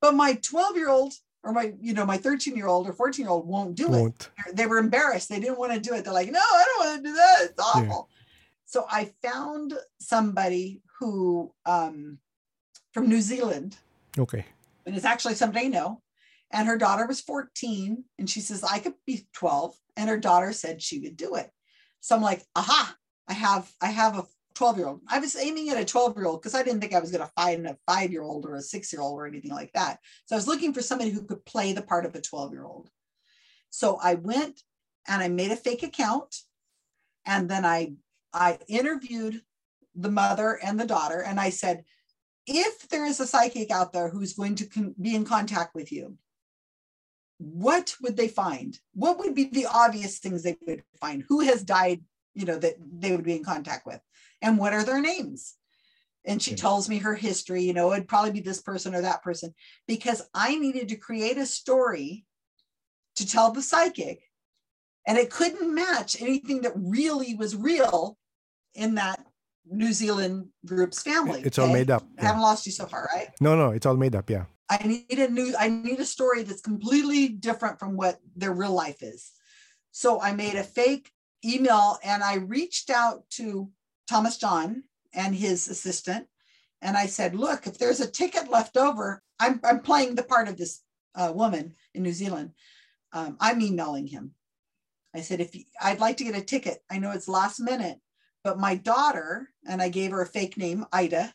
but 0.01 0.15
my 0.15 0.35
12 0.35 0.77
year 0.77 0.89
old 0.89 1.13
or 1.43 1.53
my, 1.53 1.73
you 1.81 1.93
know, 1.93 2.07
my 2.07 2.19
13 2.19 2.55
year 2.57 2.69
old 2.69 2.89
or 2.89 2.93
14 2.93 3.25
year 3.25 3.31
old 3.31 3.49
won't 3.49 3.75
do 3.75 3.95
it. 3.95 4.01
Won't. 4.01 4.31
They 4.53 4.67
were 4.67 4.79
embarrassed. 4.79 5.29
They 5.29 5.41
didn't 5.41 5.59
want 5.59 5.73
to 5.73 5.81
do 5.81 5.95
it. 5.95 6.05
They're 6.05 6.13
like, 6.13 6.31
no, 6.31 6.39
I 6.39 6.65
don't 6.67 6.87
want 6.87 7.03
to 7.03 7.09
do 7.11 7.15
that. 7.17 7.37
It's 7.43 7.59
awful. 7.59 8.09
So 8.67 8.87
I 8.89 9.11
found 9.23 9.75
somebody 9.99 10.83
who 11.01 11.53
um 11.67 12.19
from 12.93 13.09
New 13.09 13.21
Zealand 13.21 13.77
Okay. 14.17 14.45
and 14.87 14.95
it's 14.97 15.05
actually 15.05 15.35
somebody 15.35 15.67
I 15.67 15.69
know. 15.69 16.03
And 16.51 16.67
her 16.69 16.79
daughter 16.79 17.07
was 17.07 17.21
14, 17.21 18.05
and 18.19 18.31
she 18.31 18.41
says, 18.41 18.65
I 18.65 18.79
could 18.79 18.95
be 19.07 19.27
12. 19.35 19.75
And 19.99 20.09
her 20.09 20.17
daughter 20.17 20.53
said 20.55 20.81
she 20.81 20.99
would 21.01 21.17
do 21.17 21.35
it. 21.35 21.51
So 22.01 22.17
I'm 22.17 22.23
like, 22.23 22.43
aha, 22.57 22.97
I 23.29 23.35
have, 23.35 23.71
I 23.83 23.89
have 23.89 24.17
a 24.17 24.25
12 24.59 24.77
year 24.77 24.89
old. 24.89 25.01
I 25.09 25.21
was 25.21 25.37
aiming 25.37 25.69
at 25.71 25.81
a 25.81 25.85
12 25.85 26.17
year 26.17 26.27
old 26.27 26.41
because 26.43 26.57
I 26.57 26.65
didn't 26.65 26.81
think 26.81 26.93
I 26.93 26.99
was 26.99 27.13
going 27.13 27.25
to 27.25 27.33
find 27.37 27.65
a 27.65 27.79
five 27.87 28.11
year 28.11 28.23
old 28.23 28.45
or 28.45 28.57
a 28.57 28.61
six 28.61 28.93
year 28.93 29.01
old 29.01 29.17
or 29.17 29.25
anything 29.27 29.53
like 29.53 29.73
that. 29.75 30.01
So 30.27 30.35
I 30.35 30.39
was 30.39 30.49
looking 30.49 30.75
for 30.75 30.83
somebody 30.83 31.11
who 31.11 31.23
could 31.23 31.45
play 31.45 31.73
the 31.73 31.83
part 31.83 32.05
of 32.05 32.17
a 32.17 32.21
12 32.21 32.53
year 32.53 32.65
old. 32.65 32.91
So 33.71 34.01
I 34.03 34.15
went 34.15 34.61
and 35.07 35.23
I 35.23 35.29
made 35.29 35.53
a 35.53 35.57
fake 35.57 35.85
account. 35.85 36.35
And 37.25 37.49
then 37.49 37.65
I, 37.65 37.93
I 38.33 38.59
interviewed 38.67 39.43
the 39.95 40.11
mother 40.11 40.59
and 40.61 40.79
the 40.79 40.87
daughter. 40.87 41.23
And 41.23 41.39
I 41.39 41.51
said, 41.51 41.85
if 42.45 42.89
there 42.89 43.07
is 43.07 43.21
a 43.21 43.29
psychic 43.29 43.71
out 43.71 43.93
there 43.93 44.09
who's 44.09 44.33
going 44.33 44.57
to 44.57 44.67
con- 44.67 44.95
be 45.01 45.15
in 45.15 45.25
contact 45.25 45.75
with 45.77 45.93
you, 45.93 46.17
what 47.39 47.95
would 48.03 48.17
they 48.17 48.29
find? 48.29 48.77
What 48.95 49.19
would 49.21 49.37
be 49.37 49.45
the 49.45 49.67
obvious 49.67 50.19
things 50.19 50.43
they 50.43 50.57
would 50.67 50.83
find? 51.01 51.23
Who 51.29 51.41
has 51.41 51.63
died, 51.63 52.03
you 52.35 52.45
know, 52.45 52.59
that 52.59 52.75
they 52.81 53.13
would 53.13 53.25
be 53.25 53.37
in 53.37 53.45
contact 53.45 53.87
with? 53.87 54.01
And 54.43 54.59
what 54.59 54.73
are 54.73 54.85
their 54.85 55.01
names? 55.01 55.55
And 56.25 56.43
she 56.43 56.55
tells 56.55 56.89
me 56.89 56.99
her 56.99 57.15
history, 57.15 57.63
you 57.63 57.73
know, 57.73 57.93
it'd 57.93 58.09
probably 58.09 58.33
be 58.33 58.41
this 58.41 58.61
person 58.61 58.95
or 58.95 59.01
that 59.01 59.23
person, 59.23 59.55
because 59.87 60.29
I 60.35 60.57
needed 60.57 60.89
to 60.89 60.97
create 60.97 61.39
a 61.39 61.47
story 61.47 62.27
to 63.17 63.27
tell 63.27 63.51
the 63.51 63.63
psychic. 63.63 64.23
And 65.07 65.17
it 65.17 65.31
couldn't 65.31 65.75
match 65.75 66.21
anything 66.21 66.63
that 66.63 66.73
really 66.75 67.35
was 67.35 67.57
real 67.57 68.19
in 68.75 68.97
that 68.97 69.25
New 69.71 69.93
Zealand 69.93 70.49
group's 70.67 71.03
family. 71.03 71.41
It's 71.45 71.59
all 71.59 71.73
made 71.73 71.91
up. 71.91 72.05
I 72.19 72.27
haven't 72.27 72.43
lost 72.43 72.67
you 72.67 72.73
so 72.73 72.87
far, 72.87 73.09
right? 73.15 73.29
No, 73.41 73.57
no, 73.57 73.71
it's 73.71 73.87
all 73.87 73.97
made 73.97 74.15
up. 74.15 74.29
Yeah. 74.29 74.45
I 74.69 74.87
need 74.87 75.19
a 75.19 75.31
new, 75.31 75.55
I 75.59 75.69
need 75.69 75.99
a 75.99 76.05
story 76.05 76.43
that's 76.43 76.61
completely 76.61 77.29
different 77.29 77.79
from 77.79 77.97
what 77.97 78.19
their 78.37 78.53
real 78.53 78.73
life 78.73 79.03
is. 79.03 79.31
So 79.93 80.21
I 80.21 80.33
made 80.35 80.57
a 80.57 80.63
fake 80.63 81.11
email 81.43 81.99
and 82.05 82.23
I 82.23 82.35
reached 82.35 82.91
out 82.91 83.23
to 83.31 83.71
Thomas 84.09 84.39
John 84.39 84.85
and 85.13 85.35
his 85.35 85.69
assistant. 85.69 86.27
And 86.81 86.97
I 86.97 87.07
said, 87.07 87.35
look, 87.35 87.67
if 87.67 87.79
there's 87.79 88.01
a 88.01 88.11
ticket 88.11 88.51
left 88.51 88.77
over, 88.77 89.23
I'm, 89.41 89.61
I'm 89.65 89.81
playing 89.81 90.15
the 90.15 90.23
part 90.23 90.49
of 90.49 90.57
this 90.57 90.83
uh, 91.15 91.33
woman 91.35 91.75
in 91.95 92.03
New 92.03 92.13
Zealand. 92.13 92.53
Um, 93.13 93.37
I'm 93.41 93.61
emailing 93.61 94.07
him. 94.07 94.33
I 95.15 95.21
said, 95.23 95.41
if 95.41 95.55
you, 95.55 95.65
I'd 95.83 96.01
like 96.01 96.19
to 96.19 96.25
get 96.25 96.37
a 96.37 96.43
ticket, 96.43 96.83
I 96.91 96.99
know 96.99 97.11
it's 97.11 97.29
last 97.29 97.59
minute, 97.59 97.99
but 98.45 98.59
my 98.59 98.77
daughter, 98.77 99.49
and 99.67 99.83
I 99.83 99.89
gave 99.89 100.11
her 100.13 100.23
a 100.23 100.27
fake 100.27 100.57
name, 100.57 100.87
Ida, 100.93 101.35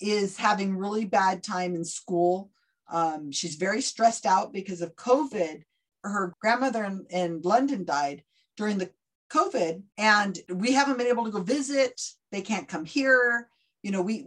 is 0.00 0.36
having 0.36 0.76
really 0.76 1.04
bad 1.04 1.42
time 1.42 1.74
in 1.74 1.84
school. 1.84 2.50
Um, 2.90 3.30
she's 3.32 3.56
very 3.56 3.82
stressed 3.82 4.24
out 4.24 4.52
because 4.52 4.80
of 4.80 4.96
COVID. 4.96 5.62
Her 6.02 6.34
grandmother 6.40 6.84
in, 6.84 7.06
in 7.10 7.40
London 7.42 7.84
died 7.84 8.22
during 8.56 8.78
the 8.78 8.90
COVID, 9.30 9.82
and 9.96 10.38
we 10.48 10.72
haven't 10.72 10.98
been 10.98 11.06
able 11.06 11.24
to 11.24 11.30
go 11.30 11.40
visit. 11.40 12.00
They 12.32 12.42
can't 12.42 12.68
come 12.68 12.84
here. 12.84 13.48
You 13.82 13.92
know, 13.92 14.02
we 14.02 14.26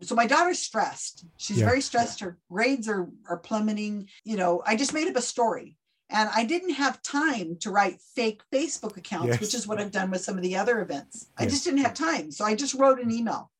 so 0.00 0.14
my 0.14 0.26
daughter's 0.26 0.58
stressed. 0.58 1.24
She's 1.36 1.58
Yeah. 1.58 1.66
very 1.66 1.80
stressed. 1.80 2.20
Her 2.20 2.38
grades 2.50 2.88
are 2.88 3.08
are 3.28 3.38
plummeting. 3.38 4.08
You 4.24 4.36
know, 4.36 4.62
I 4.66 4.76
just 4.76 4.92
made 4.94 5.08
up 5.08 5.16
a 5.16 5.22
story. 5.22 5.76
And 6.10 6.30
I 6.34 6.44
didn't 6.44 6.70
have 6.70 7.02
time 7.02 7.56
to 7.60 7.70
write 7.70 8.00
fake 8.14 8.40
Facebook 8.50 8.96
accounts, 8.96 9.28
Yes. 9.28 9.40
which 9.40 9.54
is 9.54 9.66
what 9.66 9.78
I've 9.78 9.90
done 9.90 10.10
with 10.10 10.22
some 10.22 10.38
of 10.38 10.42
the 10.42 10.56
other 10.56 10.80
events. 10.80 11.26
I 11.36 11.44
just 11.44 11.64
didn't 11.64 11.84
have 11.84 11.92
time. 11.92 12.30
So 12.32 12.46
I 12.46 12.54
just 12.54 12.72
wrote 12.72 12.98
an 12.98 13.10
email. 13.10 13.50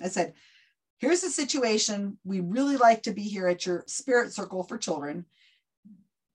I 0.00 0.08
said, 0.08 0.34
here's 0.98 1.20
the 1.20 1.30
situation. 1.30 2.18
We 2.24 2.40
really 2.40 2.76
like 2.76 3.04
to 3.04 3.12
be 3.12 3.22
here 3.22 3.46
at 3.46 3.66
your 3.66 3.84
spirit 3.86 4.32
circle 4.32 4.64
for 4.64 4.78
children. 4.78 5.26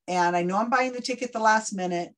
And 0.08 0.38
I 0.38 0.44
know 0.44 0.58
I'm 0.58 0.70
buying 0.70 0.94
the 0.94 1.02
ticket 1.02 1.34
the 1.34 1.39
last 1.39 1.74
minute. 1.74 2.16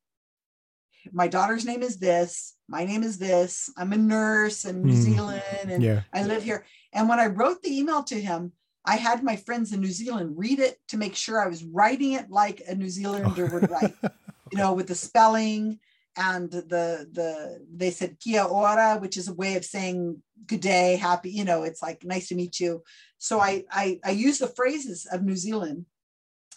My 1.12 1.28
daughter's 1.28 1.64
name 1.64 1.82
is 1.82 1.98
this. 1.98 2.54
my 2.66 2.84
name 2.86 3.02
is 3.02 3.18
this. 3.18 3.68
I'm 3.76 3.92
a 3.92 3.96
nurse 3.98 4.64
in 4.64 4.82
New 4.82 4.94
Mm. 4.94 5.02
Zealand 5.08 5.42
and 5.68 5.82
Yeah. 5.82 6.00
I 6.14 6.24
live 6.24 6.42
here. 6.42 6.64
And 6.94 7.08
when 7.10 7.20
I 7.20 7.26
wrote 7.26 7.60
the 7.62 7.76
email 7.78 8.02
to 8.04 8.18
him, 8.18 8.52
I 8.86 8.96
had 8.96 9.22
my 9.22 9.36
friends 9.36 9.72
in 9.72 9.80
New 9.82 9.90
Zealand 9.92 10.38
read 10.38 10.58
it 10.60 10.78
to 10.88 10.96
make 10.96 11.14
sure 11.14 11.40
I 11.40 11.46
was 11.48 11.62
writing 11.62 12.12
it 12.12 12.30
like 12.30 12.62
a 12.66 12.74
New 12.74 12.88
Zealander 12.88 13.46
would 13.46 13.70
write, 13.70 13.94
you 14.50 14.56
know, 14.58 14.72
with 14.72 14.86
the 14.88 14.94
spelling 14.94 15.78
and 16.16 16.50
the 16.50 17.06
the 17.12 17.66
they 17.74 17.90
said 17.90 18.18
kia 18.20 18.42
ora, 18.44 18.96
which 18.98 19.16
is 19.18 19.28
a 19.28 19.34
way 19.34 19.56
of 19.56 19.64
saying 19.64 20.22
good 20.46 20.60
day, 20.60 20.96
happy, 20.96 21.30
you 21.30 21.44
know, 21.44 21.64
it's 21.64 21.82
like 21.82 22.02
nice 22.04 22.28
to 22.28 22.34
meet 22.34 22.58
you. 22.60 22.82
So 23.18 23.40
I 23.40 23.64
I 23.70 24.00
I 24.04 24.10
used 24.12 24.40
the 24.40 24.46
phrases 24.58 25.06
of 25.12 25.22
New 25.22 25.36
Zealand 25.36 25.84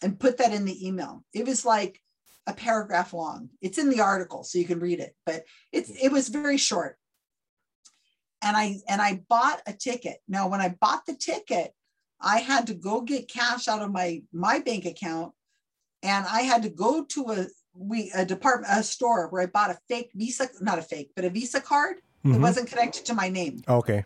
and 0.01 0.19
put 0.19 0.37
that 0.37 0.53
in 0.53 0.63
the 0.65 0.87
email. 0.87 1.23
It 1.33 1.45
was 1.45 1.65
like 1.65 1.99
a 2.47 2.53
paragraph 2.53 3.13
long. 3.13 3.49
It's 3.61 3.77
in 3.77 3.89
the 3.89 4.01
article, 4.01 4.43
so 4.43 4.57
you 4.57 4.65
can 4.65 4.79
read 4.79 4.99
it, 4.99 5.13
but 5.25 5.43
it's 5.71 5.89
it 5.89 6.11
was 6.11 6.29
very 6.29 6.57
short. 6.57 6.97
And 8.41 8.55
I 8.55 8.77
and 8.87 9.01
I 9.01 9.21
bought 9.29 9.61
a 9.67 9.73
ticket. 9.73 10.17
Now, 10.27 10.47
when 10.47 10.61
I 10.61 10.69
bought 10.79 11.05
the 11.05 11.15
ticket, 11.15 11.73
I 12.21 12.39
had 12.39 12.67
to 12.67 12.73
go 12.73 13.01
get 13.01 13.29
cash 13.29 13.67
out 13.67 13.81
of 13.81 13.91
my 13.91 14.23
my 14.31 14.59
bank 14.59 14.85
account, 14.85 15.33
and 16.01 16.25
I 16.25 16.41
had 16.41 16.63
to 16.63 16.69
go 16.69 17.03
to 17.03 17.31
a 17.31 17.47
we 17.75 18.11
a 18.15 18.25
department 18.25 18.73
a 18.75 18.81
store 18.81 19.27
where 19.27 19.43
I 19.43 19.47
bought 19.47 19.71
a 19.71 19.79
fake 19.89 20.11
Visa, 20.15 20.47
not 20.61 20.79
a 20.79 20.81
fake, 20.81 21.11
but 21.15 21.25
a 21.25 21.29
Visa 21.29 21.59
card 21.61 21.97
that 22.23 22.31
Mhm. 22.31 22.41
wasn't 22.41 22.69
connected 22.69 23.05
to 23.05 23.13
my 23.13 23.29
name 23.29 23.61
Okay. 23.67 24.03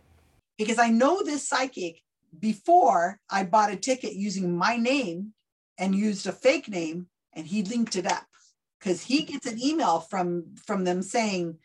because 0.58 0.78
I 0.78 0.90
know 0.90 1.24
this 1.24 1.48
psychic 1.48 2.02
before 2.38 3.20
I 3.30 3.44
bought 3.44 3.72
a 3.72 3.76
ticket 3.76 4.14
using 4.14 4.56
my 4.56 4.76
name 4.76 5.34
and 5.78 5.96
used 5.96 6.28
a 6.28 6.32
fake 6.32 6.68
name 6.68 7.08
and 7.34 7.48
he 7.48 7.64
linked 7.64 7.96
it 7.96 8.06
up 8.06 8.28
because 8.82 9.02
he 9.02 9.24
gets 9.24 9.46
an 9.46 9.62
email 9.62 10.00
from 10.00 10.56
from 10.66 10.84
them 10.84 11.02
saying 11.02 11.58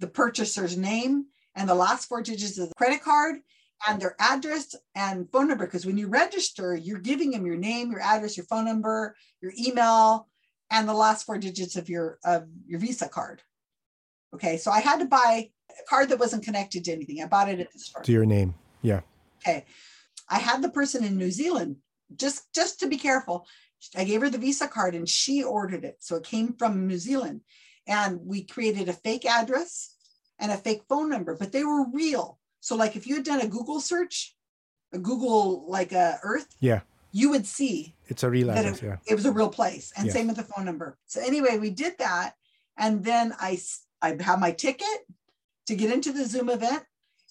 the 0.00 0.06
purchaser's 0.08 0.76
name 0.76 1.26
and 1.54 1.68
the 1.68 1.74
last 1.74 2.08
four 2.08 2.22
digits 2.22 2.58
of 2.58 2.68
the 2.68 2.74
credit 2.74 3.02
card 3.02 3.36
and 3.86 4.00
their 4.00 4.14
address 4.18 4.74
and 4.94 5.30
phone 5.30 5.48
number 5.48 5.64
because 5.66 5.86
when 5.86 5.96
you 5.98 6.08
register 6.08 6.74
you're 6.74 6.98
giving 6.98 7.30
them 7.30 7.46
your 7.46 7.56
name 7.56 7.90
your 7.90 8.00
address 8.00 8.36
your 8.36 8.46
phone 8.46 8.64
number 8.64 9.14
your 9.40 9.52
email 9.58 10.28
and 10.70 10.88
the 10.88 10.94
last 10.94 11.24
four 11.24 11.38
digits 11.38 11.76
of 11.76 11.88
your 11.88 12.18
of 12.24 12.46
your 12.66 12.78
visa 12.80 13.08
card 13.08 13.42
okay 14.34 14.56
so 14.56 14.70
i 14.70 14.80
had 14.80 14.98
to 14.98 15.06
buy 15.06 15.48
a 15.70 15.88
card 15.88 16.08
that 16.08 16.18
wasn't 16.18 16.42
connected 16.44 16.84
to 16.84 16.92
anything 16.92 17.22
i 17.22 17.26
bought 17.26 17.48
it 17.48 17.60
at 17.60 17.72
the 17.72 17.78
store 17.78 18.02
To 18.02 18.12
your 18.12 18.26
name. 18.26 18.54
Yeah. 18.82 19.00
okay 19.42 19.64
i 20.28 20.38
had 20.38 20.62
the 20.62 20.70
person 20.70 21.04
in 21.04 21.16
new 21.16 21.30
zealand 21.30 21.76
just 22.16 22.52
just 22.54 22.80
to 22.80 22.86
be 22.88 22.96
careful 22.96 23.46
i 23.96 24.04
gave 24.04 24.20
her 24.20 24.30
the 24.30 24.38
visa 24.38 24.68
card 24.68 24.94
and 24.94 25.08
she 25.08 25.42
ordered 25.42 25.84
it 25.84 25.96
so 26.00 26.16
it 26.16 26.24
came 26.24 26.52
from 26.54 26.86
new 26.86 26.98
zealand 26.98 27.40
and 27.86 28.20
we 28.24 28.42
created 28.42 28.88
a 28.88 28.92
fake 28.92 29.24
address 29.26 29.94
and 30.38 30.52
a 30.52 30.56
fake 30.56 30.82
phone 30.88 31.08
number 31.08 31.34
but 31.36 31.52
they 31.52 31.64
were 31.64 31.84
real 31.92 32.38
so 32.60 32.76
like 32.76 32.96
if 32.96 33.06
you 33.06 33.14
had 33.16 33.24
done 33.24 33.40
a 33.40 33.46
google 33.48 33.80
search 33.80 34.34
a 34.92 34.98
google 34.98 35.64
like 35.68 35.92
a 35.92 36.18
earth 36.22 36.48
Yeah. 36.60 36.80
you 37.12 37.30
would 37.30 37.46
see 37.46 37.94
It's 38.08 38.22
a 38.22 38.30
real 38.30 38.50
address. 38.50 38.82
Yeah. 38.82 38.96
it 39.06 39.14
was 39.14 39.24
a 39.26 39.32
real 39.32 39.48
place 39.50 39.92
and 39.96 40.06
Yes. 40.06 40.14
same 40.14 40.26
with 40.28 40.36
the 40.36 40.42
phone 40.44 40.64
number 40.64 40.98
so 41.06 41.20
anyway 41.20 41.58
we 41.58 41.70
did 41.70 41.98
that 41.98 42.34
and 42.76 43.04
then 43.04 43.34
I, 43.38 43.58
I 44.02 44.16
have 44.20 44.40
my 44.40 44.52
ticket 44.52 45.00
to 45.66 45.74
get 45.76 45.92
into 45.92 46.12
the 46.12 46.24
zoom 46.24 46.48
event 46.50 46.82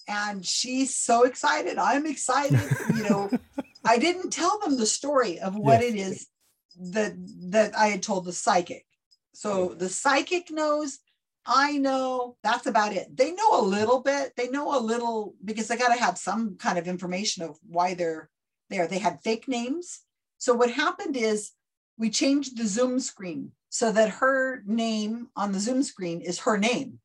and 0.08 0.44
she's 0.44 0.94
so 0.94 1.24
excited 1.24 1.78
i'm 1.78 2.06
excited 2.06 2.60
you 2.96 3.02
know 3.08 3.30
i 3.84 3.98
didn't 3.98 4.30
tell 4.32 4.58
them 4.60 4.76
the 4.76 4.86
story 4.86 5.38
of 5.38 5.54
what 5.56 5.80
Yes. 5.82 5.90
it 5.90 5.96
is 5.96 6.26
that 6.78 7.12
that 7.50 7.76
i 7.76 7.88
had 7.88 8.02
told 8.02 8.24
the 8.24 8.32
psychic 8.32 8.86
so 9.32 9.74
the 9.74 9.88
psychic 9.88 10.50
knows 10.50 10.98
i 11.46 11.76
know 11.78 12.36
that's 12.42 12.66
about 12.66 12.92
it 12.92 13.14
they 13.16 13.32
know 13.32 13.60
a 13.60 13.62
little 13.62 14.00
bit 14.00 14.32
they 14.36 14.48
know 14.48 14.76
a 14.76 14.80
little 14.80 15.34
because 15.44 15.68
they 15.68 15.76
got 15.76 15.94
to 15.94 16.00
have 16.00 16.16
some 16.18 16.56
kind 16.56 16.78
of 16.78 16.86
information 16.86 17.42
of 17.42 17.58
why 17.66 17.94
they're 17.94 18.30
there 18.68 18.86
they 18.86 18.98
had 18.98 19.20
fake 19.22 19.48
names 19.48 20.00
so 20.38 20.54
what 20.54 20.70
happened 20.70 21.16
is 21.16 21.52
we 21.98 22.08
changed 22.08 22.56
the 22.56 22.66
Zoom 22.66 22.98
screen 22.98 23.52
so 23.68 23.92
that 23.92 24.08
her 24.08 24.62
name 24.64 25.28
on 25.36 25.52
the 25.52 25.60
Zoom 25.60 25.82
screen 25.82 26.22
is 26.22 26.38
her 26.40 26.56
name, 26.56 26.98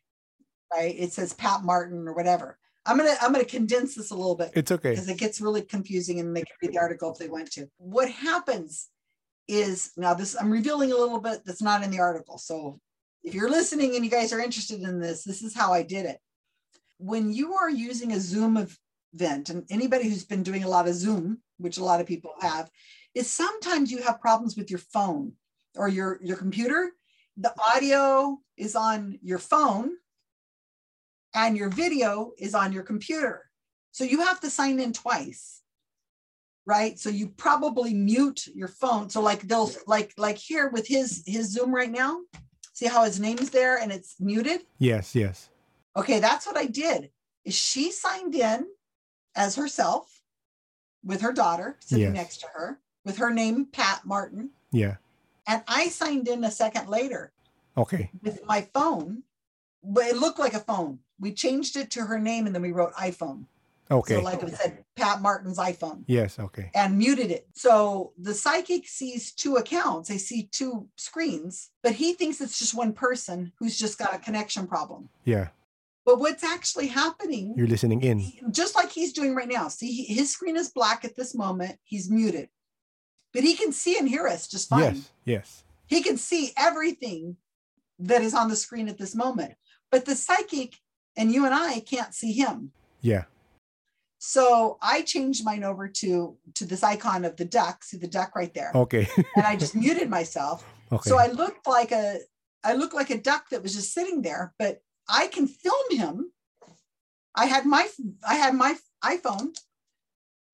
right? 0.73 0.95
It 0.97 1.11
says 1.11 1.33
Pat 1.33 1.63
Martin 1.63 2.07
or 2.07 2.13
whatever. 2.13 2.57
I'm 2.85 2.97
gonna 2.97 3.15
I'm 3.21 3.33
gonna 3.33 3.43
condense 3.43 3.93
this 3.93 4.11
a 4.11 4.15
little 4.15 4.35
bit 4.35 4.51
It's 4.55 4.71
okay. 4.71 4.91
because 4.91 5.09
it 5.09 5.17
gets 5.17 5.41
really 5.41 5.63
confusing 5.63 6.21
and 6.21 6.35
they 6.35 6.43
can 6.43 6.55
read 6.61 6.71
the 6.73 6.79
article 6.79 7.11
if 7.11 7.17
they 7.17 7.27
want 7.27 7.51
to. 7.51 7.67
What 7.77 8.09
happens 8.09 8.87
is 9.47 9.91
now 9.97 10.13
this 10.13 10.35
I'm 10.39 10.51
revealing 10.51 10.91
a 10.91 10.97
little 10.97 11.19
bit 11.19 11.41
that's 11.45 11.61
not 11.61 11.83
in 11.83 11.91
the 11.91 11.99
article. 11.99 12.37
So 12.37 12.79
if 13.23 13.33
you're 13.33 13.49
listening 13.49 13.95
and 13.95 14.05
you 14.05 14.11
guys 14.11 14.31
are 14.33 14.39
interested 14.39 14.81
in 14.81 14.99
this, 14.99 15.23
this 15.23 15.41
is 15.41 15.55
how 15.55 15.73
I 15.73 15.81
did 15.81 16.05
it. 16.05 16.19
When 16.97 17.31
you 17.31 17.55
are 17.55 17.69
using 17.69 18.11
a 18.11 18.19
Zoom 18.19 18.57
event, 19.13 19.49
and 19.49 19.65
anybody 19.69 20.07
who's 20.07 20.25
been 20.25 20.43
doing 20.43 20.63
a 20.63 20.69
lot 20.69 20.87
of 20.87 20.93
Zoom, 20.93 21.39
which 21.57 21.77
a 21.77 21.83
lot 21.83 22.01
of 22.01 22.07
people 22.07 22.33
have, 22.41 22.69
is 23.13 23.29
sometimes 23.29 23.91
you 23.91 24.01
have 24.03 24.21
problems 24.21 24.55
with 24.55 24.69
your 24.69 24.79
phone 24.79 25.33
or 25.75 25.87
your, 25.87 26.19
your 26.21 26.37
computer. 26.37 26.91
The 27.37 27.53
audio 27.73 28.37
is 28.57 28.75
on 28.75 29.19
your 29.21 29.39
phone 29.39 29.91
and 31.33 31.57
your 31.57 31.69
video 31.69 32.31
is 32.37 32.55
on 32.55 32.71
your 32.71 32.83
computer. 32.83 33.43
So 33.91 34.03
you 34.03 34.21
have 34.21 34.39
to 34.41 34.49
sign 34.49 34.79
in 34.79 34.93
twice. 34.93 35.61
Right. 36.67 36.99
So 36.99 37.09
you 37.09 37.27
probably 37.27 37.93
mute 37.93 38.47
your 38.55 38.67
phone. 38.67 39.09
So 39.09 39.21
like 39.21 39.41
they'll 39.43 39.69
like 39.85 40.13
like 40.17 40.37
here 40.37 40.69
with 40.69 40.87
his 40.87 41.23
his 41.27 41.51
Zoom 41.51 41.73
right 41.73 41.91
now. 41.91 42.21
See 42.73 42.87
how 42.87 43.03
his 43.03 43.19
name's 43.19 43.51
there 43.51 43.77
and 43.77 43.91
it's 43.91 44.15
muted? 44.19 44.61
Yes. 44.79 45.13
Yes. 45.15 45.49
Okay, 45.95 46.19
that's 46.19 46.45
what 46.47 46.57
I 46.57 46.65
did. 46.65 47.11
Is 47.45 47.53
she 47.53 47.91
signed 47.91 48.33
in 48.35 48.65
as 49.35 49.55
herself 49.55 50.21
with 51.03 51.21
her 51.21 51.31
daughter 51.31 51.77
sitting 51.79 52.05
Yes. 52.05 52.13
next 52.15 52.37
to 52.39 52.47
her 52.55 52.79
with 53.05 53.17
her 53.17 53.29
name 53.31 53.65
Pat 53.67 54.01
Martin 54.05 54.49
Yeah. 54.71 54.95
and 55.47 55.61
I 55.67 55.89
signed 55.89 56.27
in 56.27 56.43
a 56.43 56.49
second 56.51 56.89
later 56.89 57.31
Okay. 57.77 58.09
with 58.23 58.43
my 58.45 58.61
phone 58.73 59.21
but 59.83 60.07
it 60.07 60.17
looked 60.17 60.39
like 60.39 60.55
a 60.55 60.59
phone. 60.59 60.97
We 61.19 61.31
changed 61.31 61.77
it 61.77 61.91
to 61.91 62.05
her 62.07 62.17
name 62.17 62.47
and 62.47 62.55
then 62.55 62.63
we 62.63 62.71
wrote 62.71 62.93
iPhone. 62.95 63.45
Okay. 63.91 64.15
So 64.15 64.21
like 64.21 64.43
I 64.43 64.49
said 64.49 64.83
Pat 64.95 65.21
Martin's 65.21 65.59
iPhone 65.59 66.03
yes. 66.07 66.39
Okay. 66.39 66.71
and 66.73 66.97
muted 66.97 67.29
it. 67.29 67.47
So 67.53 68.13
the 68.17 68.33
psychic 68.33 68.87
sees 68.87 69.31
two 69.31 69.57
accounts, 69.57 70.09
they 70.09 70.17
see 70.17 70.49
two 70.51 70.87
screens, 70.95 71.69
but 71.83 71.93
he 71.93 72.13
thinks 72.13 72.41
it's 72.41 72.57
just 72.57 72.73
one 72.73 72.93
person 72.93 73.51
who's 73.59 73.77
just 73.77 73.99
got 73.99 74.15
a 74.15 74.19
connection 74.19 74.65
problem. 74.65 75.09
Yeah. 75.23 75.49
But 76.05 76.19
what's 76.19 76.43
actually 76.43 76.87
happening 76.87 77.53
You're 77.57 77.67
listening 77.67 78.01
in. 78.01 78.31
just 78.51 78.75
like 78.75 78.91
he's 78.91 79.13
doing 79.13 79.35
right 79.35 79.47
now. 79.47 79.67
See, 79.67 80.03
his 80.03 80.31
screen 80.31 80.55
is 80.55 80.69
black 80.69 81.03
at 81.03 81.15
this 81.15 81.33
moment. 81.35 81.77
He's 81.83 82.09
muted, 82.09 82.49
but 83.33 83.43
he 83.43 83.55
can 83.55 83.71
see 83.71 83.97
and 83.97 84.07
hear 84.07 84.27
us 84.27 84.47
just 84.47 84.69
fine. 84.69 84.95
Yes. 84.95 85.11
Yes. 85.25 85.63
He 85.87 86.01
can 86.01 86.17
see 86.17 86.51
everything 86.57 87.37
that 87.99 88.21
is 88.21 88.33
on 88.33 88.49
the 88.49 88.55
screen 88.55 88.89
at 88.89 88.97
this 88.97 89.15
moment. 89.15 89.53
But 89.91 90.05
the 90.05 90.15
psychic 90.15 90.75
and 91.15 91.31
you 91.31 91.45
and 91.45 91.53
I 91.53 91.79
can't 91.79 92.13
see 92.13 92.33
him. 92.33 92.71
Yeah. 93.01 93.25
So 94.17 94.77
I 94.81 95.01
changed 95.01 95.43
mine 95.45 95.63
over 95.63 95.87
to 95.87 96.37
to 96.55 96.65
this 96.65 96.83
icon 96.83 97.25
of 97.25 97.35
the 97.37 97.45
duck. 97.45 97.83
See 97.83 97.97
the 97.97 98.07
duck 98.07 98.35
right 98.35 98.53
there, 98.53 98.71
Okay. 98.73 99.07
and 99.35 99.45
I 99.45 99.55
just 99.55 99.75
muted 99.75 100.09
myself. 100.09 100.65
okay. 100.91 101.09
So 101.09 101.17
I 101.19 101.27
looked 101.27 101.67
like 101.67 101.91
a 101.91 102.19
I 102.63 102.73
looked 102.73 102.95
like 102.95 103.09
a 103.11 103.21
duck 103.21 103.49
that 103.49 103.61
was 103.61 103.75
just 103.75 103.93
sitting 103.93 104.21
there, 104.21 104.53
but 104.57 104.81
I 105.07 105.27
can 105.27 105.47
film 105.47 105.85
him. 105.91 106.31
I 107.35 107.45
had 107.45 107.65
my 107.65 107.87
I 108.27 108.35
had 108.35 108.55
my 108.55 108.75
iPhone 109.03 109.55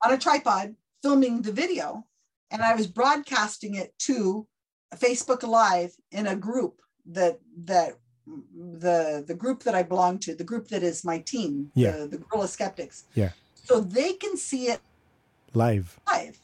on 0.04 0.12
a 0.14 0.18
tripod 0.18 0.76
filming 1.04 1.42
the 1.44 1.52
video 1.52 2.06
and 2.50 2.62
I 2.62 2.76
was 2.76 2.88
broadcasting 2.88 3.76
it 3.76 3.94
to 4.00 4.48
Facebook 4.96 5.44
Live 5.44 5.94
in 6.12 6.28
a 6.28 6.36
group 6.36 6.82
that 7.06 7.40
that 7.66 7.98
the 8.28 9.24
the 9.26 9.34
group 9.36 9.64
that 9.64 9.76
I 9.76 9.84
belong 9.84 10.20
to, 10.20 10.36
the 10.36 10.44
group 10.44 10.68
that 10.70 10.84
is 10.84 11.06
my 11.06 11.20
team, 11.20 11.72
Yeah. 11.76 11.92
the, 11.92 12.08
the 12.08 12.18
Guerrilla 12.18 12.48
Skeptics. 12.48 13.06
Yeah. 13.14 13.32
So 13.72 13.80
they 13.80 14.14
can 14.14 14.36
see 14.36 14.68
it 14.68 14.82
Live. 15.54 16.00
live. 16.08 16.38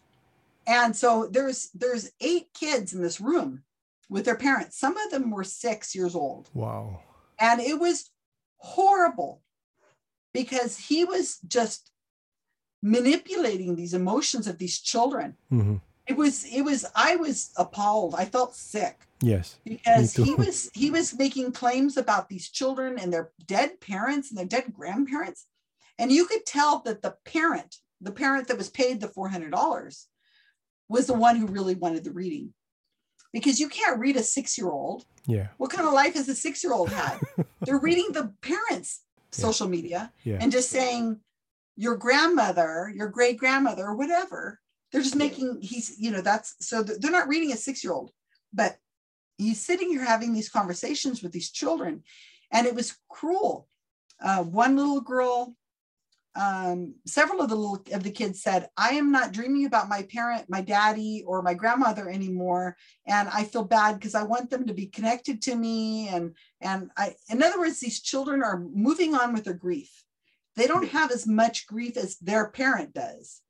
And 0.65 0.95
so 0.95 1.27
there's 1.31 1.69
there's 1.73 2.11
eight 2.21 2.49
kids 2.53 2.93
in 2.93 3.01
this 3.01 3.19
room 3.21 3.63
with 4.09 4.25
their 4.25 4.35
parents. 4.35 4.77
Some 4.77 4.97
of 4.97 5.11
them 5.11 5.31
were 5.31 5.43
six 5.43 5.93
years 5.95 6.15
old. 6.15 6.49
Wow. 6.53 7.01
And 7.39 7.59
it 7.61 7.79
was 7.79 8.11
horrible 8.57 9.41
because 10.33 10.77
he 10.77 11.03
was 11.05 11.39
just 11.47 11.91
manipulating 12.81 13.75
these 13.75 13.93
emotions 13.93 14.47
of 14.47 14.57
these 14.57 14.79
children. 14.79 15.35
hmm 15.49 15.75
It 16.05 16.15
was 16.17 16.45
it 16.45 16.61
was 16.61 16.85
I 16.95 17.15
was 17.17 17.51
appalled. 17.57 18.15
I 18.15 18.25
felt 18.25 18.55
sick 18.55 19.05
Yes. 19.21 19.57
because 19.65 20.13
he 20.13 20.35
was 20.35 20.69
he 20.73 20.91
was 20.91 21.17
making 21.17 21.51
claims 21.53 21.97
about 21.97 22.29
these 22.29 22.49
children 22.49 22.97
and 22.99 23.11
their 23.11 23.31
dead 23.45 23.79
parents 23.81 24.29
and 24.29 24.37
their 24.37 24.45
dead 24.45 24.73
grandparents 24.73 25.45
and 25.99 26.11
you 26.11 26.25
could 26.25 26.45
tell 26.45 26.79
that 26.85 27.01
the 27.01 27.15
parent 27.25 27.77
the 28.01 28.11
parent 28.11 28.47
that 28.47 28.57
was 28.57 28.69
paid 28.69 29.01
the 29.01 29.07
$400 29.07 30.05
was 30.87 31.07
the 31.07 31.13
one 31.13 31.35
who 31.35 31.47
really 31.47 31.73
wanted 31.73 32.03
the 32.03 32.11
reading 32.11 32.53
because 33.33 33.59
you 33.59 33.67
can't 33.69 33.99
read 33.99 34.15
a 34.15 34.23
six 34.23 34.55
year 34.57 34.69
old. 34.69 35.05
Yeah. 35.25 35.47
What 35.57 35.71
kind 35.71 35.87
of 35.87 35.93
life 35.93 36.13
has 36.13 36.29
a 36.29 36.35
six 36.35 36.63
year 36.63 36.73
old 36.73 36.89
had? 36.89 37.19
They're 37.61 37.79
reading 37.79 38.09
the 38.11 38.33
parents' 38.41 39.01
Yeah. 39.33 39.45
social 39.47 39.67
media 39.67 40.13
Yeah. 40.23 40.37
and 40.39 40.51
just 40.51 40.69
saying 40.69 41.19
your 41.75 41.95
grandmother, 41.97 42.91
your 42.95 43.09
great 43.09 43.37
grandmother, 43.37 43.85
or 43.85 43.95
whatever. 43.95 44.59
They're 44.91 45.01
just 45.01 45.15
making 45.17 45.59
he's 45.61 45.99
you 45.99 46.11
know 46.11 46.21
that's 46.21 46.55
so 46.65 46.81
they're 46.83 47.11
not 47.11 47.27
reading 47.27 47.51
a 47.51 47.57
six 47.57 47.83
year 47.83 47.93
old, 47.93 48.11
but 48.53 48.77
he's 49.37 49.59
sitting 49.65 49.89
here 49.89 50.03
having 50.05 50.33
these 50.33 50.49
conversations 50.49 51.21
with 51.21 51.31
these 51.33 51.51
children, 51.51 52.03
and 52.51 52.65
it 52.67 52.73
was 52.75 52.95
cruel. 53.09 53.67
Uh, 54.21 54.43
one 54.43 54.77
little 54.77 55.01
girl, 55.01 55.55
um, 56.37 56.93
several 57.05 57.41
of 57.41 57.49
the 57.49 57.55
little 57.55 57.83
of 57.93 58.03
the 58.03 58.11
kids 58.11 58.41
said, 58.41 58.69
"I 58.77 58.89
am 58.89 59.11
not 59.11 59.31
dreaming 59.31 59.65
about 59.65 59.89
my 59.89 60.03
parent, 60.03 60.49
my 60.49 60.61
daddy, 60.61 61.23
or 61.25 61.41
my 61.41 61.55
grandmother 61.55 62.09
anymore, 62.09 62.77
and 63.07 63.27
I 63.29 63.43
feel 63.43 63.63
bad 63.63 63.95
because 63.95 64.15
I 64.15 64.23
want 64.23 64.49
them 64.49 64.67
to 64.67 64.73
be 64.73 64.85
connected 64.85 65.41
to 65.43 65.55
me." 65.55 66.07
And 66.09 66.35
and 66.61 66.91
I, 66.95 67.15
in 67.29 67.41
other 67.41 67.59
words, 67.59 67.79
these 67.79 68.01
children 68.01 68.43
are 68.43 68.59
moving 68.59 69.15
on 69.15 69.33
with 69.33 69.45
their 69.45 69.53
grief. 69.53 70.03
They 70.55 70.67
don't 70.67 70.89
have 70.89 71.11
as 71.11 71.27
much 71.27 71.67
grief 71.67 71.97
as 71.97 72.17
their 72.17 72.49
parent 72.49 72.93
does. 72.93 73.41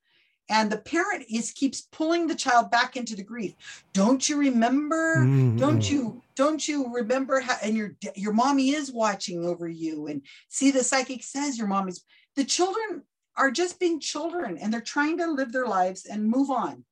And 0.50 0.72
the 0.72 0.78
parent 0.78 1.26
is 1.30 1.52
keeps 1.52 1.82
pulling 1.82 2.28
the 2.28 2.36
child 2.36 2.72
back 2.72 2.96
into 2.96 3.16
the 3.18 3.24
grief. 3.24 3.54
Don't 3.94 4.28
you 4.30 4.38
remember? 4.38 5.28
Mm, 5.28 5.58
Don't 5.58 5.90
you 5.90 6.22
don't 6.38 6.66
you 6.66 6.94
remember 6.94 7.42
how 7.42 7.58
and 7.62 7.76
your 7.76 7.96
your 8.16 8.34
mommy 8.34 8.70
is 8.70 8.92
watching 8.92 9.44
over 9.44 9.68
you 9.68 10.08
and 10.08 10.22
see 10.48 10.72
the 10.72 10.84
psychic 10.86 11.24
says 11.24 11.58
your 11.58 11.68
mom 11.68 11.90
is 11.90 12.04
the 12.38 12.46
children 12.46 13.02
are 13.36 13.52
just 13.52 13.80
being 13.80 14.00
children 14.00 14.58
and 14.58 14.72
they're 14.72 14.80
trying 14.80 15.18
to 15.18 15.30
live 15.30 15.52
their 15.52 15.68
lives 15.68 16.06
and 16.06 16.24
move 16.30 16.50
on. 16.50 16.86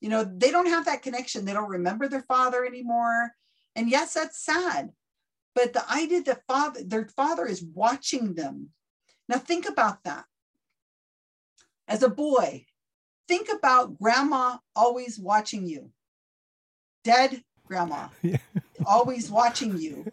You 0.00 0.10
know, 0.10 0.24
they 0.24 0.50
don't 0.50 0.66
have 0.68 0.84
that 0.84 1.02
connection. 1.02 1.44
They 1.44 1.54
don't 1.54 1.70
remember 1.70 2.08
their 2.08 2.24
father 2.24 2.66
anymore. 2.66 3.30
And 3.74 3.88
yes, 3.88 4.12
that's 4.12 4.44
sad. 4.44 4.90
But 5.54 5.72
the 5.72 5.90
idea 5.90 6.22
that 6.24 6.42
father 6.46 6.82
their 6.84 7.08
father 7.08 7.46
is 7.46 7.62
watching 7.62 8.34
them. 8.34 8.70
Now 9.28 9.38
think 9.38 9.66
about 9.68 10.02
that. 10.04 10.24
As 11.86 12.02
a 12.02 12.08
boy, 12.08 12.66
think 13.28 13.48
about 13.52 13.98
grandma 13.98 14.58
always 14.74 15.18
watching 15.18 15.66
you. 15.66 15.90
Dead 17.04 17.42
grandma 17.66 18.08
Yeah. 18.22 18.38
always 18.84 19.30
watching 19.30 19.78
you. 19.78 20.10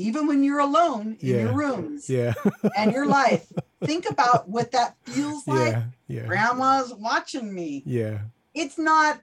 Even 0.00 0.26
when 0.26 0.42
you're 0.42 0.60
alone 0.60 1.16
in 1.20 1.28
Yeah. 1.28 1.36
your 1.42 1.52
rooms 1.54 2.08
Yeah. 2.08 2.34
and 2.76 2.92
your 2.92 3.06
life, 3.06 3.50
think 3.84 4.08
about 4.10 4.48
what 4.48 4.72
that 4.72 4.96
feels 5.04 5.46
like. 5.46 5.76
yeah. 6.08 6.26
Grandma's 6.26 6.92
watching 6.94 7.52
me. 7.54 7.82
Yeah. 7.86 8.20
It's 8.54 8.78
not 8.78 9.20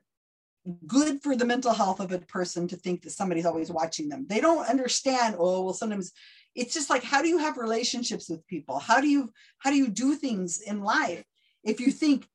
good 0.86 1.22
for 1.24 1.36
the 1.36 1.46
mental 1.46 1.74
health 1.74 2.00
of 2.00 2.12
a 2.12 2.20
person 2.20 2.68
to 2.68 2.76
think 2.76 3.02
that 3.02 3.12
somebody's 3.12 3.46
always 3.46 3.72
watching 3.72 4.10
them. 4.10 4.26
They 4.28 4.42
don't 4.42 4.68
understand, 4.70 5.36
oh, 5.40 5.64
well, 5.64 5.74
sometimes 5.74 6.12
it's 6.56 6.74
just 6.74 6.90
like 6.90 7.04
how 7.04 7.22
do 7.22 7.28
you 7.28 7.38
have 7.38 7.58
relationships 7.58 8.30
with 8.30 8.46
people? 8.48 8.80
How 8.80 9.00
do 9.02 9.08
you 9.08 9.32
how 9.60 9.70
do 9.72 9.78
you 9.78 9.88
do 9.90 10.16
things 10.16 10.60
in 10.62 10.82
life 10.82 11.24
if 11.64 11.80
you 11.80 11.92
think 11.92 12.28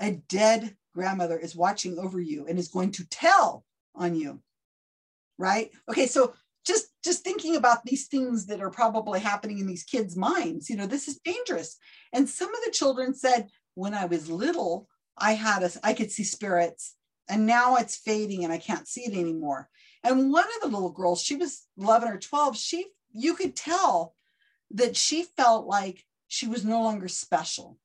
a 0.00 0.12
dead 0.28 0.76
grandmother 0.94 1.38
is 1.38 1.54
watching 1.54 1.98
over 1.98 2.18
you 2.20 2.46
and 2.46 2.58
is 2.58 2.68
going 2.68 2.92
to 2.92 3.06
tell 3.08 3.64
on 3.94 4.14
you? 4.14 4.40
Right? 5.38 5.70
Okay, 5.88 6.06
so 6.06 6.32
just 6.66 6.86
just 7.04 7.22
thinking 7.22 7.56
about 7.56 7.84
these 7.84 8.08
things 8.08 8.46
that 8.46 8.60
are 8.60 8.70
probably 8.70 9.20
happening 9.20 9.58
in 9.58 9.66
these 9.66 9.84
kids' 9.84 10.16
minds, 10.16 10.68
you 10.68 10.76
know, 10.76 10.86
this 10.86 11.08
is 11.08 11.20
dangerous. 11.24 11.78
And 12.12 12.28
some 12.28 12.48
of 12.48 12.60
the 12.64 12.72
children 12.72 13.14
said, 13.14 13.48
when 13.74 13.94
I 13.94 14.06
was 14.06 14.30
little, 14.30 14.88
I 15.16 15.32
had 15.32 15.62
a 15.62 15.70
I 15.82 15.94
could 15.94 16.10
see 16.10 16.24
spirits 16.24 16.94
and 17.28 17.46
now 17.46 17.76
it's 17.76 17.96
fading 17.96 18.44
and 18.44 18.52
I 18.52 18.58
can't 18.58 18.88
see 18.88 19.02
it 19.02 19.14
anymore. 19.14 19.68
And 20.02 20.30
one 20.30 20.44
of 20.44 20.62
the 20.62 20.76
little 20.76 20.92
girls, 20.92 21.22
she 21.22 21.36
was 21.36 21.66
11 21.78 22.08
or 22.08 22.18
12, 22.18 22.56
she 22.56 22.86
you 23.12 23.34
could 23.34 23.56
tell 23.56 24.14
that 24.72 24.96
she 24.96 25.24
felt 25.36 25.66
like 25.66 26.04
she 26.28 26.48
was 26.48 26.64
no 26.64 26.82
longer 26.82 27.08
special. 27.08 27.78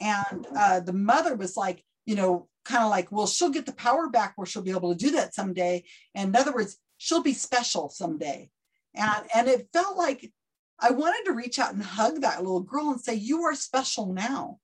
And 0.00 0.46
uh, 0.56 0.80
the 0.80 0.92
mother 0.92 1.34
was 1.36 1.56
like, 1.56 1.84
you 2.06 2.16
know, 2.16 2.48
kind 2.64 2.84
of 2.84 2.90
like, 2.90 3.10
well, 3.10 3.26
she'll 3.26 3.50
get 3.50 3.66
the 3.66 3.72
power 3.72 4.08
back 4.08 4.34
where 4.36 4.46
she'll 4.46 4.62
be 4.62 4.70
able 4.70 4.92
to 4.92 4.98
do 4.98 5.12
that 5.12 5.34
someday. 5.34 5.84
And 6.14 6.30
in 6.30 6.36
other 6.36 6.52
words, 6.52 6.76
she'll 7.02 7.22
be 7.22 7.34
special 7.34 7.88
someday. 7.88 8.50
And 8.94 9.26
and 9.34 9.48
it 9.48 9.68
felt 9.72 9.96
like 9.96 10.30
I 10.78 10.90
wanted 10.90 11.24
to 11.26 11.32
reach 11.32 11.58
out 11.58 11.74
and 11.74 11.82
hug 11.82 12.20
that 12.20 12.42
little 12.42 12.60
girl 12.60 12.90
and 12.90 13.00
say, 13.00 13.14
you 13.14 13.42
are 13.42 13.54
special 13.54 14.12
now. 14.12 14.58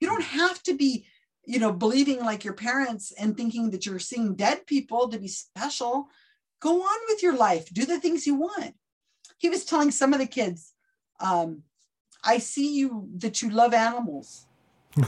You 0.00 0.08
don't 0.08 0.22
have 0.22 0.62
to 0.64 0.74
be 0.74 1.06
you 1.48 1.58
know, 1.58 1.72
believing 1.72 2.22
like 2.22 2.44
your 2.44 2.52
parents 2.52 3.10
and 3.18 3.34
thinking 3.34 3.70
that 3.70 3.86
you're 3.86 3.98
seeing 3.98 4.34
dead 4.34 4.66
people 4.66 5.08
to 5.08 5.18
be 5.18 5.28
special. 5.28 6.10
Go 6.60 6.82
on 6.82 6.98
with 7.08 7.22
your 7.22 7.34
life, 7.34 7.72
do 7.72 7.86
the 7.86 7.98
things 7.98 8.26
you 8.26 8.34
want. 8.34 8.74
He 9.38 9.48
was 9.48 9.64
telling 9.64 9.90
some 9.90 10.12
of 10.12 10.18
the 10.18 10.26
kids, 10.26 10.74
um, 11.20 11.62
I 12.22 12.36
see 12.36 12.76
you 12.76 13.08
that 13.16 13.40
you 13.40 13.48
love 13.48 13.72
animals. 13.72 14.44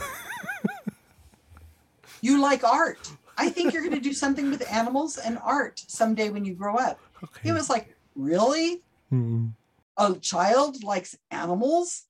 you 2.21 2.41
like 2.41 2.63
art. 2.63 3.11
I 3.41 3.49
think 3.49 3.73
you're 3.73 3.81
going 3.81 3.95
to 3.95 4.09
do 4.09 4.13
something 4.13 4.49
with 4.51 4.71
animals 4.71 5.17
and 5.17 5.37
art 5.43 5.83
someday 5.87 6.29
when 6.29 6.45
you 6.45 6.53
grow 6.53 6.75
up. 6.75 6.99
Okay. 7.23 7.41
He 7.43 7.51
was 7.51 7.69
like, 7.69 7.95
Really? 8.15 8.81
Mm. 9.11 9.53
A 9.97 10.13
child 10.15 10.83
likes 10.83 11.17
animals? 11.31 12.03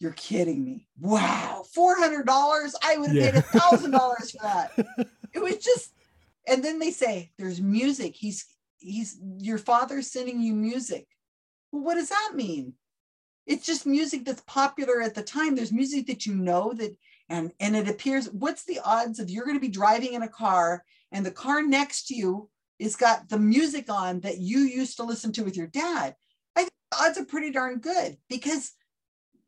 You're 0.00 0.12
kidding 0.12 0.64
me. 0.64 0.88
Wow. 1.00 1.64
$400? 1.76 2.72
I 2.82 2.96
would 2.96 3.08
have 3.10 3.16
Yeah. 3.16 3.30
paid 3.30 3.38
a 3.38 3.42
thousand 3.42 3.92
dollars 3.92 4.32
for 4.32 4.42
that. 4.42 5.08
It 5.34 5.40
was 5.40 5.56
just, 5.56 5.94
and 6.46 6.62
then 6.62 6.78
they 6.78 6.90
say 6.90 7.30
there's 7.38 7.58
music. 7.60 8.14
He's, 8.14 8.44
he's, 8.76 9.18
your 9.38 9.56
father's 9.56 10.10
sending 10.10 10.42
you 10.42 10.52
music. 10.52 11.06
Well, 11.70 11.82
what 11.82 11.94
does 11.94 12.10
that 12.10 12.32
mean? 12.34 12.74
It's 13.46 13.64
just 13.64 13.86
music 13.86 14.26
that's 14.26 14.42
popular 14.46 15.00
at 15.00 15.14
the 15.14 15.22
time. 15.22 15.54
There's 15.54 15.72
music 15.72 16.06
that 16.08 16.26
you 16.26 16.34
know 16.34 16.74
that, 16.74 16.94
and, 17.28 17.52
and 17.60 17.76
it 17.76 17.88
appears, 17.88 18.28
what's 18.30 18.64
the 18.64 18.80
odds 18.84 19.18
of 19.18 19.30
you're 19.30 19.44
going 19.44 19.56
to 19.56 19.60
be 19.60 19.68
driving 19.68 20.14
in 20.14 20.22
a 20.22 20.28
car 20.28 20.84
and 21.10 21.24
the 21.24 21.30
car 21.30 21.62
next 21.62 22.08
to 22.08 22.14
you 22.14 22.50
is 22.78 22.96
got 22.96 23.28
the 23.28 23.38
music 23.38 23.88
on 23.90 24.20
that 24.20 24.38
you 24.38 24.58
used 24.60 24.96
to 24.96 25.04
listen 25.04 25.32
to 25.32 25.42
with 25.44 25.56
your 25.56 25.66
dad? 25.68 26.14
I 26.56 26.60
think 26.60 26.72
the 26.90 26.98
odds 27.02 27.18
are 27.18 27.24
pretty 27.24 27.50
darn 27.50 27.78
good 27.78 28.16
because 28.28 28.72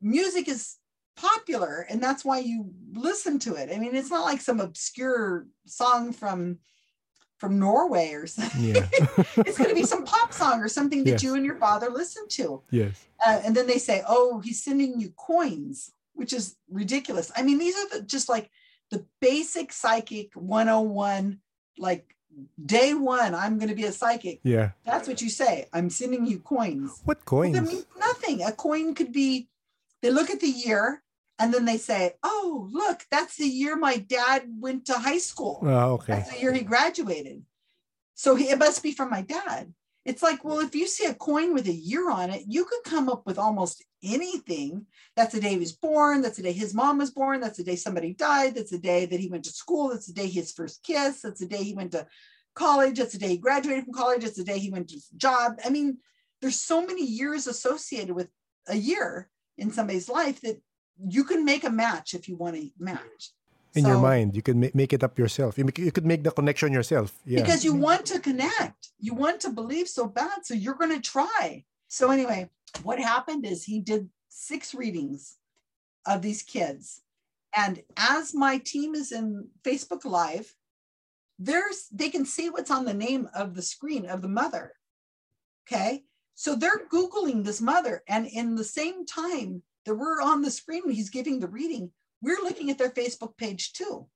music 0.00 0.48
is 0.48 0.76
popular 1.16 1.86
and 1.88 2.02
that's 2.02 2.24
why 2.24 2.38
you 2.38 2.70
listen 2.92 3.38
to 3.40 3.54
it. 3.54 3.70
I 3.74 3.78
mean, 3.78 3.94
it's 3.94 4.10
not 4.10 4.24
like 4.24 4.40
some 4.40 4.60
obscure 4.60 5.46
song 5.66 6.12
from 6.12 6.58
from 7.38 7.58
Norway 7.58 8.12
or 8.12 8.26
something. 8.26 8.62
Yeah. 8.64 8.88
it's 9.38 9.58
going 9.58 9.68
to 9.68 9.74
be 9.74 9.82
some 9.82 10.04
pop 10.04 10.32
song 10.32 10.60
or 10.60 10.68
something 10.68 11.02
that 11.04 11.10
Yes. 11.10 11.22
you 11.22 11.34
and 11.34 11.44
your 11.44 11.56
father 11.56 11.90
listen 11.90 12.26
to. 12.30 12.62
yes. 12.70 13.04
Uh, 13.26 13.40
and 13.44 13.54
then 13.54 13.66
they 13.66 13.78
say, 13.78 14.02
"Oh, 14.08 14.40
he's 14.40 14.62
sending 14.62 15.00
you 15.00 15.10
coins," 15.16 15.90
which 16.14 16.32
is 16.32 16.56
ridiculous. 16.70 17.30
I 17.36 17.42
mean, 17.42 17.58
these 17.58 17.76
are 17.76 17.88
the, 17.98 18.02
just 18.02 18.28
like 18.28 18.50
the 18.90 19.04
basic 19.20 19.72
psychic 19.72 20.32
101 20.34 21.38
like 21.78 22.14
day 22.64 22.94
1 22.94 23.34
I'm 23.34 23.58
going 23.58 23.68
to 23.68 23.74
be 23.74 23.84
a 23.84 23.92
psychic. 23.92 24.40
Yeah. 24.42 24.70
That's 24.84 25.08
what 25.08 25.20
you 25.20 25.28
say. 25.28 25.66
I'm 25.72 25.90
sending 25.90 26.26
you 26.26 26.38
coins. 26.38 27.00
What 27.04 27.24
coins? 27.24 27.60
means 27.60 27.86
nothing. 27.98 28.42
A 28.42 28.52
coin 28.52 28.94
could 28.94 29.12
be, 29.12 29.48
they 30.02 30.10
look 30.10 30.30
at 30.30 30.40
the 30.40 30.48
year 30.48 31.02
and 31.38 31.52
then 31.52 31.64
they 31.64 31.78
say, 31.78 32.14
oh, 32.22 32.68
look, 32.70 33.04
that's 33.10 33.36
the 33.36 33.46
year 33.46 33.76
my 33.76 33.96
dad 33.96 34.44
went 34.48 34.86
to 34.86 34.94
high 34.94 35.18
school. 35.18 35.60
Oh, 35.62 35.94
okay. 35.94 36.14
That's 36.14 36.30
the 36.30 36.40
year 36.40 36.52
he 36.52 36.62
graduated. 36.62 37.42
So 38.14 38.36
he, 38.36 38.50
it 38.50 38.58
must 38.58 38.82
be 38.82 38.92
from 38.92 39.10
my 39.10 39.22
dad. 39.22 39.72
It's 40.04 40.22
like, 40.22 40.44
well, 40.44 40.60
if 40.60 40.74
you 40.74 40.86
see 40.86 41.06
a 41.06 41.14
coin 41.14 41.54
with 41.54 41.66
a 41.66 41.72
year 41.72 42.10
on 42.10 42.30
it, 42.30 42.44
you 42.46 42.64
could 42.66 42.84
come 42.84 43.08
up 43.08 43.26
with 43.26 43.38
almost 43.38 43.82
anything. 44.04 44.86
That's 45.16 45.34
the 45.34 45.40
day 45.40 45.50
he 45.50 45.58
was 45.58 45.72
born. 45.72 46.22
That's 46.22 46.36
the 46.36 46.42
day 46.42 46.52
his 46.52 46.74
mom 46.74 46.98
was 46.98 47.10
born. 47.10 47.40
That's 47.40 47.58
the 47.58 47.64
day 47.64 47.76
somebody 47.76 48.12
died. 48.12 48.54
That's 48.54 48.70
the 48.70 48.78
day 48.78 49.06
that 49.06 49.20
he 49.20 49.28
went 49.28 49.44
to 49.44 49.50
school. 49.50 49.88
That's 49.88 50.06
the 50.06 50.12
day 50.12 50.28
his 50.28 50.52
first 50.52 50.82
kiss. 50.82 51.22
That's 51.22 51.40
the 51.40 51.46
day 51.46 51.62
he 51.62 51.74
went 51.74 51.92
to 51.92 52.06
college. 52.54 52.98
That's 52.98 53.12
the 53.12 53.18
day 53.18 53.28
he 53.28 53.38
graduated 53.38 53.84
from 53.84 53.94
college. 53.94 54.22
That's 54.22 54.36
the 54.36 54.44
day 54.44 54.58
he 54.58 54.70
went 54.70 54.88
to 54.88 54.94
his 54.94 55.08
job. 55.16 55.58
I 55.64 55.70
mean, 55.70 55.98
there's 56.40 56.60
so 56.60 56.84
many 56.84 57.04
years 57.04 57.46
associated 57.46 58.14
with 58.14 58.28
a 58.68 58.76
year 58.76 59.28
in 59.58 59.70
somebody's 59.70 60.08
life 60.08 60.40
that 60.42 60.60
you 61.08 61.24
can 61.24 61.44
make 61.44 61.64
a 61.64 61.70
match 61.70 62.14
if 62.14 62.28
you 62.28 62.36
want 62.36 62.56
to 62.56 62.70
match. 62.78 63.32
In 63.74 63.86
your 63.86 63.98
mind, 63.98 64.36
you 64.36 64.42
can 64.42 64.60
ma- 64.60 64.68
make 64.72 64.92
it 64.92 65.02
up 65.02 65.18
yourself. 65.18 65.58
You, 65.58 65.64
make, 65.64 65.78
you 65.78 65.90
could 65.90 66.06
make 66.06 66.22
the 66.22 66.30
connection 66.30 66.72
yourself. 66.72 67.12
Yeah. 67.26 67.40
because 67.40 67.64
you 67.64 67.74
want 67.74 68.06
to 68.06 68.20
connect 68.20 68.84
you 69.04 69.14
want 69.14 69.40
to 69.40 69.50
believe 69.50 69.88
so 69.88 70.06
bad 70.06 70.38
so 70.44 70.54
you're 70.54 70.74
going 70.74 70.94
to 70.94 71.00
try 71.00 71.64
so 71.88 72.10
anyway 72.10 72.48
what 72.82 72.98
happened 72.98 73.46
is 73.46 73.64
he 73.64 73.80
did 73.80 74.08
six 74.28 74.74
readings 74.74 75.36
of 76.06 76.22
these 76.22 76.42
kids. 76.42 77.02
And 77.56 77.82
as 77.96 78.34
my 78.34 78.58
team 78.58 78.94
is 78.94 79.12
in 79.12 79.48
facebook 79.62 80.04
live 80.04 80.52
there's 81.38 81.88
they 81.92 82.10
can 82.10 82.24
see 82.24 82.50
what's 82.50 82.70
on 82.70 82.84
the 82.84 82.94
name 82.94 83.28
of 83.34 83.54
the 83.54 83.62
screen 83.62 84.06
of 84.06 84.22
the 84.22 84.28
mother 84.28 84.72
okay? 85.66 86.04
So 86.34 86.54
they're 86.54 86.86
googling 86.92 87.44
this 87.44 87.60
mother 87.60 88.02
and 88.08 88.26
in 88.26 88.54
the 88.54 88.64
same 88.64 89.06
time 89.06 89.62
that 89.86 89.94
we're 89.94 90.20
on 90.20 90.42
the 90.42 90.50
screen 90.50 90.82
when 90.84 90.94
he's 90.94 91.10
giving 91.10 91.38
the 91.40 91.48
reading 91.48 91.90
we're 92.24 92.42
looking 92.42 92.70
at 92.70 92.78
their 92.78 92.90
facebook 92.90 93.36
page 93.36 93.74
too. 93.74 94.06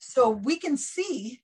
So 0.00 0.30
we 0.30 0.58
can 0.58 0.76
see 0.76 1.40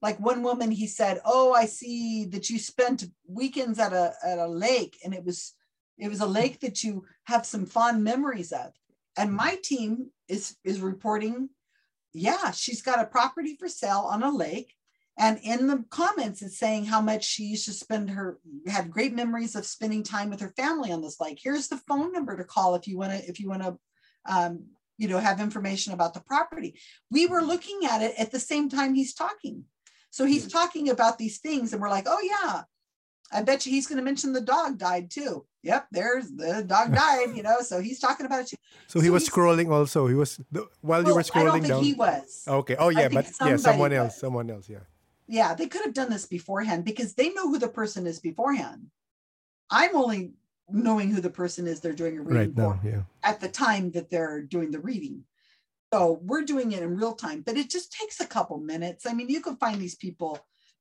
like 0.00 0.18
one 0.20 0.42
woman 0.42 0.70
he 0.70 0.86
said 0.86 1.20
oh 1.24 1.52
i 1.52 1.64
see 1.66 2.24
that 2.24 2.48
you 2.50 2.58
spent 2.58 3.04
weekends 3.26 3.78
at 3.78 3.92
a 3.92 4.12
at 4.24 4.38
a 4.38 4.46
lake 4.46 4.96
and 5.04 5.14
it 5.14 5.24
was 5.24 5.54
it 5.98 6.08
was 6.08 6.20
a 6.20 6.26
lake 6.26 6.60
that 6.60 6.82
you 6.84 7.04
have 7.24 7.44
some 7.44 7.66
fond 7.66 8.02
memories 8.02 8.52
of. 8.52 8.72
And 9.16 9.32
my 9.32 9.58
team 9.62 10.10
is 10.28 10.56
is 10.62 10.80
reporting 10.80 11.48
yeah 12.14 12.50
she's 12.50 12.82
got 12.82 13.00
a 13.00 13.06
property 13.06 13.56
for 13.58 13.68
sale 13.68 14.06
on 14.08 14.22
a 14.22 14.30
lake. 14.30 14.74
And 15.18 15.40
in 15.42 15.66
the 15.66 15.84
comments 15.90 16.42
it's 16.42 16.58
saying 16.58 16.84
how 16.84 17.00
much 17.00 17.24
she 17.24 17.44
used 17.44 17.64
to 17.64 17.72
spend 17.72 18.10
her 18.10 18.38
had 18.68 18.90
great 18.90 19.12
memories 19.12 19.56
of 19.56 19.66
spending 19.66 20.04
time 20.04 20.30
with 20.30 20.40
her 20.40 20.52
family 20.56 20.92
on 20.92 21.02
this 21.02 21.20
lake. 21.20 21.40
Here's 21.42 21.68
the 21.68 21.78
phone 21.88 22.12
number 22.12 22.36
to 22.36 22.44
call 22.44 22.76
if 22.76 22.86
you 22.86 22.96
want 22.96 23.12
to 23.12 23.28
if 23.28 23.40
you 23.40 23.48
want 23.48 23.62
to 23.62 23.78
um, 24.26 24.66
you 24.98 25.08
know 25.08 25.18
have 25.18 25.40
information 25.40 25.92
about 25.92 26.14
the 26.14 26.20
property. 26.20 26.78
We 27.10 27.26
were 27.26 27.42
looking 27.42 27.80
at 27.90 28.02
it 28.02 28.14
at 28.18 28.30
the 28.30 28.40
same 28.40 28.68
time 28.68 28.94
he's 28.94 29.14
talking 29.14 29.64
so 30.10 30.24
he's 30.24 30.46
talking 30.50 30.88
about 30.90 31.18
these 31.18 31.38
things 31.38 31.72
and 31.72 31.80
we're 31.82 31.90
like 31.90 32.06
oh 32.08 32.20
yeah 32.22 32.62
i 33.32 33.42
bet 33.42 33.64
you 33.66 33.72
he's 33.72 33.86
going 33.86 33.98
to 33.98 34.04
mention 34.04 34.32
the 34.32 34.40
dog 34.40 34.78
died 34.78 35.10
too 35.10 35.44
yep 35.62 35.86
there's 35.92 36.30
the 36.30 36.62
dog 36.66 36.92
died 37.04 37.36
you 37.36 37.42
know 37.42 37.60
so 37.60 37.80
he's 37.80 37.98
talking 38.00 38.26
about 38.26 38.40
it 38.40 38.46
too. 38.48 38.56
So 38.86 39.00
he 39.00 39.06
So 39.08 39.12
was 39.12 39.28
scrolling 39.28 39.70
also. 39.70 40.06
He 40.06 40.14
was 40.14 40.40
while 40.80 41.00
you 41.00 41.06
Well, 41.06 41.14
were 41.16 41.20
I 41.20 41.22
don't 41.22 41.30
scrolling 41.48 41.52
think 41.52 41.66
down. 41.66 41.82
he 41.84 41.92
was 41.94 42.44
Okay. 42.48 42.76
Oh 42.78 42.88
yeah, 42.88 43.08
but 43.08 43.26
yeah, 43.44 43.56
someone 43.58 43.92
else. 43.92 44.12
was. 44.14 44.20
Someone 44.20 44.50
else. 44.50 44.68
Yeah. 44.68 44.84
yeah 45.26 45.52
they 45.54 45.66
could 45.66 45.84
have 45.84 45.92
done 45.94 46.08
this 46.10 46.24
beforehand 46.26 46.84
because 46.86 47.12
they 47.14 47.28
know 47.34 47.48
who 47.50 47.58
the 47.58 47.68
person 47.68 48.06
is 48.06 48.18
beforehand 48.18 48.86
i'm 49.70 49.94
only 49.94 50.32
knowing 50.70 51.10
who 51.10 51.20
the 51.20 51.30
person 51.42 51.66
is 51.66 51.80
they're 51.80 51.92
doing 52.02 52.16
a 52.18 52.22
reading 52.22 52.36
Right 52.54 52.56
now. 52.56 52.80
for 52.82 52.88
Yeah. 52.88 53.02
at 53.22 53.40
the 53.40 53.48
time 53.48 53.90
that 53.92 54.08
they're 54.10 54.40
doing 54.42 54.70
the 54.70 54.80
reading 54.80 55.24
so 55.92 56.20
we're 56.22 56.44
doing 56.44 56.72
it 56.72 56.82
in 56.82 56.96
real 56.96 57.14
time 57.14 57.42
but 57.42 57.56
it 57.56 57.70
just 57.70 57.92
takes 57.92 58.20
a 58.20 58.26
couple 58.26 58.58
minutes. 58.58 59.06
I 59.06 59.12
mean 59.12 59.28
you 59.28 59.40
can 59.40 59.56
find 59.56 59.80
these 59.80 59.96
people 59.96 60.38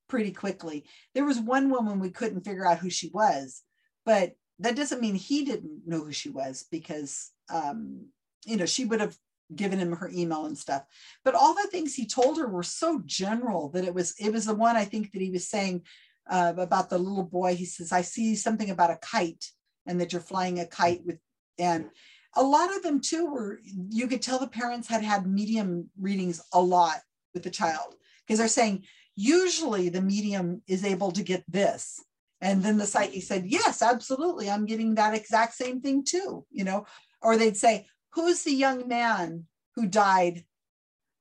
pretty 0.10 0.32
quickly. 0.32 0.86
There 1.14 1.26
was 1.26 1.40
one 1.40 1.70
woman 1.70 2.00
we 2.00 2.10
couldn't 2.10 2.46
figure 2.46 2.68
out 2.68 2.80
who 2.80 2.90
she 2.90 3.10
was 3.14 3.64
but 4.06 4.36
that 4.60 4.76
doesn't 4.76 5.02
mean 5.02 5.16
he 5.16 5.46
didn't 5.46 5.82
know 5.86 6.00
who 6.00 6.12
she 6.12 6.30
was 6.30 6.66
because 6.72 7.32
um 7.50 8.08
you 8.46 8.58
know 8.58 8.66
she 8.66 8.86
would 8.86 9.02
have 9.02 9.16
given 9.56 9.80
him 9.80 9.94
her 9.94 10.10
email 10.14 10.46
and 10.46 10.58
stuff. 10.58 10.84
But 11.24 11.36
all 11.36 11.54
the 11.54 11.70
things 11.72 11.96
he 11.96 12.06
told 12.06 12.38
her 12.38 12.48
were 12.48 12.64
so 12.64 13.02
general 13.06 13.70
that 13.70 13.86
it 13.86 13.94
was 13.94 14.14
it 14.20 14.32
was 14.34 14.46
the 14.46 14.56
one 14.56 14.76
i 14.76 14.86
think 14.86 15.12
that 15.12 15.22
he 15.22 15.32
was 15.32 15.48
saying 15.48 15.84
uh, 16.30 16.54
about 16.58 16.90
the 16.90 16.98
little 16.98 17.24
boy. 17.24 17.56
He 17.56 17.66
says 17.66 17.92
i 17.92 18.02
see 18.02 18.36
something 18.36 18.70
about 18.70 18.92
a 18.92 19.00
kite 19.02 19.46
and 19.86 20.02
that 20.02 20.12
you're 20.12 20.22
flying 20.22 20.60
a 20.60 20.66
kite 20.66 21.02
with 21.06 21.18
and 21.58 21.90
a 22.38 22.44
lot 22.44 22.74
of 22.74 22.84
them 22.84 23.02
too 23.02 23.26
were 23.26 23.60
you 23.90 24.08
could 24.08 24.22
tell 24.22 24.40
the 24.40 24.48
parents 24.48 24.88
had 24.88 25.04
had 25.04 25.26
medium 25.26 25.90
readings 26.00 26.42
a 26.54 26.62
lot 26.62 26.98
with 27.34 27.44
the 27.44 27.50
child 27.50 27.96
because 28.26 28.38
they're 28.38 28.48
saying 28.48 28.84
usually 29.16 29.90
the 29.90 30.02
medium 30.02 30.62
is 30.68 30.86
able 30.86 31.12
to 31.12 31.24
get 31.24 31.44
this. 31.48 32.00
And 32.40 32.62
then 32.64 32.78
the 32.78 32.86
psychic 32.86 33.24
said 33.24 33.48
yes 33.48 33.82
absolutely 33.82 34.48
i'm 34.50 34.68
getting 34.68 34.94
that 34.96 35.16
exact 35.16 35.56
same 35.56 35.82
thing 35.82 36.04
too 36.06 36.46
you 36.52 36.64
know? 36.64 36.86
Or 37.22 37.36
they'd 37.36 37.58
say 37.58 37.88
who's 38.12 38.44
the 38.44 38.54
young 38.54 38.88
man 38.88 39.48
who 39.76 39.88
died? 39.88 40.46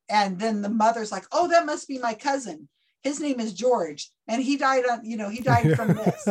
And 0.09 0.39
then 0.39 0.61
the 0.61 0.69
mother's 0.69 1.11
like 1.11 1.25
oh 1.31 1.47
that 1.47 1.65
must 1.65 1.87
be 1.87 1.97
my 1.97 2.13
cousin. 2.13 2.69
His 3.01 3.19
name 3.19 3.39
is 3.39 3.53
george 3.53 4.11
and 4.27 4.43
he 4.43 4.57
died 4.57 4.85
on 4.85 5.03
you 5.03 5.17
know 5.17 5.29
he 5.29 5.41
died 5.41 5.75
from 5.75 5.87
this 5.95 6.27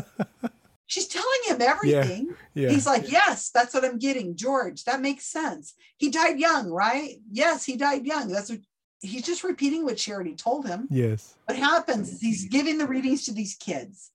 she's 0.87 1.09
telling 1.09 1.41
him 1.47 1.61
everything 1.61 2.35
yeah. 2.55 2.71
He's 2.71 2.87
like, 2.87 3.11
yes, 3.11 3.51
that's 3.51 3.75
what 3.75 3.85
I'm 3.85 3.99
getting. 3.99 4.35
George, 4.37 4.85
that 4.85 5.01
makes 5.01 5.25
sense. 5.27 5.75
He 5.99 6.11
died 6.11 6.39
young, 6.39 6.71
right? 6.71 7.17
Yes, 7.31 7.65
he 7.65 7.77
died 7.77 8.07
young. 8.07 8.29
That's 8.29 8.49
what 8.51 8.61
he's 9.01 9.23
just 9.27 9.45
repeating 9.45 9.85
what 9.85 9.99
she 9.99 10.13
already 10.13 10.35
told 10.35 10.67
him. 10.67 10.89
yes. 10.91 11.35
What 11.45 11.59
happens 11.59 12.13
is 12.15 12.21
he's 12.21 12.49
giving 12.49 12.79
the 12.79 12.87
readings 12.87 13.25
to 13.27 13.33
these 13.33 13.55
kids, 13.55 14.11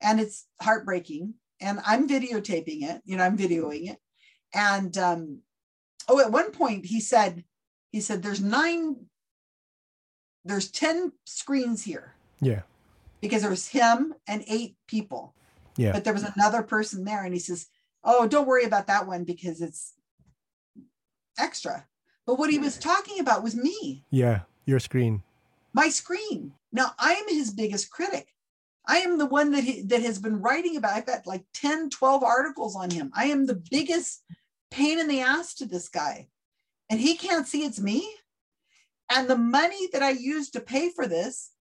and 0.00 0.18
it's 0.20 0.46
heartbreaking. 0.60 1.34
And 1.60 1.80
I'm 1.86 2.08
videotaping 2.08 2.82
it, 2.90 3.02
you 3.04 3.16
know, 3.16 3.22
I'm 3.24 3.36
videoing 3.38 3.90
it. 3.90 3.98
And 4.54 4.96
um, 4.98 5.40
oh, 6.08 6.18
at 6.18 6.32
one 6.32 6.50
point 6.50 6.86
he 6.86 6.98
said, 6.98 7.44
he 7.92 8.00
said, 8.00 8.22
there's 8.22 8.40
nine, 8.40 8.96
there's 10.44 10.70
10 10.70 11.12
screens 11.24 11.84
here 11.84 12.14
Yeah. 12.40 12.62
because 13.20 13.42
there 13.42 13.50
was 13.50 13.68
him 13.68 14.14
and 14.26 14.42
eight 14.48 14.76
people 14.88 15.34
Yeah. 15.76 15.92
but 15.92 16.04
there 16.04 16.12
was 16.12 16.24
another 16.24 16.62
person 16.62 17.04
there 17.04 17.24
and 17.24 17.32
he 17.32 17.40
says 17.40 17.66
oh 18.04 18.26
don't 18.26 18.46
worry 18.46 18.64
about 18.64 18.86
that 18.88 19.06
one 19.06 19.24
because 19.24 19.60
it's 19.60 19.94
extra 21.38 21.86
but 22.26 22.38
what 22.38 22.50
he 22.50 22.58
was 22.58 22.78
talking 22.78 23.18
about 23.20 23.42
was 23.42 23.56
me 23.56 24.04
Yeah. 24.10 24.40
Your 24.66 24.80
screen. 24.80 25.22
my 25.72 25.88
screen 25.88 26.52
now 26.72 26.92
i 26.98 27.14
am 27.14 27.28
his 27.28 27.52
biggest 27.52 27.90
critic 27.90 28.28
i 28.86 28.98
am 28.98 29.18
the 29.18 29.26
one 29.26 29.50
that 29.52 29.64
he, 29.64 29.82
that 29.82 30.02
has 30.02 30.18
been 30.18 30.40
writing 30.40 30.76
about 30.76 30.92
i've 30.92 31.06
got 31.06 31.26
like 31.26 31.44
10 31.54 31.90
12 31.90 32.22
articles 32.22 32.76
on 32.76 32.90
him 32.90 33.10
i 33.14 33.24
am 33.26 33.46
the 33.46 33.62
biggest 33.70 34.22
pain 34.70 34.98
in 34.98 35.08
the 35.08 35.20
ass 35.20 35.54
to 35.54 35.64
this 35.66 35.88
guy 35.88 36.28
and 36.90 37.00
he 37.00 37.16
can't 37.16 37.46
see 37.46 37.64
it's 37.64 37.80
me 37.80 38.08
and 39.10 39.28
the 39.28 39.36
money 39.38 39.88
that 39.92 40.02
i 40.02 40.10
used 40.10 40.52
to 40.52 40.60
pay 40.60 40.90
for 40.90 41.06
this 41.06 41.51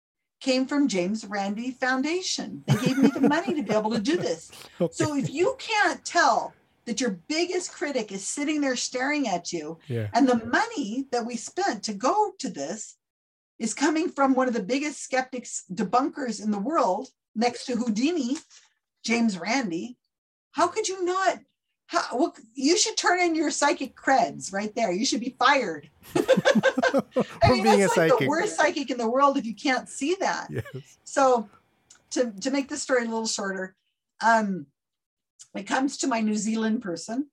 came 0.42 0.66
from 0.66 0.88
james 0.88 1.26
randi 1.26 1.72
foundation 1.72 2.64
they 2.68 2.86
gave 2.86 2.98
me 2.98 3.10
the 3.10 3.22
money 3.22 3.54
to 3.54 3.64
be 3.64 3.74
able 3.74 3.92
to 3.92 4.02
do 4.02 4.18
this 4.18 4.52
Okay. 4.82 4.92
so 4.94 5.16
if 5.16 5.30
you 5.30 5.56
can't 5.58 6.04
tell 6.04 6.54
that 6.86 7.00
your 7.00 7.12
biggest 7.30 7.72
critic 7.72 8.12
is 8.12 8.28
sitting 8.28 8.60
there 8.60 8.76
staring 8.76 9.28
at 9.28 9.54
you 9.54 9.78
yeah. 9.88 10.08
and 10.14 10.28
the 10.28 10.44
money 10.46 11.06
that 11.12 11.26
we 11.26 11.38
spent 11.38 11.84
to 11.84 11.94
go 11.94 12.34
to 12.40 12.50
this 12.50 12.98
is 13.60 13.76
coming 13.76 14.10
from 14.10 14.34
one 14.34 14.48
of 14.48 14.56
the 14.56 14.64
biggest 14.64 15.04
skeptics 15.04 15.64
debunkers 15.72 16.44
in 16.44 16.50
the 16.50 16.58
world 16.60 17.10
next 17.36 17.66
to 17.66 17.76
Houdini, 17.76 18.38
James 19.04 19.38
Randi. 19.38 19.98
How 20.52 20.68
could 20.68 20.88
you 20.88 21.06
not? 21.06 21.40
How, 21.92 22.06
well, 22.14 22.34
you 22.56 22.78
should 22.78 22.96
turn 22.96 23.20
in 23.20 23.36
your 23.36 23.52
psychic 23.52 23.98
creds 23.98 24.54
right 24.54 24.74
there. 24.76 24.94
You 24.94 25.06
should 25.06 25.20
be 25.20 25.36
fired. 25.38 25.90
I 26.16 27.52
mean, 27.52 27.64
being 27.64 27.76
a 27.76 27.78
that's 27.80 27.98
like 27.98 28.18
the 28.18 28.28
worst 28.30 28.56
psychic 28.56 28.90
in 28.90 28.98
the 28.98 29.10
world 29.10 29.36
if 29.36 29.46
you 29.46 29.54
can't 29.54 29.90
see 29.90 30.16
that. 30.22 30.48
Yes. 30.50 30.64
So, 31.04 31.50
to, 32.12 32.32
to 32.40 32.50
make 32.50 32.70
the 32.70 32.78
story 32.78 33.02
a 33.02 33.10
little 33.10 33.28
shorter, 33.28 33.76
um, 34.22 34.68
it 35.54 35.64
comes 35.64 35.98
to 35.98 36.08
my 36.08 36.22
New 36.22 36.38
Zealand 36.38 36.82
person. 36.82 37.28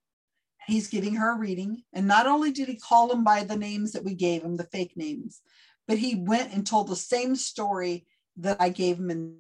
He's 0.67 0.89
giving 0.89 1.15
her 1.15 1.37
a 1.37 1.39
reading. 1.39 1.85
And 1.93 2.09
not 2.09 2.27
only 2.27 2.51
did 2.51 2.67
he 2.67 2.75
call 2.75 3.13
him 3.13 3.23
by 3.23 3.45
the 3.45 3.57
names 3.57 3.93
that 3.93 4.05
we 4.05 4.15
gave 4.15 4.43
him, 4.43 4.57
the 4.57 4.65
fake 4.65 4.97
names, 4.97 5.41
but 5.87 5.99
he 5.99 6.17
went 6.17 6.53
and 6.53 6.67
told 6.67 6.89
the 6.89 6.97
same 6.97 7.37
story 7.37 8.07
that 8.39 8.57
I 8.59 8.71
gave 8.71 8.99
him. 8.99 9.11
In 9.11 9.37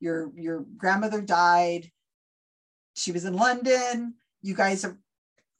your, 0.00 0.32
your 0.34 0.64
grandmother 0.76 1.20
died. 1.20 1.92
She 2.94 3.12
was 3.12 3.24
in 3.24 3.34
London. 3.34 4.14
You 4.42 4.54
guys 4.54 4.82
have, 4.82 4.96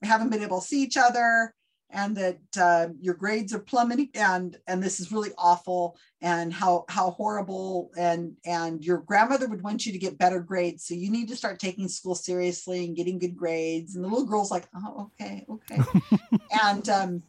haven't 0.03 0.31
been 0.31 0.43
able 0.43 0.61
to 0.61 0.67
see 0.67 0.83
each 0.83 0.97
other 0.97 1.55
and 1.93 2.17
that 2.17 2.39
uh, 2.59 2.89
your 3.01 3.15
grades 3.15 3.53
are 3.53 3.59
plummeting 3.59 4.09
and 4.15 4.57
and 4.67 4.83
this 4.83 4.99
is 4.99 5.13
really 5.13 5.31
awful 5.37 5.97
and 6.23 6.53
how 6.53 6.85
how 6.89 7.11
horrible 7.11 7.91
and 7.97 8.35
and 8.47 8.85
your 8.85 8.99
grandmother 8.99 9.47
would 9.47 9.63
want 9.63 9.85
you 9.85 9.93
to 9.93 9.99
get 9.99 10.19
better 10.19 10.41
grades. 10.41 10.87
So 10.87 10.95
you 10.95 11.11
need 11.11 11.29
to 11.29 11.37
start 11.37 11.61
taking 11.61 11.89
school 11.89 12.15
seriously 12.15 12.87
and 12.87 12.97
getting 12.97 13.19
good 13.19 13.37
grades. 13.37 13.95
And 13.95 14.05
the 14.05 14.09
little 14.09 14.27
girl's 14.27 14.51
like 14.51 14.67
oh 14.75 15.11
okay 15.21 15.47
okay. 15.49 15.83
And 16.63 16.89
um 16.89 17.23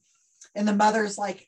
and 0.56 0.68
the 0.68 0.76
mother's 0.76 1.18
like 1.18 1.48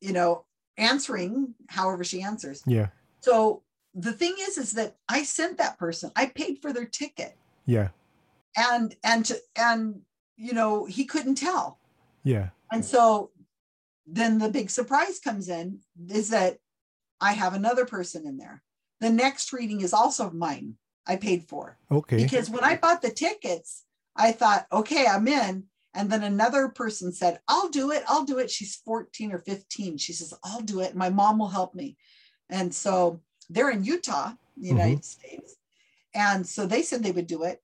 you 0.00 0.12
know 0.12 0.44
answering 0.76 1.54
however 1.68 2.04
she 2.04 2.22
answers. 2.22 2.62
Yeah. 2.66 2.88
so 3.20 3.62
the 3.94 4.12
thing 4.12 4.34
is 4.38 4.58
is 4.58 4.72
that 4.72 4.96
i 5.08 5.22
sent 5.22 5.58
that 5.58 5.78
person 5.78 6.10
i 6.14 6.26
paid 6.26 6.58
for 6.60 6.72
their 6.72 6.84
ticket 6.84 7.36
Yeah. 7.68 7.88
and 8.56 8.96
and 9.04 9.24
to 9.26 9.36
and 9.56 10.00
you 10.36 10.54
know 10.54 10.86
he 10.86 11.04
couldn't 11.04 11.36
tell 11.36 11.78
Yeah. 12.24 12.48
and 12.72 12.84
so 12.84 13.30
then 14.06 14.38
the 14.38 14.48
big 14.48 14.70
surprise 14.70 15.18
comes 15.18 15.48
in 15.48 15.80
is 16.08 16.30
that 16.30 16.58
I 17.20 17.32
have 17.32 17.54
another 17.54 17.84
person 17.84 18.26
in 18.26 18.38
there. 18.38 18.62
The 19.00 19.10
next 19.10 19.52
reading 19.52 19.82
is 19.82 19.92
also 19.92 20.30
mine. 20.30 20.76
I 21.06 21.16
paid 21.16 21.44
for 21.44 21.78
Okay. 21.90 22.16
because 22.16 22.50
when 22.50 22.64
I 22.64 22.76
bought 22.76 23.02
the 23.02 23.10
tickets, 23.10 23.84
I 24.16 24.32
thought, 24.32 24.66
okay, 24.72 25.06
I'm 25.06 25.26
in. 25.28 25.64
And 25.94 26.10
then 26.10 26.22
another 26.22 26.68
person 26.68 27.12
said, 27.12 27.40
I'll 27.48 27.70
do 27.70 27.90
it. 27.92 28.02
I'll 28.06 28.24
do 28.24 28.38
it. 28.38 28.50
She's 28.50 28.76
14 28.76 29.32
or 29.32 29.38
15. 29.38 29.98
She 29.98 30.12
says, 30.12 30.34
I'll 30.44 30.60
do 30.60 30.80
it. 30.80 30.94
My 30.94 31.08
mom 31.08 31.38
will 31.38 31.48
help 31.48 31.74
me. 31.74 31.96
And 32.50 32.74
so 32.74 33.20
they're 33.48 33.70
in 33.70 33.84
Utah, 33.84 34.32
the 34.56 34.68
United 34.68 34.98
mm-hmm. 34.98 35.02
States. 35.02 35.56
And 36.14 36.46
so 36.46 36.66
they 36.66 36.82
said 36.82 37.02
they 37.02 37.12
would 37.12 37.26
do 37.26 37.44
it. 37.44 37.62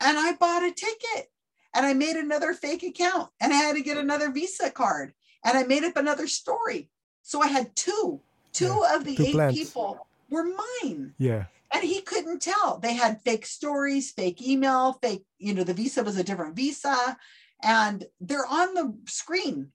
And 0.00 0.18
I 0.18 0.32
bought 0.32 0.62
a 0.62 0.70
ticket 0.72 1.30
and 1.74 1.86
I 1.86 1.94
made 1.94 2.16
another 2.16 2.52
fake 2.52 2.82
account 2.82 3.30
and 3.40 3.52
I 3.52 3.56
had 3.56 3.76
to 3.76 3.82
get 3.82 3.96
another 3.96 4.30
Visa 4.30 4.70
card 4.70 5.12
and 5.44 5.56
I 5.56 5.64
made 5.64 5.84
up 5.84 5.96
another 5.96 6.26
story. 6.26 6.90
So 7.22 7.40
I 7.42 7.46
had 7.48 7.74
two, 7.74 8.20
two 8.52 8.84
of 8.90 9.04
the 9.04 9.16
two 9.16 9.22
eight 9.24 9.32
plans. 9.32 9.56
people 9.58 10.06
were 10.30 10.44
mine 10.82 11.14
Yeah. 11.18 11.44
and 11.72 11.82
he 11.82 12.00
couldn't 12.02 12.42
tell. 12.42 12.78
They 12.78 12.94
had 12.94 13.22
fake 13.22 13.46
stories, 13.46 14.10
fake 14.10 14.42
email, 14.42 14.94
fake, 15.02 15.24
you 15.38 15.54
know, 15.54 15.64
the 15.64 15.74
visa 15.74 16.02
was 16.04 16.18
a 16.18 16.24
different 16.24 16.56
visa, 16.56 17.16
and 17.62 18.04
they're 18.20 18.46
on 18.46 18.74
the 18.74 18.94
screen. 19.06 19.72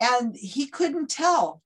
And 0.00 0.36
he 0.36 0.66
couldn't 0.66 1.08
tell 1.10 1.62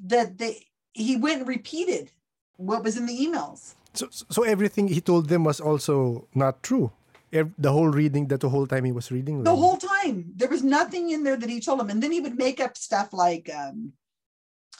that 0.00 0.38
they 0.38 0.66
he 0.92 1.16
went 1.16 1.40
and 1.40 1.48
repeated 1.48 2.10
what 2.56 2.82
was 2.82 2.96
in 2.96 3.06
the 3.06 3.16
emails. 3.16 3.74
So, 3.98 4.08
so 4.10 4.42
everything 4.44 4.86
he 4.86 5.00
told 5.00 5.28
them 5.28 5.42
was 5.42 5.60
also 5.60 6.28
not 6.32 6.62
true. 6.62 6.92
The 7.32 7.72
whole 7.72 7.88
reading, 7.88 8.28
that 8.28 8.40
the 8.40 8.48
whole 8.48 8.66
time 8.66 8.84
he 8.84 8.92
was 8.92 9.10
reading. 9.10 9.42
The 9.42 9.54
whole 9.54 9.76
time. 9.76 10.32
There 10.36 10.48
was 10.48 10.62
nothing 10.62 11.10
in 11.10 11.24
there 11.24 11.36
that 11.36 11.50
he 11.50 11.60
told 11.60 11.80
him. 11.80 11.90
And 11.90 12.00
then 12.02 12.12
he 12.12 12.20
would 12.20 12.38
make 12.38 12.60
up 12.60 12.76
stuff 12.76 13.12
like, 13.12 13.50
um, 13.52 13.92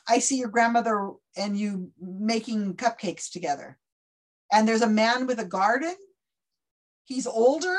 I 0.08 0.20
see 0.20 0.38
your 0.38 0.48
grandmother 0.48 1.10
and 1.36 1.58
you 1.58 1.90
making 2.00 2.76
cupcakes 2.76 3.30
together. 3.30 3.76
And 4.50 4.66
there's 4.66 4.82
a 4.82 4.88
man 4.88 5.26
with 5.26 5.40
a 5.40 5.44
garden. 5.44 5.96
He's 7.04 7.26
older. 7.26 7.78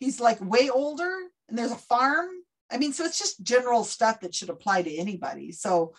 He's 0.00 0.20
like 0.20 0.40
way 0.40 0.68
older. 0.68 1.14
And 1.48 1.56
there's 1.56 1.70
a 1.70 1.76
farm. 1.76 2.28
I 2.72 2.78
mean, 2.78 2.92
so 2.92 3.04
it's 3.04 3.18
just 3.18 3.44
general 3.44 3.84
stuff 3.84 4.20
that 4.20 4.34
should 4.34 4.50
apply 4.50 4.82
to 4.82 4.96
anybody. 4.96 5.52
So, 5.52 5.94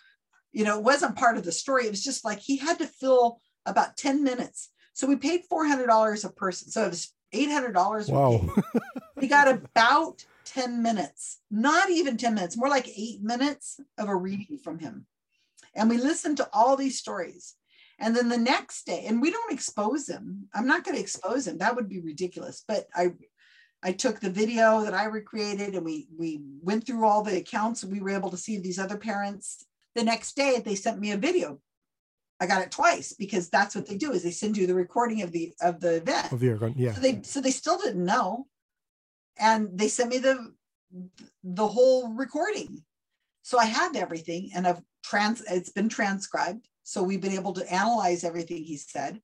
you 0.51 0.65
know, 0.65 0.77
it 0.79 0.83
wasn't 0.83 1.15
part 1.15 1.37
of 1.37 1.45
the 1.45 1.53
story. 1.53 1.85
It 1.85 1.91
was 1.91 2.03
just 2.03 2.25
like 2.25 2.39
he 2.39 2.57
had 2.57 2.79
to 2.79 2.87
fill 2.87 3.39
about 3.67 3.97
10 3.97 4.23
minutes. 4.23 4.69
So 4.93 5.05
we 5.05 5.15
paid 5.15 5.41
$400 5.51 6.25
a 6.25 6.29
person. 6.29 6.69
So 6.69 6.85
it 6.85 6.89
was 6.89 7.13
$800. 7.33 8.09
Wow. 8.09 8.53
we 9.15 9.27
got 9.27 9.47
about 9.47 10.25
10 10.45 10.81
minutes, 10.81 11.39
not 11.51 11.89
even 11.89 12.17
10 12.17 12.33
minutes, 12.33 12.57
more 12.57 12.69
like 12.69 12.87
eight 12.87 13.21
minutes 13.21 13.79
of 13.97 14.09
a 14.09 14.15
reading 14.15 14.57
from 14.57 14.79
him. 14.79 15.05
And 15.75 15.89
we 15.89 15.97
listened 15.97 16.37
to 16.37 16.49
all 16.53 16.75
these 16.75 16.97
stories. 16.97 17.55
And 17.99 18.15
then 18.15 18.29
the 18.29 18.37
next 18.37 18.85
day, 18.85 19.05
and 19.07 19.21
we 19.21 19.31
don't 19.31 19.53
expose 19.53 20.07
him. 20.07 20.47
I'm 20.53 20.67
not 20.67 20.83
going 20.83 20.95
to 20.95 21.01
expose 21.01 21.47
him. 21.47 21.57
That 21.57 21.75
would 21.75 21.89
be 21.89 21.99
ridiculous. 21.99 22.63
But 22.67 22.87
I 22.95 23.13
I 23.83 23.91
took 23.91 24.19
the 24.19 24.29
video 24.29 24.81
that 24.81 24.93
I 24.93 25.05
recreated 25.05 25.75
and 25.75 25.85
we 25.85 26.07
we 26.17 26.41
went 26.61 26.85
through 26.85 27.05
all 27.05 27.23
the 27.23 27.37
accounts 27.37 27.83
and 27.83 27.91
we 27.91 27.99
were 27.99 28.09
able 28.09 28.31
to 28.31 28.37
see 28.37 28.57
these 28.57 28.79
other 28.79 28.97
parents. 28.97 29.65
The 29.95 30.03
next 30.03 30.35
day 30.35 30.61
they 30.63 30.75
sent 30.75 30.99
me 30.99 31.11
a 31.11 31.17
video. 31.17 31.59
I 32.39 32.45
got 32.45 32.61
it 32.61 32.71
twice 32.71 33.13
because 33.13 33.49
that's 33.49 33.75
what 33.75 33.87
they 33.87 33.97
do 33.97 34.11
is 34.11 34.23
they 34.23 34.31
send 34.31 34.57
you 34.57 34.67
the 34.67 34.75
recording 34.75 35.21
of 35.23 35.31
the 35.31 35.53
of 35.61 35.79
the 35.79 35.95
event. 35.95 36.31
of 36.31 36.43
your 36.43 36.57
con- 36.57 36.75
yeah. 36.77 36.93
So 36.93 37.01
they 37.01 37.21
so 37.23 37.41
they 37.41 37.51
still 37.51 37.77
didn't 37.77 38.05
know. 38.05 38.47
And 39.39 39.69
they 39.77 39.87
sent 39.87 40.09
me 40.09 40.19
the 40.19 40.53
the 41.43 41.67
whole 41.67 42.13
recording. 42.13 42.83
So 43.41 43.57
I 43.57 43.65
had 43.65 43.95
everything 43.95 44.51
and 44.55 44.67
I've 44.67 44.81
trans 45.03 45.41
it's 45.49 45.71
been 45.71 45.89
transcribed. 45.89 46.67
So 46.83 47.01
we've 47.03 47.21
been 47.21 47.33
able 47.33 47.53
to 47.53 47.73
analyze 47.73 48.23
everything 48.23 48.63
he 48.63 48.77
said. 48.77 49.21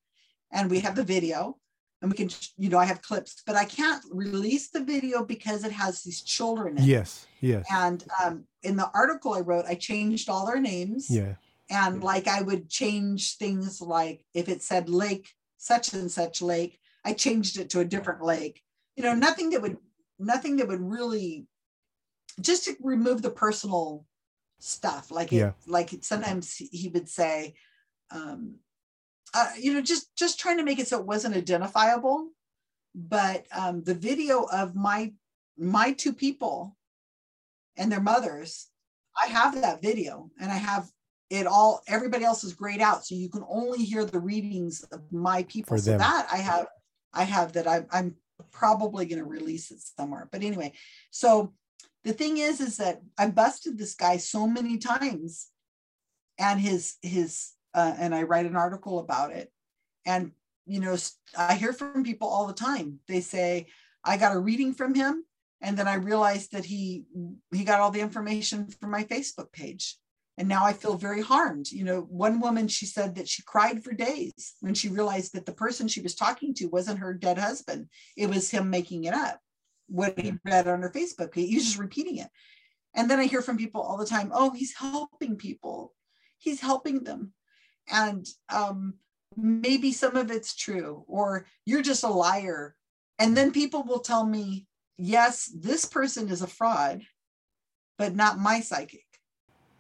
And 0.52 0.70
we 0.70 0.80
have 0.82 0.96
the 0.96 1.04
video 1.04 1.58
and 2.02 2.12
we 2.12 2.18
can, 2.18 2.30
you 2.58 2.70
know, 2.70 2.78
I 2.78 2.86
have 2.86 3.02
clips, 3.02 3.42
but 3.46 3.56
I 3.56 3.66
can't 3.66 4.04
release 4.12 4.70
the 4.70 4.84
video 4.84 5.24
because 5.24 5.64
it 5.64 5.72
has 5.72 6.04
these 6.04 6.22
children 6.22 6.78
in 6.78 6.84
it. 6.84 6.88
Yes. 6.88 7.26
Yes. 7.42 7.66
And 7.72 8.04
um, 8.24 8.44
in 8.62 8.76
the 8.76 8.90
article 8.94 9.34
I 9.34 9.40
wrote, 9.40 9.66
I 9.66 9.76
changed 9.76 10.30
all 10.30 10.46
their 10.46 10.60
names 10.60 11.08
Yeah. 11.10 11.36
And 11.74 12.04
like 12.04 12.28
I 12.28 12.42
would 12.42 12.70
change 12.70 13.38
things 13.38 13.82
like 13.82 14.24
if 14.34 14.48
it 14.48 14.62
said 14.62 14.90
lake 14.90 15.28
such 15.58 15.94
and 15.94 16.12
such 16.12 16.42
lake, 16.42 16.80
I 17.04 17.14
changed 17.14 17.58
it 17.58 17.70
to 17.72 17.80
a 17.80 17.86
different 17.86 18.24
lake. 18.24 18.62
You 18.96 19.04
know, 19.04 19.16
nothing 19.16 19.50
that 19.52 19.62
would 19.62 19.78
nothing 20.20 20.58
that 20.58 20.68
would 20.68 20.82
really 20.82 21.48
just 22.40 22.66
to 22.66 22.76
remove 22.82 23.22
the 23.22 23.32
personal 23.32 24.06
stuff. 24.60 25.10
Like 25.10 25.34
it, 25.34 25.38
Yeah. 25.38 25.52
like 25.66 25.90
sometimes 26.02 26.56
he 26.56 26.90
would 26.90 27.10
say, 27.10 27.56
um, 28.12 28.60
uh, 29.34 29.50
you 29.60 29.74
know, 29.74 29.82
just 29.82 30.16
just 30.16 30.40
trying 30.40 30.58
to 30.58 30.64
make 30.64 30.80
it 30.80 30.88
so 30.88 31.00
it 31.00 31.08
wasn't 31.08 31.36
identifiable. 31.36 32.30
But 32.94 33.48
um, 33.52 33.84
the 33.84 33.96
video 33.96 34.44
of 34.44 34.76
my 34.76 35.14
my 35.58 35.94
two 35.94 36.14
people 36.14 36.78
and 37.78 37.92
their 37.92 38.02
mothers, 38.02 38.68
I 39.20 39.28
have 39.28 39.60
that 39.62 39.82
video, 39.82 40.30
and 40.40 40.52
I 40.52 40.58
have 40.58 40.93
it 41.34 41.48
all. 41.48 41.82
Everybody 41.88 42.24
else 42.24 42.44
is 42.44 42.54
grayed 42.54 42.80
out, 42.80 43.06
so 43.06 43.16
you 43.16 43.28
can 43.28 43.44
only 43.50 43.84
hear 43.84 44.06
the 44.06 44.20
readings 44.20 44.84
of 44.92 45.02
my 45.12 45.44
people. 45.44 45.76
For 45.76 45.82
so 45.82 45.92
them. 45.92 46.00
that 46.00 46.28
I 46.32 46.38
have, 46.38 46.68
I 47.12 47.24
have 47.24 47.54
that. 47.54 47.68
I, 47.68 47.86
I'm 47.92 48.16
probably 48.52 49.06
going 49.08 49.20
to 49.20 49.26
release 49.26 49.72
it 49.72 49.80
somewhere. 49.80 50.30
But 50.32 50.44
anyway, 50.44 50.74
so 51.10 51.54
the 52.04 52.14
thing 52.14 52.38
is, 52.38 52.62
is 52.62 52.78
that 52.78 53.02
I 53.18 53.30
busted 53.30 53.78
this 53.78 53.96
guy 53.96 54.18
so 54.18 54.46
many 54.46 54.78
times, 54.78 55.48
and 56.38 56.60
his 56.60 56.98
his 57.02 57.52
uh, 57.74 57.96
and 57.98 58.14
I 58.14 58.24
write 58.24 58.46
an 58.46 58.56
article 58.56 59.00
about 59.00 59.32
it, 59.32 59.52
and 60.06 60.32
you 60.66 60.80
know 60.80 60.96
i 61.38 61.56
hear 61.56 61.74
from 61.74 62.04
people 62.04 62.28
all 62.28 62.46
the 62.46 62.54
time. 62.54 63.00
They 63.08 63.22
say 63.22 63.68
I 64.04 64.18
got 64.18 64.36
a 64.36 64.40
reading 64.40 64.74
from 64.74 64.94
him, 64.94 65.26
and 65.62 65.76
then 65.78 65.88
I 65.88 65.96
realized 65.96 66.52
that 66.52 66.66
he 66.66 67.06
he 67.52 67.64
got 67.64 67.80
all 67.80 67.90
the 67.90 68.02
information 68.02 68.68
from 68.68 68.92
my 68.92 69.04
Facebook 69.04 69.52
page. 69.52 69.98
And 70.38 70.48
now 70.48 70.66
I 70.66 70.74
feel 70.74 70.98
very 70.98 71.22
harmed. 71.22 71.72
You 71.72 71.84
know, 71.84 72.02
one 72.02 72.40
woman, 72.40 72.68
she 72.68 72.86
said 72.88 73.16
that 73.16 73.28
she 73.28 73.44
cried 73.44 73.84
for 73.84 73.94
days 73.94 74.56
when 74.62 74.74
she 74.74 74.90
realized 74.90 75.34
that 75.34 75.46
the 75.46 75.54
person 75.54 75.88
she 75.88 76.02
was 76.02 76.16
talking 76.16 76.54
to 76.56 76.66
wasn't 76.66 77.00
her 77.00 77.14
dead 77.14 77.38
husband. 77.38 77.88
It 78.18 78.30
was 78.30 78.50
him 78.50 78.70
making 78.70 79.04
it 79.04 79.14
up 79.14 79.40
what 79.88 80.18
he 80.18 80.34
read 80.44 80.68
on 80.68 80.82
her 80.82 80.90
Facebook. 80.90 81.36
He- 81.36 81.48
He's 81.48 81.66
just 81.66 81.78
repeating 81.78 82.18
it. 82.18 82.30
And 82.96 83.10
then 83.10 83.20
I 83.20 83.26
hear 83.26 83.42
from 83.42 83.58
people 83.58 83.82
all 83.82 83.98
the 83.98 84.06
time, 84.06 84.32
oh, 84.34 84.52
he's 84.52 84.76
helping 84.76 85.36
people. 85.36 85.94
He's 86.40 86.62
helping 86.62 87.04
them. 87.04 87.34
And 87.92 88.26
um, 88.50 88.96
maybe 89.36 89.92
some 89.92 90.16
of 90.16 90.32
it's 90.32 90.56
true, 90.56 91.04
or 91.08 91.46
you're 91.66 91.82
just 91.82 92.04
a 92.04 92.08
liar. 92.10 92.76
And 93.20 93.36
then 93.38 93.52
people 93.52 93.84
will 93.84 94.00
tell 94.00 94.26
me, 94.26 94.68
yes, 94.98 95.52
this 95.56 95.86
person 95.86 96.30
is 96.30 96.42
a 96.42 96.48
fraud, 96.48 97.04
but 97.98 98.16
not 98.16 98.40
my 98.40 98.62
psychic. 98.62 99.06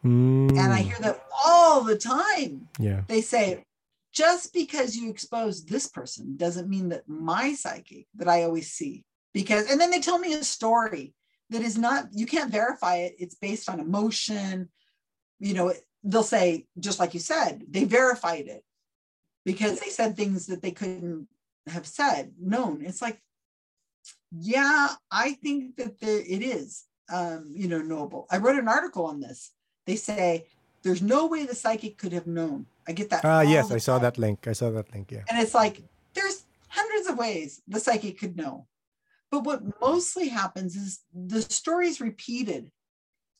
Mm, 0.03 0.57
And 0.57 0.73
I 0.73 0.81
hear 0.81 0.97
that 1.01 1.25
all 1.45 1.83
the 1.83 1.97
time. 1.97 2.67
yeah. 2.79 3.01
They 3.07 3.21
say, 3.21 3.63
just 4.13 4.53
because 4.53 4.95
you 4.95 5.09
expose 5.09 5.65
this 5.65 5.87
person 5.87 6.37
doesn't 6.37 6.69
mean 6.69 6.89
that 6.89 7.07
my 7.07 7.53
psychic 7.53 8.05
that 8.15 8.27
I 8.27 8.43
always 8.43 8.71
see. 8.71 9.05
Because, 9.33 9.69
and 9.71 9.81
then 9.81 9.89
they 9.89 9.99
tell 9.99 10.19
me 10.19 10.33
a 10.33 10.43
story 10.43 11.13
that 11.49 11.63
is 11.63 11.77
not, 11.77 12.09
you 12.11 12.25
can't 12.25 12.51
verify 12.51 12.97
it. 12.97 13.15
It's 13.17 13.35
based 13.35 13.69
on 13.69 13.79
emotion. 13.79 14.69
You 15.39 15.53
know, 15.55 15.73
they'll 16.03 16.21
say, 16.21 16.67
just 16.79 16.99
like 16.99 17.13
you 17.13 17.19
said, 17.19 17.63
they 17.67 17.85
verified 17.85 18.47
it 18.47 18.63
because 19.45 19.79
they 19.79 19.89
said 19.89 20.15
things 20.15 20.45
that 20.47 20.61
they 20.61 20.71
couldn't 20.71 21.27
have 21.67 21.87
said, 21.87 22.33
known. 22.39 22.83
It's 22.85 23.01
like, 23.01 23.19
yeah, 24.31 24.89
I 25.11 25.33
think 25.33 25.77
that 25.77 25.99
there, 25.99 26.19
it 26.19 26.43
is, 26.43 26.83
um, 27.11 27.51
you 27.55 27.67
know, 27.67 27.81
knowable. 27.81 28.27
I 28.29 28.37
wrote 28.37 28.59
an 28.59 28.67
article 28.67 29.05
on 29.05 29.19
this. 29.19 29.51
They 29.85 29.95
say 29.95 30.47
there's 30.83 31.01
no 31.01 31.27
way 31.27 31.45
the 31.45 31.55
psychic 31.55 31.97
could 31.97 32.13
have 32.13 32.27
known. 32.27 32.65
I 32.87 32.91
get 32.91 33.09
that. 33.09 33.23
Ah, 33.23 33.41
yes, 33.41 33.71
I 33.71 33.77
saw 33.77 33.99
that 33.99 34.17
link. 34.17 34.47
I 34.47 34.53
saw 34.53 34.69
that 34.71 34.93
link. 34.93 35.11
Yeah. 35.11 35.23
And 35.29 35.39
it's 35.41 35.53
like 35.53 35.81
there's 36.13 36.43
hundreds 36.67 37.07
of 37.07 37.17
ways 37.17 37.61
the 37.67 37.79
psychic 37.79 38.19
could 38.19 38.35
know. 38.35 38.67
But 39.31 39.45
what 39.45 39.81
mostly 39.81 40.27
happens 40.27 40.75
is 40.75 40.99
the 41.13 41.41
story 41.41 41.87
is 41.87 41.99
repeated. 41.99 42.71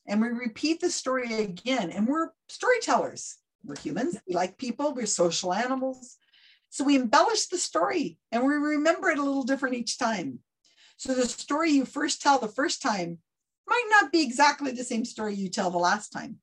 And 0.06 0.20
we 0.20 0.28
repeat 0.28 0.80
the 0.80 0.90
story 0.90 1.32
again. 1.34 1.90
And 1.90 2.06
we're 2.06 2.30
storytellers. 2.48 3.36
We're 3.64 3.76
humans. 3.76 4.18
We 4.26 4.34
like 4.34 4.58
people. 4.58 4.92
We're 4.92 5.06
social 5.06 5.54
animals. 5.54 6.16
So 6.74 6.82
we 6.82 6.96
embellish 6.96 7.46
the 7.46 7.58
story 7.58 8.18
and 8.32 8.44
we 8.44 8.52
remember 8.54 9.08
it 9.08 9.18
a 9.18 9.22
little 9.22 9.44
different 9.44 9.76
each 9.76 9.96
time. 9.96 10.40
So 10.96 11.14
the 11.14 11.28
story 11.28 11.70
you 11.70 11.84
first 11.84 12.20
tell 12.20 12.40
the 12.40 12.48
first 12.48 12.82
time 12.82 13.18
might 13.66 13.86
not 13.90 14.12
be 14.12 14.22
exactly 14.22 14.72
the 14.72 14.84
same 14.84 15.04
story 15.04 15.34
you 15.34 15.48
tell 15.48 15.70
the 15.70 15.78
last 15.78 16.10
time 16.10 16.38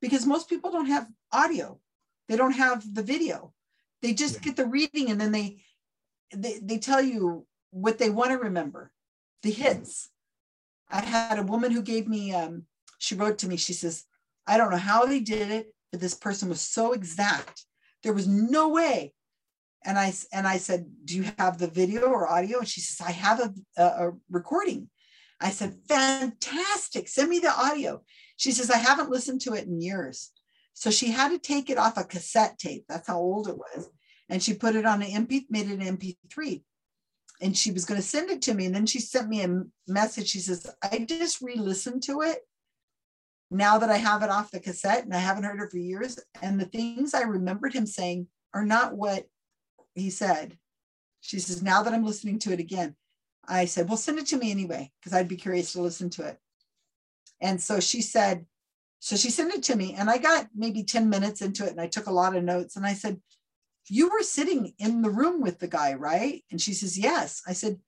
because 0.00 0.26
most 0.26 0.48
people 0.48 0.70
don't 0.70 0.86
have 0.86 1.06
audio. 1.32 1.78
They 2.28 2.36
don't 2.36 2.52
have 2.52 2.82
the 2.94 3.02
video. 3.02 3.52
They 4.02 4.12
just 4.12 4.34
Yeah. 4.34 4.40
get 4.40 4.56
the 4.56 4.66
reading 4.66 5.10
and 5.10 5.20
then 5.20 5.32
they 5.32 5.62
they, 6.32 6.58
they 6.60 6.78
tell 6.78 7.00
you 7.00 7.46
what 7.70 7.98
they 7.98 8.10
want 8.10 8.30
to 8.30 8.38
remember, 8.38 8.90
the 9.42 9.50
hits. 9.50 10.10
I 10.90 11.00
had 11.00 11.38
a 11.38 11.42
woman 11.42 11.70
who 11.70 11.82
gave 11.82 12.08
me, 12.08 12.34
um, 12.34 12.66
she 12.98 13.14
wrote 13.14 13.38
to 13.38 13.48
me, 13.48 13.56
she 13.56 13.72
says, 13.72 14.04
I 14.46 14.56
don't 14.56 14.70
know 14.70 14.76
how 14.76 15.06
they 15.06 15.20
did 15.20 15.50
it, 15.50 15.74
but 15.90 16.00
this 16.00 16.14
person 16.14 16.48
was 16.48 16.60
so 16.60 16.92
exact. 16.92 17.64
There 18.02 18.12
was 18.12 18.26
no 18.26 18.68
way. 18.68 19.14
And 19.84 19.98
i 19.98 20.12
and 20.32 20.46
I 20.46 20.56
said, 20.58 20.86
Do 21.04 21.14
you 21.16 21.30
have 21.38 21.58
the 21.58 21.66
video 21.66 22.02
or 22.02 22.28
audio? 22.28 22.58
And 22.58 22.68
she 22.68 22.80
says, 22.80 23.06
I 23.06 23.12
have 23.12 23.40
a, 23.40 23.54
a, 23.76 23.84
a 24.08 24.12
recording. 24.30 24.88
I 25.44 25.50
said, 25.50 25.76
Fantastic. 25.88 27.06
Send 27.06 27.28
me 27.28 27.38
the 27.38 27.52
audio. 27.52 28.02
She 28.36 28.50
says, 28.50 28.70
I 28.70 28.78
haven't 28.78 29.10
listened 29.10 29.42
to 29.42 29.52
it 29.52 29.66
in 29.66 29.80
years. 29.80 30.32
So 30.72 30.90
she 30.90 31.10
had 31.12 31.28
to 31.28 31.38
take 31.38 31.70
it 31.70 31.78
off 31.78 31.98
a 31.98 32.04
cassette 32.04 32.58
tape. 32.58 32.86
That's 32.88 33.06
how 33.06 33.18
old 33.18 33.48
it 33.48 33.56
was. 33.56 33.90
And 34.28 34.42
she 34.42 34.54
put 34.54 34.74
it 34.74 34.86
on 34.86 35.02
an 35.02 35.26
MP, 35.26 35.44
made 35.50 35.70
it 35.70 35.80
an 35.80 35.98
MP3. 35.98 36.62
And 37.42 37.56
she 37.56 37.70
was 37.70 37.84
going 37.84 38.00
to 38.00 38.06
send 38.06 38.30
it 38.30 38.42
to 38.42 38.54
me. 38.54 38.66
And 38.66 38.74
then 38.74 38.86
she 38.86 38.98
sent 38.98 39.28
me 39.28 39.44
a 39.44 39.62
message. 39.86 40.28
She 40.28 40.38
says, 40.38 40.66
I 40.82 41.06
just 41.06 41.42
re 41.42 41.56
listened 41.56 42.02
to 42.04 42.22
it 42.22 42.38
now 43.50 43.76
that 43.78 43.90
I 43.90 43.98
have 43.98 44.22
it 44.22 44.30
off 44.30 44.50
the 44.50 44.60
cassette 44.60 45.04
and 45.04 45.14
I 45.14 45.18
haven't 45.18 45.44
heard 45.44 45.60
it 45.60 45.70
for 45.70 45.76
years. 45.76 46.18
And 46.40 46.58
the 46.58 46.64
things 46.64 47.12
I 47.12 47.22
remembered 47.22 47.74
him 47.74 47.86
saying 47.86 48.28
are 48.54 48.64
not 48.64 48.96
what 48.96 49.26
he 49.94 50.08
said. 50.08 50.58
She 51.20 51.38
says, 51.38 51.62
now 51.62 51.82
that 51.82 51.92
I'm 51.92 52.04
listening 52.04 52.38
to 52.40 52.52
it 52.52 52.60
again, 52.60 52.96
I 53.48 53.64
said, 53.66 53.88
well, 53.88 53.96
send 53.96 54.18
it 54.18 54.26
to 54.28 54.36
me 54.36 54.50
anyway, 54.50 54.90
because 55.00 55.12
I'd 55.12 55.28
be 55.28 55.36
curious 55.36 55.72
to 55.72 55.82
listen 55.82 56.10
to 56.10 56.24
it. 56.26 56.38
And 57.40 57.60
so 57.60 57.80
she 57.80 58.00
said, 58.00 58.46
So 59.00 59.16
she 59.16 59.30
sent 59.30 59.52
it 59.54 59.62
to 59.64 59.76
me, 59.76 59.94
and 59.94 60.08
I 60.08 60.18
got 60.18 60.48
maybe 60.54 60.82
10 60.82 61.08
minutes 61.08 61.42
into 61.42 61.64
it, 61.64 61.70
and 61.70 61.80
I 61.80 61.88
took 61.88 62.06
a 62.06 62.12
lot 62.12 62.36
of 62.36 62.44
notes. 62.44 62.76
And 62.76 62.86
I 62.86 62.94
said, 62.94 63.20
You 63.88 64.08
were 64.10 64.22
sitting 64.22 64.72
in 64.78 65.02
the 65.02 65.10
room 65.10 65.40
with 65.42 65.58
the 65.58 65.68
guy, 65.68 65.94
right? 65.94 66.42
And 66.50 66.60
she 66.60 66.72
says, 66.72 66.98
Yes. 66.98 67.42
I 67.46 67.52
said, 67.52 67.78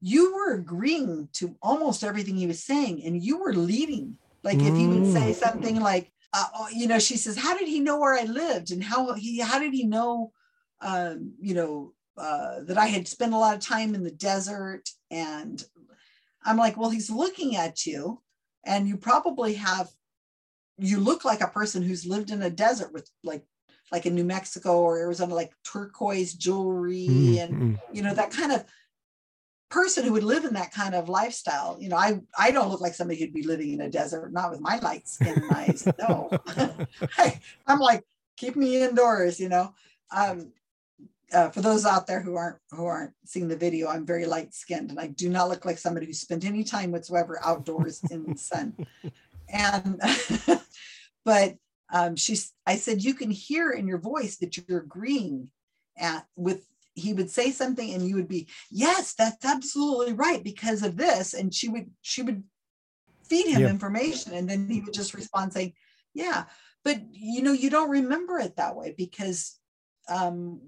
You 0.00 0.34
were 0.34 0.54
agreeing 0.54 1.28
to 1.34 1.56
almost 1.62 2.04
everything 2.04 2.36
he 2.36 2.46
was 2.46 2.62
saying, 2.62 3.02
and 3.04 3.22
you 3.22 3.38
were 3.38 3.54
leading. 3.54 4.18
Like 4.42 4.62
if 4.62 4.76
he 4.76 4.88
would 4.88 5.06
say 5.06 5.30
Mm. 5.30 5.34
something 5.34 5.80
like, 5.80 6.12
uh, 6.34 6.46
oh, 6.54 6.68
you 6.68 6.86
know, 6.88 6.98
she 6.98 7.16
says, 7.16 7.38
How 7.38 7.56
did 7.56 7.68
he 7.68 7.80
know 7.80 7.98
where 7.98 8.14
I 8.18 8.24
lived? 8.24 8.70
And 8.70 8.84
how 8.84 9.14
he 9.14 9.40
how 9.40 9.58
did 9.58 9.72
he 9.72 9.84
know 9.84 10.32
um, 10.80 11.32
you 11.40 11.54
know, 11.54 11.94
uh, 12.16 12.60
that 12.64 12.78
I 12.78 12.86
had 12.86 13.08
spent 13.08 13.34
a 13.34 13.38
lot 13.38 13.54
of 13.54 13.60
time 13.60 13.94
in 13.94 14.04
the 14.04 14.10
desert. 14.10 14.88
And 15.10 15.62
I'm 16.44 16.56
like, 16.56 16.76
well, 16.76 16.90
he's 16.90 17.10
looking 17.10 17.56
at 17.56 17.86
you, 17.86 18.22
and 18.64 18.86
you 18.88 18.96
probably 18.96 19.54
have, 19.54 19.88
you 20.78 20.98
look 21.00 21.24
like 21.24 21.40
a 21.40 21.48
person 21.48 21.82
who's 21.82 22.06
lived 22.06 22.30
in 22.30 22.42
a 22.42 22.50
desert 22.50 22.92
with 22.92 23.08
like, 23.22 23.44
like 23.92 24.06
in 24.06 24.14
New 24.14 24.24
Mexico 24.24 24.80
or 24.80 24.98
Arizona, 24.98 25.34
like 25.34 25.52
turquoise 25.64 26.34
jewelry 26.34 27.06
Mm, 27.08 27.42
and 27.42 27.54
mm. 27.54 27.80
you 27.92 28.02
know 28.02 28.14
that 28.14 28.30
kind 28.30 28.50
of 28.50 28.64
person 29.70 30.04
who 30.04 30.12
would 30.12 30.24
live 30.24 30.44
in 30.44 30.54
that 30.54 30.72
kind 30.72 30.94
of 30.94 31.08
lifestyle. 31.08 31.76
You 31.80 31.90
know, 31.90 31.96
I 31.96 32.20
I 32.38 32.50
don't 32.50 32.70
look 32.70 32.80
like 32.80 32.94
somebody 32.94 33.20
who'd 33.20 33.34
be 33.34 33.42
living 33.42 33.72
in 33.72 33.82
a 33.82 33.90
desert, 33.90 34.32
not 34.32 34.50
with 34.50 34.60
my 34.60 34.78
light 34.78 35.06
skin 35.06 35.42
and 35.42 35.52
eyes. 35.52 35.86
No, 35.98 36.30
I, 37.18 37.40
I'm 37.66 37.78
like, 37.78 38.04
keep 38.36 38.56
me 38.56 38.82
indoors. 38.82 39.38
You 39.38 39.48
know. 39.50 39.74
Um, 40.10 40.52
uh, 41.32 41.48
for 41.50 41.60
those 41.60 41.84
out 41.86 42.06
there 42.06 42.20
who 42.20 42.36
aren't 42.36 42.58
who 42.70 42.84
aren't 42.84 43.12
seeing 43.24 43.48
the 43.48 43.56
video, 43.56 43.88
I'm 43.88 44.06
very 44.06 44.26
light 44.26 44.54
skinned 44.54 44.90
and 44.90 45.00
I 45.00 45.08
do 45.08 45.28
not 45.28 45.48
look 45.48 45.64
like 45.64 45.78
somebody 45.78 46.06
who 46.06 46.12
spent 46.12 46.44
any 46.44 46.64
time 46.64 46.90
whatsoever 46.92 47.40
outdoors 47.44 48.02
in 48.10 48.24
the 48.26 48.36
sun. 48.36 48.74
And 49.46 50.00
but 51.24 51.56
um, 51.92 52.16
she's 52.16 52.52
I 52.66 52.76
said 52.76 53.04
you 53.04 53.14
can 53.14 53.30
hear 53.30 53.70
in 53.72 53.86
your 53.86 53.98
voice 53.98 54.38
that 54.38 54.56
you're 54.56 54.80
agreeing 54.80 55.50
at 55.98 56.26
with 56.34 56.66
he 56.94 57.12
would 57.12 57.30
say 57.30 57.50
something 57.50 57.92
and 57.92 58.08
you 58.08 58.14
would 58.16 58.28
be 58.28 58.48
yes 58.70 59.14
that's 59.14 59.44
absolutely 59.44 60.14
right 60.14 60.42
because 60.42 60.82
of 60.82 60.96
this 60.96 61.34
and 61.34 61.52
she 61.52 61.68
would 61.68 61.90
she 62.00 62.22
would 62.22 62.42
feed 63.28 63.46
him 63.48 63.62
Yeah. 63.62 63.68
information 63.68 64.32
and 64.32 64.48
then 64.48 64.68
he 64.70 64.80
would 64.80 64.94
just 64.94 65.12
respond 65.14 65.52
saying 65.52 65.74
yeah 66.14 66.44
but 66.84 67.00
you 67.10 67.42
know 67.42 67.52
you 67.52 67.68
don't 67.68 67.90
remember 67.90 68.38
it 68.38 68.56
that 68.56 68.76
way 68.76 68.94
because 68.96 69.58
um 70.08 70.60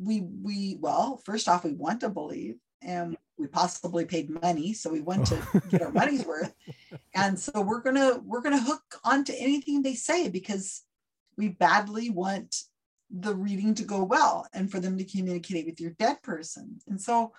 we 0.00 0.20
we 0.20 0.78
well 0.80 1.20
first 1.24 1.48
off 1.48 1.64
we 1.64 1.72
want 1.72 2.00
to 2.00 2.08
believe 2.08 2.56
and 2.82 3.16
we 3.38 3.46
possibly 3.46 4.04
paid 4.04 4.30
money 4.42 4.72
so 4.72 4.90
we 4.90 5.00
want 5.00 5.26
to 5.26 5.62
get 5.70 5.82
our 5.82 5.92
money's 5.92 6.24
worth. 6.24 6.54
And 7.14 7.38
so 7.38 7.60
we're 7.60 7.82
gonna 7.82 8.20
we're 8.24 8.40
gonna 8.40 8.60
hook 8.60 8.82
onto 9.04 9.32
anything 9.36 9.82
they 9.82 9.94
say 9.94 10.28
because 10.28 10.82
we 11.36 11.48
badly 11.48 12.10
want 12.10 12.56
the 13.10 13.34
reading 13.34 13.74
to 13.74 13.84
go 13.84 14.02
well 14.02 14.46
and 14.52 14.70
for 14.70 14.80
them 14.80 14.98
to 14.98 15.04
communicate 15.04 15.66
with 15.66 15.80
your 15.80 15.92
dead 15.92 16.22
person. 16.22 16.78
And 16.88 17.00
so 17.00 17.32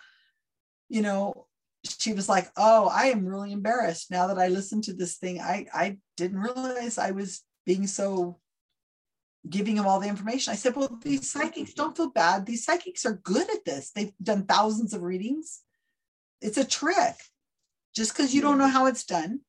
you 0.89 1.01
know 1.01 1.47
she 1.83 2.13
was 2.13 2.27
like 2.27 2.49
oh 2.57 2.89
i 2.93 3.05
am 3.05 3.25
really 3.25 3.51
embarrassed. 3.51 4.11
Now 4.11 4.27
that 4.27 4.39
i 4.39 4.47
listened 4.47 4.83
to 4.85 4.93
this 4.93 5.17
thing 5.17 5.41
i 5.41 5.65
i 5.73 5.97
didn't 6.15 6.39
realize 6.39 6.97
i 6.97 7.11
was 7.11 7.43
being 7.65 7.87
so 7.87 8.39
giving 9.49 9.77
him 9.77 9.85
all 9.85 9.99
the 9.99 10.07
information. 10.07 10.51
I 10.51 10.55
said 10.55 10.75
well 10.75 10.99
these 11.01 11.29
psychics 11.29 11.73
don't 11.73 11.95
feel 11.95 12.09
bad. 12.09 12.45
These 12.45 12.65
psychics 12.65 13.05
are 13.05 13.21
good 13.23 13.49
at 13.49 13.65
this. 13.65 13.91
They've 13.91 14.13
done 14.21 14.45
thousands 14.45 14.93
of 14.93 15.03
readings. 15.03 15.61
It's 16.41 16.57
a 16.57 16.65
trick. 16.65 17.15
Just 17.95 18.15
because 18.15 18.33
you 18.33 18.41
don't 18.41 18.59
know 18.59 18.67
how 18.67 18.85
it's 18.85 19.05
done. 19.05 19.41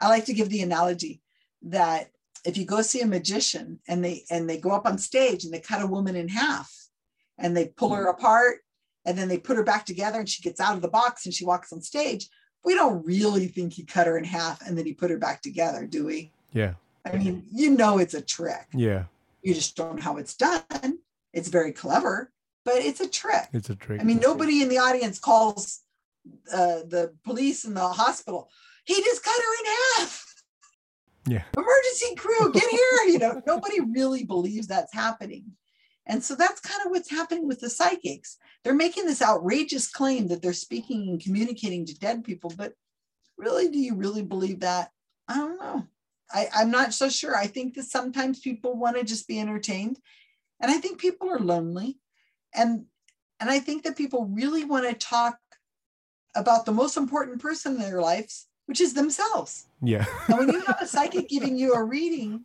I 0.00 0.08
like 0.08 0.26
to 0.26 0.34
give 0.34 0.48
the 0.48 0.62
analogy 0.62 1.22
that 1.62 2.10
if 2.44 2.56
you 2.56 2.64
go 2.64 2.82
see 2.82 3.00
a 3.00 3.06
magician 3.06 3.80
and 3.86 4.04
they 4.04 4.24
and 4.30 4.48
they 4.48 4.58
go 4.58 4.70
up 4.70 4.86
on 4.86 4.98
stage 4.98 5.44
and 5.44 5.52
they 5.52 5.60
cut 5.60 5.82
a 5.82 5.86
woman 5.86 6.16
in 6.16 6.28
half 6.28 6.70
and 7.38 7.56
they 7.56 7.66
pull 7.66 7.90
her 7.90 8.04
hmm. 8.04 8.16
apart 8.16 8.58
and 9.04 9.16
then 9.16 9.28
they 9.28 9.38
put 9.38 9.56
her 9.56 9.62
back 9.62 9.86
together 9.86 10.18
and 10.18 10.28
she 10.28 10.42
gets 10.42 10.60
out 10.60 10.74
of 10.74 10.82
the 10.82 10.88
box 10.88 11.24
and 11.24 11.34
she 11.34 11.44
walks 11.44 11.72
on 11.72 11.82
stage 11.82 12.28
we 12.64 12.74
don't 12.74 13.04
really 13.04 13.46
think 13.46 13.72
he 13.72 13.84
cut 13.84 14.06
her 14.06 14.18
in 14.18 14.24
half 14.24 14.60
and 14.66 14.76
then 14.76 14.86
he 14.86 14.92
put 14.92 15.10
her 15.10 15.18
back 15.18 15.42
together 15.42 15.86
do 15.86 16.06
we? 16.06 16.32
Yeah. 16.52 16.74
I 17.06 17.16
mean 17.16 17.44
you 17.52 17.70
know 17.70 17.98
it's 17.98 18.14
a 18.14 18.20
trick 18.22 18.66
Yeah. 18.74 19.04
you 19.42 19.54
just 19.54 19.76
don't 19.76 19.96
know 19.96 20.02
how 20.02 20.16
it's 20.16 20.34
done 20.36 20.98
it's 21.32 21.48
very 21.48 21.72
clever 21.72 22.32
but 22.64 22.76
it's 22.76 23.00
a 23.00 23.08
trick 23.08 23.48
It's 23.54 23.70
a 23.70 23.74
trick. 23.74 24.00
I 24.00 24.04
mean, 24.04 24.18
nobody 24.20 24.62
in 24.62 24.68
the 24.68 24.76
audience 24.78 25.18
calls 25.18 25.80
uh, 26.52 26.84
the 26.86 27.14
police 27.24 27.64
in 27.64 27.72
the 27.72 27.88
hospital. 27.88 28.50
He 28.84 28.94
just 29.02 29.24
cut 29.24 29.32
her 29.34 29.54
in 29.60 29.72
half. 29.96 30.34
Yeah. 31.26 31.42
Emergency 31.56 32.14
crew, 32.16 32.52
get 32.52 32.68
here. 32.70 33.08
You 33.08 33.18
know, 33.18 33.42
nobody 33.46 33.80
really 33.80 34.24
believes 34.24 34.66
that's 34.66 34.92
happening. 34.92 35.44
And 36.06 36.22
so 36.22 36.34
that's 36.34 36.60
kind 36.60 36.82
of 36.84 36.90
what's 36.90 37.10
happening 37.10 37.48
with 37.48 37.60
the 37.60 37.70
psychics. 37.70 38.36
They're 38.62 38.74
making 38.74 39.06
this 39.06 39.22
outrageous 39.22 39.90
claim 39.90 40.28
that 40.28 40.42
they're 40.42 40.52
speaking 40.52 41.08
and 41.08 41.20
communicating 41.20 41.86
to 41.86 41.98
dead 41.98 42.24
people, 42.24 42.52
but 42.54 42.74
really, 43.38 43.68
do 43.70 43.78
you 43.78 43.94
really 43.94 44.22
believe 44.22 44.60
that? 44.60 44.90
I 45.28 45.36
don't 45.36 45.58
know. 45.58 45.86
I, 46.32 46.48
I'm 46.54 46.70
not 46.70 46.94
so 46.94 47.08
sure. 47.08 47.36
I 47.36 47.46
think 47.46 47.74
that 47.74 47.84
sometimes 47.84 48.40
people 48.40 48.76
want 48.76 48.96
to 48.96 49.04
just 49.04 49.26
be 49.26 49.40
entertained. 49.40 49.98
And 50.60 50.70
I 50.70 50.78
think 50.78 51.00
people 51.00 51.30
are 51.30 51.38
lonely. 51.38 51.98
And 52.54 52.86
and 53.40 53.50
I 53.50 53.58
think 53.58 53.84
that 53.84 53.96
people 53.96 54.26
really 54.26 54.64
want 54.64 54.86
to 54.86 54.94
talk 54.94 55.38
about 56.34 56.66
the 56.66 56.72
most 56.72 56.96
important 56.96 57.40
person 57.40 57.74
in 57.74 57.80
their 57.80 58.00
lives, 58.00 58.48
which 58.66 58.80
is 58.80 58.92
themselves. 58.92 59.66
Yeah. 59.82 60.04
And 60.28 60.38
when 60.38 60.48
you 60.50 60.60
have 60.60 60.76
a 60.80 60.86
psychic 60.86 61.28
giving 61.28 61.56
you 61.56 61.72
a 61.72 61.82
reading, 61.82 62.44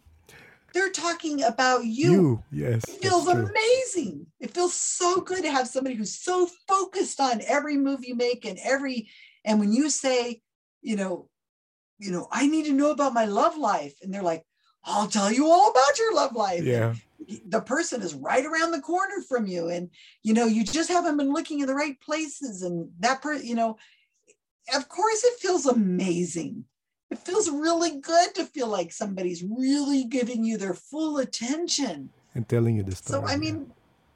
they're 0.73 0.91
talking 0.91 1.43
about 1.43 1.85
you. 1.85 2.11
you. 2.11 2.43
Yes. 2.51 2.83
It 2.87 3.01
feels 3.01 3.27
amazing. 3.27 4.27
It 4.39 4.51
feels 4.51 4.73
so 4.73 5.21
good 5.21 5.43
to 5.43 5.51
have 5.51 5.67
somebody 5.67 5.95
who's 5.95 6.15
so 6.15 6.49
focused 6.67 7.19
on 7.19 7.41
every 7.45 7.77
move 7.77 8.05
you 8.05 8.15
make 8.15 8.45
and 8.45 8.57
every 8.63 9.09
and 9.43 9.59
when 9.59 9.71
you 9.71 9.89
say, 9.89 10.41
you 10.81 10.95
know, 10.95 11.29
you 11.97 12.11
know, 12.11 12.27
I 12.31 12.47
need 12.47 12.65
to 12.65 12.73
know 12.73 12.91
about 12.91 13.13
my 13.13 13.25
love 13.25 13.57
life 13.57 13.95
and 14.01 14.13
they're 14.13 14.21
like, 14.23 14.43
I'll 14.83 15.07
tell 15.07 15.31
you 15.31 15.47
all 15.47 15.71
about 15.71 15.97
your 15.97 16.13
love 16.13 16.35
life. 16.35 16.63
Yeah. 16.63 16.93
the 17.47 17.61
person 17.61 18.01
is 18.01 18.13
right 18.13 18.45
around 18.45 18.71
the 18.71 18.81
corner 18.81 19.21
from 19.27 19.47
you 19.47 19.69
and 19.69 19.89
you 20.21 20.33
know 20.33 20.45
you 20.45 20.63
just 20.63 20.89
haven't 20.89 21.17
been 21.17 21.33
looking 21.33 21.59
in 21.61 21.65
the 21.67 21.73
right 21.73 21.99
places 22.01 22.61
and 22.61 22.89
that 22.99 23.21
person, 23.21 23.47
you 23.47 23.55
know 23.55 23.77
of 24.75 24.87
course 24.89 25.23
it 25.23 25.39
feels 25.39 25.65
amazing 25.65 26.65
it 27.09 27.17
feels 27.17 27.49
really 27.49 27.99
good 28.01 28.35
to 28.35 28.43
feel 28.45 28.67
like 28.67 28.91
somebody's 28.91 29.43
really 29.43 30.03
giving 30.03 30.43
you 30.43 30.57
their 30.57 30.73
full 30.75 31.17
attention 31.19 32.09
And 32.35 32.47
telling 32.47 32.75
you 32.77 32.83
this. 32.83 32.99
so 32.99 33.23
i 33.25 33.37
mean 33.37 33.71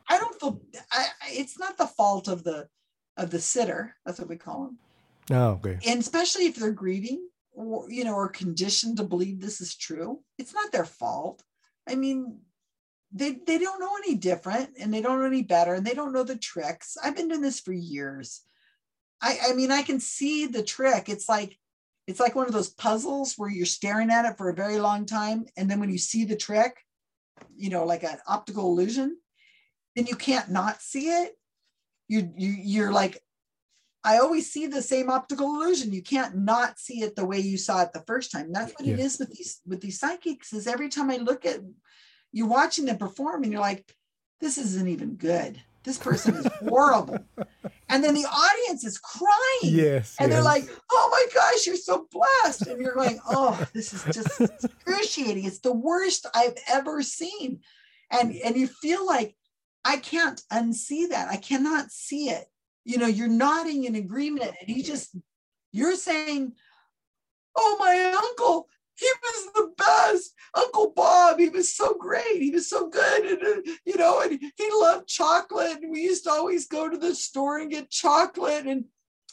i 0.07 0.17
don't 0.19 0.39
feel 0.39 0.59
I, 0.91 1.07
it's 1.29 1.57
not 1.57 1.77
the 1.77 1.87
fault 1.87 2.27
of 2.27 2.43
the 2.43 2.67
of 3.17 3.31
the 3.31 3.39
sitter 3.39 3.95
that's 4.05 4.19
what 4.19 4.29
we 4.29 4.35
call 4.37 4.65
them. 4.65 4.77
Oh, 5.31 5.51
okay. 5.57 5.79
and 5.87 5.99
especially 5.99 6.45
if 6.45 6.55
they're 6.57 6.71
grieving 6.71 7.28
you 7.89 8.03
know 8.03 8.17
are 8.17 8.29
conditioned 8.29 8.97
to 8.97 9.03
believe 9.03 9.39
this 9.39 9.61
is 9.61 9.75
true 9.75 10.21
it's 10.37 10.53
not 10.53 10.71
their 10.71 10.85
fault. 10.85 11.43
I 11.87 11.95
mean 11.95 12.39
they 13.11 13.31
they 13.45 13.57
don't 13.57 13.79
know 13.79 13.95
any 14.03 14.15
different 14.15 14.71
and 14.79 14.93
they 14.93 15.01
don't 15.01 15.19
know 15.19 15.25
any 15.25 15.43
better 15.43 15.73
and 15.73 15.85
they 15.85 15.93
don't 15.93 16.13
know 16.13 16.23
the 16.23 16.37
tricks. 16.37 16.97
I've 17.03 17.15
been 17.15 17.27
doing 17.27 17.41
this 17.41 17.59
for 17.59 17.73
years. 17.73 18.41
I 19.21 19.37
i 19.49 19.53
mean 19.53 19.71
i 19.71 19.81
can 19.81 19.99
see 19.99 20.45
the 20.45 20.63
trick. 20.63 21.09
It's 21.09 21.27
like 21.27 21.57
it's 22.07 22.19
like 22.19 22.35
one 22.35 22.47
of 22.47 22.53
those 22.53 22.69
puzzles 22.69 23.35
where 23.37 23.49
you're 23.51 23.65
staring 23.65 24.09
at 24.09 24.25
it 24.25 24.37
for 24.37 24.49
a 24.49 24.55
very 24.55 24.79
long 24.79 25.05
time 25.05 25.45
and 25.57 25.69
then 25.69 25.79
when 25.79 25.91
you 25.91 25.99
see 25.99 26.25
the 26.25 26.35
trick 26.35 26.73
you 27.55 27.69
know 27.69 27.85
like 27.85 28.03
an 28.03 28.17
optical 28.27 28.71
illusion 28.71 29.17
then 29.99 30.07
you 30.07 30.15
can't 30.15 30.49
not 30.49 30.81
see 30.81 31.09
it. 31.09 31.33
You 32.07 32.31
you 32.37 32.49
you're 32.49 32.91
like 32.91 33.21
I 34.03 34.17
always 34.19 34.51
see 34.51 34.65
the 34.67 34.81
same 34.81 35.09
optical 35.09 35.47
illusion. 35.47 35.91
You 35.91 36.01
can't 36.01 36.37
not 36.37 36.79
see 36.79 37.01
it 37.01 37.15
the 37.15 37.25
way 37.25 37.39
you 37.39 37.57
saw 37.57 37.81
it 37.81 37.91
the 37.93 38.03
first 38.07 38.31
time. 38.31 38.51
That's 38.53 38.71
what 38.73 38.87
it 38.87 38.97
Yeah. 38.97 39.05
is 39.05 39.19
with 39.19 39.31
these 39.35 39.59
with 39.65 39.81
these 39.81 39.99
psychics. 39.99 40.53
Is 40.53 40.67
every 40.67 40.89
time 40.89 41.09
I 41.11 41.17
look 41.17 41.45
at 41.45 41.59
you're 42.31 42.47
watching 42.47 42.85
them 42.85 42.97
perform 42.97 43.43
and 43.43 43.51
you're 43.51 43.61
like, 43.61 43.93
this 44.39 44.57
isn't 44.57 44.87
even 44.87 45.15
good. 45.15 45.61
This 45.83 45.97
person 45.97 46.35
is 46.35 46.45
horrible. 46.59 47.17
and 47.89 48.03
then 48.03 48.13
the 48.13 48.25
audience 48.25 48.83
is 48.85 48.97
crying. 48.99 49.59
Yes. 49.63 50.15
And 50.19 50.31
they're 50.31 50.43
like, 50.43 50.69
oh 50.91 51.09
my 51.11 51.25
gosh, 51.33 51.65
you're 51.65 51.75
so 51.75 52.07
blessed. 52.11 52.67
And 52.67 52.81
you're 52.81 52.93
going, 52.93 53.19
oh, 53.29 53.65
this 53.73 53.93
is 53.93 54.03
just 54.13 54.39
excruciating. 54.39 55.45
It's 55.45 55.59
the 55.59 55.73
worst 55.73 56.25
I've 56.35 56.55
ever 56.69 57.01
seen. 57.01 57.61
And, 58.11 58.33
and 58.35 58.55
you 58.55 58.67
feel 58.67 59.05
like, 59.05 59.35
I 59.85 59.97
can't 59.97 60.41
unsee 60.51 61.09
that. 61.09 61.29
I 61.29 61.37
cannot 61.37 61.89
see 61.91 62.29
it. 62.29 62.45
You 62.85 62.97
know, 62.97 63.07
you're 63.07 63.27
nodding 63.27 63.83
in 63.83 63.95
agreement 63.95 64.51
and 64.59 64.69
he 64.69 64.81
just, 64.83 65.15
you're 65.71 65.95
saying, 65.95 66.53
oh, 67.55 67.77
my 67.79 68.13
uncle, 68.15 68.67
he 68.99 69.07
was 69.23 69.53
the 69.53 69.71
best. 69.77 70.33
Uncle 70.53 70.91
Bob, 70.95 71.39
he 71.39 71.49
was 71.49 71.73
so 71.73 71.93
great. 71.93 72.41
He 72.41 72.51
was 72.51 72.69
so 72.69 72.89
good. 72.89 73.25
And, 73.25 73.41
uh, 73.41 73.71
you 73.85 73.97
know, 73.97 74.21
and 74.21 74.39
he 74.39 74.69
loved 74.73 75.07
chocolate. 75.07 75.79
And 75.81 75.91
we 75.91 76.01
used 76.01 76.25
to 76.25 76.31
always 76.31 76.67
go 76.67 76.89
to 76.89 76.97
the 76.97 77.15
store 77.15 77.59
and 77.59 77.71
get 77.71 77.89
chocolate. 77.89 78.65
And 78.65 78.85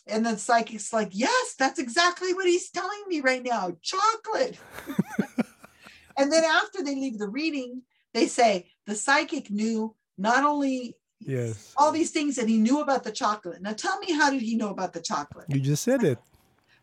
and 0.09 0.25
the 0.25 0.37
psychic's 0.37 0.93
like, 0.93 1.09
yes, 1.11 1.55
that's 1.59 1.81
exactly 1.81 2.33
what 2.33 2.47
he's 2.47 2.71
telling 2.71 3.03
me 3.09 3.21
right 3.21 3.43
now. 3.43 3.77
Chocolate. 3.83 4.57
and 6.17 6.33
then 6.33 6.45
after 6.45 6.83
they 6.83 6.95
leave 6.95 7.19
the 7.19 7.29
reading, 7.29 7.83
they 8.15 8.29
say 8.29 8.71
the 8.87 8.95
psychic 8.95 9.51
knew 9.51 9.97
not 10.17 10.45
only 10.45 10.97
Yes. 11.21 11.73
all 11.77 11.93
these 11.93 12.11
things 12.11 12.39
and 12.39 12.49
he 12.49 12.59
knew 12.59 12.81
about 12.81 13.03
the 13.03 13.11
chocolate. 13.11 13.63
Now 13.63 13.73
tell 13.73 13.99
me 13.99 14.13
how 14.13 14.31
did 14.31 14.43
he 14.43 14.57
know 14.57 14.71
about 14.71 14.93
the 14.93 15.01
chocolate? 15.01 15.47
You 15.49 15.61
just 15.61 15.83
said 15.83 16.05
it. 16.05 16.19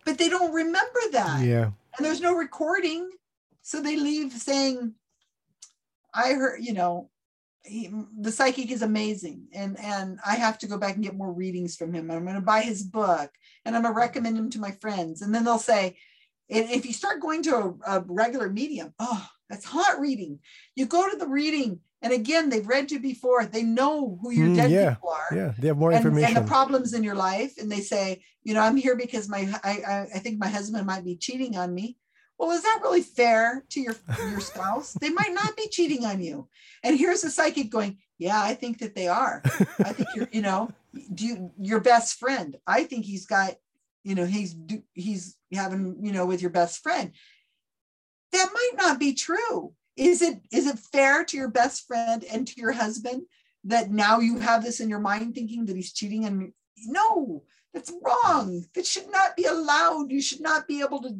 But 0.05 0.17
they 0.17 0.27
don't 0.27 0.53
remember 0.53 0.99
that. 1.11 1.45
Yeah. 1.45 1.71
And 1.97 2.05
there's 2.05 2.21
no 2.21 2.33
recording. 2.33 3.09
So 3.61 3.81
they 3.81 3.95
leave 3.95 4.33
saying, 4.33 4.93
I 6.13 6.33
heard, 6.33 6.59
you 6.61 6.73
know, 6.73 7.09
he, 7.63 7.89
the 8.19 8.31
psychic 8.31 8.71
is 8.71 8.81
amazing 8.81 9.47
and 9.53 9.79
and 9.79 10.19
I 10.25 10.35
have 10.35 10.57
to 10.59 10.67
go 10.67 10.77
back 10.77 10.95
and 10.95 11.03
get 11.03 11.15
more 11.15 11.31
readings 11.31 11.77
from 11.77 11.93
him. 11.93 12.11
I'm 12.11 12.25
going 12.25 12.35
to 12.35 12.41
buy 12.41 12.61
his 12.61 12.83
book 12.83 13.31
and 13.63 13.75
I'm 13.75 13.83
going 13.83 13.93
to 13.93 13.99
recommend 13.99 14.37
him 14.37 14.49
to 14.51 14.59
my 14.59 14.71
friends. 14.71 15.21
And 15.21 15.33
then 15.33 15.45
they'll 15.45 15.59
say, 15.59 15.95
and 16.49 16.69
if 16.69 16.85
you 16.85 16.91
start 16.91 17.21
going 17.21 17.41
to 17.43 17.55
a, 17.55 17.99
a 17.99 18.03
regular 18.05 18.49
medium, 18.49 18.93
oh, 18.99 19.27
that's 19.49 19.65
hot 19.65 19.99
reading. 19.99 20.39
You 20.75 20.85
go 20.85 21.09
to 21.09 21.17
the 21.17 21.27
reading, 21.27 21.79
and 22.03 22.11
again, 22.11 22.49
they've 22.49 22.67
read 22.67 22.91
you 22.91 22.99
before. 22.99 23.45
They 23.45 23.63
know 23.63 24.19
who 24.21 24.31
your 24.31 24.49
Mm, 24.49 24.55
dead 24.57 24.71
yeah, 24.71 24.93
people 24.95 25.09
are. 25.09 25.35
Yeah. 25.35 25.53
They 25.57 25.69
have 25.69 25.77
more 25.77 25.91
and, 25.91 25.97
information. 25.97 26.35
and 26.35 26.45
the 26.45 26.47
problems 26.47 26.93
in 26.93 27.01
your 27.03 27.15
life 27.15 27.53
and 27.57 27.71
they 27.71 27.79
say 27.79 28.23
you 28.43 28.53
know 28.53 28.59
i'm 28.59 28.75
here 28.75 28.97
because 28.97 29.29
my 29.29 29.41
I, 29.63 29.71
I 29.87 30.07
i 30.15 30.19
think 30.19 30.37
my 30.37 30.49
husband 30.49 30.85
might 30.85 31.05
be 31.05 31.15
cheating 31.15 31.55
on 31.57 31.73
me. 31.73 31.97
Well 32.37 32.51
is 32.51 32.61
that 32.63 32.81
really 32.83 33.01
fair 33.01 33.63
to 33.69 33.79
your 33.79 33.95
your 34.29 34.39
spouse? 34.51 34.93
They 34.93 35.09
might 35.11 35.33
not 35.33 35.55
be 35.55 35.69
cheating 35.69 36.03
on 36.05 36.21
you. 36.21 36.49
And 36.83 36.99
here's 36.99 37.23
a 37.23 37.31
psychic 37.31 37.69
going 37.71 37.97
yeah 38.19 38.41
i 38.41 38.53
think 38.53 38.79
that 38.79 38.95
they 38.95 39.07
are. 39.07 39.41
I 39.79 39.93
think 39.93 40.09
you're 40.15 40.29
you 40.31 40.41
know 40.41 40.71
do 41.13 41.25
you 41.25 41.51
your 41.57 41.79
best 41.79 42.19
friend. 42.19 42.57
I 42.67 42.83
think 42.83 43.05
he's 43.05 43.25
got 43.25 43.53
you 44.03 44.15
know 44.15 44.25
he's 44.25 44.55
he's 44.93 45.37
having 45.53 45.97
you 46.05 46.11
know 46.11 46.25
with 46.25 46.41
your 46.41 46.51
best 46.51 46.83
friend. 46.83 47.11
That 48.33 48.49
might 48.53 48.75
not 48.75 48.99
be 48.99 49.13
true 49.13 49.73
is 49.95 50.21
it 50.21 50.41
is 50.51 50.67
it 50.67 50.79
fair 50.79 51.23
to 51.23 51.37
your 51.37 51.49
best 51.49 51.87
friend 51.87 52.23
and 52.31 52.47
to 52.47 52.59
your 52.59 52.71
husband 52.71 53.23
that 53.63 53.91
now 53.91 54.19
you 54.19 54.39
have 54.39 54.63
this 54.63 54.79
in 54.79 54.89
your 54.89 54.99
mind 54.99 55.35
thinking 55.35 55.65
that 55.65 55.75
he's 55.75 55.93
cheating 55.93 56.25
and 56.25 56.51
no 56.85 57.43
that's 57.73 57.91
wrong. 58.03 58.63
That 58.75 58.85
should 58.85 59.11
not 59.11 59.35
be 59.35 59.45
allowed. 59.45 60.11
You 60.11 60.21
should 60.21 60.41
not 60.41 60.67
be 60.67 60.81
able 60.81 61.01
to 61.01 61.17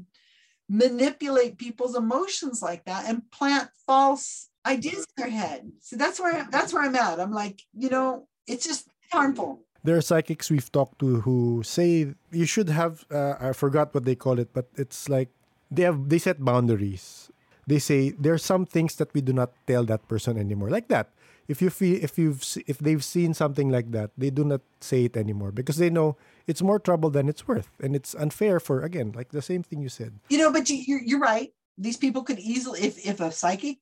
manipulate 0.69 1.57
people's 1.57 1.95
emotions 1.97 2.61
like 2.61 2.85
that 2.85 3.05
and 3.09 3.29
plant 3.31 3.69
false 3.85 4.49
ideas 4.65 5.05
in 5.17 5.23
their 5.23 5.31
head. 5.31 5.71
So 5.81 5.97
that's 5.97 6.19
where 6.19 6.47
that's 6.51 6.73
where 6.73 6.83
i'm 6.83 6.95
at. 6.95 7.19
I'm 7.19 7.33
like 7.33 7.61
you 7.73 7.89
know 7.89 8.27
it's 8.47 8.65
just 8.65 8.87
harmful. 9.11 9.65
There 9.83 9.97
are 9.97 10.01
psychics 10.01 10.49
we've 10.49 10.71
talked 10.71 10.99
to 10.99 11.21
who 11.21 11.61
say 11.63 12.13
you 12.31 12.45
should 12.45 12.69
have 12.69 13.03
uh, 13.11 13.35
i 13.41 13.51
forgot 13.51 13.93
what 13.93 14.05
they 14.05 14.15
call 14.15 14.39
it 14.39 14.53
but 14.53 14.71
it's 14.77 15.09
like 15.09 15.27
they 15.69 15.83
have 15.83 16.07
they 16.07 16.19
set 16.19 16.39
boundaries 16.39 17.29
they 17.68 17.80
say 17.80 18.11
there 18.11 18.34
are 18.34 18.41
some 18.41 18.65
things 18.65 18.95
that 18.95 19.14
we 19.14 19.22
do 19.22 19.34
not 19.34 19.52
tell 19.68 19.84
that 19.85 20.07
person 20.07 20.38
anymore. 20.38 20.69
Like 20.69 20.88
that. 20.90 21.10
If 21.48 21.61
you 21.61 21.69
feel 21.69 21.99
if 22.02 22.18
you've 22.18 22.41
if 22.68 22.80
they've 22.80 23.03
seen 23.03 23.34
something 23.34 23.68
like 23.69 23.91
that 23.91 24.11
they 24.18 24.30
do 24.30 24.45
not 24.45 24.61
say 24.80 25.11
it 25.11 25.18
anymore 25.18 25.52
because 25.52 25.76
they 25.76 25.90
know 25.90 26.15
it's 26.48 26.61
more 26.61 26.80
trouble 26.80 27.10
than 27.10 27.27
it's 27.27 27.45
worth 27.45 27.68
and 27.84 27.98
it's 27.98 28.15
unfair 28.15 28.61
for 28.61 28.80
again 28.80 29.11
like 29.11 29.35
the 29.35 29.41
same 29.41 29.61
thing 29.61 29.81
you 29.81 29.90
said. 29.90 30.15
You 30.30 30.38
know 30.38 30.53
but 30.53 30.69
you, 30.69 30.77
you're, 30.88 31.03
you're 31.03 31.19
right. 31.19 31.52
These 31.77 31.98
people 31.98 32.23
could 32.23 32.40
easily 32.40 32.80
if 32.80 32.95
if 33.06 33.19
a 33.19 33.30
psychic 33.30 33.80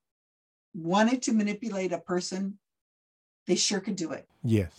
wanted 0.74 1.22
to 1.30 1.34
manipulate 1.34 1.94
a 1.94 2.00
person 2.00 2.58
they 3.46 3.56
sure 3.56 3.80
could 3.80 3.96
do 3.96 4.12
it. 4.12 4.28
Yes. 4.44 4.72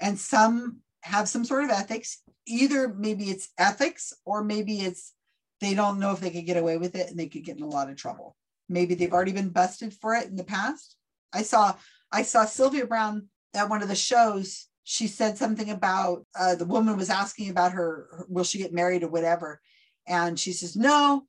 And 0.00 0.18
some 0.18 0.80
have 1.02 1.28
some 1.28 1.44
sort 1.44 1.64
of 1.64 1.70
ethics. 1.70 2.22
Either 2.46 2.88
maybe 2.88 3.24
it's 3.24 3.48
ethics 3.58 4.12
or 4.24 4.42
maybe 4.42 4.80
it's 4.80 5.12
they 5.60 5.74
don't 5.74 5.98
know 5.98 6.12
if 6.12 6.20
they 6.20 6.30
could 6.30 6.46
get 6.46 6.56
away 6.56 6.76
with 6.76 6.94
it 6.94 7.08
and 7.08 7.18
they 7.18 7.28
could 7.28 7.44
get 7.44 7.56
in 7.56 7.62
a 7.62 7.68
lot 7.68 7.88
of 7.88 7.96
trouble. 7.96 8.36
Maybe 8.68 8.94
they've 8.94 9.12
already 9.12 9.32
been 9.32 9.50
busted 9.50 9.94
for 9.94 10.14
it 10.14 10.26
in 10.26 10.36
the 10.36 10.44
past. 10.44 10.96
I 11.32 11.42
saw 11.42 11.74
i 12.12 12.22
saw 12.22 12.44
sylvia 12.44 12.86
browne 12.86 13.28
at 13.54 13.68
one 13.68 13.82
of 13.82 13.88
the 13.88 13.94
shows. 13.94 14.66
She 14.84 15.08
said 15.08 15.36
something 15.36 15.70
about 15.70 16.24
uh, 16.38 16.54
the 16.54 16.64
woman 16.64 16.96
was 16.96 17.10
asking 17.10 17.50
about 17.50 17.72
her, 17.72 18.08
her 18.12 18.26
will 18.28 18.44
she 18.44 18.58
get 18.58 18.72
married 18.72 19.02
or 19.02 19.08
whatever. 19.08 19.60
And 20.06 20.38
she 20.38 20.52
says 20.52 20.76
no 20.76 21.26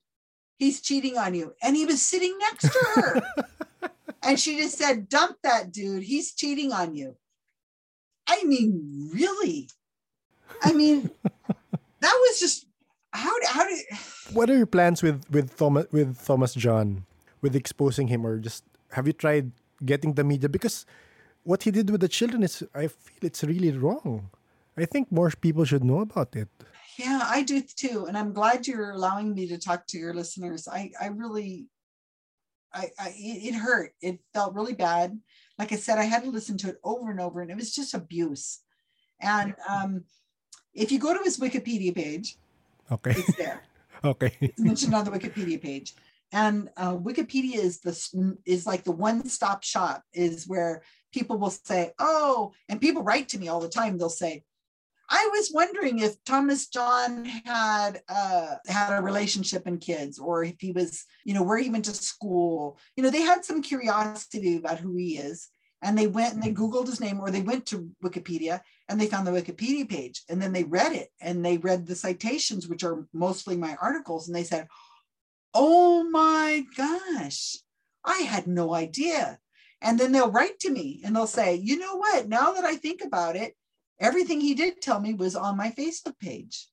he's 0.58 0.80
cheating 0.80 1.16
on 1.16 1.34
you. 1.34 1.54
And 1.62 1.76
he 1.76 1.86
was 1.86 2.04
sitting 2.04 2.36
next 2.38 2.72
to 2.72 2.78
her. 2.94 3.22
And 4.20 4.38
she 4.38 4.58
just 4.58 4.76
said 4.76 5.08
dump 5.08 5.36
that 5.42 5.72
dude. 5.72 6.02
He's 6.02 6.34
cheating 6.34 6.72
on 6.72 6.94
you. 6.94 7.16
I 8.26 8.42
mean, 8.44 9.08
really? 9.14 9.70
I 10.62 10.72
mean, 10.72 11.08
that 12.00 12.18
was 12.20 12.40
just 12.40 12.66
how 13.12 13.32
how 13.46 13.66
did 13.66 13.84
what 14.32 14.50
are 14.50 14.56
your 14.56 14.66
plans 14.66 15.02
with 15.02 15.24
with 15.30 15.56
thomas 15.56 15.86
with 15.92 16.24
thomas 16.24 16.54
john 16.54 17.04
with 17.40 17.54
exposing 17.54 18.08
him 18.08 18.26
or 18.26 18.38
just 18.38 18.64
have 18.92 19.06
you 19.06 19.12
tried 19.12 19.50
getting 19.84 20.14
the 20.14 20.24
media 20.24 20.48
because 20.48 20.86
what 21.44 21.62
he 21.62 21.70
did 21.70 21.88
with 21.90 22.00
the 22.00 22.08
children 22.08 22.42
is 22.42 22.62
i 22.74 22.86
feel 22.86 23.22
it's 23.22 23.44
really 23.44 23.70
wrong 23.72 24.30
i 24.76 24.84
think 24.84 25.10
more 25.10 25.30
people 25.40 25.64
should 25.64 25.84
know 25.84 26.00
about 26.00 26.34
it 26.34 26.48
yeah, 26.98 27.20
I 27.22 27.42
do 27.42 27.62
too. 27.62 28.06
And 28.08 28.18
I'm 28.18 28.32
glad 28.32 28.66
you're 28.66 28.90
allowing 28.90 29.32
me 29.32 29.46
to 29.48 29.58
talk 29.58 29.86
to 29.86 29.98
your 29.98 30.12
listeners. 30.12 30.66
I 30.66 30.90
I 31.00 31.06
really 31.06 31.68
I, 32.74 32.90
I 32.98 33.08
it 33.10 33.54
it 33.54 33.54
hurt. 33.54 33.94
It 34.02 34.18
felt 34.34 34.54
really 34.54 34.74
bad. 34.74 35.18
Like 35.58 35.72
I 35.72 35.76
said, 35.76 35.98
I 35.98 36.04
had 36.04 36.24
to 36.24 36.30
listen 36.30 36.58
to 36.58 36.70
it 36.70 36.80
over 36.82 37.10
and 37.10 37.20
over, 37.20 37.40
and 37.40 37.50
it 37.50 37.56
was 37.56 37.74
just 37.74 37.94
abuse. 37.94 38.60
And 39.20 39.54
um, 39.68 40.04
if 40.74 40.90
you 40.90 40.98
go 40.98 41.16
to 41.16 41.22
his 41.22 41.38
Wikipedia 41.38 41.94
page, 41.94 42.36
okay 42.92 43.10
it's 43.16 43.36
there. 43.36 43.62
okay 44.04 44.36
it's 44.40 44.60
mentioned 44.60 44.94
on 44.94 45.04
the 45.04 45.10
Wikipedia 45.10 45.60
page. 45.60 45.94
And 46.32 46.68
uh, 46.76 46.94
Wikipedia 46.94 47.56
is 47.56 47.80
the 47.80 48.36
is 48.44 48.66
like 48.66 48.84
the 48.84 48.92
one 48.92 49.26
stop 49.28 49.64
shop 49.64 50.02
is 50.12 50.46
where 50.46 50.82
people 51.12 51.38
will 51.38 51.50
say, 51.50 51.92
"Oh," 51.98 52.52
and 52.68 52.80
people 52.80 53.02
write 53.02 53.30
to 53.30 53.38
me 53.38 53.48
all 53.48 53.60
the 53.60 53.68
time. 53.68 53.96
They'll 53.96 54.10
say, 54.10 54.44
"I 55.08 55.26
was 55.32 55.50
wondering 55.52 56.00
if 56.00 56.22
Thomas 56.24 56.68
John 56.68 57.24
had 57.24 58.02
uh, 58.10 58.56
had 58.66 58.98
a 58.98 59.02
relationship 59.02 59.66
and 59.66 59.80
kids, 59.80 60.18
or 60.18 60.44
if 60.44 60.56
he 60.60 60.70
was, 60.70 61.06
you 61.24 61.32
know, 61.32 61.42
where 61.42 61.58
he 61.58 61.70
went 61.70 61.86
to 61.86 61.94
school. 61.94 62.78
You 62.94 63.02
know, 63.02 63.10
they 63.10 63.22
had 63.22 63.44
some 63.44 63.62
curiosity 63.62 64.56
about 64.56 64.80
who 64.80 64.96
he 64.96 65.16
is." 65.16 65.48
And 65.80 65.96
they 65.96 66.08
went 66.08 66.34
and 66.34 66.42
they 66.42 66.52
Googled 66.52 66.88
his 66.88 67.00
name, 67.00 67.20
or 67.20 67.30
they 67.30 67.40
went 67.40 67.64
to 67.66 67.88
Wikipedia 68.04 68.60
and 68.88 69.00
they 69.00 69.06
found 69.06 69.26
the 69.26 69.30
Wikipedia 69.32 69.88
page. 69.88 70.22
And 70.28 70.40
then 70.40 70.52
they 70.52 70.64
read 70.64 70.92
it 70.92 71.08
and 71.20 71.44
they 71.44 71.58
read 71.58 71.86
the 71.86 71.94
citations, 71.94 72.66
which 72.66 72.84
are 72.84 73.06
mostly 73.12 73.56
my 73.56 73.76
articles. 73.80 74.26
And 74.26 74.36
they 74.36 74.44
said, 74.44 74.66
Oh 75.54 76.04
my 76.04 76.64
gosh, 76.76 77.56
I 78.04 78.18
had 78.18 78.46
no 78.46 78.74
idea. 78.74 79.38
And 79.80 79.98
then 79.98 80.12
they'll 80.12 80.30
write 80.30 80.58
to 80.60 80.70
me 80.70 81.02
and 81.04 81.14
they'll 81.14 81.26
say, 81.26 81.56
You 81.56 81.78
know 81.78 81.96
what? 81.96 82.28
Now 82.28 82.52
that 82.52 82.64
I 82.64 82.76
think 82.76 83.02
about 83.04 83.36
it, 83.36 83.54
everything 84.00 84.40
he 84.40 84.54
did 84.54 84.80
tell 84.80 85.00
me 85.00 85.14
was 85.14 85.36
on 85.36 85.56
my 85.56 85.70
Facebook 85.70 86.18
page. 86.18 86.68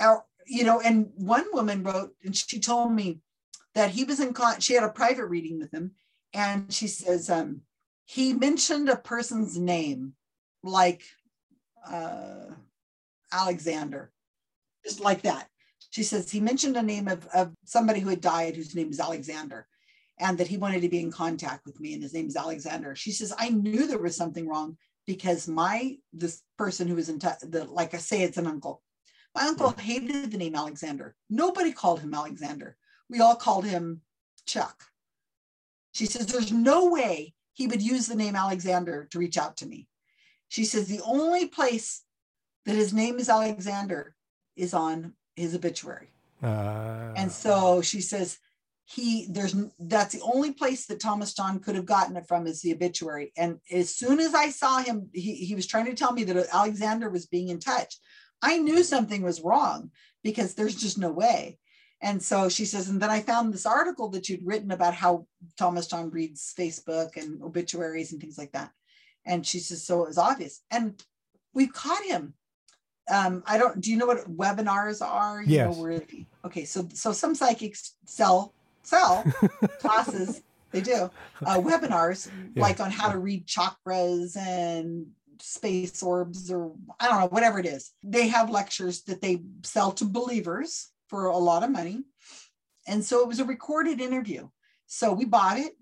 Or, 0.00 0.24
you 0.46 0.64
know, 0.64 0.80
and 0.80 1.10
one 1.14 1.44
woman 1.52 1.82
wrote 1.82 2.12
and 2.24 2.34
she 2.34 2.58
told 2.58 2.92
me 2.92 3.20
that 3.74 3.90
he 3.90 4.04
was 4.04 4.20
in, 4.20 4.34
she 4.60 4.74
had 4.74 4.84
a 4.84 4.88
private 4.88 5.26
reading 5.26 5.58
with 5.58 5.72
him. 5.72 5.92
And 6.32 6.72
she 6.72 6.88
says, 6.88 7.30
um, 7.30 7.60
he 8.06 8.32
mentioned 8.32 8.88
a 8.88 8.96
person's 8.96 9.58
name 9.58 10.14
like 10.62 11.02
uh, 11.90 12.54
Alexander, 13.32 14.12
just 14.84 15.00
like 15.00 15.22
that. 15.22 15.48
She 15.90 16.02
says 16.02 16.30
he 16.30 16.40
mentioned 16.40 16.76
a 16.76 16.82
name 16.82 17.08
of, 17.08 17.26
of 17.34 17.52
somebody 17.64 18.00
who 18.00 18.08
had 18.08 18.20
died 18.20 18.56
whose 18.56 18.74
name 18.74 18.90
is 18.90 19.00
Alexander 19.00 19.66
and 20.18 20.38
that 20.38 20.48
he 20.48 20.56
wanted 20.56 20.82
to 20.82 20.88
be 20.88 21.00
in 21.00 21.10
contact 21.10 21.66
with 21.66 21.80
me 21.80 21.94
and 21.94 22.02
his 22.02 22.14
name 22.14 22.26
is 22.26 22.36
Alexander. 22.36 22.94
She 22.94 23.12
says, 23.12 23.32
I 23.38 23.50
knew 23.50 23.86
there 23.86 23.98
was 23.98 24.16
something 24.16 24.48
wrong 24.48 24.76
because 25.06 25.48
my, 25.48 25.96
this 26.12 26.42
person 26.58 26.88
who 26.88 26.96
was 26.96 27.08
in, 27.08 27.18
t- 27.18 27.28
the, 27.42 27.64
like 27.64 27.94
I 27.94 27.98
say, 27.98 28.22
it's 28.22 28.38
an 28.38 28.46
uncle. 28.46 28.82
My 29.34 29.42
uncle 29.42 29.70
hated 29.70 30.30
the 30.30 30.38
name 30.38 30.54
Alexander. 30.54 31.14
Nobody 31.28 31.72
called 31.72 32.00
him 32.00 32.14
Alexander. 32.14 32.76
We 33.10 33.20
all 33.20 33.36
called 33.36 33.64
him 33.64 34.00
Chuck. 34.46 34.84
She 35.92 36.06
says, 36.06 36.26
there's 36.26 36.52
no 36.52 36.88
way 36.88 37.34
he 37.52 37.66
would 37.66 37.82
use 37.82 38.06
the 38.06 38.16
name 38.16 38.36
Alexander 38.36 39.06
to 39.10 39.18
reach 39.18 39.38
out 39.38 39.56
to 39.58 39.66
me. 39.66 39.86
She 40.54 40.64
says 40.64 40.86
the 40.86 41.00
only 41.00 41.46
place 41.46 42.04
that 42.64 42.76
his 42.76 42.92
name 42.92 43.18
is 43.18 43.28
Alexander 43.28 44.14
is 44.54 44.72
on 44.72 45.14
his 45.34 45.52
obituary. 45.52 46.10
uh, 46.44 47.12
And 47.16 47.32
so 47.32 47.82
she 47.82 48.00
says 48.00 48.38
he 48.84 49.26
there's 49.28 49.56
that's 49.80 50.14
the 50.14 50.22
only 50.22 50.52
place 50.52 50.86
that 50.86 51.00
Thomas 51.00 51.34
John 51.34 51.58
could 51.58 51.74
have 51.74 51.86
gotten 51.86 52.16
it 52.16 52.28
from 52.28 52.46
is 52.46 52.62
the 52.62 52.72
obituary. 52.72 53.32
And 53.36 53.58
as 53.72 53.92
soon 53.92 54.20
as 54.20 54.32
I 54.32 54.50
saw 54.50 54.78
him, 54.78 55.10
he, 55.12 55.34
he 55.34 55.56
was 55.56 55.66
trying 55.66 55.86
to 55.86 55.94
tell 55.94 56.12
me 56.12 56.22
that 56.22 56.46
Alexander 56.52 57.10
was 57.10 57.26
being 57.26 57.48
in 57.48 57.58
touch. 57.58 57.98
I 58.40 58.58
knew 58.58 58.84
something 58.84 59.22
was 59.22 59.40
wrong 59.40 59.90
because 60.22 60.54
there's 60.54 60.76
just 60.76 60.98
no 60.98 61.10
way. 61.10 61.58
And 62.00 62.22
so 62.22 62.48
she 62.48 62.64
says, 62.64 62.88
and 62.88 63.02
then 63.02 63.10
I 63.10 63.22
found 63.22 63.52
this 63.52 63.66
article 63.66 64.08
that 64.10 64.28
you'd 64.28 64.46
written 64.46 64.70
about 64.70 64.94
how 64.94 65.26
Thomas 65.58 65.88
John 65.88 66.10
reads 66.10 66.54
Facebook 66.56 67.16
and 67.16 67.42
obituaries 67.42 68.12
and 68.12 68.20
things 68.20 68.38
like 68.38 68.52
that. 68.52 68.70
And 69.26 69.46
she 69.46 69.58
says, 69.58 69.82
so 69.86 70.02
it 70.02 70.08
was 70.08 70.18
obvious. 70.18 70.62
And 70.70 71.02
we 71.54 71.66
caught 71.66 72.04
him. 72.04 72.34
Um, 73.10 73.42
I 73.46 73.58
don't, 73.58 73.80
do 73.80 73.90
you 73.90 73.96
know 73.96 74.06
what 74.06 74.30
webinars 74.30 75.04
are? 75.04 75.42
You 75.42 75.48
Yes. 75.48 75.76
know, 75.76 75.82
where, 75.82 76.02
okay. 76.44 76.64
So, 76.64 76.88
so 76.92 77.12
some 77.12 77.34
psychics 77.34 77.96
sell 78.06 78.54
sell 78.82 79.24
classes. 79.80 80.42
They 80.72 80.80
do 80.80 81.10
uh, 81.46 81.58
webinars 81.60 82.30
Yeah. 82.54 82.62
like 82.62 82.80
on 82.80 82.90
how 82.90 83.10
to 83.10 83.18
read 83.18 83.46
chakras 83.46 84.36
and 84.36 85.06
space 85.40 86.02
orbs 86.02 86.50
or 86.50 86.72
I 87.00 87.08
don't 87.08 87.20
know, 87.20 87.26
whatever 87.28 87.58
it 87.58 87.66
is. 87.66 87.92
They 88.02 88.28
have 88.28 88.50
lectures 88.50 89.02
that 89.04 89.20
they 89.20 89.42
sell 89.62 89.92
to 89.92 90.04
believers 90.04 90.90
for 91.08 91.26
a 91.26 91.36
lot 91.38 91.62
of 91.62 91.70
money. 91.70 92.04
And 92.86 93.04
so 93.04 93.20
it 93.22 93.28
was 93.28 93.40
a 93.40 93.44
recorded 93.44 94.00
interview. 94.00 94.48
So 94.86 95.12
we 95.12 95.24
bought 95.24 95.58
it 95.58 95.72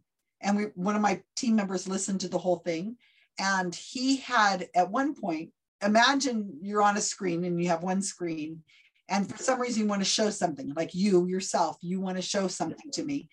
and 0.41 0.57
we 0.57 0.65
one 0.75 0.97
of 0.97 1.03
my 1.03 1.23
team 1.37 1.57
members 1.57 1.89
listened 1.89 2.21
to 2.21 2.29
the 2.29 2.39
whole 2.39 2.57
thing 2.57 2.97
and 3.39 3.75
he 3.75 4.17
had 4.17 4.69
at 4.75 4.91
one 4.91 5.15
point 5.15 5.51
imagine 5.85 6.59
you're 6.61 6.83
on 6.83 6.97
a 6.97 7.01
screen 7.01 7.45
and 7.45 7.61
you 7.63 7.69
have 7.69 7.83
one 7.83 8.03
screen 8.03 8.63
and 9.09 9.29
for 9.29 9.43
some 9.43 9.61
reason 9.61 9.83
you 9.83 9.89
want 9.89 10.01
to 10.01 10.09
show 10.09 10.31
something 10.31 10.73
like 10.75 10.95
you 10.95 11.27
yourself 11.27 11.77
you 11.81 12.01
want 12.01 12.17
to 12.17 12.23
show 12.23 12.47
something 12.47 12.91
to 12.93 13.03
me 13.03 13.29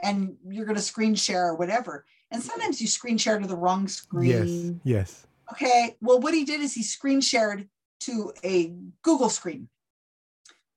and 0.00 0.36
you're 0.48 0.66
going 0.66 0.76
to 0.76 0.82
screen 0.82 1.14
share 1.14 1.48
or 1.48 1.56
whatever 1.56 2.04
and 2.30 2.42
sometimes 2.42 2.80
you 2.80 2.88
screen 2.88 3.16
share 3.16 3.38
to 3.38 3.46
the 3.46 3.56
wrong 3.56 3.82
Yes. 3.82 3.92
screen 3.92 4.80
Yes. 4.84 5.26
Okay. 5.52 5.96
Well, 6.00 6.20
what 6.20 6.34
he 6.34 6.44
did 6.44 6.60
is 6.60 6.74
he 6.74 6.82
screen 6.82 7.20
shared 7.20 7.68
to 8.00 8.32
a 8.42 8.74
Google 9.02 9.28
screen. 9.28 9.68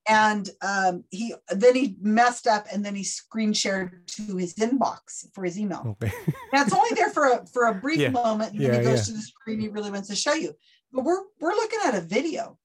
And 0.10 0.50
um, 0.62 1.04
he 1.10 1.34
then 1.50 1.76
he 1.76 1.98
messed 2.02 2.48
up 2.48 2.66
and 2.72 2.84
then 2.86 2.96
he 2.96 3.04
screen 3.04 3.52
shared 3.52 4.08
to 4.08 4.38
his 4.38 4.54
inbox 4.56 5.26
for 5.34 5.44
his 5.44 5.60
email. 5.60 5.98
Okay. 6.02 6.14
Now 6.54 6.62
it's 6.64 6.74
only 6.74 6.92
there 6.96 7.10
for 7.10 7.26
a 7.28 7.46
for 7.48 7.68
a 7.68 7.74
brief 7.76 8.00
Yeah. 8.00 8.10
moment, 8.12 8.54
and 8.54 8.62
then 8.62 8.72
Yeah, 8.74 8.80
he 8.80 8.86
goes 8.86 9.00
yeah. 9.00 9.06
to 9.06 9.12
the 9.14 9.22
screen 9.22 9.60
he 9.60 9.68
really 9.68 9.92
wants 9.92 10.08
to 10.10 10.16
show 10.16 10.34
you. 10.34 10.54
But 10.94 11.04
we're 11.04 11.24
we're 11.42 11.52
looking 11.52 11.80
at 11.86 11.96
a 11.96 12.02
video. 12.02 12.58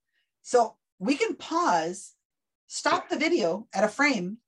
So 0.43 0.77
we 0.99 1.17
can 1.17 1.35
pause, 1.35 2.13
stop 2.69 3.09
the 3.09 3.19
video 3.19 3.67
at 3.75 3.83
a 3.85 3.89
frame, 3.89 4.39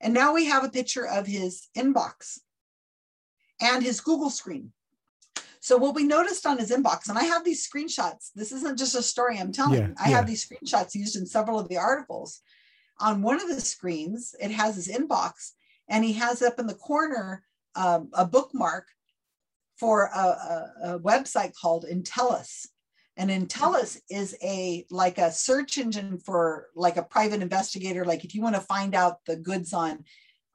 and 0.00 0.14
now 0.14 0.32
we 0.32 0.46
have 0.46 0.62
a 0.64 0.68
picture 0.68 1.06
of 1.06 1.26
his 1.26 1.68
inbox 1.76 2.38
and 3.60 3.82
his 3.82 4.00
Google 4.00 4.30
screen. 4.30 4.72
So 5.66 5.76
what 5.76 5.96
we 5.96 6.04
noticed 6.04 6.46
on 6.46 6.58
his 6.58 6.70
inbox, 6.70 7.08
and 7.08 7.18
I 7.18 7.24
have 7.24 7.44
these 7.44 7.68
screenshots. 7.68 8.30
This 8.36 8.52
isn't 8.52 8.78
just 8.78 8.94
a 8.94 9.02
story 9.02 9.36
I'm 9.36 9.50
telling. 9.50 9.80
Yeah, 9.80 9.88
I 10.00 10.10
yeah. 10.10 10.16
have 10.16 10.26
these 10.28 10.46
screenshots 10.46 10.94
used 10.94 11.16
in 11.16 11.26
several 11.26 11.58
of 11.58 11.68
the 11.68 11.76
articles. 11.76 12.40
On 13.00 13.20
one 13.20 13.40
of 13.40 13.48
the 13.48 13.60
screens, 13.60 14.32
it 14.40 14.52
has 14.52 14.76
his 14.76 14.86
inbox, 14.86 15.54
and 15.88 16.04
he 16.04 16.12
has 16.12 16.40
up 16.40 16.60
in 16.60 16.68
the 16.68 16.74
corner 16.74 17.42
um, 17.74 18.10
a 18.12 18.24
bookmark 18.24 18.86
for 19.76 20.04
a, 20.14 20.18
a, 20.18 20.72
a 20.84 21.00
website 21.00 21.52
called 21.60 21.84
Intelius. 21.84 22.68
And 23.16 23.28
Intelius 23.28 23.98
is 24.08 24.36
a 24.44 24.86
like 24.88 25.18
a 25.18 25.32
search 25.32 25.78
engine 25.78 26.20
for 26.20 26.68
like 26.76 26.96
a 26.96 27.02
private 27.02 27.42
investigator. 27.42 28.04
Like 28.04 28.24
if 28.24 28.36
you 28.36 28.40
want 28.40 28.54
to 28.54 28.60
find 28.60 28.94
out 28.94 29.16
the 29.26 29.34
goods 29.34 29.72
on 29.72 30.04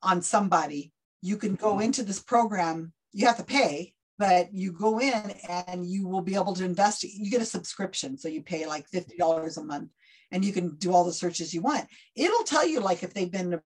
on 0.02 0.22
somebody, 0.22 0.94
you 1.22 1.36
can 1.36 1.56
go 1.56 1.80
into 1.80 2.02
this 2.02 2.22
program. 2.22 2.94
You 3.12 3.28
have 3.28 3.36
to 3.36 3.44
pay, 3.44 3.94
but 4.22 4.54
you 4.54 4.72
go 4.72 5.00
in 5.00 5.34
and 5.68 5.84
you 5.84 6.08
will 6.08 6.22
be 6.22 6.36
able 6.36 6.54
to 6.54 6.64
invest 6.64 7.02
You 7.04 7.32
get 7.32 7.42
a 7.42 7.46
subscription, 7.58 8.20
so 8.20 8.28
you 8.28 8.44
pay 8.44 8.68
like 8.68 8.86
fifty 8.88 9.18
dollars 9.18 9.58
a 9.58 9.64
month, 9.64 9.90
and 10.32 10.46
you 10.46 10.54
can 10.54 10.76
do 10.76 10.94
all 10.94 11.06
the 11.06 11.12
searches 11.24 11.56
you 11.56 11.62
want. 11.64 11.88
It'll 12.16 12.44
tell 12.44 12.68
you 12.68 12.82
like 12.82 13.02
if 13.02 13.16
they've 13.16 13.32
been 13.32 13.60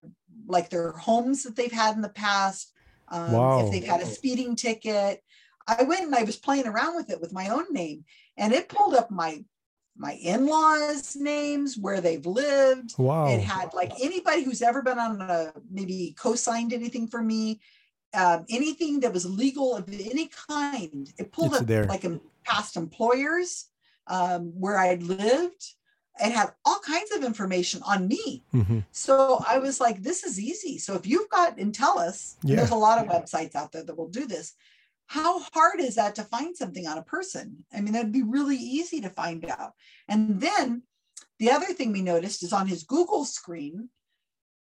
like 0.48 0.70
their 0.70 0.94
homes 0.94 1.44
that 1.44 1.58
they've 1.58 1.80
had 1.84 1.96
in 1.96 2.02
the 2.02 2.18
past, 2.28 2.72
um, 3.10 3.34
Wow. 3.34 3.66
if 3.66 3.72
they've 3.72 3.92
had 3.94 4.00
a 4.00 4.06
speeding 4.06 4.56
ticket. 4.56 5.22
I 5.68 5.84
went 5.84 6.06
and 6.06 6.16
I 6.16 6.24
was 6.24 6.38
playing 6.38 6.68
around 6.68 6.96
with 6.96 7.10
it 7.10 7.20
with 7.20 7.34
my 7.34 7.50
own 7.50 7.66
name, 7.74 8.06
and 8.38 8.54
it 8.54 8.70
pulled 8.70 8.96
up 8.96 9.12
my 9.12 9.44
my 9.98 10.14
in-laws' 10.14 11.18
names, 11.18 11.78
where 11.78 12.00
they've 12.00 12.26
lived. 12.26 12.98
Wow. 12.98 13.28
It 13.28 13.42
had 13.42 13.74
like 13.74 13.92
anybody 14.02 14.44
who's 14.44 14.62
ever 14.62 14.82
been 14.82 15.00
on 15.00 15.20
a 15.20 15.52
maybe 15.70 16.16
co-signed 16.18 16.72
anything 16.72 17.08
for 17.08 17.22
me, 17.22 17.60
um, 18.16 18.46
anything 18.50 19.00
that 19.02 19.14
was 19.14 19.26
legal 19.26 19.76
of 19.76 19.88
any 19.90 20.30
kind. 20.50 21.12
It 21.18 21.32
pulled 21.32 21.52
It's 21.54 21.62
up 21.62 21.68
there. 21.68 21.86
like 21.86 22.06
em- 22.06 22.22
past 22.44 22.76
employers, 22.78 23.66
um, 24.08 24.52
where 24.60 24.78
I'd 24.78 25.04
lived. 25.04 25.74
It 26.20 26.32
had 26.32 26.54
all 26.64 26.80
kinds 26.80 27.12
of 27.12 27.24
information 27.24 27.82
on 27.84 28.08
me. 28.08 28.46
Mhm. 28.54 28.86
So 28.92 29.44
I 29.46 29.58
was 29.58 29.82
like, 29.82 30.02
this 30.02 30.24
is 30.24 30.40
easy. 30.40 30.78
So 30.78 30.94
if 30.96 31.06
you've 31.06 31.30
got 31.30 31.58
Intelius, 31.58 32.38
and 32.42 32.52
Yeah. 32.52 32.56
there's 32.58 32.70
a 32.70 32.76
lot 32.76 33.00
of 33.00 33.12
websites 33.12 33.54
out 33.56 33.72
there 33.74 33.84
that 33.84 33.98
will 33.98 34.08
do 34.08 34.26
this. 34.26 34.54
How 35.08 35.40
hard 35.54 35.82
is 35.82 35.96
that 35.96 36.16
to 36.16 36.24
find 36.24 36.56
something 36.56 36.88
on 36.88 36.98
a 36.98 37.04
person? 37.04 37.66
I 37.74 37.82
mean, 37.82 37.94
that'd 37.94 38.12
be 38.14 38.24
really 38.24 38.58
easy 38.58 39.02
to 39.02 39.10
find 39.10 39.44
out. 39.46 39.74
And 40.08 40.40
then 40.40 40.84
the 41.38 41.52
other 41.52 41.74
thing 41.74 41.92
we 41.92 42.02
noticed 42.02 42.44
is 42.44 42.54
on 42.54 42.68
his 42.68 42.84
Google 42.84 43.26
screen, 43.26 43.90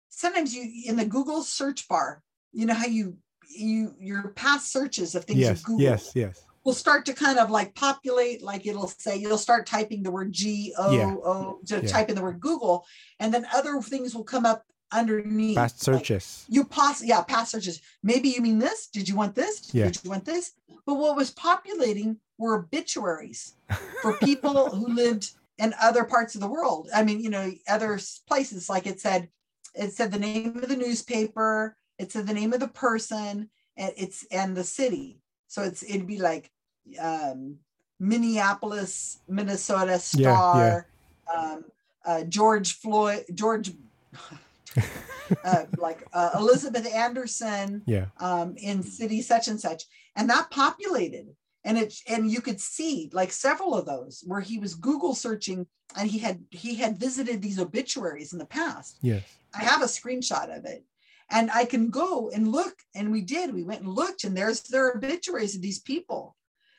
sometimes 0.09 0.53
you 0.53 0.83
in 0.85 0.95
the 0.95 1.05
Google 1.05 1.41
search 1.43 1.87
bar, 1.87 2.23
you 2.53 2.65
know 2.65 2.73
how 2.75 2.85
you 2.85 3.17
you 3.57 3.95
your 3.99 4.29
past 4.29 4.71
searches 4.71 5.15
of 5.15 5.25
things 5.25 5.39
Yes. 5.39 5.59
you 5.59 5.65
Google 5.65 5.81
Yes. 5.81 6.11
Yes. 6.15 6.43
will 6.63 6.73
start 6.73 7.05
to 7.07 7.13
kind 7.13 7.39
of 7.39 7.49
like 7.49 7.73
populate, 7.75 8.41
like 8.43 8.65
it'll 8.67 8.87
say 8.87 9.17
you'll 9.17 9.37
start 9.37 9.65
typing 9.65 10.03
the 10.03 10.11
word 10.11 10.31
G 10.31 10.73
O 10.77 10.85
O 11.23 11.59
Yeah. 11.65 11.77
To 11.79 11.83
Yeah. 11.85 11.91
type 11.91 12.09
in 12.09 12.15
the 12.15 12.21
word 12.21 12.39
Google, 12.39 12.85
and 13.19 13.33
then 13.33 13.45
other 13.53 13.81
things 13.81 14.13
will 14.15 14.23
come 14.23 14.45
up 14.45 14.65
underneath. 14.91 15.55
Past 15.57 15.87
like, 15.87 15.99
searches. 15.99 16.45
you 16.49 16.65
pos 16.65 17.01
yeah, 17.03 17.21
past 17.23 17.51
searches. 17.51 17.81
Maybe 18.03 18.29
you 18.29 18.41
mean 18.41 18.59
this? 18.59 18.87
Did 18.87 19.07
you 19.09 19.15
want 19.15 19.35
this? 19.35 19.73
Yeah. 19.73 19.85
Did 19.85 19.99
you 20.03 20.09
want 20.09 20.25
this? 20.25 20.51
But 20.85 20.95
what 20.95 21.15
was 21.15 21.31
populating 21.31 22.17
were 22.37 22.55
obituaries 22.59 23.53
for 24.01 24.17
people 24.17 24.69
who 24.75 24.93
lived 24.93 25.31
in 25.57 25.73
other 25.79 26.03
parts 26.03 26.33
of 26.35 26.41
the 26.41 26.47
world. 26.47 26.89
I 26.93 27.03
mean, 27.03 27.21
you 27.21 27.29
know, 27.29 27.51
other 27.67 27.99
places. 28.27 28.67
Like 28.69 28.87
it 28.87 28.99
said, 28.99 29.29
it 29.75 29.93
said 29.93 30.11
the 30.11 30.19
name 30.19 30.57
of 30.57 30.67
the 30.67 30.75
newspaper, 30.75 31.77
it 32.01 32.11
said 32.11 32.27
the 32.27 32.33
name 32.33 32.53
of 32.53 32.59
the 32.59 32.67
person, 32.67 33.49
and 33.77 33.93
it's 33.95 34.25
and 34.31 34.55
the 34.57 34.63
city. 34.63 35.21
So 35.47 35.61
it's 35.63 35.83
it'd 35.83 36.07
be 36.07 36.19
like 36.19 36.51
um 36.99 37.57
Minneapolis, 37.99 39.19
Minnesota 39.27 39.99
Star, 39.99 40.87
um 41.33 41.65
uh 42.05 42.23
George 42.23 42.73
Floyd, 42.81 43.25
George 43.33 43.71
uh, 45.45 45.65
like 45.77 46.05
uh, 46.13 46.31
Elizabeth 46.35 46.87
Anderson 46.93 47.83
Yeah. 47.85 48.07
um, 48.19 48.55
in 48.57 48.83
city 48.83 49.21
such 49.21 49.47
and 49.47 49.59
such, 49.59 49.83
and 50.15 50.29
that 50.29 50.49
populated, 50.51 51.27
and 51.63 51.77
it 51.77 51.93
and 52.07 52.29
you 52.29 52.41
could 52.41 52.59
see 52.59 53.09
like 53.13 53.31
several 53.31 53.73
of 53.75 53.85
those 53.85 54.23
where 54.25 54.41
he 54.41 54.57
was 54.57 54.75
Google 54.75 55.15
searching, 55.15 55.67
and 55.97 56.09
he 56.09 56.19
had 56.19 56.43
he 56.49 56.75
had 56.75 56.97
visited 56.97 57.41
these 57.41 57.59
obituaries 57.59 58.33
in 58.33 58.39
the 58.39 58.45
past. 58.45 58.97
Yes. 59.01 59.23
I 59.53 59.63
have 59.63 59.81
a 59.81 59.85
screenshot 59.85 60.55
of 60.57 60.65
it, 60.65 60.83
and 61.31 61.49
I 61.51 61.65
can 61.65 61.89
go 61.89 62.29
and 62.29 62.51
look, 62.51 62.75
and 62.93 63.11
we 63.11 63.21
did. 63.21 63.53
We 63.53 63.63
went 63.63 63.81
and 63.81 63.93
looked, 63.93 64.23
and 64.25 64.35
there's 64.35 64.61
their 64.63 64.91
obituaries 64.91 65.55
of 65.55 65.61
these 65.61 65.79
people. 65.79 66.35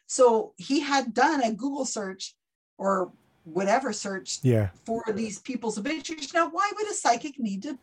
So 0.06 0.52
he 0.58 0.80
had 0.80 1.14
done 1.14 1.42
a 1.42 1.52
Google 1.52 1.86
search 1.86 2.34
or 2.76 3.12
whatever 3.44 3.92
search 3.92 4.38
Yeah. 4.42 4.70
for 4.84 5.02
these 5.12 5.38
people's 5.40 5.78
obituaries. 5.78 6.34
Now, 6.34 6.50
why 6.50 6.70
would 6.76 6.88
a 6.90 6.94
psychic 6.94 7.38
need 7.38 7.62
to 7.62 7.78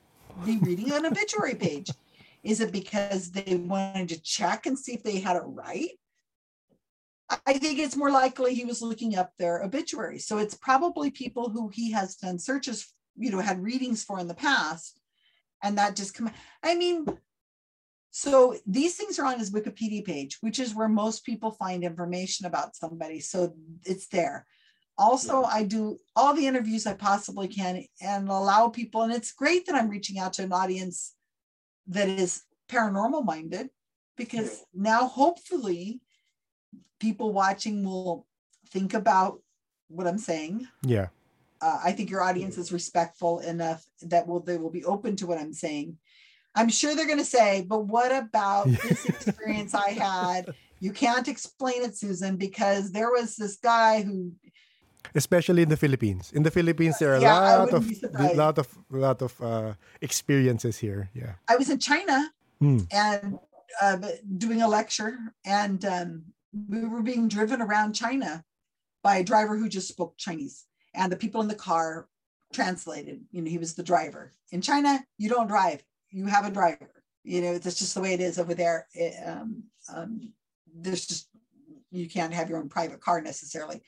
be 0.45 0.57
reading 0.57 0.91
an 0.91 1.05
obituary 1.05 1.55
page? 1.55 1.89
Is 2.43 2.61
it 2.61 2.71
because 2.71 3.31
they 3.31 3.55
wanted 3.55 4.09
to 4.09 4.21
check 4.21 4.65
and 4.65 4.77
see 4.77 4.93
if 4.93 5.03
they 5.03 5.19
had 5.19 5.35
it 5.35 5.43
right? 5.45 5.99
I- 7.29 7.39
I 7.47 7.53
think 7.57 7.79
it's 7.79 7.95
more 7.95 8.11
likely 8.11 8.53
he 8.55 8.63
was 8.63 8.81
looking 8.81 9.15
up 9.15 9.33
their 9.37 9.63
obituaries. 9.63 10.25
So 10.25 10.37
it's 10.37 10.55
probably 10.55 11.11
people 11.11 11.49
who 11.49 11.69
he 11.69 11.91
has 11.91 12.15
done 12.15 12.39
searches, 12.39 12.93
you 13.17 13.31
know, 13.31 13.39
had 13.39 13.61
readings 13.61 14.03
for 14.03 14.19
in 14.19 14.27
the 14.27 14.33
past. 14.35 14.98
And 15.61 15.77
that 15.77 15.95
just 15.95 16.13
come. 16.13 16.31
I 16.63 16.75
mean, 16.75 17.05
so 18.11 18.55
these 18.65 18.95
things 18.95 19.19
are 19.19 19.25
on 19.25 19.39
his 19.39 19.51
Wikipedia 19.51 20.03
page, 20.03 20.37
which 20.41 20.59
is 20.59 20.73
where 20.73 20.87
most 20.87 21.25
people 21.25 21.51
find 21.51 21.83
information 21.83 22.45
about 22.45 22.75
somebody. 22.75 23.19
So 23.19 23.53
it's 23.85 24.07
there 24.07 24.45
also 24.99 25.43
i 25.43 25.63
do 25.63 25.97
all 26.15 26.35
the 26.35 26.45
interviews 26.45 26.85
i 26.85 26.93
possibly 26.93 27.47
can 27.47 27.83
and 28.01 28.27
allow 28.27 28.67
people 28.67 29.01
and 29.01 29.13
it's 29.13 29.31
great 29.31 29.65
that 29.65 29.73
i'm 29.73 29.89
reaching 29.89 30.19
out 30.19 30.33
to 30.33 30.43
an 30.43 30.51
audience 30.51 31.15
that 31.87 32.09
is 32.09 32.43
paranormal 32.67 33.23
minded 33.25 33.69
because 34.17 34.63
now 34.73 35.07
hopefully 35.07 36.01
people 36.99 37.31
watching 37.31 37.83
will 37.83 38.27
think 38.69 38.93
about 38.93 39.39
what 39.87 40.05
i'm 40.05 40.19
saying 40.19 40.67
Yeah. 40.83 41.07
Uh, 41.61 41.79
i 41.83 41.91
think 41.91 42.09
your 42.09 42.21
audience 42.21 42.57
is 42.57 42.71
respectful 42.71 43.39
enough 43.39 43.85
that 44.01 44.27
will 44.27 44.39
they 44.39 44.57
will 44.57 44.69
be 44.69 44.85
open 44.85 45.15
to 45.15 45.27
what 45.27 45.37
i'm 45.37 45.53
saying 45.53 45.97
i'm 46.55 46.69
sure 46.69 46.95
they're 46.95 47.07
going 47.07 47.17
to 47.17 47.25
say 47.39 47.65
but 47.67 47.85
what 47.85 48.11
about 48.11 48.67
this 48.83 49.05
experience 49.05 49.73
i 49.73 49.89
had 49.89 50.45
you 50.79 50.91
can't 50.91 51.27
explain 51.27 51.83
it 51.83 51.95
susan 51.95 52.37
because 52.37 52.91
there 52.91 53.11
was 53.11 53.35
this 53.35 53.57
guy 53.57 54.01
who 54.01 54.31
Especially 55.15 55.63
in 55.63 55.69
the 55.69 55.77
Philippines. 55.77 56.31
In 56.33 56.43
the 56.43 56.51
Philippines, 56.51 56.99
there 56.99 57.13
are 57.13 57.15
a 57.15 57.21
Yeah, 57.21 57.39
I 57.39 57.55
lot 57.57 57.73
of 57.73 57.83
lot 58.35 58.57
of 58.59 58.67
lot 58.91 59.21
of 59.21 59.33
uh, 59.41 59.73
experiences 60.01 60.77
here. 60.77 61.09
Yeah. 61.15 61.33
I 61.47 61.55
was 61.55 61.69
in 61.69 61.79
China 61.79 62.29
Hmm. 62.59 62.83
and 62.91 63.39
uh, 63.81 63.97
doing 64.37 64.61
a 64.61 64.67
lecture, 64.67 65.17
and 65.45 65.83
um, 65.85 66.23
we 66.51 66.83
were 66.83 67.01
being 67.01 67.27
driven 67.27 67.61
around 67.61 67.93
China 67.93 68.43
by 69.01 69.17
a 69.17 69.23
driver 69.23 69.55
who 69.57 69.69
just 69.69 69.87
spoke 69.87 70.17
Chinese, 70.17 70.65
and 70.99 71.11
the 71.11 71.17
people 71.17 71.41
in 71.41 71.47
the 71.47 71.55
car 71.55 72.07
translated. 72.53 73.21
You 73.31 73.41
know, 73.41 73.49
he 73.49 73.57
was 73.57 73.73
the 73.73 73.83
driver. 73.83 74.31
In 74.51 74.61
China, 74.61 75.03
you 75.17 75.29
don't 75.29 75.47
drive; 75.47 75.81
you 76.11 76.25
have 76.25 76.45
a 76.45 76.51
driver. 76.51 76.91
you 77.23 77.41
know 77.41 77.57
that's 77.57 77.79
just 77.79 77.95
the 77.95 78.01
way 78.01 78.13
it 78.13 78.21
is 78.21 78.39
over 78.39 78.53
there 78.53 78.87
it, 78.93 79.13
um, 79.27 79.63
um, 79.93 80.33
there's 80.73 81.05
just 81.05 81.29
you 81.91 82.07
can't 82.07 82.33
have 82.33 82.49
your 82.49 82.59
own 82.59 82.69
private 82.69 83.01
car 83.01 83.21
necessarily 83.21 83.81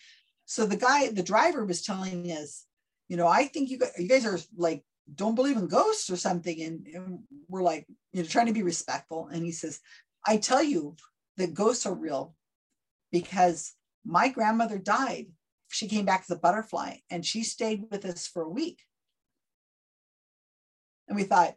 so 0.46 0.66
the 0.66 0.76
guy 0.76 1.10
the 1.10 1.24
driver 1.24 1.66
was 1.66 1.82
telling 1.82 2.30
us 2.32 2.66
you 3.08 3.18
know 3.18 3.28
i 3.28 3.46
think 3.46 3.70
you 3.70 3.78
guys, 3.78 3.94
you 3.98 4.08
guys 4.08 4.26
are 4.26 4.40
like 4.56 4.84
don't 5.16 5.36
believe 5.36 5.58
in 5.58 5.68
ghosts 5.68 6.10
or 6.10 6.18
something 6.18 6.62
and, 6.62 6.88
and 6.94 7.20
we're 7.48 7.64
like 7.64 7.86
you 8.12 8.22
know 8.22 8.28
trying 8.28 8.48
to 8.48 8.54
be 8.54 8.64
respectful 8.64 9.28
and 9.28 9.46
he 9.46 9.52
says 9.52 9.80
i 10.28 10.38
tell 10.38 10.64
you 10.64 10.96
that 11.38 11.54
ghosts 11.54 11.86
are 11.86 11.96
real 11.96 12.36
because 13.12 13.74
my 14.06 14.28
grandmother 14.30 14.78
died 14.78 15.28
she 15.72 15.88
came 15.88 16.06
back 16.06 16.22
as 16.22 16.32
a 16.32 16.40
butterfly 16.40 16.98
and 17.10 17.26
she 17.26 17.44
stayed 17.44 17.86
with 17.90 18.06
us 18.06 18.28
for 18.28 18.44
a 18.44 18.50
week 18.50 18.82
and 21.08 21.16
we 21.16 21.24
thought 21.24 21.56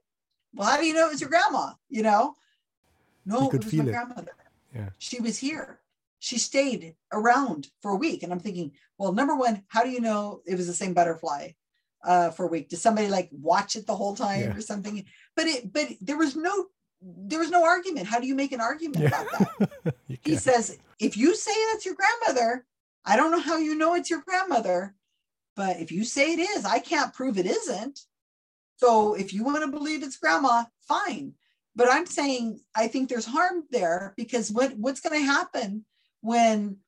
well, 0.54 0.68
how 0.68 0.76
do 0.76 0.86
you 0.86 0.94
know 0.94 1.06
it 1.06 1.12
was 1.12 1.20
your 1.20 1.30
grandma? 1.30 1.72
You 1.88 2.02
know, 2.02 2.34
no, 3.26 3.50
it 3.50 3.64
was 3.64 3.72
my 3.72 3.84
it. 3.84 3.86
grandmother. 3.88 4.32
Yeah. 4.74 4.90
She 4.98 5.20
was 5.20 5.38
here. 5.38 5.80
She 6.18 6.38
stayed 6.38 6.94
around 7.12 7.68
for 7.82 7.90
a 7.92 7.96
week. 7.96 8.22
And 8.22 8.32
I'm 8.32 8.40
thinking, 8.40 8.72
well, 8.98 9.12
number 9.12 9.34
one, 9.34 9.62
how 9.68 9.82
do 9.82 9.90
you 9.90 10.00
know 10.00 10.40
it 10.46 10.56
was 10.56 10.66
the 10.66 10.72
same 10.72 10.94
butterfly 10.94 11.50
uh, 12.04 12.30
for 12.30 12.46
a 12.46 12.48
week? 12.48 12.68
Did 12.68 12.78
somebody 12.78 13.08
like 13.08 13.28
watch 13.32 13.76
it 13.76 13.86
the 13.86 13.96
whole 13.96 14.14
time 14.14 14.40
yeah. 14.40 14.54
or 14.54 14.60
something? 14.60 15.04
But 15.36 15.46
it, 15.46 15.72
but 15.72 15.88
there 16.00 16.16
was 16.16 16.36
no, 16.36 16.66
there 17.02 17.40
was 17.40 17.50
no 17.50 17.64
argument. 17.64 18.06
How 18.06 18.20
do 18.20 18.26
you 18.26 18.34
make 18.34 18.52
an 18.52 18.60
argument 18.60 19.00
yeah. 19.00 19.08
about 19.08 19.58
that? 19.58 19.94
he 20.22 20.36
says, 20.36 20.78
if 20.98 21.16
you 21.16 21.34
say 21.34 21.52
that's 21.72 21.84
your 21.84 21.96
grandmother, 21.96 22.64
I 23.04 23.16
don't 23.16 23.30
know 23.30 23.40
how 23.40 23.58
you 23.58 23.74
know 23.74 23.94
it's 23.94 24.10
your 24.10 24.22
grandmother, 24.22 24.94
but 25.56 25.78
if 25.78 25.92
you 25.92 26.04
say 26.04 26.32
it 26.32 26.40
is, 26.40 26.64
I 26.64 26.78
can't 26.78 27.12
prove 27.12 27.38
it 27.38 27.46
isn't. 27.46 28.00
So 28.76 29.14
if 29.14 29.32
you 29.32 29.44
want 29.44 29.62
to 29.62 29.70
believe 29.70 30.02
it's 30.02 30.16
grandma, 30.16 30.64
fine. 30.80 31.34
But 31.76 31.88
I'm 31.90 32.06
saying 32.06 32.60
I 32.74 32.88
think 32.88 33.08
there's 33.08 33.26
harm 33.26 33.64
there 33.70 34.14
because 34.16 34.50
what, 34.50 34.76
what's 34.76 35.00
going 35.00 35.18
to 35.18 35.26
happen 35.26 35.84
when, 36.20 36.78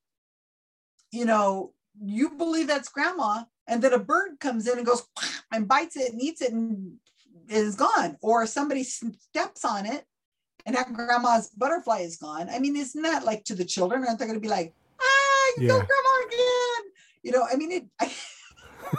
you 1.11 1.25
know, 1.25 1.73
you 2.01 2.31
believe 2.31 2.67
that's 2.69 2.89
grandma 2.89 3.45
and 3.67 3.83
then 3.83 3.93
a 3.93 3.99
bird 3.99 4.39
comes 4.41 4.67
in 4.67 4.79
and 4.79 4.87
goes 4.87 5.07
and 5.53 5.69
bites 5.69 5.97
it 5.97 6.13
and 6.13 6.21
eats 6.21 6.41
it 6.41 6.53
and 6.53 6.95
is 7.49 7.77
gone, 7.77 8.17
or 8.23 8.47
somebody 8.47 8.83
steps 8.83 9.65
on 9.65 9.87
it 9.87 10.05
and 10.67 10.75
that 10.75 10.93
grandma's 10.93 11.49
butterfly 11.51 12.01
is 12.01 12.17
gone. 12.17 12.49
I 12.51 12.59
mean, 12.59 12.77
isn't 12.77 13.03
that 13.03 13.25
like 13.25 13.45
to 13.45 13.55
the 13.55 13.65
children? 13.65 14.05
Aren't 14.05 14.19
they 14.19 14.27
going 14.27 14.37
to 14.37 14.41
be 14.41 14.49
like, 14.49 14.75
ah, 15.57 15.61
you 15.61 15.67
yeah. 15.67 15.73
grandma 15.73 16.27
again? 16.27 16.93
You 17.23 17.33
know, 17.33 17.47
I 17.51 17.57
mean, 17.57 17.73
it, 17.73 17.85
I, 18.01 18.05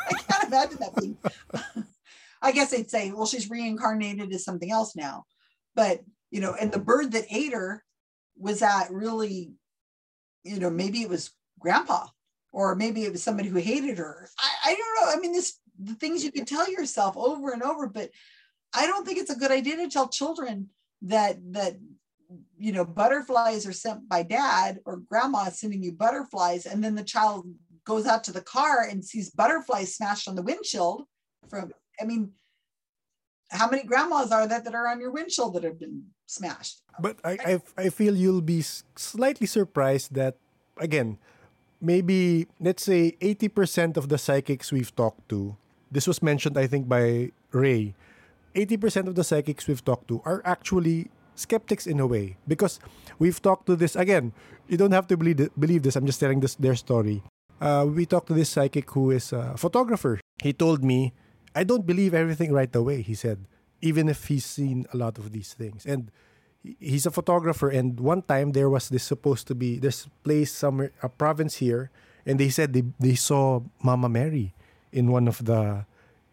I 0.09 0.13
can't 0.13 0.47
imagine 0.47 0.77
that 0.79 0.95
being 0.95 1.17
I 2.41 2.51
guess 2.51 2.71
they'd 2.71 2.89
say, 2.89 3.11
well, 3.11 3.25
she's 3.25 3.49
reincarnated 3.49 4.31
as 4.31 4.43
something 4.43 4.71
else 4.71 4.95
now. 4.95 5.25
But, 5.75 6.01
you 6.29 6.39
know, 6.39 6.55
and 6.59 6.71
the 6.71 6.79
bird 6.79 7.11
that 7.13 7.25
ate 7.31 7.53
her 7.53 7.83
was 8.37 8.59
that 8.59 8.91
really, 8.91 9.53
you 10.43 10.59
know, 10.59 10.69
maybe 10.69 11.01
it 11.01 11.09
was 11.09 11.31
grandpa 11.59 12.07
or 12.51 12.75
maybe 12.75 13.03
it 13.03 13.11
was 13.11 13.23
somebody 13.23 13.49
who 13.49 13.59
hated 13.59 13.97
her. 13.97 14.29
I, 14.39 14.71
I 14.71 14.75
don't 14.75 14.95
know. 14.95 15.17
I 15.17 15.19
mean, 15.19 15.33
this 15.33 15.59
the 15.79 15.93
things 15.93 16.23
you 16.23 16.31
can 16.31 16.45
tell 16.45 16.69
yourself 16.71 17.15
over 17.15 17.51
and 17.51 17.61
over, 17.61 17.87
but 17.87 18.09
I 18.73 18.87
don't 18.87 19.05
think 19.05 19.19
it's 19.19 19.29
a 19.29 19.37
good 19.37 19.51
idea 19.51 19.77
to 19.77 19.89
tell 19.89 20.09
children 20.09 20.69
that 21.03 21.37
that 21.53 21.77
you 22.57 22.71
know 22.71 22.83
butterflies 22.83 23.65
are 23.65 23.73
sent 23.73 24.07
by 24.09 24.23
dad 24.23 24.79
or 24.85 24.97
grandma 24.97 25.45
sending 25.49 25.81
you 25.81 25.91
butterflies 25.91 26.65
and 26.65 26.83
then 26.83 26.95
the 26.95 27.03
child 27.03 27.45
goes 27.85 28.05
out 28.05 28.23
to 28.23 28.33
the 28.33 28.41
car 28.41 28.83
and 28.83 29.03
sees 29.03 29.29
butterflies 29.29 29.95
smashed 29.95 30.27
on 30.27 30.35
the 30.35 30.41
windshield 30.41 31.03
from 31.49 31.71
I 31.99 32.05
mean, 32.05 32.31
how 33.49 33.69
many 33.69 33.83
grandmas 33.83 34.31
are 34.31 34.47
that 34.47 34.63
that 34.65 34.75
are 34.75 34.87
on 34.87 34.99
your 34.99 35.11
windshield 35.11 35.53
that 35.55 35.63
have 35.63 35.79
been 35.79 36.03
smashed? 36.25 36.81
But 36.99 37.17
I, 37.23 37.37
I, 37.45 37.61
I 37.77 37.89
feel 37.89 38.15
you'll 38.15 38.41
be 38.41 38.61
slightly 38.61 39.47
surprised 39.47 40.13
that, 40.15 40.35
again, 40.77 41.17
maybe 41.79 42.47
let's 42.59 42.83
say 42.83 43.15
80% 43.21 43.97
of 43.97 44.09
the 44.09 44.17
psychics 44.17 44.71
we've 44.71 44.93
talked 44.95 45.29
to, 45.29 45.55
this 45.91 46.07
was 46.07 46.21
mentioned, 46.21 46.57
I 46.57 46.67
think, 46.67 46.89
by 46.89 47.31
Ray. 47.51 47.95
80% 48.55 49.07
of 49.07 49.15
the 49.15 49.23
psychics 49.23 49.67
we've 49.67 49.85
talked 49.85 50.07
to 50.09 50.21
are 50.25 50.41
actually 50.43 51.09
skeptics 51.37 51.85
in 51.85 52.01
a 52.01 52.07
way 52.07 52.35
because 52.49 52.81
we've 53.21 53.41
talked 53.41 53.65
to 53.69 53.75
this 53.77 53.95
again 53.95 54.33
you 54.67 54.75
don't 54.75 54.91
have 54.91 55.07
to 55.07 55.15
believe, 55.15 55.37
believe 55.57 55.83
this 55.83 55.95
i'm 55.95 56.05
just 56.05 56.19
telling 56.19 56.41
this 56.41 56.55
their 56.55 56.75
story 56.75 57.21
uh, 57.61 57.85
we 57.87 58.05
talked 58.05 58.27
to 58.27 58.33
this 58.33 58.49
psychic 58.49 58.89
who 58.91 59.11
is 59.11 59.31
a 59.31 59.55
photographer 59.55 60.19
he 60.41 60.51
told 60.51 60.83
me 60.83 61.13
I 61.57 61.63
don't 61.63 61.87
believe 61.87 62.13
everything 62.13 62.53
right 62.53 62.69
away, 62.75 63.01
he 63.01 63.15
said, 63.15 63.45
even 63.81 64.09
if 64.09 64.27
he's 64.27 64.45
seen 64.45 64.85
a 64.93 64.97
lot 64.97 65.17
of 65.17 65.31
these 65.31 65.53
things. 65.53 65.87
And 65.87 66.11
he's 66.61 67.07
a 67.07 67.11
photographer. 67.11 67.67
And 67.67 67.99
one 67.99 68.21
time 68.21 68.51
there 68.51 68.69
was 68.69 68.89
this 68.89 69.01
supposed 69.01 69.47
to 69.47 69.55
be 69.55 69.79
this 69.79 70.05
place 70.23 70.53
somewhere, 70.53 70.91
a 71.01 71.09
province 71.09 71.55
here, 71.55 71.89
and 72.27 72.39
they 72.39 72.49
said 72.49 72.73
they, 72.73 72.83
they 72.99 73.15
saw 73.15 73.61
Mama 73.81 74.07
Mary 74.07 74.53
in 74.91 75.09
one 75.09 75.27
of 75.27 75.45
the 75.45 75.85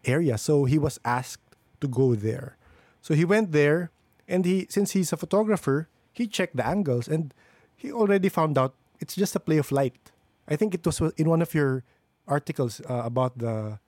areas. 0.05 0.43
So 0.43 0.65
he 0.65 0.77
was 0.77 0.99
asked 1.03 1.57
to 1.81 1.87
go 1.87 2.13
there. 2.13 2.57
So 3.01 3.15
he 3.15 3.25
went 3.25 3.51
there, 3.51 3.89
and 4.27 4.45
he 4.45 4.67
since 4.69 4.91
he's 4.91 5.13
a 5.13 5.17
photographer, 5.17 5.87
he 6.13 6.27
checked 6.27 6.55
the 6.55 6.65
angles, 6.65 7.07
and 7.07 7.33
he 7.75 7.91
already 7.91 8.29
found 8.29 8.57
out 8.57 8.73
it's 8.99 9.15
just 9.15 9.35
a 9.35 9.39
play 9.39 9.57
of 9.57 9.71
light. 9.71 10.11
I 10.47 10.55
think 10.55 10.73
it 10.73 10.85
was 10.85 11.01
in 11.17 11.29
one 11.29 11.41
of 11.41 11.53
your 11.53 11.83
articles 12.27 12.81
uh, 12.89 13.03
about 13.05 13.37
the 13.37 13.79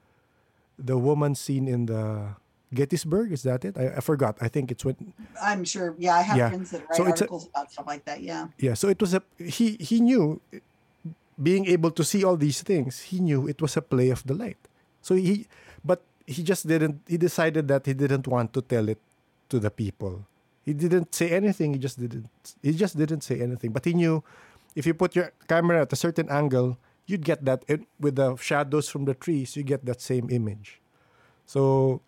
the 0.78 0.98
woman 0.98 1.36
seen 1.36 1.68
in 1.68 1.88
the 1.88 2.36
Gettysburg. 2.74 3.32
Is 3.32 3.44
that 3.44 3.66
it? 3.66 3.78
I, 3.78 3.98
I 3.98 4.00
forgot. 4.02 4.38
I 4.42 4.48
think 4.48 4.72
it's 4.72 4.86
when. 4.86 5.14
I'm 5.42 5.64
sure. 5.64 5.96
Yeah, 5.98 6.16
I 6.16 6.22
have 6.22 6.38
yeah. 6.38 6.50
friends 6.50 6.72
that 6.72 6.82
write 6.90 6.98
so 6.98 7.06
articles 7.06 7.46
a, 7.46 7.50
about 7.50 7.72
stuff 7.72 7.88
like 7.88 8.06
that. 8.06 8.22
Yeah. 8.22 8.48
Yeah. 8.60 8.74
So 8.74 8.90
it 8.90 9.00
was 9.02 9.14
a 9.14 9.22
he. 9.38 9.78
He 9.80 10.02
knew, 10.02 10.42
being 11.42 11.66
able 11.66 11.92
to 11.92 12.04
see 12.04 12.24
all 12.24 12.38
these 12.38 12.62
things, 12.62 13.14
he 13.14 13.20
knew 13.20 13.48
it 13.48 13.62
was 13.62 13.78
a 13.78 13.82
play 13.82 14.10
of 14.10 14.26
the 14.26 14.34
light. 14.34 14.58
So 15.02 15.16
he, 15.16 15.48
but 15.86 16.02
he 16.26 16.44
just 16.44 16.68
didn't. 16.68 17.02
He 17.08 17.18
decided 17.18 17.68
that 17.70 17.86
he 17.86 17.94
didn't 17.94 18.28
want 18.28 18.54
to 18.54 18.62
tell 18.62 18.90
it 18.90 19.00
to 19.50 19.60
the 19.60 19.72
people. 19.72 20.26
He 20.64 20.74
didn't 20.74 21.16
say 21.16 21.32
anything. 21.32 21.74
He 21.74 21.80
just 21.80 22.00
didn't. 22.00 22.30
He 22.62 22.74
just 22.74 22.98
didn't 22.98 23.22
say 23.22 23.40
anything. 23.40 23.72
But 23.72 23.86
he 23.86 23.94
knew, 23.94 24.24
if 24.76 24.86
you 24.86 24.94
put 24.94 25.16
your 25.16 25.32
camera 25.48 25.82
at 25.82 25.94
a 25.94 25.96
certain 25.96 26.30
angle, 26.30 26.78
you'd 27.08 27.24
get 27.24 27.44
that 27.46 27.64
with 28.00 28.16
the 28.16 28.36
shadows 28.36 28.90
from 28.90 29.06
the 29.06 29.16
trees 29.16 29.56
you 29.56 29.64
get 29.64 29.86
that 29.86 30.00
same 30.00 30.30
image 30.30 30.80
so 31.48 32.02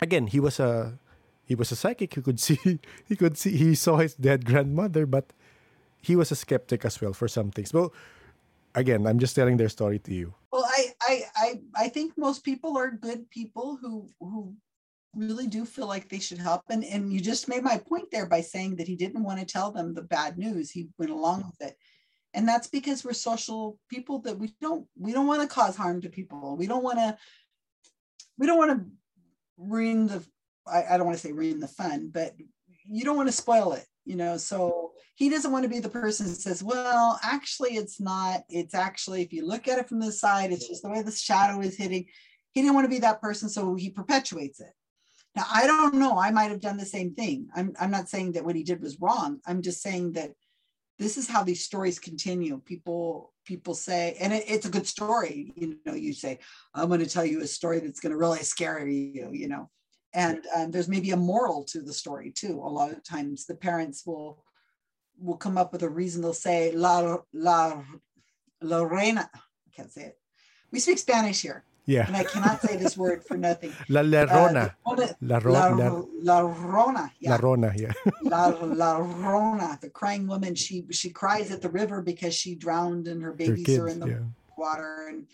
again 0.00 0.28
he 0.28 0.38
was 0.38 0.60
a 0.60 1.00
he 1.44 1.56
was 1.56 1.72
a 1.72 1.76
psychic 1.76 2.14
he 2.14 2.22
could 2.22 2.38
see 2.46 2.78
he 3.08 3.16
could 3.16 3.36
see 3.36 3.56
he 3.56 3.74
saw 3.74 3.96
his 3.96 4.14
dead 4.14 4.44
grandmother 4.44 5.06
but 5.06 5.32
he 6.00 6.14
was 6.14 6.30
a 6.30 6.36
skeptic 6.36 6.84
as 6.84 7.00
well 7.00 7.12
for 7.12 7.26
some 7.26 7.50
things 7.50 7.72
well 7.72 7.92
again 8.76 9.06
i'm 9.06 9.18
just 9.18 9.34
telling 9.34 9.56
their 9.56 9.68
story 9.72 9.98
to 9.98 10.14
you 10.14 10.32
well 10.52 10.64
i 10.64 10.92
i 11.08 11.22
i, 11.36 11.60
I 11.74 11.88
think 11.88 12.16
most 12.16 12.44
people 12.44 12.76
are 12.76 12.90
good 12.90 13.28
people 13.30 13.78
who 13.80 14.08
who 14.20 14.54
really 15.14 15.46
do 15.46 15.64
feel 15.64 15.86
like 15.86 16.08
they 16.08 16.18
should 16.18 16.38
help 16.38 16.62
and 16.70 16.84
and 16.84 17.12
you 17.12 17.20
just 17.20 17.48
made 17.48 17.62
my 17.62 17.78
point 17.78 18.10
there 18.12 18.26
by 18.26 18.40
saying 18.40 18.76
that 18.76 18.86
he 18.86 18.96
didn't 18.96 19.24
want 19.24 19.40
to 19.40 19.46
tell 19.46 19.70
them 19.70 19.94
the 19.94 20.02
bad 20.02 20.38
news 20.38 20.70
he 20.70 20.88
went 20.98 21.10
along 21.10 21.44
with 21.46 21.68
it. 21.68 21.76
And 22.34 22.46
that's 22.46 22.68
because 22.68 23.04
we're 23.04 23.14
social 23.14 23.78
people 23.88 24.20
that 24.20 24.38
we 24.38 24.54
don't 24.60 24.86
we 24.96 25.12
don't 25.12 25.26
want 25.26 25.42
to 25.42 25.48
cause 25.48 25.76
harm 25.76 26.02
to 26.02 26.10
people. 26.10 26.56
We 26.56 26.66
don't 26.66 26.84
want 26.84 26.98
to 26.98 27.16
we 28.36 28.46
don't 28.46 28.58
want 28.58 28.78
to 28.78 28.86
ruin 29.56 30.06
the 30.06 30.24
I, 30.66 30.84
I 30.90 30.96
don't 30.96 31.06
want 31.06 31.18
to 31.18 31.26
say 31.26 31.32
ruin 31.32 31.60
the 31.60 31.68
fun 31.68 32.10
but 32.12 32.34
you 32.84 33.04
don't 33.04 33.16
want 33.16 33.28
to 33.28 33.32
spoil 33.32 33.72
it 33.72 33.86
you 34.04 34.16
know? 34.16 34.38
So 34.38 34.92
he 35.16 35.28
doesn't 35.28 35.52
want 35.52 35.64
to 35.64 35.68
be 35.68 35.80
the 35.80 35.88
person 35.88 36.26
that 36.26 36.36
says 36.36 36.62
well 36.62 37.18
actually 37.22 37.76
it's 37.76 38.00
not. 38.00 38.42
It's 38.50 38.74
actually 38.74 39.22
if 39.22 39.32
you 39.32 39.46
look 39.46 39.68
at 39.68 39.78
it 39.78 39.88
from 39.88 40.00
the 40.00 40.12
side 40.12 40.52
it's 40.52 40.68
just 40.68 40.82
the 40.82 40.90
way 40.90 41.02
the 41.02 41.10
shadow 41.10 41.60
is 41.60 41.76
hitting. 41.76 42.06
He 42.52 42.62
didn't 42.62 42.74
want 42.74 42.84
to 42.84 42.90
be 42.90 43.00
that 43.00 43.22
person 43.22 43.48
so 43.48 43.74
he 43.74 43.90
perpetuates 43.90 44.60
it 44.60 44.72
now 45.36 45.44
i 45.52 45.66
don't 45.66 45.94
know. 45.94 46.18
I 46.18 46.30
might 46.30 46.50
have 46.50 46.60
done 46.60 46.76
the 46.76 46.86
same 46.86 47.14
thing. 47.14 47.48
I'm, 47.54 47.74
I'm 47.80 47.90
not 47.90 48.08
saying 48.08 48.32
that 48.32 48.44
what 48.44 48.56
he 48.56 48.62
did 48.62 48.80
was 48.80 49.00
wrong. 49.00 49.40
I'm 49.46 49.62
just 49.62 49.82
saying 49.82 50.12
that 50.12 50.32
this 50.98 51.16
is 51.16 51.28
how 51.28 51.44
these 51.44 51.64
stories 51.64 51.98
continue. 51.98 52.60
People 52.64 53.32
people 53.44 53.74
say 53.74 54.16
and 54.20 54.32
it, 54.32 54.44
it's 54.46 54.66
a 54.66 54.70
good 54.70 54.86
story. 54.86 55.52
You 55.56 55.78
know 55.86 55.94
you 55.94 56.12
say 56.12 56.38
i'm 56.74 56.88
going 56.88 57.00
to 57.00 57.08
tell 57.08 57.24
you 57.24 57.40
a 57.40 57.46
story 57.46 57.80
that's 57.80 58.00
going 58.00 58.12
to 58.12 58.18
really 58.18 58.38
scare 58.38 58.86
you 58.86 59.30
you 59.32 59.48
know? 59.48 59.70
And 60.14 60.44
um, 60.56 60.70
there's 60.70 60.88
maybe 60.88 61.10
a 61.10 61.16
moral 61.16 61.64
to 61.64 61.82
the 61.82 61.92
story 61.92 62.32
too. 62.34 62.54
A 62.64 62.74
lot 62.78 62.92
of 62.92 63.04
times 63.04 63.44
the 63.44 63.54
parents 63.54 64.04
will 64.06 64.42
will 65.20 65.36
come 65.36 65.58
up 65.58 65.72
with 65.72 65.82
a 65.82 65.88
reason. 65.88 66.22
They'll 66.22 66.32
say 66.32 66.72
la 66.72 67.18
la 67.32 67.82
lorena 68.60 69.30
i 69.34 69.70
can't 69.74 69.92
say 69.92 70.02
it. 70.02 70.18
We 70.72 70.80
speak 70.80 70.98
spanish 70.98 71.42
here 71.42 71.64
yeah. 71.88 72.06
And 72.06 72.16
I 72.16 72.24
cannot 72.24 72.60
say 72.60 72.76
this 72.76 72.96
word 72.96 73.24
for 73.24 73.36
nothing. 73.38 73.72
La 73.88 74.02
Lerona. 74.02 74.74
Uh, 74.84 75.14
la, 75.22 75.38
ro- 75.38 75.52
la, 75.52 75.68
la, 75.68 76.02
la 76.22 76.38
Rona. 76.40 77.10
Yeah. 77.18 77.30
La 77.30 77.36
Rona, 77.36 77.72
yeah. 77.74 77.92
la, 78.22 78.48
la 78.60 78.98
Rona, 78.98 79.78
the 79.80 79.88
crying 79.88 80.26
woman, 80.26 80.54
she 80.54 80.84
she 80.90 81.08
cries 81.08 81.50
at 81.50 81.62
the 81.62 81.70
river 81.70 82.02
because 82.02 82.34
she 82.34 82.54
drowned 82.54 83.08
and 83.08 83.22
her 83.22 83.32
babies 83.32 83.60
her 83.60 83.64
kids, 83.64 83.78
are 83.78 83.88
in 83.88 84.00
the 84.00 84.08
yeah. 84.08 84.18
water. 84.58 85.06
And 85.08 85.26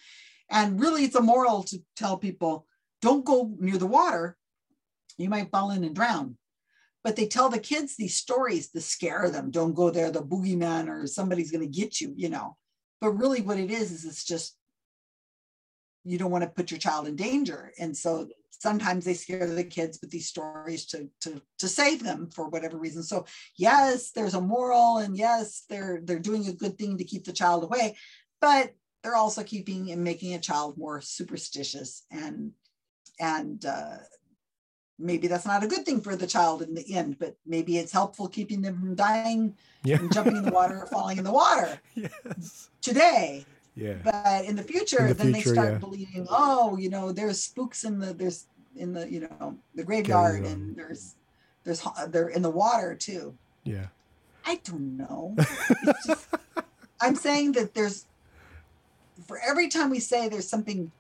and 0.48 0.80
really 0.80 1.04
it's 1.04 1.16
a 1.16 1.20
moral 1.20 1.64
to 1.64 1.82
tell 1.96 2.16
people 2.16 2.66
don't 3.02 3.24
go 3.24 3.52
near 3.58 3.76
the 3.76 3.86
water. 3.86 4.36
You 5.18 5.28
might 5.28 5.50
fall 5.50 5.72
in 5.72 5.82
and 5.84 5.94
drown. 5.94 6.36
but 7.04 7.16
they 7.16 7.26
tell 7.26 7.50
the 7.50 7.58
kids 7.58 7.96
these 7.96 8.16
stories 8.16 8.70
to 8.70 8.80
scare 8.80 9.28
them. 9.28 9.50
Don't 9.50 9.74
go 9.74 9.90
there, 9.90 10.10
the 10.10 10.22
boogeyman 10.22 10.88
or 10.88 11.06
somebody's 11.06 11.52
going 11.52 11.60
to 11.60 11.80
get 11.80 12.00
you, 12.00 12.14
you 12.16 12.30
know. 12.30 12.56
But 13.00 13.10
really, 13.10 13.42
what 13.42 13.58
it 13.58 13.70
is 13.70 13.92
is 13.92 14.04
it's 14.06 14.24
just 14.24 14.56
you 16.04 16.18
don't 16.18 16.30
want 16.30 16.44
to 16.44 16.50
put 16.50 16.70
your 16.70 16.78
child 16.80 17.06
in 17.08 17.16
danger, 17.16 17.72
and 17.78 17.96
so 17.96 18.28
sometimes 18.50 19.04
they 19.04 19.14
scare 19.14 19.46
the 19.46 19.64
kids 19.64 19.98
with 20.00 20.10
these 20.10 20.26
stories 20.26 20.86
to 20.86 21.08
to 21.20 21.40
to 21.58 21.68
save 21.68 22.02
them 22.02 22.30
for 22.30 22.48
whatever 22.48 22.78
reason. 22.78 23.02
So 23.02 23.26
yes, 23.56 24.10
there's 24.12 24.34
a 24.34 24.40
moral, 24.40 24.98
and 24.98 25.16
yes, 25.16 25.64
they're 25.68 26.00
they're 26.02 26.18
doing 26.18 26.46
a 26.46 26.52
good 26.52 26.78
thing 26.78 26.98
to 26.98 27.04
keep 27.04 27.24
the 27.24 27.32
child 27.32 27.64
away, 27.64 27.96
but 28.40 28.74
they're 29.02 29.16
also 29.16 29.42
keeping 29.42 29.90
and 29.90 30.02
making 30.02 30.34
a 30.34 30.38
child 30.40 30.78
more 30.78 31.00
superstitious 31.00 32.04
and 32.10 32.52
and 33.20 33.64
uh, 33.66 33.98
maybe 34.98 35.26
that's 35.28 35.46
not 35.46 35.62
a 35.64 35.68
good 35.68 35.84
thing 35.84 36.00
for 36.00 36.16
the 36.16 36.26
child 36.26 36.62
in 36.62 36.74
the 36.74 36.94
end, 36.94 37.18
but 37.18 37.36
maybe 37.46 37.78
it's 37.78 37.92
helpful 37.92 38.28
keeping 38.28 38.62
them 38.62 38.78
from 38.80 38.94
dying 38.94 39.56
Yeah. 39.84 39.98
and 39.98 40.12
jumping 40.12 40.36
in 40.36 40.44
the 40.44 40.52
water 40.52 40.78
or 40.80 40.86
falling 40.86 41.18
in 41.18 41.24
the 41.24 41.32
water 41.32 41.80
yes. 41.94 42.70
today. 42.80 43.44
Yeah. 43.76 43.94
But 44.04 44.44
in 44.44 44.56
the 44.56 44.62
future, 44.62 45.00
In 45.02 45.08
the 45.08 45.14
then 45.14 45.34
future, 45.34 45.48
they 45.50 45.54
start 45.54 45.72
yeah. 45.72 45.78
believing, 45.78 46.26
oh, 46.30 46.76
you 46.76 46.88
know, 46.90 47.12
there's 47.12 47.42
spooks 47.42 47.84
in 47.84 47.98
the 47.98 48.14
there's 48.14 48.46
in 48.76 48.92
the 48.92 49.10
you 49.10 49.20
know 49.20 49.56
the 49.74 49.84
graveyard 49.84 50.44
and 50.44 50.76
there's 50.76 51.14
there's 51.64 51.82
they're 52.08 52.28
in 52.28 52.42
the 52.42 52.50
water 52.50 52.94
too. 52.94 53.36
Yeah. 53.64 53.86
I 54.46 54.60
don't 54.64 54.96
know. 54.96 55.36
Just- 56.06 56.28
I'm 57.00 57.16
saying 57.16 57.52
that 57.52 57.74
there's 57.74 58.06
for 59.26 59.38
every 59.46 59.68
time 59.68 59.90
we 59.90 60.00
say 60.00 60.28
there's 60.28 60.48
something 60.48 60.90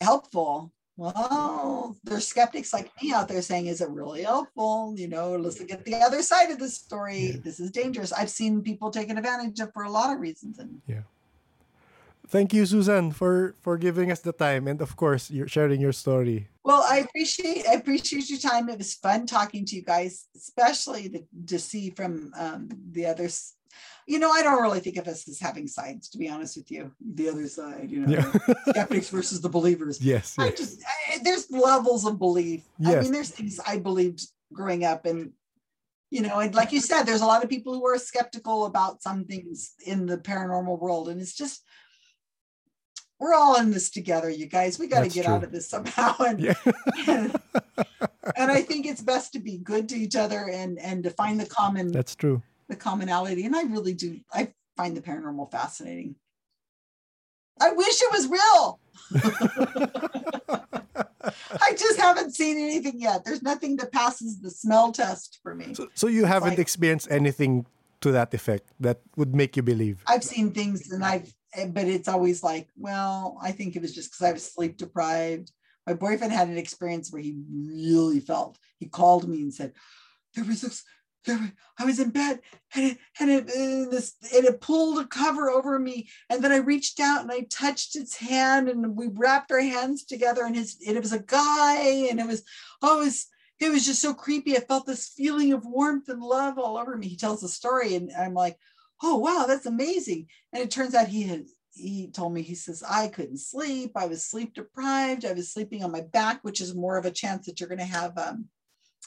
helpful, 0.00 0.70
well, 0.96 1.96
there's 2.04 2.26
skeptics 2.26 2.72
like 2.72 2.90
me 3.00 3.12
out 3.12 3.28
there 3.28 3.40
saying, 3.42 3.66
is 3.66 3.80
it 3.80 3.88
really 3.88 4.22
helpful? 4.22 4.94
You 4.96 5.08
know, 5.08 5.36
let's 5.36 5.60
look 5.60 5.70
at 5.70 5.84
the 5.84 5.94
other 5.96 6.22
side 6.22 6.50
of 6.50 6.58
the 6.58 6.68
story. 6.68 7.18
Yeah. 7.18 7.36
This 7.42 7.60
is 7.60 7.70
dangerous. 7.70 8.12
I've 8.12 8.30
seen 8.30 8.62
people 8.62 8.90
taken 8.90 9.16
advantage 9.16 9.60
of 9.60 9.72
for 9.72 9.84
a 9.84 9.90
lot 9.90 10.12
of 10.12 10.20
reasons. 10.20 10.58
And 10.58 10.80
Thank 12.28 12.52
you, 12.52 12.66
Susan, 12.66 13.10
for 13.12 13.54
for 13.60 13.78
giving 13.78 14.10
us 14.12 14.20
the 14.20 14.32
time 14.32 14.68
and 14.68 14.80
of 14.82 14.96
course 14.96 15.30
you're 15.30 15.48
sharing 15.48 15.80
your 15.80 15.92
story. 15.92 16.48
well, 16.64 16.84
I 16.84 16.98
appreciate 16.98 17.66
I 17.66 17.74
appreciate 17.74 18.28
your 18.28 18.38
time. 18.38 18.68
It 18.68 18.78
was 18.78 18.94
fun 18.94 19.26
talking 19.26 19.64
to 19.66 19.76
you 19.76 19.82
guys, 19.82 20.26
especially 20.36 21.08
the, 21.08 21.24
to 21.46 21.58
see 21.58 21.90
from 21.90 22.32
um, 22.38 22.68
the 22.92 23.06
others. 23.06 23.54
You 24.06 24.18
know, 24.18 24.30
I 24.30 24.42
don't 24.42 24.62
really 24.62 24.80
think 24.80 24.96
of 24.96 25.06
us 25.06 25.28
as 25.28 25.38
having 25.38 25.66
sides, 25.68 26.08
to 26.10 26.18
be 26.18 26.28
honest 26.28 26.56
with 26.56 26.70
you. 26.70 26.92
The 27.14 27.28
other 27.28 27.46
side, 27.46 27.90
you 27.90 28.00
know, 28.00 28.12
Yeah. 28.12 28.32
skeptics 28.68 29.10
versus 29.10 29.40
the 29.40 29.50
believers. 29.50 30.00
Yes. 30.00 30.34
I 30.38 30.50
just 30.50 30.82
I, 30.84 31.18
there's 31.22 31.50
levels 31.50 32.04
of 32.06 32.18
belief. 32.18 32.62
I 32.84 33.00
mean, 33.00 33.12
there's 33.12 33.30
things 33.30 33.60
I 33.66 33.78
believed 33.78 34.20
growing 34.52 34.84
up, 34.84 35.04
and 35.06 35.32
you 36.10 36.22
know, 36.22 36.40
and 36.40 36.54
like 36.54 36.72
you 36.72 36.80
said, 36.80 37.04
there's 37.04 37.20
a 37.20 37.26
lot 37.26 37.44
of 37.44 37.50
people 37.50 37.72
who 37.74 37.86
are 37.86 37.98
skeptical 37.98 38.64
about 38.66 39.02
some 39.02 39.24
things 39.24 39.74
in 39.86 40.06
the 40.06 40.16
paranormal 40.18 40.78
world, 40.80 41.08
and 41.10 41.20
it's 41.20 41.34
just 41.34 41.64
we're 43.20 43.34
all 43.34 43.56
in 43.60 43.70
this 43.70 43.90
together, 43.90 44.30
you 44.30 44.46
guys. 44.46 44.78
We 44.78 44.86
got 44.86 45.02
to 45.02 45.08
get 45.08 45.24
true. 45.24 45.34
out 45.34 45.44
of 45.44 45.52
this 45.52 45.68
somehow, 45.68 46.14
and, 46.20 46.40
Yeah. 46.40 46.54
and 47.06 47.34
and 48.36 48.50
I 48.50 48.62
think 48.62 48.86
it's 48.86 49.02
best 49.02 49.32
to 49.32 49.38
be 49.40 49.58
good 49.58 49.88
to 49.90 49.96
each 49.96 50.16
other 50.16 50.48
and 50.50 50.78
and 50.78 51.02
to 51.04 51.10
find 51.10 51.38
the 51.40 51.46
common 51.46 51.90
That's 51.92 52.14
true. 52.14 52.42
the 52.68 52.76
commonality. 52.76 53.44
And 53.44 53.56
I 53.56 53.62
really 53.62 53.94
do. 53.94 54.20
I 54.32 54.52
find 54.76 54.96
the 54.96 55.00
paranormal 55.00 55.50
fascinating. 55.50 56.14
I 57.60 57.72
wish 57.72 58.00
it 58.00 58.12
was 58.12 58.28
real. 58.28 58.78
I 61.60 61.72
just 61.76 61.98
haven't 61.98 62.34
seen 62.34 62.56
anything 62.56 63.00
yet. 63.00 63.24
There's 63.24 63.42
nothing 63.42 63.76
that 63.76 63.90
passes 63.92 64.40
the 64.40 64.50
smell 64.50 64.92
test 64.92 65.40
for 65.42 65.54
me. 65.54 65.74
So, 65.74 65.88
so 65.94 66.06
you 66.06 66.24
haven't 66.24 66.50
like- 66.50 66.58
experienced 66.58 67.08
anything 67.10 67.66
to 68.00 68.12
that 68.12 68.32
effect 68.32 68.70
that 68.78 69.00
would 69.16 69.34
make 69.34 69.56
you 69.56 69.62
believe. 69.62 70.02
I've 70.06 70.22
seen 70.22 70.52
things 70.52 70.90
and 70.92 71.04
I've, 71.04 71.34
Eh, 71.54 71.66
but 71.66 71.86
it's 71.86 72.08
always 72.08 72.42
like, 72.42 72.68
well, 72.76 73.38
I 73.42 73.52
think 73.52 73.74
it 73.74 73.82
was 73.82 73.94
just 73.94 74.10
because 74.10 74.26
I 74.26 74.32
was 74.32 74.52
sleep 74.52 74.76
deprived. 74.76 75.50
My 75.86 75.94
boyfriend 75.94 76.32
had 76.32 76.48
an 76.48 76.58
experience 76.58 77.10
where 77.10 77.22
he 77.22 77.38
really 77.50 78.20
felt, 78.20 78.58
he 78.78 78.86
called 78.86 79.28
me 79.28 79.40
and 79.42 79.54
said, 79.54 79.72
there 80.34 80.44
was 80.44 80.60
this, 80.60 80.84
there, 81.24 81.38
was, 81.38 81.48
I 81.78 81.84
was 81.84 81.98
in 81.98 82.10
bed 82.10 82.40
and 82.74 82.92
it, 82.92 82.98
and 83.18 83.30
it, 83.30 83.54
and 83.54 83.90
this, 83.90 84.14
and 84.34 84.44
it 84.44 84.60
pulled 84.60 84.98
a 84.98 85.06
cover 85.06 85.48
over 85.48 85.78
me. 85.78 86.08
And 86.28 86.44
then 86.44 86.52
I 86.52 86.58
reached 86.58 87.00
out 87.00 87.22
and 87.22 87.32
I 87.32 87.46
touched 87.50 87.96
its 87.96 88.16
hand 88.16 88.68
and 88.68 88.96
we 88.96 89.08
wrapped 89.08 89.50
our 89.50 89.60
hands 89.60 90.04
together 90.04 90.44
and 90.44 90.54
his, 90.54 90.76
and 90.86 90.96
it 90.96 91.02
was 91.02 91.14
a 91.14 91.20
guy 91.22 92.06
and 92.10 92.20
it 92.20 92.26
was, 92.26 92.42
oh, 92.82 93.00
it 93.00 93.04
was, 93.06 93.26
it 93.58 93.70
was 93.70 93.86
just 93.86 94.02
so 94.02 94.12
creepy. 94.12 94.56
I 94.56 94.60
felt 94.60 94.86
this 94.86 95.08
feeling 95.08 95.52
of 95.54 95.64
warmth 95.64 96.08
and 96.10 96.22
love 96.22 96.58
all 96.58 96.76
over 96.76 96.96
me. 96.96 97.08
He 97.08 97.16
tells 97.16 97.40
the 97.40 97.48
story 97.48 97.94
and 97.94 98.12
I'm 98.16 98.34
like, 98.34 98.58
oh 99.02 99.16
wow 99.16 99.44
that's 99.46 99.66
amazing. 99.66 100.26
And 100.52 100.62
it 100.62 100.70
turns 100.70 100.94
out 100.94 101.08
he 101.08 101.24
had 101.24 101.46
he 101.72 102.08
told 102.08 102.32
me 102.32 102.42
he 102.42 102.54
says 102.54 102.82
i 102.88 103.08
couldn't 103.08 103.38
sleep. 103.38 103.92
I 103.94 104.06
was 104.06 104.24
sleep 104.24 104.54
deprived. 104.54 105.24
I 105.24 105.32
was 105.32 105.52
sleeping 105.52 105.84
on 105.84 105.92
my 105.92 106.00
back 106.00 106.42
which 106.42 106.60
is 106.60 106.74
more 106.74 106.96
of 106.96 107.04
a 107.04 107.10
chance 107.10 107.46
that 107.46 107.60
you're 107.60 107.68
going 107.68 107.78
to 107.78 107.84
have 107.84 108.16
um, 108.18 108.46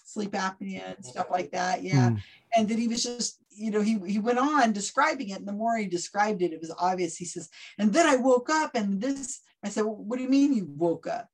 sleep 0.05 0.31
apnea 0.31 0.95
and 0.95 1.05
stuff 1.05 1.27
like 1.29 1.51
that 1.51 1.83
yeah. 1.83 2.09
Mm. 2.09 2.21
and 2.55 2.69
that 2.69 2.79
he 2.79 2.87
was 2.87 3.03
just 3.03 3.39
you 3.49 3.71
know 3.71 3.81
he, 3.81 3.99
he 4.05 4.19
went 4.19 4.39
on 4.39 4.71
describing 4.71 5.29
it 5.29 5.39
and 5.39 5.47
the 5.47 5.53
more 5.53 5.77
he 5.77 5.85
described 5.85 6.41
it 6.41 6.53
it 6.53 6.61
was 6.61 6.73
obvious. 6.77 7.17
He 7.17 7.25
says 7.25 7.49
and 7.77 7.93
then 7.93 8.07
i 8.07 8.15
woke 8.15 8.49
up 8.49 8.75
and 8.75 9.01
this 9.01 9.41
i 9.63 9.69
said 9.69 9.83
well, 9.83 9.95
what 9.95 10.17
do 10.17 10.23
you 10.23 10.29
mean 10.29 10.53
you 10.53 10.67
woke 10.75 11.07
up? 11.07 11.27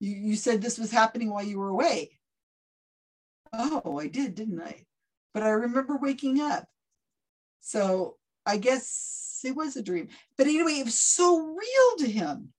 You, 0.00 0.14
you 0.16 0.36
said 0.36 0.60
this 0.60 0.78
was 0.78 0.90
happening 0.90 1.30
while 1.30 1.44
you 1.44 1.58
were 1.58 1.68
awake. 1.68 2.18
Oh 3.52 3.98
i 3.98 4.06
did 4.06 4.34
didn't 4.34 4.60
i? 4.60 4.86
But 5.34 5.44
i 5.44 5.50
remember 5.50 5.96
waking 5.96 6.40
up 6.40 6.66
so 7.60 8.16
I 8.46 8.56
guess 8.56 9.40
it 9.44 9.54
was 9.54 9.76
a 9.76 9.82
dream. 9.82 10.08
But 10.36 10.46
anyway, 10.46 10.74
it 10.74 10.84
was 10.84 10.98
so 10.98 11.38
real 11.38 11.96
to 11.98 12.10
him. 12.10 12.52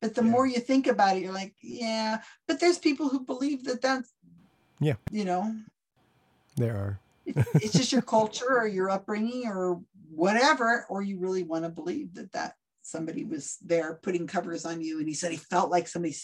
But 0.00 0.14
the 0.14 0.22
Yeah. 0.22 0.30
more 0.30 0.46
you 0.46 0.60
think 0.60 0.86
about 0.86 1.16
it, 1.16 1.22
you're 1.22 1.32
like, 1.32 1.54
yeah. 1.60 2.22
But 2.46 2.60
there's 2.60 2.78
people 2.78 3.08
who 3.08 3.20
believe 3.24 3.64
that 3.64 3.80
that's, 3.80 4.12
Yeah. 4.80 4.94
you 5.10 5.24
know, 5.24 5.54
There 6.56 6.76
are. 6.76 7.00
it, 7.26 7.36
it's 7.54 7.72
just 7.72 7.92
your 7.92 8.02
culture 8.02 8.58
or 8.58 8.66
your 8.66 8.90
upbringing 8.90 9.46
or 9.46 9.80
whatever, 10.10 10.86
or 10.88 11.02
you 11.02 11.18
really 11.18 11.42
want 11.42 11.64
to 11.64 11.70
believe 11.70 12.14
that 12.14 12.32
that 12.32 12.54
somebody 12.82 13.24
was 13.24 13.58
there 13.60 13.98
putting 14.02 14.26
covers 14.26 14.64
on 14.64 14.80
you. 14.80 14.98
And 14.98 15.08
he 15.08 15.14
said 15.14 15.30
he 15.32 15.36
felt 15.36 15.70
like 15.70 15.88
somebody 15.88 16.14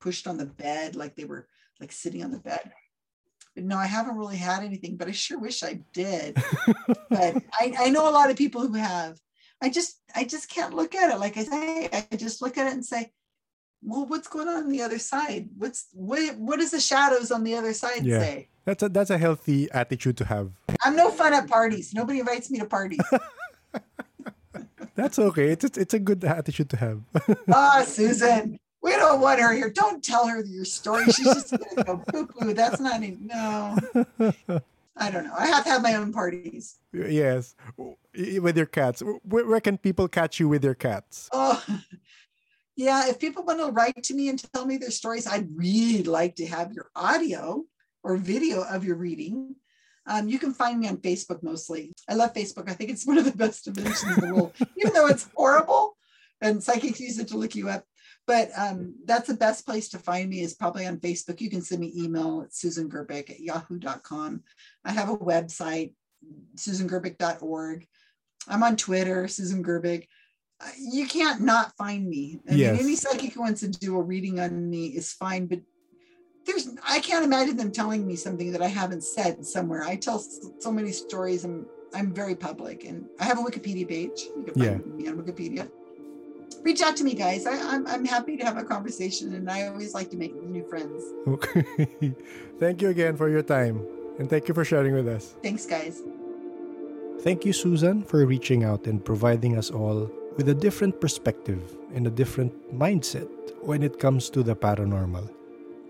pushed 0.00 0.26
on 0.26 0.36
the 0.36 0.46
bed, 0.46 0.96
like 0.96 1.16
they 1.16 1.24
were 1.24 1.48
like 1.80 1.92
sitting 1.92 2.22
on 2.24 2.30
the 2.30 2.38
bed. 2.38 2.72
But 3.54 3.64
no, 3.64 3.76
I 3.76 3.86
haven't 3.86 4.16
really 4.16 4.36
had 4.36 4.64
anything, 4.64 4.96
but 4.96 5.08
I 5.08 5.12
sure 5.12 5.38
wish 5.38 5.62
I 5.62 5.80
did. 5.92 6.36
but 7.10 7.36
I, 7.52 7.72
I 7.78 7.90
know 7.90 8.08
a 8.08 8.10
lot 8.10 8.30
of 8.30 8.36
people 8.36 8.66
who 8.66 8.74
have. 8.74 9.20
I 9.62 9.70
just 9.70 10.00
I 10.14 10.24
just 10.24 10.50
can't 10.50 10.74
look 10.74 10.94
at 10.94 11.12
it. 11.12 11.18
Like 11.18 11.36
I 11.36 11.44
say, 11.44 11.88
I 11.92 12.16
just 12.16 12.42
look 12.42 12.58
at 12.58 12.66
it 12.66 12.72
and 12.74 12.84
say, 12.84 13.12
well, 13.82 14.06
what's 14.06 14.28
going 14.28 14.48
on 14.48 14.64
on 14.64 14.70
the 14.70 14.82
other 14.82 14.98
side? 14.98 15.48
What's 15.56 15.88
what 15.92 16.36
what 16.36 16.58
does 16.58 16.72
the 16.72 16.80
shadows 16.80 17.30
on 17.30 17.44
the 17.44 17.54
other 17.54 17.72
side 17.72 18.04
Yeah. 18.04 18.20
say? 18.20 18.48
That's 18.64 18.82
a 18.82 18.88
that's 18.88 19.10
a 19.10 19.18
healthy 19.18 19.70
attitude 19.70 20.16
to 20.18 20.24
have. 20.24 20.50
I'm 20.84 20.96
no 20.96 21.10
fun 21.10 21.32
at 21.34 21.48
parties. 21.48 21.94
Nobody 21.94 22.20
invites 22.20 22.50
me 22.50 22.58
to 22.58 22.66
parties. 22.66 23.00
That's 24.96 25.18
okay. 25.18 25.48
It's 25.48 25.64
it's, 25.64 25.76
it's 25.78 25.94
a 25.94 25.98
good 25.98 26.24
attitude 26.24 26.70
to 26.70 26.76
have. 26.76 27.00
Ah, 27.52 27.84
Susan, 27.86 28.58
we 28.84 28.92
don't 28.92 29.20
want 29.22 29.40
her 29.40 29.54
here. 29.54 29.70
Don't 29.70 30.04
tell 30.04 30.26
her 30.26 30.44
your 30.44 30.66
story. 30.66 31.06
She's 31.06 31.24
just 31.24 31.50
gonna 31.50 31.84
go 31.84 31.96
poo 32.06 32.26
poo. 32.26 32.52
That's 32.52 32.78
not 32.80 32.96
any, 32.96 33.16
no. 33.18 33.78
I 34.96 35.10
don't 35.10 35.24
know. 35.24 35.34
I 35.36 35.46
have 35.46 35.64
to 35.64 35.70
have 35.70 35.82
my 35.82 35.94
own 35.94 36.12
parties. 36.12 36.78
yes, 36.92 37.56
with 38.14 38.56
your 38.56 38.66
cats. 38.66 39.02
Where, 39.24 39.46
where 39.46 39.60
can 39.60 39.78
people 39.78 40.06
catch 40.06 40.38
you 40.38 40.50
with 40.50 40.62
your 40.62 40.74
cats? 40.74 41.30
Oh, 41.32 41.64
yeah. 42.76 43.08
If 43.08 43.18
people 43.18 43.42
want 43.42 43.60
to 43.60 43.72
write 43.72 44.02
to 44.04 44.14
me 44.14 44.28
and 44.28 44.38
tell 44.52 44.66
me 44.66 44.76
their 44.76 44.90
stories, 44.90 45.26
I'd 45.26 45.48
really 45.56 46.02
like 46.02 46.36
to 46.36 46.46
have 46.46 46.74
your 46.74 46.90
audio 46.94 47.64
or 48.02 48.18
video 48.18 48.64
of 48.64 48.84
your 48.84 48.96
reading. 48.96 49.56
Um, 50.06 50.28
you 50.28 50.38
can 50.38 50.52
find 50.52 50.78
me 50.78 50.88
on 50.88 50.98
Facebook 50.98 51.42
mostly. 51.42 51.94
I 52.06 52.14
love 52.14 52.34
Facebook. 52.34 52.68
I 52.68 52.74
think 52.74 52.90
it's 52.90 53.06
one 53.06 53.16
of 53.16 53.24
the 53.24 53.32
best 53.32 53.66
inventions 53.66 54.18
in 54.18 54.28
the 54.28 54.34
world, 54.34 54.52
even 54.76 54.92
though 54.92 55.06
it's 55.06 55.26
horrible 55.34 55.96
and 56.42 56.62
psychics 56.62 57.00
use 57.00 57.18
it 57.18 57.28
to 57.28 57.38
look 57.38 57.54
you 57.54 57.70
up. 57.70 57.84
But 58.26 58.50
um, 58.56 58.94
that's 59.04 59.28
the 59.28 59.34
best 59.34 59.66
place 59.66 59.88
to 59.90 59.98
find 59.98 60.30
me 60.30 60.40
is 60.40 60.54
probably 60.54 60.86
on 60.86 60.96
Facebook. 60.98 61.40
You 61.40 61.50
can 61.50 61.60
send 61.60 61.80
me 61.80 61.92
email 61.96 62.42
at 62.42 62.54
Susan 62.54 62.88
Gerbic 62.88 63.28
at 63.30 63.40
yahoo.com. 63.40 64.42
I 64.84 64.92
have 64.92 65.10
a 65.10 65.16
website, 65.16 65.92
susangerbic.org. 66.56 67.86
I'm 68.48 68.62
on 68.62 68.76
Twitter, 68.76 69.28
Susan 69.28 69.62
Gerbic. 69.62 70.08
Uh, 70.60 70.70
You 70.78 71.06
can't 71.06 71.40
not 71.42 71.76
find 71.76 72.08
me. 72.08 72.40
I 72.48 72.54
Yes. 72.54 72.72
mean, 72.76 72.86
any 72.86 72.96
psychic 72.96 73.32
who 73.34 73.40
wants 73.40 73.60
to 73.60 73.68
do 73.68 73.96
a 73.96 74.02
reading 74.02 74.40
on 74.40 74.70
me 74.70 74.86
is 74.88 75.12
fine, 75.12 75.46
but 75.46 75.60
there's 76.46 76.68
I 76.86 77.00
can't 77.00 77.24
imagine 77.24 77.56
them 77.56 77.72
telling 77.72 78.06
me 78.06 78.16
something 78.16 78.52
that 78.52 78.62
I 78.62 78.66
haven't 78.68 79.02
said 79.02 79.44
somewhere. 79.46 79.82
I 79.82 79.96
tell 79.96 80.18
so 80.18 80.70
many 80.70 80.92
stories. 80.92 81.44
and 81.44 81.66
I'm 81.94 82.12
very 82.12 82.34
public, 82.34 82.84
and 82.84 83.06
I 83.20 83.24
have 83.24 83.38
a 83.38 83.42
Wikipedia 83.42 83.88
page. 83.88 84.22
You 84.36 84.42
can 84.44 84.54
find 84.54 84.96
me 84.96 85.08
on 85.08 85.16
Wikipedia. 85.16 85.70
Reach 86.64 86.80
out 86.80 86.96
to 86.96 87.04
me, 87.04 87.14
guys. 87.14 87.46
I, 87.46 87.60
I'm 87.60 87.86
I'm 87.86 88.04
happy 88.04 88.36
to 88.38 88.44
have 88.44 88.56
a 88.56 88.64
conversation, 88.64 89.34
and 89.34 89.50
I 89.50 89.68
always 89.68 89.94
like 89.94 90.10
to 90.10 90.16
make 90.16 90.34
new 90.34 90.64
friends. 90.64 91.04
Okay. 91.28 92.14
Thank 92.58 92.80
you 92.80 92.88
again 92.88 93.16
for 93.16 93.28
your 93.28 93.42
time. 93.42 93.84
And 94.18 94.30
thank 94.30 94.46
you 94.46 94.54
for 94.54 94.64
sharing 94.64 94.94
with 94.94 95.08
us. 95.08 95.34
Thanks, 95.42 95.66
guys. 95.66 96.02
Thank 97.20 97.44
you, 97.44 97.52
Susan, 97.52 98.02
for 98.02 98.24
reaching 98.24 98.62
out 98.62 98.86
and 98.86 99.04
providing 99.04 99.58
us 99.58 99.70
all 99.70 100.10
with 100.36 100.48
a 100.48 100.54
different 100.54 101.00
perspective 101.00 101.76
and 101.94 102.06
a 102.06 102.10
different 102.10 102.52
mindset 102.72 103.28
when 103.62 103.82
it 103.82 103.98
comes 103.98 104.30
to 104.30 104.42
the 104.42 104.54
paranormal. 104.54 105.28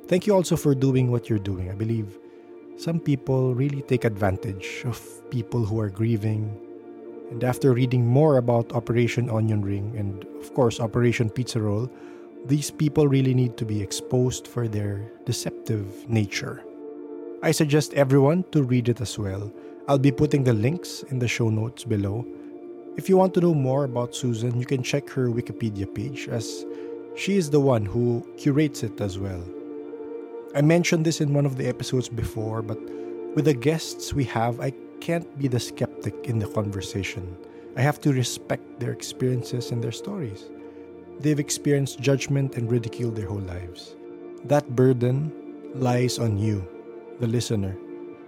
Thank 0.07 0.27
you 0.27 0.35
also 0.35 0.57
for 0.57 0.75
doing 0.75 1.11
what 1.11 1.29
you're 1.29 1.39
doing. 1.39 1.71
I 1.71 1.75
believe 1.75 2.19
some 2.77 2.99
people 2.99 3.55
really 3.55 3.83
take 3.83 4.05
advantage 4.05 4.83
of 4.85 5.01
people 5.31 5.65
who 5.65 5.81
are 5.81 5.91
grieving. 5.91 6.49
And 7.31 7.43
after 7.43 7.73
reading 7.73 8.07
more 8.07 8.37
about 8.37 8.73
Operation 8.73 9.31
Onion 9.31 9.63
Ring 9.63 9.95
and, 9.97 10.25
of 10.41 10.55
course, 10.55 10.81
Operation 10.81 11.31
Pizza 11.31 11.61
Roll, 11.61 11.91
these 12.47 12.71
people 12.71 13.09
really 13.09 13.35
need 13.35 13.57
to 13.57 13.65
be 13.65 13.81
exposed 13.81 14.47
for 14.47 14.69
their 14.69 15.11
deceptive 15.25 16.09
nature. 16.09 16.63
I 17.43 17.51
suggest 17.51 17.95
everyone 17.95 18.45
to 18.53 18.63
read 18.63 18.89
it 18.89 19.01
as 19.01 19.19
well. 19.19 19.53
I'll 19.89 19.99
be 19.99 20.13
putting 20.13 20.45
the 20.45 20.55
links 20.55 21.03
in 21.05 21.19
the 21.19 21.29
show 21.29 21.51
notes 21.51 21.85
below. 21.85 22.25
If 22.97 23.09
you 23.09 23.17
want 23.17 23.35
to 23.35 23.41
know 23.41 23.55
more 23.55 23.85
about 23.85 24.15
Susan, 24.15 24.59
you 24.59 24.67
can 24.67 24.83
check 24.83 25.11
her 25.11 25.29
Wikipedia 25.29 25.93
page 25.93 26.29
as 26.29 26.65
she 27.17 27.37
is 27.37 27.51
the 27.51 27.61
one 27.61 27.85
who 27.85 28.27
curates 28.37 28.83
it 28.83 29.01
as 29.01 29.19
well. 29.19 29.43
I 30.55 30.63
mentioned 30.63 31.05
this 31.05 31.21
in 31.21 31.35
one 31.35 31.47
of 31.47 31.57
the 31.57 31.67
episodes 31.67 32.09
before, 32.09 32.63
but 32.63 32.79
with 33.35 33.47
the 33.47 33.55
guests 33.55 34.15
we 34.15 34.25
have, 34.25 34.61
I 34.61 34.73
can't 35.05 35.39
be 35.39 35.49
the 35.49 35.61
skeptic 35.61 36.15
in 36.25 36.39
the 36.39 36.47
conversation. 36.47 37.37
I 37.77 37.83
have 37.83 38.01
to 38.01 38.13
respect 38.15 38.81
their 38.81 38.91
experiences 38.91 39.71
and 39.71 39.85
their 39.85 39.93
stories. 39.93 40.49
They've 41.21 41.39
experienced 41.39 42.01
judgment 42.01 42.57
and 42.57 42.71
ridicule 42.71 43.11
their 43.11 43.29
whole 43.29 43.45
lives. 43.45 43.97
That 44.45 44.75
burden 44.75 45.31
lies 45.75 46.19
on 46.19 46.39
you, 46.39 46.67
the 47.21 47.27
listener, 47.27 47.77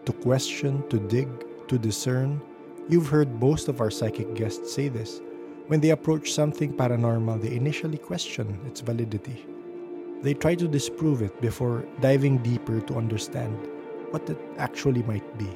to 0.05 0.13
question, 0.13 0.87
to 0.91 0.99
dig, 0.99 1.29
to 1.69 1.79
discern. 1.79 2.43
You've 2.91 3.09
heard 3.09 3.41
most 3.41 3.69
of 3.69 3.81
our 3.81 3.91
psychic 3.91 4.35
guests 4.35 4.75
say 4.75 4.89
this. 4.89 5.23
When 5.69 5.81
they 5.81 5.97
approach 5.97 6.35
something 6.35 6.75
paranormal, 6.77 7.41
they 7.41 7.57
initially 7.57 7.97
question 7.97 8.61
its 8.67 8.83
validity. 8.83 9.47
They 10.21 10.35
try 10.35 10.55
to 10.57 10.69
disprove 10.69 11.23
it 11.23 11.41
before 11.41 11.87
diving 12.03 12.43
deeper 12.43 12.81
to 12.81 12.97
understand 12.97 13.57
what 14.11 14.29
it 14.29 14.39
actually 14.59 15.05
might 15.05 15.39
be. 15.39 15.49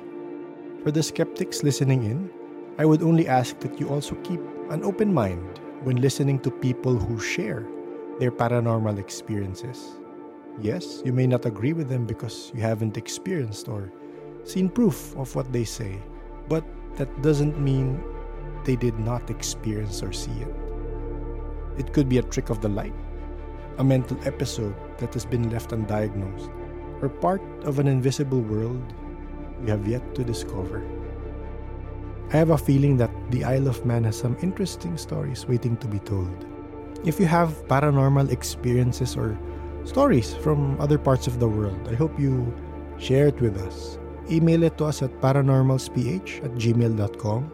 For 0.83 0.91
the 0.91 1.03
skeptics 1.03 1.63
listening 1.63 2.05
in, 2.05 2.31
I 2.79 2.87
would 2.87 3.03
only 3.03 3.29
ask 3.29 3.59
that 3.61 3.79
you 3.79 3.91
also 3.91 4.15
keep 4.25 4.41
an 4.71 4.83
open 4.83 5.13
mind 5.13 5.61
when 5.83 6.01
listening 6.01 6.41
to 6.41 6.51
people 6.51 6.97
who 6.97 7.21
share 7.21 7.69
their 8.19 8.31
paranormal 8.31 8.99
experiences. 8.99 10.01
Yes, 10.59 11.03
you 11.05 11.13
may 11.13 11.27
not 11.27 11.45
agree 11.45 11.75
with 11.75 11.91
them 11.91 12.07
because 12.07 12.51
you 12.55 12.63
haven't 12.63 12.97
experienced 12.97 13.69
or 13.69 13.93
seen 14.45 14.71
proof 14.71 15.15
of 15.17 15.35
what 15.37 15.53
they 15.53 15.65
say, 15.65 16.01
but 16.49 16.65
that 16.97 17.11
doesn't 17.21 17.61
mean 17.61 18.03
they 18.65 18.77
did 18.77 18.99
not 18.99 19.29
experience 19.29 20.03
or 20.03 20.13
see 20.13 20.33
it. 20.41 20.55
It 21.77 21.93
could 21.93 22.09
be 22.09 22.19
a 22.19 22.23
trick 22.23 22.49
of 22.49 22.63
the 22.63 22.69
light 22.69 22.95
a 23.79 23.85
mental 23.85 24.19
episode 24.25 24.75
that 24.99 25.15
has 25.15 25.25
been 25.25 25.49
left 25.51 25.71
undiagnosed, 25.71 26.53
or 27.03 27.09
part 27.09 27.41
of 27.65 27.79
an 27.79 27.89
invisible 27.89 28.41
world 28.41 28.83
we 29.63 29.71
have 29.71 29.87
yet 29.87 30.15
to 30.15 30.25
discover. 30.25 30.83
I 32.33 32.37
have 32.37 32.51
a 32.51 32.59
feeling 32.59 32.97
that 32.99 33.11
the 33.31 33.45
Isle 33.45 33.69
of 33.69 33.85
Man 33.85 34.05
has 34.05 34.17
some 34.17 34.37
interesting 34.41 34.97
stories 34.97 35.47
waiting 35.47 35.77
to 35.79 35.89
be 35.89 35.99
told. 35.99 36.47
If 37.05 37.19
you 37.19 37.27
have 37.27 37.67
paranormal 37.67 38.31
experiences 38.31 39.17
or 39.17 39.39
stories 39.85 40.35
from 40.35 40.81
other 40.81 40.99
parts 40.99 41.27
of 41.27 41.41
the 41.41 41.49
world, 41.49 41.89
I 41.91 41.95
hope 41.95 42.19
you 42.21 42.53
share 42.99 43.29
it 43.29 43.41
with 43.41 43.59
us. 43.59 43.99
Email 44.31 44.63
it 44.63 44.79
to 44.79 44.85
us 44.85 45.03
at 45.03 45.11
paranormalsph 45.21 46.45
at 46.45 46.53
gmail.com. 46.55 47.51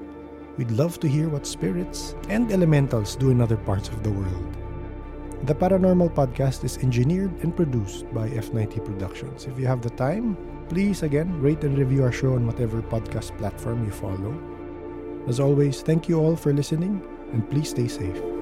We'd 0.59 0.71
love 0.73 1.01
to 1.01 1.09
hear 1.09 1.29
what 1.29 1.47
spirits 1.47 2.15
and 2.29 2.53
elementals 2.53 3.17
do 3.17 3.31
in 3.31 3.41
other 3.41 3.57
parts 3.57 3.89
of 3.89 4.03
the 4.03 4.11
world. 4.11 4.57
The 5.45 5.55
Paranormal 5.55 6.15
Podcast 6.15 6.65
is 6.65 6.79
engineered 6.79 7.33
and 7.43 7.55
produced 7.55 8.13
by 8.13 8.29
F90 8.29 8.85
Productions. 8.85 9.47
If 9.47 9.59
you 9.59 9.67
have 9.67 9.81
the 9.81 9.91
time, 9.91 10.37
please 10.69 11.03
again 11.03 11.41
rate 11.41 11.65
and 11.65 11.79
review 11.79 12.03
our 12.03 12.13
show 12.13 12.35
on 12.35 12.47
whatever 12.47 12.83
podcast 12.83 13.37
platform 13.39 13.85
you 13.85 13.91
follow. 13.91 14.35
As 15.29 15.41
always, 15.41 15.83
thank 15.83 16.09
you 16.09 16.19
all 16.19 16.37
for 16.37 16.53
listening 16.53 17.03
and 17.33 17.49
please 17.51 17.71
stay 17.71 17.89
safe. 17.89 18.36